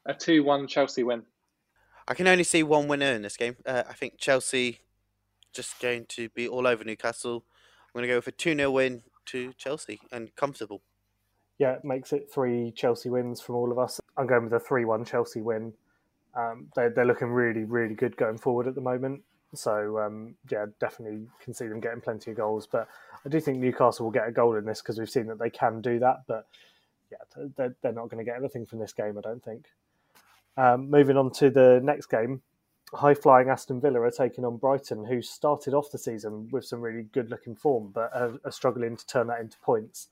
a 0.05 0.13
2 0.13 0.43
1 0.43 0.67
Chelsea 0.67 1.03
win. 1.03 1.23
I 2.07 2.13
can 2.13 2.27
only 2.27 2.43
see 2.43 2.63
one 2.63 2.87
winner 2.87 3.11
in 3.13 3.21
this 3.21 3.37
game. 3.37 3.55
Uh, 3.65 3.83
I 3.87 3.93
think 3.93 4.17
Chelsea 4.17 4.79
just 5.53 5.79
going 5.79 6.05
to 6.09 6.29
be 6.29 6.47
all 6.47 6.67
over 6.67 6.83
Newcastle. 6.83 7.45
I'm 7.87 7.99
going 7.99 8.07
to 8.07 8.13
go 8.13 8.21
for 8.21 8.31
a 8.31 8.33
2 8.33 8.55
0 8.55 8.71
win 8.71 9.03
to 9.27 9.53
Chelsea 9.53 9.99
and 10.11 10.35
comfortable. 10.35 10.81
Yeah, 11.59 11.73
it 11.73 11.83
makes 11.85 12.13
it 12.13 12.31
three 12.33 12.71
Chelsea 12.71 13.09
wins 13.09 13.41
from 13.41 13.55
all 13.55 13.71
of 13.71 13.77
us. 13.77 13.99
I'm 14.17 14.27
going 14.27 14.45
with 14.45 14.53
a 14.53 14.59
3 14.59 14.85
1 14.85 15.05
Chelsea 15.05 15.41
win. 15.41 15.73
Um, 16.35 16.67
they, 16.75 16.87
they're 16.87 17.05
looking 17.05 17.29
really, 17.29 17.65
really 17.65 17.95
good 17.95 18.15
going 18.17 18.37
forward 18.37 18.67
at 18.67 18.75
the 18.75 18.81
moment. 18.81 19.21
So, 19.53 19.99
um, 19.99 20.35
yeah, 20.49 20.67
definitely 20.79 21.27
can 21.43 21.53
see 21.53 21.67
them 21.67 21.79
getting 21.79 22.01
plenty 22.01 22.31
of 22.31 22.37
goals. 22.37 22.65
But 22.65 22.87
I 23.25 23.29
do 23.29 23.39
think 23.39 23.57
Newcastle 23.57 24.05
will 24.05 24.11
get 24.11 24.27
a 24.27 24.31
goal 24.31 24.55
in 24.55 24.65
this 24.65 24.81
because 24.81 24.97
we've 24.97 25.09
seen 25.09 25.27
that 25.27 25.39
they 25.39 25.49
can 25.49 25.81
do 25.81 25.99
that. 25.99 26.23
But 26.27 26.47
yeah, 27.11 27.45
they're, 27.57 27.75
they're 27.81 27.91
not 27.91 28.09
going 28.09 28.23
to 28.23 28.29
get 28.29 28.37
anything 28.37 28.65
from 28.65 28.79
this 28.79 28.93
game, 28.93 29.17
I 29.17 29.21
don't 29.21 29.43
think. 29.43 29.65
Um, 30.55 30.89
moving 30.89 31.17
on 31.17 31.31
to 31.33 31.49
the 31.49 31.81
next 31.83 32.07
game, 32.07 32.41
high 32.93 33.13
flying 33.15 33.49
Aston 33.49 33.81
Villa 33.81 34.01
are 34.01 34.11
taking 34.11 34.45
on 34.45 34.57
Brighton, 34.57 35.05
who 35.05 35.21
started 35.21 35.73
off 35.73 35.91
the 35.91 35.97
season 35.97 36.47
with 36.51 36.65
some 36.65 36.81
really 36.81 37.03
good 37.03 37.29
looking 37.29 37.55
form, 37.55 37.91
but 37.93 38.11
are, 38.13 38.33
are 38.45 38.51
struggling 38.51 38.95
to 38.95 39.05
turn 39.07 39.27
that 39.27 39.41
into 39.41 39.57
points. 39.59 40.09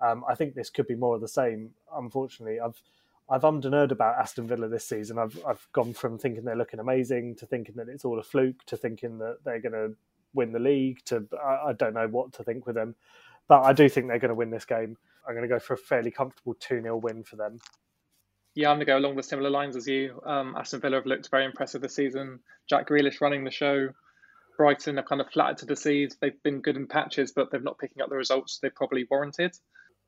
Um, 0.00 0.24
I 0.28 0.34
think 0.34 0.54
this 0.54 0.70
could 0.70 0.86
be 0.86 0.94
more 0.94 1.14
of 1.14 1.20
the 1.20 1.28
same. 1.28 1.70
Unfortunately, 1.94 2.60
I've 2.60 2.80
I've 3.28 3.44
ummed 3.44 3.64
and 3.64 3.74
erred 3.74 3.92
about 3.92 4.18
Aston 4.18 4.48
Villa 4.48 4.68
this 4.68 4.86
season. 4.86 5.18
I've 5.18 5.38
I've 5.46 5.66
gone 5.72 5.92
from 5.92 6.18
thinking 6.18 6.44
they're 6.44 6.56
looking 6.56 6.80
amazing 6.80 7.36
to 7.36 7.46
thinking 7.46 7.76
that 7.76 7.88
it's 7.88 8.04
all 8.04 8.18
a 8.18 8.22
fluke 8.22 8.64
to 8.66 8.76
thinking 8.76 9.18
that 9.18 9.38
they're 9.44 9.60
going 9.60 9.72
to 9.72 9.94
win 10.34 10.52
the 10.52 10.58
league. 10.58 11.04
To 11.06 11.26
I, 11.42 11.68
I 11.68 11.72
don't 11.72 11.94
know 11.94 12.08
what 12.08 12.32
to 12.34 12.44
think 12.44 12.66
with 12.66 12.76
them, 12.76 12.94
but 13.48 13.62
I 13.62 13.72
do 13.72 13.88
think 13.88 14.08
they're 14.08 14.18
going 14.18 14.30
to 14.30 14.34
win 14.34 14.50
this 14.50 14.64
game. 14.64 14.96
I'm 15.26 15.34
going 15.34 15.48
to 15.48 15.54
go 15.54 15.60
for 15.60 15.74
a 15.74 15.78
fairly 15.78 16.10
comfortable 16.10 16.54
two 16.54 16.80
0 16.80 16.96
win 16.96 17.22
for 17.22 17.36
them. 17.36 17.58
Yeah, 18.54 18.70
I'm 18.70 18.76
going 18.76 18.86
to 18.86 18.92
go 18.92 18.98
along 18.98 19.16
the 19.16 19.22
similar 19.22 19.50
lines 19.50 19.76
as 19.76 19.86
you. 19.86 20.20
Um, 20.26 20.56
Aston 20.56 20.80
Villa 20.80 20.96
have 20.96 21.06
looked 21.06 21.30
very 21.30 21.44
impressive 21.44 21.82
this 21.82 21.94
season. 21.94 22.40
Jack 22.68 22.88
Grealish 22.88 23.20
running 23.20 23.44
the 23.44 23.50
show. 23.50 23.90
Brighton 24.56 24.96
have 24.96 25.06
kind 25.06 25.20
of 25.20 25.30
flattered 25.30 25.58
to 25.58 25.66
the 25.66 25.76
seed. 25.76 26.12
They've 26.20 26.42
been 26.42 26.60
good 26.60 26.76
in 26.76 26.86
patches, 26.86 27.32
but 27.32 27.50
they're 27.50 27.60
not 27.60 27.78
picking 27.78 28.02
up 28.02 28.10
the 28.10 28.16
results 28.16 28.58
they 28.58 28.70
probably 28.70 29.06
warranted. 29.08 29.56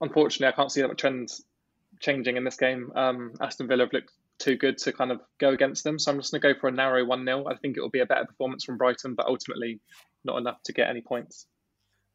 Unfortunately, 0.03 0.53
I 0.53 0.57
can't 0.57 0.71
see 0.71 0.83
that 0.83 0.99
trend 0.99 1.33
changing 2.01 2.37
in 2.37 2.45
this 2.45 2.57
game. 2.57 2.93
Um, 2.95 3.33
Aston 3.41 3.69
Villa 3.69 3.85
have 3.85 3.93
looked 3.93 4.13
too 4.39 4.57
good 4.57 4.77
to 4.79 4.93
kind 4.93 5.13
of 5.13 5.21
go 5.39 5.51
against 5.51 5.85
them. 5.85 5.99
So 5.99 6.11
I'm 6.11 6.19
just 6.19 6.33
going 6.33 6.43
to 6.43 6.53
go 6.53 6.61
for 6.61 6.69
a 6.69 6.73
narrow 6.73 7.05
1 7.05 7.25
0. 7.25 7.47
I 7.49 7.57
think 7.57 7.77
it 7.77 7.81
will 7.81 7.91
be 7.91 8.01
a 8.01 8.07
better 8.07 8.27
performance 8.27 8.65
from 8.65 8.77
Brighton, 8.77 9.15
but 9.15 9.27
ultimately 9.27 9.81
not 10.25 10.39
enough 10.39 10.63
to 10.65 10.73
get 10.73 10.89
any 10.89 11.01
points. 11.01 11.47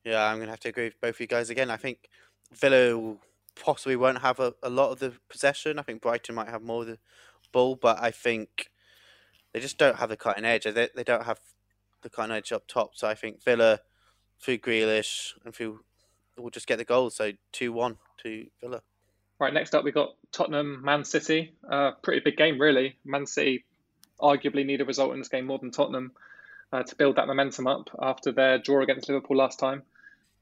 Yeah, 0.03 0.23
I'm 0.25 0.37
going 0.37 0.47
to 0.47 0.51
have 0.51 0.59
to 0.61 0.69
agree 0.69 0.85
with 0.85 1.01
both 1.01 1.15
of 1.15 1.19
you 1.19 1.27
guys 1.27 1.49
again. 1.49 1.71
I 1.71 1.77
think 1.77 2.09
Villa 2.53 3.15
possibly 3.59 3.95
won't 3.95 4.19
have 4.19 4.39
a, 4.39 4.53
a 4.61 4.69
lot 4.69 4.91
of 4.91 4.99
the 4.99 5.13
possession. 5.29 5.79
I 5.79 5.81
think 5.81 6.01
Brighton 6.01 6.35
might 6.35 6.49
have 6.49 6.61
more 6.61 6.81
of 6.81 6.87
the 6.87 6.99
ball, 7.51 7.75
but 7.75 8.01
I 8.01 8.11
think 8.11 8.69
they 9.53 9.59
just 9.59 9.77
don't 9.77 9.97
have 9.97 10.09
the 10.09 10.17
cutting 10.17 10.45
edge. 10.45 10.65
They, 10.65 10.89
they 10.93 11.03
don't 11.03 11.25
have 11.25 11.39
the 12.01 12.09
cutting 12.09 12.35
edge 12.35 12.51
up 12.51 12.67
top. 12.67 12.91
So 12.95 13.07
I 13.07 13.15
think 13.15 13.43
Villa, 13.43 13.79
through 14.39 14.59
Grealish 14.59 15.33
and 15.43 15.53
through, 15.53 15.81
will 16.37 16.49
just 16.49 16.67
get 16.67 16.77
the 16.77 16.85
goal. 16.85 17.09
So 17.09 17.31
2 17.53 17.71
1 17.71 17.97
to 18.23 18.45
Villa. 18.61 18.81
Right, 19.39 19.53
next 19.53 19.75
up, 19.75 19.83
we've 19.83 19.93
got 19.93 20.15
Tottenham, 20.31 20.83
Man 20.83 21.03
City. 21.03 21.53
Uh, 21.69 21.91
pretty 22.01 22.21
big 22.21 22.37
game, 22.37 22.59
really. 22.59 22.97
Man 23.05 23.27
City 23.27 23.65
arguably 24.19 24.65
need 24.65 24.81
a 24.81 24.85
result 24.85 25.13
in 25.13 25.19
this 25.19 25.27
game 25.27 25.45
more 25.45 25.59
than 25.59 25.69
Tottenham 25.69 26.11
uh, 26.73 26.81
to 26.83 26.95
build 26.95 27.17
that 27.17 27.27
momentum 27.27 27.67
up 27.67 27.89
after 28.01 28.31
their 28.31 28.57
draw 28.57 28.81
against 28.81 29.07
Liverpool 29.07 29.37
last 29.37 29.59
time. 29.59 29.83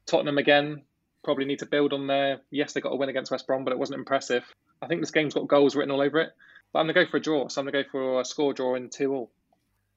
Tottenham, 0.06 0.38
again, 0.38 0.82
probably 1.24 1.44
need 1.44 1.58
to 1.58 1.66
build 1.66 1.92
on 1.92 2.06
their. 2.06 2.40
Yes, 2.50 2.72
they 2.72 2.80
got 2.80 2.92
a 2.92 2.96
win 2.96 3.10
against 3.10 3.30
West 3.30 3.46
Brom, 3.46 3.64
but 3.64 3.72
it 3.72 3.78
wasn't 3.78 3.98
impressive. 3.98 4.44
I 4.80 4.86
think 4.86 5.02
this 5.02 5.10
game's 5.10 5.34
got 5.34 5.46
goals 5.46 5.76
written 5.76 5.90
all 5.90 6.00
over 6.00 6.18
it. 6.18 6.30
But 6.72 6.80
I'm 6.80 6.86
going 6.86 6.94
to 6.94 7.04
go 7.04 7.10
for 7.10 7.16
a 7.18 7.20
draw. 7.20 7.48
So 7.48 7.60
I'm 7.60 7.66
going 7.66 7.74
to 7.74 7.82
go 7.84 7.90
for 7.90 8.20
a 8.20 8.24
score 8.24 8.52
draw 8.52 8.74
in 8.74 8.88
2 8.88 9.12
all. 9.12 9.30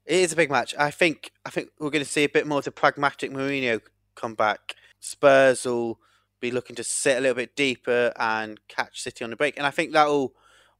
It 0.05 0.17
is 0.17 0.33
a 0.33 0.35
big 0.35 0.49
match. 0.49 0.73
I 0.77 0.91
think 0.91 1.31
I 1.45 1.51
think 1.51 1.69
we're 1.79 1.91
going 1.91 2.03
to 2.03 2.09
see 2.09 2.23
a 2.23 2.29
bit 2.29 2.47
more 2.47 2.59
of 2.59 2.65
the 2.65 2.71
pragmatic 2.71 3.31
Mourinho 3.31 3.79
come 4.15 4.33
back. 4.33 4.75
Spurs 4.99 5.65
will 5.65 5.99
be 6.39 6.51
looking 6.51 6.75
to 6.75 6.83
sit 6.83 7.17
a 7.17 7.21
little 7.21 7.35
bit 7.35 7.55
deeper 7.55 8.13
and 8.17 8.59
catch 8.67 9.01
City 9.01 9.23
on 9.23 9.29
the 9.29 9.35
break. 9.35 9.57
And 9.57 9.65
I 9.65 9.71
think 9.71 9.91
that 9.93 10.07
will 10.07 10.33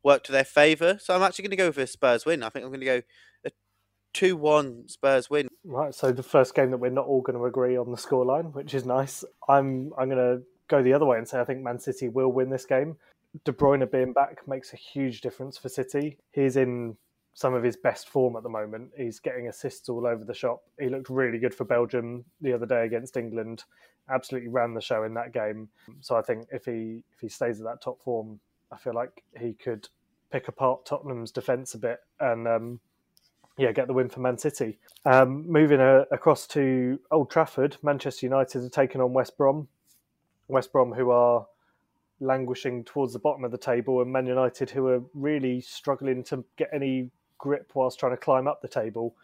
work 0.04 0.24
to 0.26 0.32
their 0.32 0.44
favour. 0.44 0.98
So 1.02 1.16
I'm 1.16 1.22
actually 1.22 1.44
going 1.44 1.52
to 1.52 1.58
go 1.58 1.72
for 1.72 1.82
a 1.82 1.88
Spurs 1.88 2.26
win. 2.26 2.44
I 2.44 2.50
think 2.50 2.64
I'm 2.64 2.72
going 2.72 2.80
to 2.80 2.86
go 2.86 3.02
a 3.46 3.52
2 4.14 4.38
1 4.38 4.88
Spurs 4.88 5.30
win. 5.30 5.48
Right. 5.64 5.94
So 5.94 6.12
the 6.12 6.24
first 6.24 6.56
game 6.56 6.72
that 6.72 6.78
we're 6.78 6.90
not 6.90 7.06
all 7.06 7.22
going 7.22 7.38
to 7.38 7.46
agree 7.46 7.78
on 7.78 7.92
the 7.92 7.98
scoreline, 7.98 8.54
which 8.54 8.74
is 8.74 8.86
nice. 8.86 9.24
I'm, 9.48 9.92
I'm 9.98 10.10
going 10.10 10.40
to 10.40 10.44
go 10.68 10.82
the 10.82 10.94
other 10.94 11.06
way 11.06 11.18
and 11.18 11.28
say 11.28 11.40
I 11.40 11.46
think 11.46 11.62
Man 11.62 11.80
City 11.80 12.08
will 12.08 12.32
win 12.32 12.50
this 12.50 12.66
game. 12.66 12.98
De 13.46 13.52
Bruyne 13.52 13.90
being 13.92 14.14
back 14.14 14.48
makes 14.48 14.74
a 14.74 14.78
huge 14.78 15.22
difference 15.22 15.58
for 15.58 15.70
City. 15.70 16.18
He's 16.32 16.56
in 16.56 16.98
some 17.40 17.54
of 17.54 17.64
his 17.64 17.78
best 17.78 18.10
form 18.10 18.36
at 18.36 18.44
the 18.44 18.50
moment. 18.50 18.92
He's 18.98 19.22
getting 19.22 19.48
assists 19.48 19.88
all 19.88 20.06
over 20.06 20.26
the 20.26 20.34
shop. 20.34 20.62
He 20.78 20.90
looked 20.90 21.10
really 21.10 21.40
good 21.40 21.56
for 21.56 21.64
Belgium 21.64 22.26
the 22.42 22.52
other 22.52 22.66
day 22.66 22.84
against 22.84 23.16
England. 23.16 23.64
Absolutely 24.10 24.50
ran 24.50 24.74
the 24.74 24.82
show 24.82 25.06
in 25.06 25.14
that 25.14 25.32
game. 25.32 25.70
So 26.02 26.18
I 26.18 26.22
think 26.22 26.48
if 26.52 26.66
he 26.66 27.02
if 27.14 27.22
he 27.22 27.30
stays 27.30 27.62
at 27.62 27.66
that 27.66 27.82
top 27.82 28.04
form, 28.04 28.42
I 28.74 28.78
feel 28.78 28.94
like 28.94 29.24
he 29.40 29.54
could 29.54 29.88
pick 30.34 30.50
apart 30.50 30.86
Tottenham's 30.86 31.32
defence 31.32 31.76
a 31.76 31.78
bit 31.78 32.02
and 32.20 32.46
um, 32.46 32.82
yeah, 33.58 33.72
get 33.72 33.88
the 33.88 33.94
win 33.94 34.10
for 34.10 34.20
Man 34.20 34.38
City. 34.38 34.78
Um, 35.06 35.50
moving 35.50 35.80
uh, 35.80 36.04
across 36.12 36.46
to 36.48 37.00
Old 37.10 37.32
Trafford, 37.32 37.78
Manchester 37.82 38.26
United 38.26 38.66
are 38.66 38.70
taking 38.70 39.00
on 39.00 39.14
West 39.14 39.38
Brom. 39.38 39.70
West 40.50 40.74
Brom, 40.74 40.92
who 40.92 41.10
are 41.10 41.48
languishing 42.20 42.84
towards 42.84 43.14
the 43.14 43.20
bottom 43.20 43.46
of 43.46 43.52
the 43.52 43.58
table, 43.58 44.02
and 44.02 44.12
Man 44.12 44.26
United, 44.26 44.72
who 44.72 44.88
are 44.88 45.02
really 45.14 45.62
struggling 45.62 46.22
to 46.26 46.44
get 46.58 46.70
any 46.74 47.12
grip 47.40 47.72
whilst 47.74 48.00
trying 48.00 48.14
to 48.14 48.18
climb 48.18 48.48
up 48.48 48.62
the 48.62 48.68
table. 48.68 49.16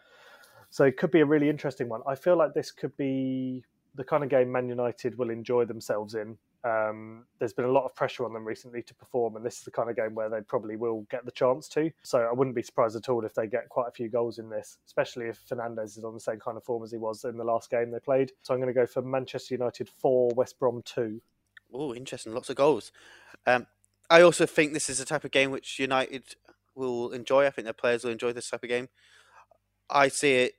So 0.70 0.84
it 0.84 0.96
could 0.96 1.12
be 1.12 1.20
a 1.20 1.26
really 1.26 1.48
interesting 1.48 1.88
one. 1.88 2.02
I 2.06 2.16
feel 2.16 2.36
like 2.36 2.52
this 2.52 2.72
could 2.72 2.96
be 2.96 3.64
the 3.94 4.04
kind 4.04 4.24
of 4.24 4.28
game 4.28 4.50
Man 4.50 4.68
United 4.68 5.16
will 5.16 5.30
enjoy 5.30 5.64
themselves 5.64 6.14
in. 6.14 6.36
Um, 6.64 7.26
there's 7.38 7.52
been 7.52 7.64
a 7.64 7.70
lot 7.70 7.84
of 7.84 7.94
pressure 7.94 8.24
on 8.24 8.32
them 8.32 8.44
recently 8.44 8.82
to 8.82 8.94
perform, 8.94 9.36
and 9.36 9.46
this 9.46 9.58
is 9.58 9.62
the 9.62 9.70
kind 9.70 9.88
of 9.88 9.94
game 9.94 10.14
where 10.14 10.28
they 10.28 10.40
probably 10.40 10.74
will 10.74 11.06
get 11.10 11.24
the 11.24 11.30
chance 11.30 11.68
to. 11.68 11.92
So 12.02 12.18
I 12.18 12.32
wouldn't 12.32 12.56
be 12.56 12.62
surprised 12.62 12.96
at 12.96 13.08
all 13.08 13.24
if 13.24 13.34
they 13.34 13.46
get 13.46 13.68
quite 13.68 13.86
a 13.86 13.92
few 13.92 14.08
goals 14.08 14.40
in 14.40 14.50
this, 14.50 14.78
especially 14.84 15.26
if 15.26 15.40
Fernandes 15.48 15.96
is 15.96 16.02
on 16.02 16.12
the 16.12 16.20
same 16.20 16.40
kind 16.40 16.56
of 16.56 16.64
form 16.64 16.82
as 16.82 16.90
he 16.90 16.98
was 16.98 17.24
in 17.24 17.36
the 17.36 17.44
last 17.44 17.70
game 17.70 17.92
they 17.92 18.00
played. 18.00 18.32
So 18.42 18.52
I'm 18.52 18.60
going 18.60 18.72
to 18.72 18.78
go 18.78 18.86
for 18.86 19.00
Manchester 19.02 19.54
United 19.54 19.88
4, 19.88 20.32
West 20.34 20.58
Brom 20.58 20.82
2. 20.84 21.20
Oh, 21.72 21.94
interesting. 21.94 22.34
Lots 22.34 22.50
of 22.50 22.56
goals. 22.56 22.90
Um, 23.46 23.66
I 24.10 24.22
also 24.22 24.44
think 24.44 24.72
this 24.72 24.90
is 24.90 24.98
a 24.98 25.04
type 25.04 25.24
of 25.24 25.30
game 25.30 25.50
which 25.50 25.78
United 25.78 26.34
will 26.76 27.10
enjoy. 27.10 27.46
I 27.46 27.50
think 27.50 27.64
their 27.64 27.72
players 27.72 28.04
will 28.04 28.12
enjoy 28.12 28.32
this 28.32 28.50
type 28.50 28.62
of 28.62 28.68
game. 28.68 28.88
I 29.88 30.08
see 30.08 30.34
it 30.34 30.54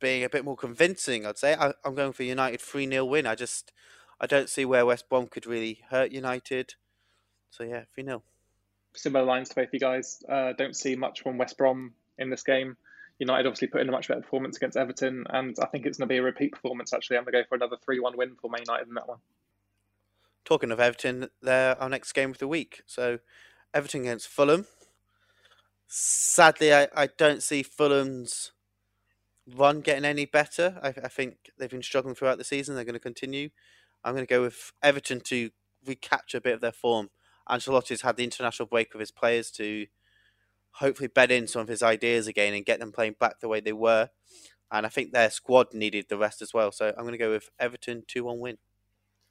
being 0.00 0.24
a 0.24 0.28
bit 0.28 0.44
more 0.44 0.56
convincing. 0.56 1.26
I'd 1.26 1.38
say 1.38 1.54
I, 1.54 1.74
am 1.84 1.94
going 1.94 2.12
for 2.12 2.22
United 2.22 2.60
three 2.60 2.88
0 2.88 3.04
win. 3.04 3.26
I 3.26 3.34
just 3.34 3.72
I 4.20 4.26
don't 4.26 4.48
see 4.48 4.64
where 4.64 4.84
West 4.84 5.08
Brom 5.08 5.26
could 5.26 5.46
really 5.46 5.80
hurt 5.90 6.10
United. 6.10 6.74
So 7.50 7.64
yeah, 7.64 7.84
three 7.94 8.04
0 8.04 8.22
Similar 8.94 9.24
lines 9.24 9.50
to 9.50 9.54
both 9.54 9.68
you 9.72 9.78
guys. 9.78 10.22
Uh, 10.28 10.52
don't 10.52 10.74
see 10.74 10.96
much 10.96 11.22
from 11.22 11.38
West 11.38 11.56
Brom 11.56 11.94
in 12.18 12.30
this 12.30 12.42
game. 12.42 12.76
United 13.20 13.46
obviously 13.46 13.68
put 13.68 13.82
in 13.82 13.88
a 13.88 13.92
much 13.92 14.08
better 14.08 14.22
performance 14.22 14.56
against 14.56 14.76
Everton, 14.76 15.24
and 15.28 15.54
I 15.60 15.66
think 15.66 15.84
it's 15.84 15.98
going 15.98 16.08
to 16.08 16.12
be 16.12 16.16
a 16.16 16.22
repeat 16.22 16.52
performance. 16.52 16.92
Actually, 16.92 17.18
I'm 17.18 17.24
going 17.24 17.34
to 17.34 17.42
go 17.42 17.48
for 17.48 17.54
another 17.54 17.76
three-one 17.84 18.16
win 18.16 18.34
for 18.40 18.50
Man 18.50 18.62
United 18.66 18.88
in 18.88 18.94
that 18.94 19.06
one. 19.06 19.18
Talking 20.44 20.72
of 20.72 20.80
Everton, 20.80 21.28
they're 21.42 21.80
our 21.80 21.90
next 21.90 22.12
game 22.12 22.30
of 22.30 22.38
the 22.38 22.48
week. 22.48 22.82
So 22.86 23.18
Everton 23.74 24.00
against 24.00 24.26
Fulham. 24.26 24.66
Sadly, 25.92 26.72
I, 26.72 26.86
I 26.94 27.08
don't 27.08 27.42
see 27.42 27.64
Fulham's 27.64 28.52
run 29.56 29.80
getting 29.80 30.04
any 30.04 30.24
better. 30.24 30.78
I, 30.80 30.88
I 30.88 31.08
think 31.08 31.50
they've 31.58 31.68
been 31.68 31.82
struggling 31.82 32.14
throughout 32.14 32.38
the 32.38 32.44
season. 32.44 32.76
They're 32.76 32.84
going 32.84 32.92
to 32.92 33.00
continue. 33.00 33.50
I'm 34.04 34.14
going 34.14 34.24
to 34.24 34.32
go 34.32 34.42
with 34.42 34.72
Everton 34.84 35.20
to 35.22 35.50
recapture 35.84 36.38
a 36.38 36.40
bit 36.40 36.54
of 36.54 36.60
their 36.60 36.70
form. 36.70 37.10
Ancelotti's 37.50 38.02
had 38.02 38.16
the 38.16 38.22
international 38.22 38.68
break 38.68 38.94
with 38.94 39.00
his 39.00 39.10
players 39.10 39.50
to 39.52 39.86
hopefully 40.74 41.08
bed 41.08 41.32
in 41.32 41.48
some 41.48 41.62
of 41.62 41.68
his 41.68 41.82
ideas 41.82 42.28
again 42.28 42.54
and 42.54 42.64
get 42.64 42.78
them 42.78 42.92
playing 42.92 43.16
back 43.18 43.40
the 43.40 43.48
way 43.48 43.58
they 43.58 43.72
were. 43.72 44.10
And 44.70 44.86
I 44.86 44.88
think 44.88 45.10
their 45.10 45.30
squad 45.30 45.74
needed 45.74 46.06
the 46.08 46.18
rest 46.18 46.40
as 46.40 46.54
well. 46.54 46.70
So 46.70 46.90
I'm 46.90 47.02
going 47.02 47.12
to 47.12 47.18
go 47.18 47.32
with 47.32 47.50
Everton 47.58 48.04
2 48.06 48.22
1 48.22 48.38
win. 48.38 48.58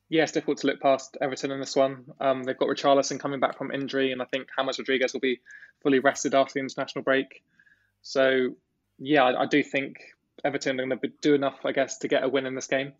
Yeah, 0.09 0.23
it's 0.23 0.31
difficult 0.31 0.57
to 0.59 0.67
look 0.67 0.81
past 0.81 1.17
Everton 1.21 1.51
in 1.51 1.59
this 1.59 1.75
one. 1.75 2.05
Um, 2.19 2.43
they've 2.43 2.57
got 2.57 2.67
Richarlison 2.67 3.19
coming 3.19 3.39
back 3.39 3.57
from 3.57 3.71
injury, 3.71 4.11
and 4.11 4.21
I 4.21 4.25
think 4.25 4.47
James 4.57 4.79
Rodriguez 4.79 5.13
will 5.13 5.19
be 5.19 5.39
fully 5.83 5.99
rested 5.99 6.33
after 6.33 6.53
the 6.55 6.61
international 6.61 7.03
break. 7.03 7.43
So 8.01 8.55
yeah, 8.97 9.23
I, 9.23 9.43
I 9.43 9.45
do 9.45 9.61
think 9.61 9.99
Everton 10.43 10.79
are 10.79 10.85
going 10.85 10.99
to 10.99 11.11
do 11.21 11.35
enough, 11.35 11.59
I 11.63 11.71
guess, 11.71 11.99
to 11.99 12.07
get 12.07 12.23
a 12.23 12.29
win 12.29 12.47
in 12.47 12.55
this 12.55 12.67
game. 12.67 12.93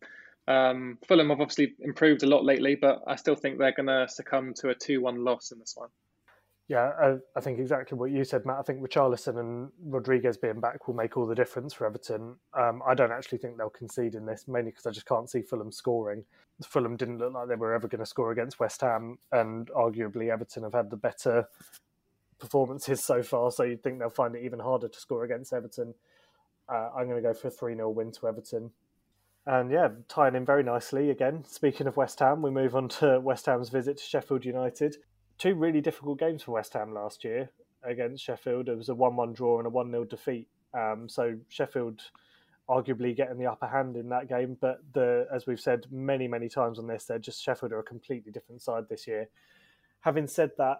Um, 0.47 0.97
Fulham 1.07 1.29
have 1.29 1.41
obviously 1.41 1.73
improved 1.79 2.23
a 2.23 2.27
lot 2.27 2.45
lately, 2.45 2.75
but 2.75 3.03
I 3.07 3.15
still 3.15 3.35
think 3.35 3.57
they're 3.57 3.71
going 3.71 3.87
to 3.87 4.07
succumb 4.07 4.53
to 4.55 4.69
a 4.69 4.75
2 4.75 5.01
1 5.01 5.23
loss 5.23 5.51
in 5.51 5.59
this 5.59 5.75
one. 5.75 5.89
Yeah, 6.69 6.91
I, 7.01 7.17
I, 7.35 7.41
think 7.41 7.57
exactly 7.57 7.97
what 7.97 8.11
you 8.11 8.23
said, 8.23 8.45
Matt. 8.45 8.59
I 8.59 8.61
think 8.61 8.79
Richarlison 8.79 9.39
and 9.39 9.71
Rodriguez 9.83 10.37
being 10.37 10.59
back 10.59 10.87
will 10.87 10.93
make 10.93 11.17
all 11.17 11.25
the 11.25 11.33
difference 11.33 11.73
for 11.73 11.87
Everton. 11.87 12.35
Um, 12.53 12.83
I 12.87 12.93
don't 12.93 13.11
actually 13.11 13.39
think 13.39 13.57
they'll 13.57 13.71
concede 13.71 14.13
in 14.13 14.27
this, 14.27 14.47
mainly 14.47 14.69
because 14.69 14.85
I 14.85 14.91
just 14.91 15.07
can't 15.07 15.27
see 15.27 15.41
Fulham 15.41 15.71
scoring. 15.71 16.25
Fulham 16.63 16.95
didn't 16.95 17.17
look 17.17 17.33
like 17.33 17.47
they 17.47 17.55
were 17.55 17.73
ever 17.73 17.87
going 17.87 18.01
to 18.01 18.05
score 18.05 18.31
against 18.31 18.59
West 18.59 18.81
Ham, 18.81 19.17
and 19.31 19.67
arguably 19.69 20.29
Everton 20.29 20.61
have 20.61 20.73
had 20.73 20.91
the 20.91 20.95
better 20.95 21.47
performances 22.37 23.03
so 23.03 23.23
far, 23.23 23.51
so 23.51 23.63
you'd 23.63 23.81
think 23.81 23.97
they'll 23.97 24.11
find 24.11 24.35
it 24.35 24.43
even 24.43 24.59
harder 24.59 24.87
to 24.87 24.99
score 24.99 25.23
against 25.23 25.51
Everton. 25.51 25.95
Uh, 26.71 26.91
I'm 26.95 27.09
going 27.09 27.21
to 27.21 27.27
go 27.27 27.33
for 27.33 27.47
a 27.47 27.51
3 27.51 27.77
0 27.77 27.89
win 27.89 28.11
to 28.11 28.27
Everton. 28.27 28.69
And 29.47 29.71
yeah, 29.71 29.89
tying 30.07 30.35
in 30.35 30.45
very 30.45 30.61
nicely 30.61 31.09
again. 31.09 31.43
Speaking 31.45 31.87
of 31.87 31.97
West 31.97 32.19
Ham, 32.19 32.43
we 32.43 32.51
move 32.51 32.75
on 32.75 32.89
to 32.89 33.19
West 33.19 33.47
Ham's 33.47 33.69
visit 33.69 33.97
to 33.97 34.03
Sheffield 34.03 34.45
United. 34.45 34.97
Two 35.39 35.55
really 35.55 35.81
difficult 35.81 36.19
games 36.19 36.43
for 36.43 36.51
West 36.51 36.73
Ham 36.73 36.93
last 36.93 37.23
year 37.23 37.49
against 37.83 38.23
Sheffield. 38.23 38.69
It 38.69 38.77
was 38.77 38.89
a 38.89 38.95
1 38.95 39.15
1 39.15 39.33
draw 39.33 39.57
and 39.57 39.65
a 39.67 39.69
1 39.69 39.89
0 39.89 40.03
defeat. 40.05 40.47
Um, 40.73 41.09
so 41.09 41.35
Sheffield 41.47 42.01
arguably 42.69 43.15
getting 43.15 43.39
the 43.39 43.47
upper 43.47 43.67
hand 43.67 43.95
in 43.95 44.09
that 44.09 44.29
game. 44.29 44.57
But 44.59 44.81
the, 44.93 45.27
as 45.33 45.47
we've 45.47 45.59
said 45.59 45.87
many, 45.89 46.27
many 46.27 46.47
times 46.47 46.77
on 46.77 46.87
this, 46.87 47.05
they're 47.05 47.19
just 47.19 47.41
Sheffield 47.43 47.71
are 47.71 47.79
a 47.79 47.83
completely 47.83 48.31
different 48.31 48.61
side 48.61 48.83
this 48.89 49.07
year. 49.07 49.29
Having 50.01 50.27
said 50.27 50.51
that, 50.57 50.77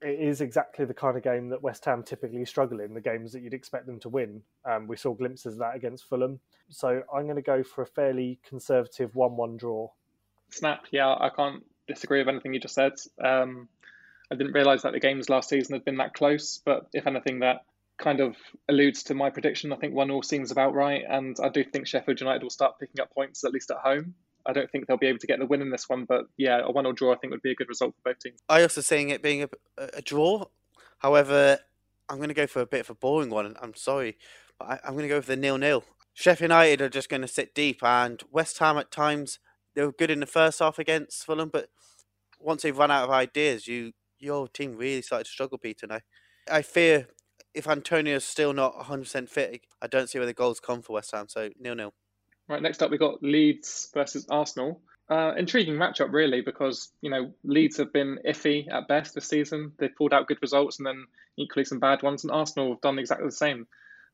it 0.00 0.20
is 0.20 0.40
exactly 0.40 0.84
the 0.84 0.94
kind 0.94 1.16
of 1.16 1.22
game 1.22 1.48
that 1.48 1.62
West 1.62 1.84
Ham 1.84 2.02
typically 2.04 2.44
struggle 2.44 2.80
in, 2.80 2.94
the 2.94 3.00
games 3.00 3.32
that 3.32 3.42
you'd 3.42 3.52
expect 3.52 3.86
them 3.86 3.98
to 4.00 4.08
win. 4.08 4.42
Um, 4.64 4.86
we 4.86 4.96
saw 4.96 5.12
glimpses 5.12 5.54
of 5.54 5.58
that 5.58 5.74
against 5.74 6.08
Fulham. 6.08 6.40
So 6.68 7.02
I'm 7.12 7.24
going 7.24 7.36
to 7.36 7.42
go 7.42 7.62
for 7.64 7.82
a 7.82 7.86
fairly 7.86 8.38
conservative 8.48 9.14
1 9.14 9.36
1 9.36 9.56
draw. 9.56 9.90
Snap, 10.50 10.86
yeah, 10.92 11.14
I 11.18 11.30
can't 11.34 11.64
disagree 11.88 12.20
with 12.20 12.28
anything 12.28 12.54
you 12.54 12.60
just 12.60 12.74
said. 12.74 12.92
Um, 13.22 13.68
I 14.30 14.34
didn't 14.34 14.52
realise 14.52 14.82
that 14.82 14.92
the 14.92 15.00
games 15.00 15.28
last 15.28 15.48
season 15.48 15.74
had 15.74 15.84
been 15.84 15.96
that 15.96 16.14
close, 16.14 16.60
but 16.64 16.86
if 16.92 17.06
anything, 17.06 17.40
that 17.40 17.64
kind 17.98 18.20
of 18.20 18.36
alludes 18.68 19.04
to 19.04 19.14
my 19.14 19.30
prediction. 19.30 19.72
I 19.72 19.76
think 19.76 19.94
1 19.94 20.10
all 20.10 20.22
seems 20.22 20.50
about 20.50 20.74
right, 20.74 21.02
and 21.08 21.36
I 21.42 21.48
do 21.48 21.64
think 21.64 21.86
Sheffield 21.86 22.20
United 22.20 22.42
will 22.42 22.50
start 22.50 22.78
picking 22.78 23.00
up 23.00 23.12
points, 23.12 23.44
at 23.44 23.52
least 23.52 23.70
at 23.70 23.78
home. 23.78 24.14
I 24.46 24.52
don't 24.52 24.70
think 24.70 24.86
they'll 24.86 24.96
be 24.96 25.08
able 25.08 25.18
to 25.18 25.26
get 25.26 25.38
the 25.38 25.46
win 25.46 25.60
in 25.60 25.70
this 25.70 25.88
one, 25.88 26.04
but 26.04 26.26
yeah, 26.36 26.60
a 26.64 26.70
one 26.70 26.86
or 26.86 26.92
draw 26.92 27.12
I 27.12 27.16
think 27.16 27.32
would 27.32 27.42
be 27.42 27.50
a 27.50 27.56
good 27.56 27.68
result 27.68 27.94
for 27.96 28.12
both 28.12 28.20
teams. 28.20 28.40
I 28.48 28.62
also 28.62 28.80
saying 28.80 29.10
it 29.10 29.22
being 29.22 29.42
a, 29.42 29.48
a 29.94 30.00
draw. 30.00 30.46
However, 30.98 31.58
I'm 32.08 32.16
going 32.16 32.28
to 32.28 32.34
go 32.34 32.46
for 32.46 32.60
a 32.60 32.66
bit 32.66 32.80
of 32.80 32.90
a 32.90 32.94
boring 32.94 33.30
one. 33.30 33.54
I'm 33.60 33.74
sorry, 33.74 34.16
but 34.58 34.68
I, 34.68 34.88
am 34.88 34.94
going 34.94 35.02
to 35.02 35.08
go 35.08 35.20
for 35.20 35.26
the 35.26 35.36
nil 35.36 35.58
nil. 35.58 35.84
Sheffield 36.14 36.50
United 36.50 36.80
are 36.80 36.88
just 36.88 37.08
going 37.08 37.22
to 37.22 37.28
sit 37.28 37.54
deep, 37.54 37.82
and 37.82 38.22
West 38.30 38.58
Ham 38.58 38.78
at 38.78 38.90
times 38.90 39.38
they 39.78 39.84
were 39.84 39.92
good 39.92 40.10
in 40.10 40.18
the 40.18 40.26
first 40.26 40.58
half 40.58 40.80
against 40.80 41.24
Fulham, 41.24 41.50
but 41.50 41.68
once 42.40 42.62
they've 42.62 42.76
run 42.76 42.90
out 42.90 43.04
of 43.04 43.10
ideas, 43.10 43.68
you 43.68 43.92
your 44.18 44.48
team 44.48 44.76
really 44.76 45.02
started 45.02 45.22
to 45.22 45.30
struggle, 45.30 45.56
Peter. 45.56 45.86
I, 45.88 46.00
I 46.50 46.62
fear 46.62 47.06
if 47.54 47.68
Antonio's 47.68 48.24
still 48.24 48.52
not 48.52 48.74
100% 48.74 49.28
fit, 49.28 49.60
I 49.80 49.86
don't 49.86 50.10
see 50.10 50.18
where 50.18 50.26
the 50.26 50.34
goals 50.34 50.58
come 50.58 50.82
for 50.82 50.94
West 50.94 51.12
Ham. 51.12 51.28
So 51.28 51.50
nil 51.60 51.76
nil. 51.76 51.94
Right, 52.48 52.60
next 52.60 52.82
up 52.82 52.90
we've 52.90 52.98
got 52.98 53.22
Leeds 53.22 53.88
versus 53.94 54.26
Arsenal. 54.28 54.80
Uh, 55.08 55.34
intriguing 55.36 55.76
matchup, 55.76 56.12
really, 56.12 56.40
because 56.40 56.90
you 57.00 57.10
know 57.10 57.32
Leeds 57.44 57.76
have 57.76 57.92
been 57.92 58.18
iffy 58.26 58.66
at 58.72 58.88
best 58.88 59.14
this 59.14 59.28
season. 59.28 59.74
They've 59.78 59.94
pulled 59.94 60.12
out 60.12 60.26
good 60.26 60.42
results 60.42 60.78
and 60.78 60.86
then 60.88 61.06
equally 61.36 61.64
some 61.64 61.78
bad 61.78 62.02
ones, 62.02 62.24
and 62.24 62.32
Arsenal 62.32 62.70
have 62.70 62.80
done 62.80 62.98
exactly 62.98 63.28
the 63.28 63.32
same, 63.32 63.68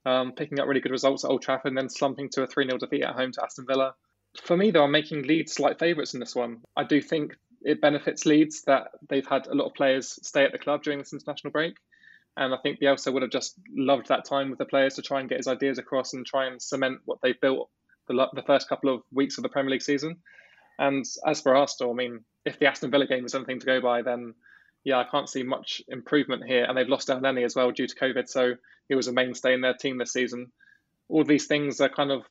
um, 0.05 0.33
picking 0.33 0.61
up 0.61 0.69
really 0.69 0.81
good 0.81 0.93
results 0.93 1.25
at 1.25 1.31
Old 1.31 1.41
Trafford 1.41 1.71
and 1.71 1.79
then 1.79 1.89
slumping 1.89 2.29
to 2.33 2.43
a 2.43 2.47
3 2.47 2.67
0 2.67 2.77
defeat 2.77 3.03
at 3.03 3.15
home 3.15 3.33
to 3.33 3.43
Aston 3.43 3.65
Villa. 3.67 3.95
For 4.43 4.57
me, 4.57 4.71
though, 4.71 4.85
I'm 4.85 4.91
making 4.91 5.23
Leeds 5.23 5.53
slight 5.53 5.79
favourites 5.79 6.15
in 6.15 6.21
this 6.21 6.35
one. 6.35 6.59
I 6.77 6.85
do 6.85 7.01
think 7.01 7.37
it 7.63 7.81
benefits 7.81 8.27
Leeds 8.27 8.63
that 8.63 8.89
they've 9.09 9.27
had 9.27 9.47
a 9.47 9.55
lot 9.55 9.67
of 9.67 9.75
players 9.75 10.19
stay 10.27 10.45
at 10.45 10.53
the 10.53 10.59
club 10.59 10.83
during 10.83 10.99
this 10.99 11.13
international 11.13 11.51
break. 11.51 11.77
And 12.37 12.53
I 12.53 12.59
think 12.59 12.81
Bielsa 12.81 13.13
would 13.13 13.23
have 13.23 13.31
just 13.31 13.55
loved 13.75 14.09
that 14.09 14.25
time 14.25 14.51
with 14.51 14.59
the 14.59 14.65
players 14.65 14.95
to 14.95 15.03
try 15.03 15.21
and 15.21 15.29
get 15.29 15.39
his 15.39 15.47
ideas 15.47 15.79
across 15.79 16.15
and 16.15 16.27
try 16.27 16.47
and 16.47 16.61
cement 16.61 16.99
what 17.05 17.19
they've 17.23 17.41
built 17.41 17.71
the, 18.09 18.29
the 18.35 18.43
first 18.43 18.69
couple 18.69 18.93
of 18.93 19.03
weeks 19.13 19.39
of 19.39 19.43
the 19.43 19.49
Premier 19.49 19.71
League 19.71 19.83
season. 19.83 20.17
And 20.79 21.05
as 21.25 21.41
for 21.41 21.55
Arsenal, 21.55 21.93
I 21.93 21.97
mean, 21.97 22.25
if 22.45 22.59
the 22.59 22.67
Aston 22.67 22.91
Villa 22.91 23.07
game 23.07 23.25
is 23.25 23.35
anything 23.35 23.61
to 23.61 23.67
go 23.67 23.81
by, 23.81 24.03
then 24.03 24.35
yeah, 24.83 24.99
I 24.99 25.05
can't 25.05 25.29
see 25.29 25.45
much 25.45 25.81
improvement 25.89 26.45
here. 26.45 26.65
And 26.65 26.77
they've 26.77 26.89
lost 26.89 27.09
Elneny 27.09 27.45
as 27.45 27.55
well 27.55 27.71
due 27.71 27.87
to 27.87 27.95
COVID, 27.95 28.29
so 28.29 28.55
he 28.89 28.95
was 28.95 29.07
a 29.07 29.13
mainstay 29.13 29.55
in 29.55 29.61
their 29.61 29.75
team 29.75 29.99
this 29.99 30.13
season. 30.13 30.51
All 31.09 31.25
these 31.25 31.47
things 31.47 31.81
are 31.81 31.89
kind 31.89 32.11
of 32.11 32.25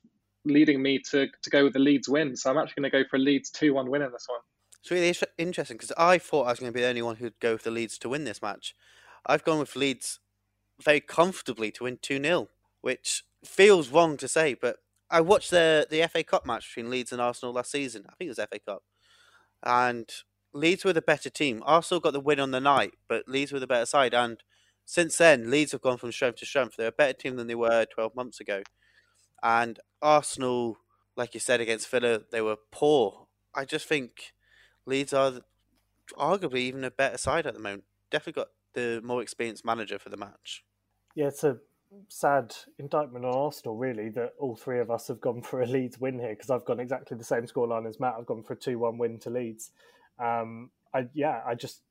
leading 0.44 0.82
me 0.82 0.98
to, 1.10 1.28
to 1.42 1.50
go 1.50 1.64
with 1.64 1.72
the 1.72 1.78
Leeds 1.78 2.08
win. 2.08 2.36
So 2.36 2.50
I'm 2.50 2.58
actually 2.58 2.82
going 2.82 2.90
to 2.90 3.02
go 3.02 3.08
for 3.08 3.16
a 3.16 3.20
Leeds 3.20 3.50
2 3.50 3.74
1 3.74 3.90
win 3.90 4.02
in 4.02 4.12
this 4.12 4.26
one. 4.28 4.40
It's 4.80 4.90
really 4.90 5.14
interesting 5.38 5.76
because 5.76 5.92
I 5.96 6.18
thought 6.18 6.46
I 6.46 6.50
was 6.50 6.60
going 6.60 6.70
to 6.70 6.76
be 6.76 6.82
the 6.82 6.88
only 6.88 7.02
one 7.02 7.16
who'd 7.16 7.40
go 7.40 7.52
with 7.54 7.62
the 7.62 7.70
Leeds 7.70 7.96
to 7.98 8.08
win 8.08 8.24
this 8.24 8.42
match. 8.42 8.74
I've 9.26 9.44
gone 9.44 9.58
with 9.58 9.76
Leeds 9.76 10.20
very 10.82 11.00
comfortably 11.00 11.70
to 11.72 11.84
win 11.84 11.98
2 12.02 12.22
0, 12.22 12.48
which 12.82 13.24
feels 13.44 13.88
wrong 13.88 14.16
to 14.18 14.28
say, 14.28 14.54
but 14.54 14.76
I 15.10 15.20
watched 15.20 15.50
the 15.50 15.86
the 15.90 16.06
FA 16.08 16.22
Cup 16.22 16.44
match 16.44 16.68
between 16.68 16.90
Leeds 16.90 17.12
and 17.12 17.20
Arsenal 17.20 17.54
last 17.54 17.70
season. 17.70 18.04
I 18.06 18.14
think 18.14 18.28
it 18.28 18.36
was 18.36 18.46
FA 18.50 18.58
Cup, 18.58 18.82
and 19.62 20.10
Leeds 20.52 20.84
were 20.84 20.92
the 20.92 21.02
better 21.02 21.30
team. 21.30 21.62
Arsenal 21.64 22.00
got 22.00 22.12
the 22.12 22.20
win 22.20 22.40
on 22.40 22.52
the 22.52 22.60
night, 22.60 22.92
but 23.08 23.28
Leeds 23.28 23.52
were 23.52 23.60
the 23.60 23.66
better 23.66 23.86
side. 23.86 24.14
And 24.14 24.42
since 24.84 25.16
then, 25.16 25.50
Leeds 25.50 25.72
have 25.72 25.80
gone 25.82 25.98
from 25.98 26.12
strength 26.12 26.38
to 26.40 26.46
strength. 26.46 26.76
They're 26.76 26.88
a 26.88 26.92
better 26.92 27.12
team 27.12 27.36
than 27.36 27.48
they 27.48 27.54
were 27.54 27.86
12 27.86 28.14
months 28.14 28.40
ago. 28.40 28.62
And 29.44 29.78
Arsenal, 30.00 30.78
like 31.16 31.34
you 31.34 31.40
said, 31.40 31.60
against 31.60 31.88
Villa, 31.90 32.22
they 32.32 32.40
were 32.40 32.56
poor. 32.72 33.26
I 33.54 33.66
just 33.66 33.86
think 33.86 34.32
Leeds 34.86 35.12
are 35.12 35.42
arguably 36.18 36.60
even 36.60 36.82
a 36.82 36.90
better 36.90 37.18
side 37.18 37.46
at 37.46 37.52
the 37.52 37.60
moment. 37.60 37.84
Definitely 38.10 38.40
got 38.40 38.48
the 38.72 39.02
more 39.04 39.20
experienced 39.22 39.64
manager 39.64 39.98
for 39.98 40.08
the 40.08 40.16
match. 40.16 40.64
Yeah, 41.14 41.26
it's 41.26 41.44
a 41.44 41.58
sad 42.08 42.54
indictment 42.78 43.26
on 43.26 43.34
Arsenal, 43.34 43.76
really, 43.76 44.08
that 44.10 44.32
all 44.38 44.56
three 44.56 44.80
of 44.80 44.90
us 44.90 45.08
have 45.08 45.20
gone 45.20 45.42
for 45.42 45.60
a 45.62 45.66
Leeds 45.66 46.00
win 46.00 46.18
here 46.18 46.30
because 46.30 46.50
I've 46.50 46.64
gone 46.64 46.80
exactly 46.80 47.16
the 47.16 47.24
same 47.24 47.42
scoreline 47.42 47.86
as 47.86 48.00
Matt. 48.00 48.14
I've 48.18 48.26
gone 48.26 48.42
for 48.42 48.54
a 48.54 48.56
2 48.56 48.78
1 48.78 48.98
win 48.98 49.18
to 49.20 49.30
Leeds. 49.30 49.70
Um, 50.18 50.70
I 50.94 51.08
yeah, 51.12 51.42
I 51.46 51.54
just 51.54 51.82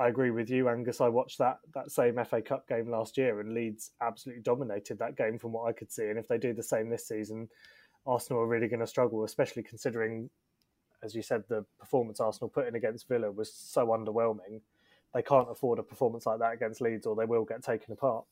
I 0.00 0.08
agree 0.08 0.30
with 0.30 0.48
you, 0.48 0.70
Angus. 0.70 1.02
I 1.02 1.08
watched 1.08 1.36
that 1.38 1.58
that 1.74 1.90
same 1.90 2.18
FA 2.24 2.40
Cup 2.40 2.66
game 2.66 2.90
last 2.90 3.18
year, 3.18 3.38
and 3.40 3.52
Leeds 3.52 3.90
absolutely 4.00 4.42
dominated 4.42 4.98
that 4.98 5.14
game 5.14 5.38
from 5.38 5.52
what 5.52 5.68
I 5.68 5.72
could 5.72 5.92
see. 5.92 6.04
And 6.04 6.18
if 6.18 6.26
they 6.26 6.38
do 6.38 6.54
the 6.54 6.62
same 6.62 6.88
this 6.88 7.06
season, 7.06 7.50
Arsenal 8.06 8.40
are 8.40 8.46
really 8.46 8.66
going 8.66 8.80
to 8.80 8.86
struggle, 8.86 9.24
especially 9.24 9.62
considering, 9.62 10.30
as 11.02 11.14
you 11.14 11.20
said, 11.20 11.44
the 11.48 11.66
performance 11.78 12.18
Arsenal 12.18 12.48
put 12.48 12.66
in 12.66 12.76
against 12.76 13.08
Villa 13.08 13.30
was 13.30 13.52
so 13.52 13.88
underwhelming. 13.88 14.62
They 15.12 15.20
can't 15.20 15.50
afford 15.50 15.78
a 15.78 15.82
performance 15.82 16.24
like 16.24 16.38
that 16.38 16.54
against 16.54 16.80
Leeds, 16.80 17.04
or 17.04 17.14
they 17.14 17.26
will 17.26 17.44
get 17.44 17.62
taken 17.62 17.92
apart. 17.92 18.24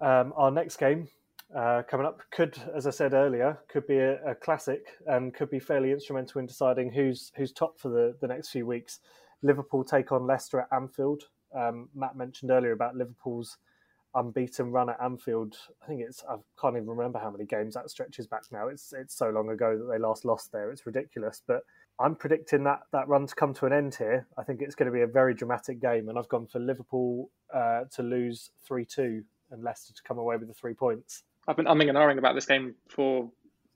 Um, 0.00 0.32
our 0.36 0.52
next 0.52 0.76
game 0.76 1.08
uh, 1.52 1.82
coming 1.90 2.06
up 2.06 2.22
could, 2.30 2.56
as 2.76 2.86
I 2.86 2.90
said 2.90 3.12
earlier, 3.12 3.58
could 3.68 3.88
be 3.88 3.98
a, 3.98 4.22
a, 4.24 4.34
classic 4.36 4.86
and 5.08 5.34
could 5.34 5.50
be 5.50 5.58
fairly 5.58 5.90
instrumental 5.90 6.38
in 6.38 6.46
deciding 6.46 6.92
who's 6.92 7.32
who's 7.34 7.50
top 7.50 7.80
for 7.80 7.88
the, 7.88 8.14
the 8.20 8.28
next 8.28 8.50
few 8.50 8.66
weeks. 8.66 9.00
Liverpool 9.42 9.84
take 9.84 10.12
on 10.12 10.26
Leicester 10.26 10.60
at 10.60 10.68
Anfield. 10.72 11.24
Um, 11.54 11.88
Matt 11.94 12.16
mentioned 12.16 12.50
earlier 12.50 12.72
about 12.72 12.96
Liverpool's 12.96 13.56
unbeaten 14.14 14.70
run 14.70 14.90
at 14.90 15.00
Anfield. 15.02 15.56
I 15.82 15.86
think 15.86 16.00
it's 16.00 16.24
I 16.28 16.36
can't 16.60 16.76
even 16.76 16.88
remember 16.88 17.18
how 17.18 17.30
many 17.30 17.44
games 17.44 17.74
that 17.74 17.90
stretches 17.90 18.26
back 18.26 18.42
now. 18.50 18.68
It's 18.68 18.92
it's 18.92 19.16
so 19.16 19.30
long 19.30 19.50
ago 19.50 19.78
that 19.78 19.90
they 19.90 19.98
last 19.98 20.24
lost 20.24 20.52
there. 20.52 20.70
It's 20.70 20.86
ridiculous. 20.86 21.42
But 21.46 21.62
I'm 22.00 22.14
predicting 22.14 22.64
that 22.64 22.80
that 22.92 23.08
run 23.08 23.26
to 23.26 23.34
come 23.34 23.54
to 23.54 23.66
an 23.66 23.72
end 23.72 23.94
here. 23.94 24.26
I 24.36 24.42
think 24.42 24.60
it's 24.60 24.74
going 24.74 24.90
to 24.90 24.92
be 24.92 25.02
a 25.02 25.06
very 25.06 25.34
dramatic 25.34 25.80
game, 25.80 26.08
and 26.08 26.18
I've 26.18 26.28
gone 26.28 26.46
for 26.46 26.58
Liverpool 26.58 27.30
uh, 27.54 27.84
to 27.92 28.02
lose 28.02 28.50
three 28.66 28.84
two 28.84 29.22
and 29.50 29.62
Leicester 29.62 29.94
to 29.94 30.02
come 30.02 30.18
away 30.18 30.36
with 30.36 30.48
the 30.48 30.54
three 30.54 30.74
points. 30.74 31.22
I've 31.46 31.56
been 31.56 31.66
umming 31.66 31.88
and 31.88 31.96
ahhing 31.96 32.18
about 32.18 32.34
this 32.34 32.44
game 32.46 32.74
for 32.88 33.30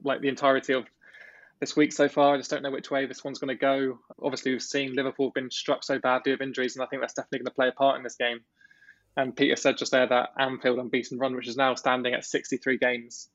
like 0.04 0.20
the 0.20 0.28
entirety 0.28 0.74
of 0.74 0.84
this 1.62 1.76
week 1.76 1.92
so 1.92 2.08
far. 2.08 2.34
I 2.34 2.38
just 2.38 2.50
don't 2.50 2.64
know 2.64 2.72
which 2.72 2.90
way 2.90 3.06
this 3.06 3.22
one's 3.22 3.38
going 3.38 3.56
to 3.56 3.60
go. 3.60 4.00
Obviously, 4.20 4.50
we've 4.50 4.60
seen 4.60 4.94
Liverpool 4.94 5.30
been 5.30 5.48
struck 5.48 5.84
so 5.84 5.96
badly 6.00 6.32
with 6.32 6.40
injuries, 6.40 6.74
and 6.74 6.82
I 6.82 6.86
think 6.86 7.00
that's 7.00 7.14
definitely 7.14 7.38
going 7.38 7.46
to 7.46 7.54
play 7.54 7.68
a 7.68 7.72
part 7.72 7.96
in 7.96 8.02
this 8.02 8.16
game. 8.16 8.40
And 9.16 9.36
Peter 9.36 9.54
said 9.54 9.78
just 9.78 9.92
there 9.92 10.08
that 10.08 10.30
Anfield 10.36 10.80
unbeaten 10.80 11.20
run, 11.20 11.36
which 11.36 11.46
is 11.46 11.56
now 11.56 11.76
standing 11.76 12.14
at 12.14 12.24
63 12.24 12.78
games. 12.78 13.28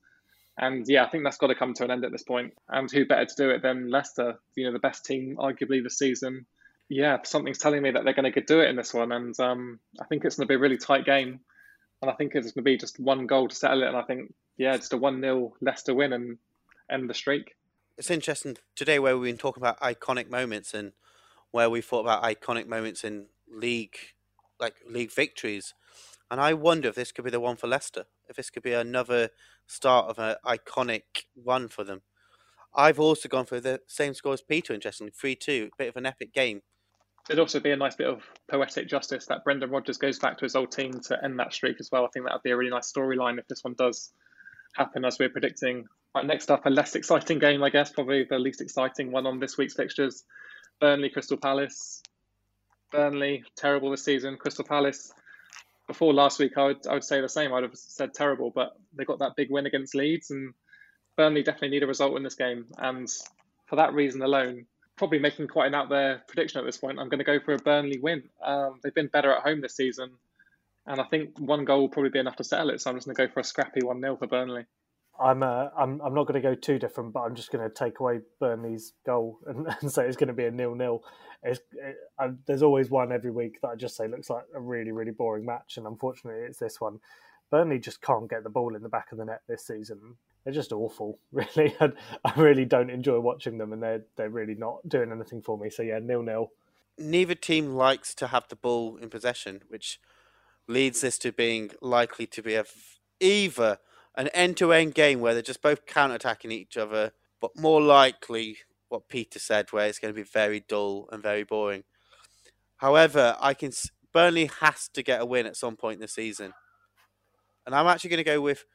And 0.58 0.86
yeah, 0.90 1.06
I 1.06 1.10
think 1.10 1.24
that's 1.24 1.38
got 1.38 1.48
to 1.48 1.56
come 1.56 1.74
to 1.76 1.86
an 1.86 1.92
end 1.92 2.04
at 2.04 2.12
this 2.12 2.24
point. 2.24 2.52
And 2.68 2.92
who 2.92 3.06
better 3.06 3.24
to 3.26 3.36
do 3.38 3.50
it 3.52 3.62
than 3.62 3.90
Leicester, 3.90 4.38
you 4.56 4.66
know, 4.66 4.74
the 4.74 4.80
best 4.80 5.06
team 5.06 5.38
arguably 5.40 5.82
this 5.82 5.98
season. 5.98 6.48
Yeah, 6.90 7.20
something's 7.24 7.60
telling 7.60 7.82
me 7.82 7.92
that 7.92 8.04
they're 8.04 8.14
going 8.14 8.30
to 8.30 8.42
do 8.42 8.60
it 8.60 8.70
in 8.70 8.76
this 8.76 8.94
one. 8.94 9.14
And 9.14 9.40
um, 9.40 9.80
I 10.02 10.06
think 10.06 10.26
it's 10.26 10.36
going 10.36 10.48
to 10.48 10.52
be 10.52 10.56
a 10.56 10.60
really 10.60 10.78
tight 10.78 11.06
game 11.06 11.40
and 12.02 12.12
I 12.12 12.14
think 12.16 12.36
it's 12.36 12.52
going 12.52 12.64
to 12.66 12.70
be 12.70 12.78
just 12.78 13.00
one 13.00 13.26
goal 13.26 13.48
to 13.48 13.56
settle 13.56 13.84
it. 13.84 13.88
And 13.88 13.96
I 13.96 14.02
think, 14.02 14.34
yeah, 14.58 14.76
just 14.76 14.92
a 14.92 14.98
1 14.98 15.22
0 15.22 15.54
Leicester 15.62 15.94
win 15.94 16.12
and 16.12 16.38
end 16.92 17.10
the 17.10 17.14
streak. 17.14 17.54
It's 17.98 18.12
interesting 18.12 18.58
today 18.76 19.00
where 19.00 19.18
we've 19.18 19.32
been 19.32 19.40
talking 19.40 19.64
about 19.64 19.80
iconic 19.80 20.30
moments 20.30 20.76
and 20.76 20.92
where 21.50 21.68
we 21.68 21.82
thought 21.82 22.02
about 22.02 22.22
iconic 22.22 22.68
moments 22.68 23.04
in 23.04 23.30
league, 23.52 23.98
like 24.60 24.76
league 24.88 25.12
victories. 25.12 25.74
And 26.30 26.40
I 26.40 26.54
wonder 26.54 26.90
if 26.90 26.96
this 26.96 27.12
could 27.12 27.26
be 27.26 27.32
the 27.32 27.40
one 27.40 27.56
for 27.56 27.66
Leicester, 27.66 28.06
if 28.30 28.36
this 28.36 28.52
could 28.52 28.62
be 28.62 28.74
another 28.74 29.30
start 29.66 30.10
of 30.10 30.20
an 30.20 30.36
iconic 30.46 31.26
run 31.44 31.70
for 31.70 31.84
them. 31.84 32.04
I've 32.76 33.00
also 33.00 33.28
gone 33.28 33.46
for 33.48 33.60
the 33.60 33.82
same 33.88 34.14
score 34.14 34.34
as 34.34 34.42
Peter, 34.42 34.76
interestingly, 34.76 35.12
3 35.12 35.36
2, 35.36 35.72
bit 35.76 35.90
of 35.90 35.96
an 35.96 36.06
epic 36.06 36.32
game. 36.32 36.62
It'd 37.28 37.40
also 37.40 37.60
be 37.60 37.72
a 37.72 37.78
nice 37.78 37.96
bit 37.96 38.08
of 38.08 38.22
poetic 38.48 38.88
justice 38.88 39.26
that 39.26 39.44
Brendan 39.44 39.72
Rodgers 39.72 39.98
goes 39.98 40.20
back 40.20 40.38
to 40.38 40.46
his 40.46 40.56
old 40.56 40.72
team 40.72 41.00
to 41.06 41.24
end 41.24 41.40
that 41.40 41.52
streak 41.52 41.78
as 41.80 41.90
well. 41.92 42.06
I 42.06 42.10
think 42.14 42.28
that 42.28 42.34
would 42.34 42.44
be 42.44 42.52
a 42.52 42.58
really 42.58 42.70
nice 42.70 42.92
storyline 42.92 43.40
if 43.40 43.48
this 43.48 43.64
one 43.64 43.74
does 43.76 44.14
happen 44.76 45.04
as 45.04 45.18
we're 45.18 45.30
predicting. 45.30 45.88
Right, 46.16 46.26
next 46.26 46.50
up, 46.50 46.66
a 46.66 46.70
less 46.70 46.96
exciting 46.96 47.40
game, 47.40 47.64
I 47.64 47.70
guess, 47.70 47.92
probably 47.92 48.24
the 48.24 48.40
least 48.40 48.62
exciting 48.62 49.12
one 49.12 49.28
on 49.28 49.40
this 49.40 49.58
week's 49.58 49.76
fixtures. 49.76 50.24
Burnley 50.80 51.10
Crystal 51.10 51.38
Palace. 51.38 52.02
Burnley, 52.92 53.44
terrible 53.56 53.92
this 53.92 54.04
season. 54.04 54.38
Crystal 54.38 54.66
Palace, 54.66 55.12
before 55.88 56.14
last 56.14 56.40
week, 56.40 56.58
I 56.58 56.66
would, 56.66 56.88
I 56.88 56.94
would 56.94 57.04
say 57.04 57.22
the 57.22 57.30
same. 57.30 57.54
I'd 57.54 57.64
have 57.64 57.76
said 57.76 58.14
terrible, 58.14 58.52
but 58.54 58.78
they 58.94 59.06
got 59.06 59.20
that 59.20 59.36
big 59.36 59.52
win 59.52 59.66
against 59.66 59.96
Leeds, 59.96 60.32
and 60.32 60.54
Burnley 61.16 61.44
definitely 61.44 61.70
need 61.70 61.84
a 61.84 61.88
result 61.88 62.16
in 62.18 62.24
this 62.24 62.36
game. 62.36 62.66
And 62.78 63.10
for 63.66 63.76
that 63.76 63.94
reason 63.94 64.22
alone, 64.22 64.66
probably 64.98 65.20
making 65.20 65.48
quite 65.48 65.68
an 65.68 65.76
out 65.76 65.90
there 65.90 66.24
prediction 66.28 66.60
at 66.60 66.66
this 66.66 66.78
point. 66.78 67.00
I'm 67.00 67.10
going 67.10 67.20
to 67.20 67.26
go 67.26 67.40
for 67.40 67.54
a 67.54 67.58
Burnley 67.58 68.00
win. 68.00 68.24
Um, 68.44 68.80
they've 68.84 68.94
been 68.94 69.08
better 69.08 69.32
at 69.32 69.44
home 69.44 69.62
this 69.62 69.76
season, 69.76 70.12
and 70.86 71.00
I 71.00 71.04
think 71.06 71.38
one 71.40 71.66
goal 71.66 71.82
will 71.82 71.90
probably 71.90 72.10
be 72.10 72.20
enough 72.20 72.38
to 72.38 72.44
settle 72.44 72.70
it. 72.72 72.82
So 72.82 72.90
I'm 72.90 72.98
just 72.98 73.08
going 73.08 73.16
to 73.16 73.28
go 73.28 73.34
for 73.34 73.40
a 73.40 73.44
scrappy 73.44 73.82
one 73.84 74.02
0 74.02 74.18
for 74.18 74.28
Burnley. 74.28 74.66
I'm 75.20 75.44
uh, 75.44 75.70
I'm 75.78 76.02
I'm 76.02 76.14
not 76.14 76.28
going 76.28 76.42
to 76.42 76.48
go 76.48 76.56
too 76.56 76.80
different, 76.80 77.14
but 77.14 77.22
I'm 77.22 77.36
just 77.36 77.52
going 77.52 77.68
to 77.68 77.74
take 77.74 78.00
away 78.00 78.22
Burnley's 78.40 78.94
goal 79.06 79.40
and, 79.48 79.68
and 79.82 79.92
say 79.92 80.06
it's 80.06 80.18
going 80.18 80.28
to 80.28 80.34
be 80.34 80.46
a 80.46 80.52
nil 80.52 80.76
nil. 80.76 81.04
It, 81.44 81.60
there's 82.46 82.64
always 82.64 82.90
one 82.90 83.12
every 83.12 83.32
week 83.32 83.62
that 83.62 83.70
I 83.70 83.76
just 83.76 83.96
say 83.96 84.08
looks 84.08 84.30
like 84.30 84.44
a 84.56 84.60
really 84.60 84.92
really 84.92 85.12
boring 85.12 85.46
match, 85.46 85.78
and 85.78 85.86
unfortunately 85.86 86.42
it's 86.44 86.60
this 86.60 86.80
one. 86.80 87.00
Burnley 87.50 87.80
just 87.80 88.02
can't 88.02 88.30
get 88.30 88.44
the 88.44 88.50
ball 88.50 88.76
in 88.76 88.84
the 88.84 88.90
back 88.90 89.14
of 89.14 89.18
the 89.18 89.24
net 89.24 89.42
this 89.48 89.66
season 89.66 90.18
they're 90.48 90.54
just 90.54 90.72
awful, 90.72 91.20
really. 91.34 91.76
I, 91.82 91.92
I 92.24 92.40
really 92.40 92.64
don't 92.64 92.90
enjoy 92.90 93.20
watching 93.20 93.58
them, 93.58 93.74
and 93.74 93.84
they're 93.84 94.06
they're 94.16 94.30
really 94.30 94.56
not 94.56 94.78
doing 94.88 95.12
anything 95.12 95.42
for 95.42 95.58
me. 95.58 95.70
So 95.70 95.84
yeah, 95.84 96.00
nil 96.02 96.24
nil. 96.24 96.52
Neither 96.98 97.36
team 97.36 97.76
likes 97.76 98.16
to 98.16 98.28
have 98.28 98.48
the 98.48 98.56
ball 98.56 98.96
in 98.96 99.10
possession, 99.10 99.64
which 99.68 100.00
leads 100.66 101.02
this 101.02 101.18
to 101.20 101.34
being 101.34 101.72
likely 101.82 102.26
to 102.28 102.42
be 102.42 102.56
a 102.56 102.64
either 103.20 103.80
an 104.18 104.28
end-to-end 104.30 104.96
game 104.96 105.22
where 105.22 105.34
they're 105.34 105.44
just 105.44 105.62
both 105.62 105.86
counter-attacking 105.86 106.52
each 106.52 106.76
other, 106.76 107.12
but 107.40 107.52
more 107.56 107.82
likely 107.82 108.58
what 108.90 109.08
Peter 109.08 109.40
said, 109.40 109.72
where 109.72 109.88
it's 109.88 110.00
going 110.00 110.14
to 110.14 110.20
be 110.20 110.28
very 110.28 110.60
dull 110.60 111.08
and 111.12 111.22
very 111.22 111.44
boring. 111.44 111.84
However, 112.78 113.38
I 113.40 113.54
can 113.54 113.72
Burnley 114.12 114.50
has 114.60 114.88
to 114.90 115.04
get 115.04 115.22
a 115.22 115.26
win 115.26 115.46
at 115.46 115.56
some 115.56 115.76
point 115.76 116.00
this 116.00 116.14
season, 116.14 116.54
and 117.66 117.76
I'm 117.76 117.88
actually 117.88 118.10
going 118.10 118.18
to 118.18 118.24
go 118.24 118.42
with 118.42 118.66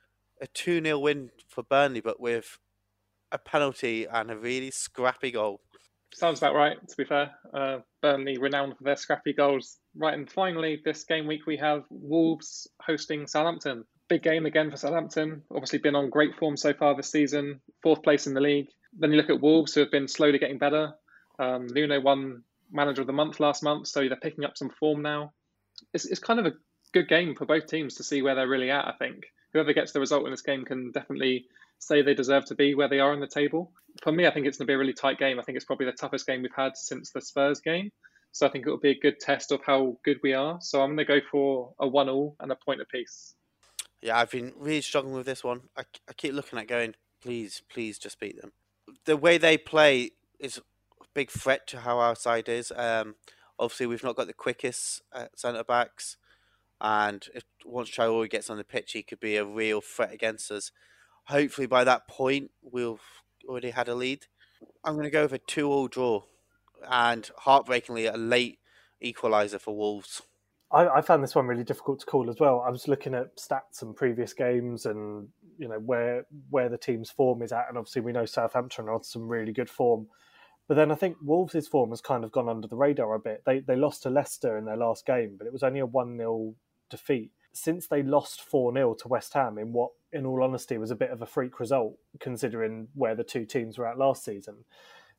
a 0.41 0.47
2 0.47 0.83
0 0.83 0.99
win 0.99 1.31
for 1.49 1.63
Burnley, 1.63 2.01
but 2.01 2.21
with 2.21 2.59
a 3.33 3.39
penalty 3.39 4.05
and 4.05 4.31
a 4.31 4.37
really 4.37 4.71
scrappy 4.71 5.31
goal. 5.31 5.61
Sounds 6.15 6.39
about 6.39 6.55
right, 6.55 6.77
to 6.87 6.97
be 6.97 7.05
fair. 7.05 7.31
Uh, 7.55 7.79
Burnley 8.03 8.37
renowned 8.37 8.77
for 8.77 8.85
their 8.85 8.97
scrappy 8.97 9.33
goals. 9.33 9.79
Right, 9.97 10.13
and 10.13 10.31
finally, 10.31 10.83
this 10.85 11.05
game 11.05 11.27
week 11.27 11.47
we 11.47 11.57
have 11.57 11.85
Wolves 11.89 12.69
hosting 12.83 13.27
Southampton. 13.27 13.85
Big 14.13 14.23
game 14.23 14.45
again 14.45 14.71
for 14.71 14.77
Southampton. 14.77 15.43
Obviously, 15.51 15.79
been 15.79 15.95
on 15.95 16.11
great 16.11 16.37
form 16.37 16.57
so 16.57 16.75
far 16.75 16.95
this 16.95 17.11
season, 17.11 17.61
fourth 17.83 18.03
place 18.03 18.27
in 18.27 18.35
the 18.35 18.41
league. 18.41 18.69
Then 18.99 19.11
you 19.11 19.17
look 19.17 19.31
at 19.31 19.41
Wolves, 19.41 19.73
who 19.73 19.81
have 19.81 19.91
been 19.91 20.07
slowly 20.07 20.39
getting 20.39 20.59
better. 20.59 20.93
Um, 21.39 21.69
won 21.75 22.43
Manager 22.71 23.01
of 23.01 23.07
the 23.07 23.15
Month 23.15 23.41
last 23.41 23.63
month, 23.63 23.87
so 23.87 24.01
they're 24.01 24.17
picking 24.17 24.45
up 24.45 24.59
some 24.59 24.69
form 24.69 25.01
now. 25.01 25.33
It's, 25.95 26.05
it's 26.05 26.21
kind 26.21 26.41
of 26.41 26.47
a 26.47 26.53
good 26.93 27.09
game 27.09 27.35
for 27.35 27.47
both 27.47 27.67
teams 27.67 27.95
to 27.95 28.05
see 28.05 28.21
where 28.21 28.35
they're 28.35 28.49
really 28.49 28.71
at, 28.71 28.87
I 28.87 28.93
think 28.99 29.25
whoever 29.53 29.73
gets 29.73 29.93
the 29.93 30.01
result 30.01 30.25
in 30.25 30.31
this 30.31 30.43
game 30.43 30.65
can 30.65 30.93
definitely 30.93 31.47
say 31.79 32.03
they 32.03 32.15
deserve 32.15 32.45
to 32.47 32.55
be 32.55 32.75
where 32.75 32.89
they 32.89 33.01
are 33.01 33.13
in 33.13 33.21
the 33.21 33.27
table. 33.27 33.73
For 34.03 34.13
me, 34.13 34.27
I 34.27 34.31
think 34.31 34.47
it's 34.47 34.59
going 34.59 34.67
to 34.67 34.71
be 34.71 34.75
a 34.75 34.79
really 34.79 34.93
tight 34.93 35.19
game. 35.19 35.39
I 35.39 35.43
think 35.43 35.57
it's 35.57 35.65
probably 35.65 35.87
the 35.87 35.93
toughest 35.93 36.27
game 36.27 36.43
we've 36.43 36.51
had 36.55 36.77
since 36.77 37.11
the 37.11 37.21
Spurs 37.21 37.61
game. 37.61 37.91
So 38.33 38.47
I 38.47 38.51
think 38.51 38.67
it 38.67 38.71
will 38.71 38.79
be 38.79 38.91
a 38.91 38.99
good 38.99 39.21
test 39.21 39.53
of 39.53 39.61
how 39.65 39.99
good 40.05 40.19
we 40.23 40.33
are. 40.33 40.59
So 40.61 40.81
I'm 40.81 40.95
going 40.95 40.99
to 40.99 41.05
go 41.05 41.21
for 41.31 41.75
a 41.79 41.87
one 41.87 42.09
all 42.09 42.37
and 42.41 42.51
a 42.51 42.57
point 42.57 42.81
apiece. 42.81 43.35
Yeah, 44.03 44.19
I've 44.19 44.31
been 44.31 44.53
really 44.59 44.81
struggling 44.81 45.15
with 45.15 45.27
this 45.27 45.45
one. 45.45 45.63
I, 45.77 45.83
I 46.09 46.13
keep 46.13 46.35
looking 46.35 46.59
at 46.59 46.67
going, 46.67 46.95
please, 47.23 47.63
please 47.73 47.99
just 47.99 48.19
beat 48.19 48.41
them. 48.41 48.53
The 49.05 49.17
way 49.17 49.39
they 49.39 49.57
play 49.57 50.11
is 50.41 50.59
a 50.59 50.63
big 51.15 51.31
threat 51.31 51.67
to 51.69 51.81
how 51.81 51.99
our 51.99 52.17
side 52.17 52.49
is. 52.49 52.73
Um, 52.75 53.15
obviously, 53.59 53.87
we've 53.87 54.05
not 54.05 54.17
got 54.17 54.27
the 54.27 54.35
quickest 54.35 55.03
uh, 55.13 55.27
centre 55.37 55.65
backs 55.65 56.17
and 56.83 57.29
if 57.33 57.45
once 57.65 57.89
Traore 57.91 58.29
gets 58.29 58.51
on 58.51 58.59
the 58.59 58.65
pitch, 58.65 58.93
he 58.93 59.05
could 59.05 59.21
be 59.21 59.37
a 59.37 59.45
real 59.45 59.81
threat 59.81 60.13
against 60.13 60.51
us. 60.51 60.73
Hopefully, 61.27 61.69
by 61.69 61.85
that 61.85 62.09
point, 62.09 62.51
we'll 62.61 62.99
already 63.49 63.71
had 63.71 63.89
a 63.89 63.95
lead. 63.95 64.27
I'm 64.85 64.95
going 64.95 65.05
to 65.05 65.11
go 65.11 65.23
with 65.23 65.33
a 65.33 65.39
two-all 65.39 65.87
draw, 65.87 66.25
and 66.91 67.31
heartbreakingly, 67.39 68.07
a 68.07 68.17
late 68.17 68.59
equaliser 69.03 69.61
for 69.61 69.77
Wolves. 69.77 70.23
I, 70.73 70.89
I, 70.89 71.01
found 71.03 71.23
this 71.23 71.35
one 71.35 71.47
really 71.47 71.65
difficult 71.65 72.01
to 72.01 72.07
call 72.07 72.31
as 72.31 72.41
well. 72.41 72.65
I 72.67 72.71
was 72.71 72.89
looking 72.89 73.15
at 73.15 73.37
stats 73.37 73.83
and 73.83 73.95
previous 73.95 74.33
games, 74.33 74.87
and 74.87 75.29
you 75.59 75.69
know 75.69 75.79
where 75.79 76.27
where 76.51 76.69
the 76.69 76.79
team's 76.79 77.11
form 77.11 77.43
is 77.43 77.53
at, 77.53 77.67
and 77.69 77.77
obviously 77.77 78.03
we 78.03 78.13
know 78.13 78.27
Southampton 78.27 78.89
are 78.89 78.95
on 78.95 79.05
some 79.05 79.29
really 79.29 79.53
good 79.53 79.71
form. 79.71 80.09
But 80.69 80.75
then 80.77 80.91
I 80.91 80.95
think 80.95 81.17
Wolves' 81.21 81.69
form 81.69 81.91
has 81.91 82.01
kind 82.01 82.25
of 82.25 82.33
gone 82.33 82.49
under 82.49 82.69
the 82.69 82.77
radar 82.77 83.15
a 83.15 83.19
bit. 83.19 83.43
They 83.45 83.61
they 83.61 83.77
lost 83.77 84.03
to 84.05 84.11
Leicester 84.11 84.57
in 84.57 84.65
their 84.65 84.77
last 84.77 85.07
game, 85.07 85.37
but 85.37 85.47
it 85.47 85.53
was 85.53 85.63
only 85.63 85.81
a 85.81 85.87
one 85.87 86.17
0 86.17 86.55
defeat 86.89 87.33
since 87.53 87.87
they 87.87 88.03
lost 88.03 88.41
4 88.41 88.73
0 88.73 88.95
to 88.95 89.09
West 89.09 89.35
Ham 89.35 89.59
in 89.59 89.73
what, 89.73 89.91
in 90.13 90.27
all 90.27 90.43
honesty, 90.43 90.79
was 90.79 90.91
a 90.91 90.97
bit 90.97 91.11
of 91.11 91.23
a 91.23 91.27
freak 91.27 91.61
result 91.61 91.97
considering 92.19 92.89
where 92.95 93.15
the 93.15 93.25
two 93.25 93.45
teams 93.45 93.79
were 93.79 93.87
at 93.87 93.99
last 93.99 94.25
season. 94.25 94.65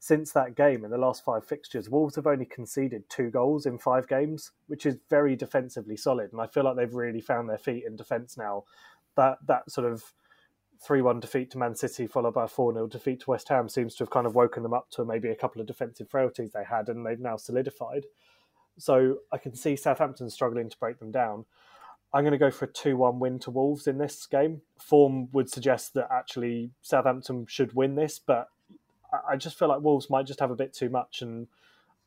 Since 0.04 0.34
that 0.34 0.56
game, 0.56 0.84
in 0.84 0.92
the 0.92 0.98
last 0.98 1.24
five 1.24 1.46
fixtures, 1.46 1.90
Wolves 1.90 2.18
have 2.18 2.28
only 2.28 2.44
conceded 2.44 3.10
two 3.10 3.30
goals 3.30 3.66
in 3.66 3.78
five 3.78 4.06
games, 4.06 4.52
which 4.68 4.86
is 4.86 4.98
very 5.10 5.38
defensively 5.38 5.96
solid. 5.96 6.34
And 6.34 6.42
I 6.42 6.48
feel 6.48 6.66
like 6.66 6.76
they've 6.76 6.94
really 6.94 7.22
found 7.22 7.48
their 7.48 7.58
feet 7.58 7.86
in 7.88 7.96
defence 7.96 8.36
now. 8.36 8.66
That 9.16 9.38
that 9.48 9.72
sort 9.72 9.90
of 9.90 10.04
3 10.82 11.02
1 11.02 11.22
defeat 11.22 11.52
to 11.52 11.58
Man 11.58 11.74
City, 11.74 12.06
followed 12.06 12.34
by 12.34 12.44
a 12.44 12.50
4 12.50 12.74
0 12.74 12.88
defeat 12.88 13.22
to 13.22 13.30
West 13.30 13.48
Ham, 13.48 13.70
seems 13.70 13.96
to 13.96 14.04
have 14.04 14.10
kind 14.10 14.28
of 14.28 14.36
woken 14.36 14.62
them 14.62 14.74
up 14.74 14.90
to 14.90 15.06
maybe 15.06 15.30
a 15.30 15.38
couple 15.38 15.62
of 15.62 15.68
defensive 15.68 16.10
frailties 16.10 16.52
they 16.52 16.66
had, 16.66 16.90
and 16.90 17.06
they've 17.06 17.18
now 17.18 17.38
solidified. 17.38 18.04
So 18.78 19.20
I 19.32 19.38
can 19.38 19.56
see 19.56 19.78
Southampton 19.78 20.30
struggling 20.30 20.70
to 20.70 20.78
break 20.80 21.00
them 21.00 21.12
down. 21.12 21.46
I'm 22.14 22.24
going 22.24 22.34
to 22.34 22.38
go 22.38 22.52
for 22.52 22.66
a 22.66 22.74
2 22.74 22.98
1 22.98 23.20
win 23.20 23.40
to 23.40 23.52
Wolves 23.52 23.88
in 23.88 24.00
this 24.00 24.26
game. 24.26 24.64
Form 24.82 25.30
would 25.32 25.50
suggest 25.50 25.94
that 25.94 26.10
actually 26.12 26.72
Southampton 26.82 27.46
should 27.48 27.72
win 27.72 27.96
this, 27.96 28.20
but 28.20 28.50
I 29.28 29.36
just 29.36 29.58
feel 29.58 29.68
like 29.68 29.82
Wolves 29.82 30.10
might 30.10 30.26
just 30.26 30.40
have 30.40 30.52
a 30.52 30.56
bit 30.56 30.74
too 30.74 30.90
much. 30.90 31.22
And 31.22 31.48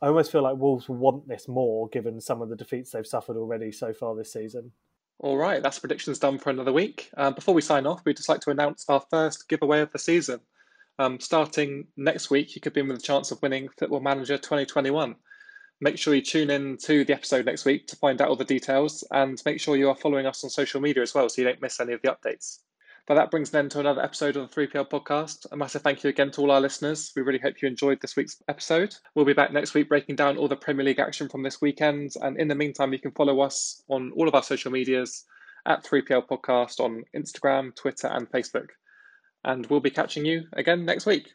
I 0.02 0.08
almost 0.08 0.32
feel 0.32 0.42
like 0.42 0.56
Wolves 0.56 0.88
want 0.88 1.26
this 1.28 1.48
more 1.48 1.88
given 1.88 2.20
some 2.20 2.42
of 2.42 2.48
the 2.48 2.56
defeats 2.56 2.90
they've 2.90 3.06
suffered 3.06 3.36
already 3.36 3.72
so 3.72 3.92
far 3.92 4.14
this 4.14 4.32
season. 4.32 4.72
All 5.18 5.38
right, 5.38 5.62
that's 5.62 5.78
predictions 5.78 6.18
done 6.18 6.38
for 6.38 6.50
another 6.50 6.72
week. 6.72 7.10
Um, 7.16 7.34
before 7.34 7.54
we 7.54 7.62
sign 7.62 7.86
off, 7.86 8.04
we'd 8.04 8.18
just 8.18 8.28
like 8.28 8.40
to 8.42 8.50
announce 8.50 8.84
our 8.88 9.02
first 9.10 9.48
giveaway 9.48 9.80
of 9.80 9.90
the 9.90 9.98
season. 9.98 10.40
Um, 10.98 11.20
starting 11.20 11.86
next 11.96 12.28
week, 12.30 12.54
you 12.54 12.60
could 12.60 12.74
be 12.74 12.80
in 12.80 12.88
with 12.88 12.98
a 12.98 13.02
chance 13.02 13.30
of 13.30 13.40
winning 13.40 13.68
Football 13.78 14.00
Manager 14.00 14.36
2021. 14.36 15.14
Make 15.80 15.98
sure 15.98 16.14
you 16.14 16.22
tune 16.22 16.50
in 16.50 16.76
to 16.78 17.04
the 17.04 17.12
episode 17.14 17.44
next 17.44 17.64
week 17.64 17.86
to 17.88 17.96
find 17.96 18.20
out 18.20 18.28
all 18.28 18.36
the 18.36 18.44
details 18.44 19.04
and 19.10 19.40
make 19.44 19.60
sure 19.60 19.76
you 19.76 19.88
are 19.90 19.96
following 19.96 20.26
us 20.26 20.42
on 20.42 20.50
social 20.50 20.80
media 20.80 21.02
as 21.02 21.14
well 21.14 21.28
so 21.28 21.40
you 21.40 21.48
don't 21.48 21.60
miss 21.60 21.80
any 21.80 21.92
of 21.92 22.00
the 22.02 22.08
updates. 22.08 22.60
But 23.06 23.14
that 23.14 23.30
brings 23.30 23.54
an 23.54 23.60
end 23.60 23.70
to 23.70 23.80
another 23.80 24.02
episode 24.02 24.36
of 24.36 24.52
the 24.52 24.66
3PL 24.66 24.90
podcast. 24.90 25.46
A 25.52 25.56
massive 25.56 25.82
thank 25.82 26.02
you 26.02 26.10
again 26.10 26.32
to 26.32 26.40
all 26.40 26.50
our 26.50 26.60
listeners. 26.60 27.12
We 27.14 27.22
really 27.22 27.38
hope 27.38 27.62
you 27.62 27.68
enjoyed 27.68 28.00
this 28.00 28.16
week's 28.16 28.42
episode. 28.48 28.96
We'll 29.14 29.24
be 29.24 29.32
back 29.32 29.52
next 29.52 29.74
week 29.74 29.88
breaking 29.88 30.16
down 30.16 30.36
all 30.36 30.48
the 30.48 30.56
Premier 30.56 30.84
League 30.84 30.98
action 30.98 31.28
from 31.28 31.44
this 31.44 31.60
weekend. 31.60 32.14
And 32.20 32.38
in 32.40 32.48
the 32.48 32.56
meantime, 32.56 32.92
you 32.92 32.98
can 32.98 33.12
follow 33.12 33.40
us 33.40 33.80
on 33.88 34.10
all 34.16 34.26
of 34.26 34.34
our 34.34 34.42
social 34.42 34.72
medias 34.72 35.24
at 35.66 35.84
3PL 35.84 36.26
podcast 36.26 36.80
on 36.80 37.04
Instagram, 37.14 37.76
Twitter, 37.76 38.08
and 38.08 38.28
Facebook. 38.28 38.70
And 39.44 39.64
we'll 39.66 39.78
be 39.78 39.90
catching 39.90 40.24
you 40.24 40.48
again 40.54 40.84
next 40.84 41.06
week. 41.06 41.28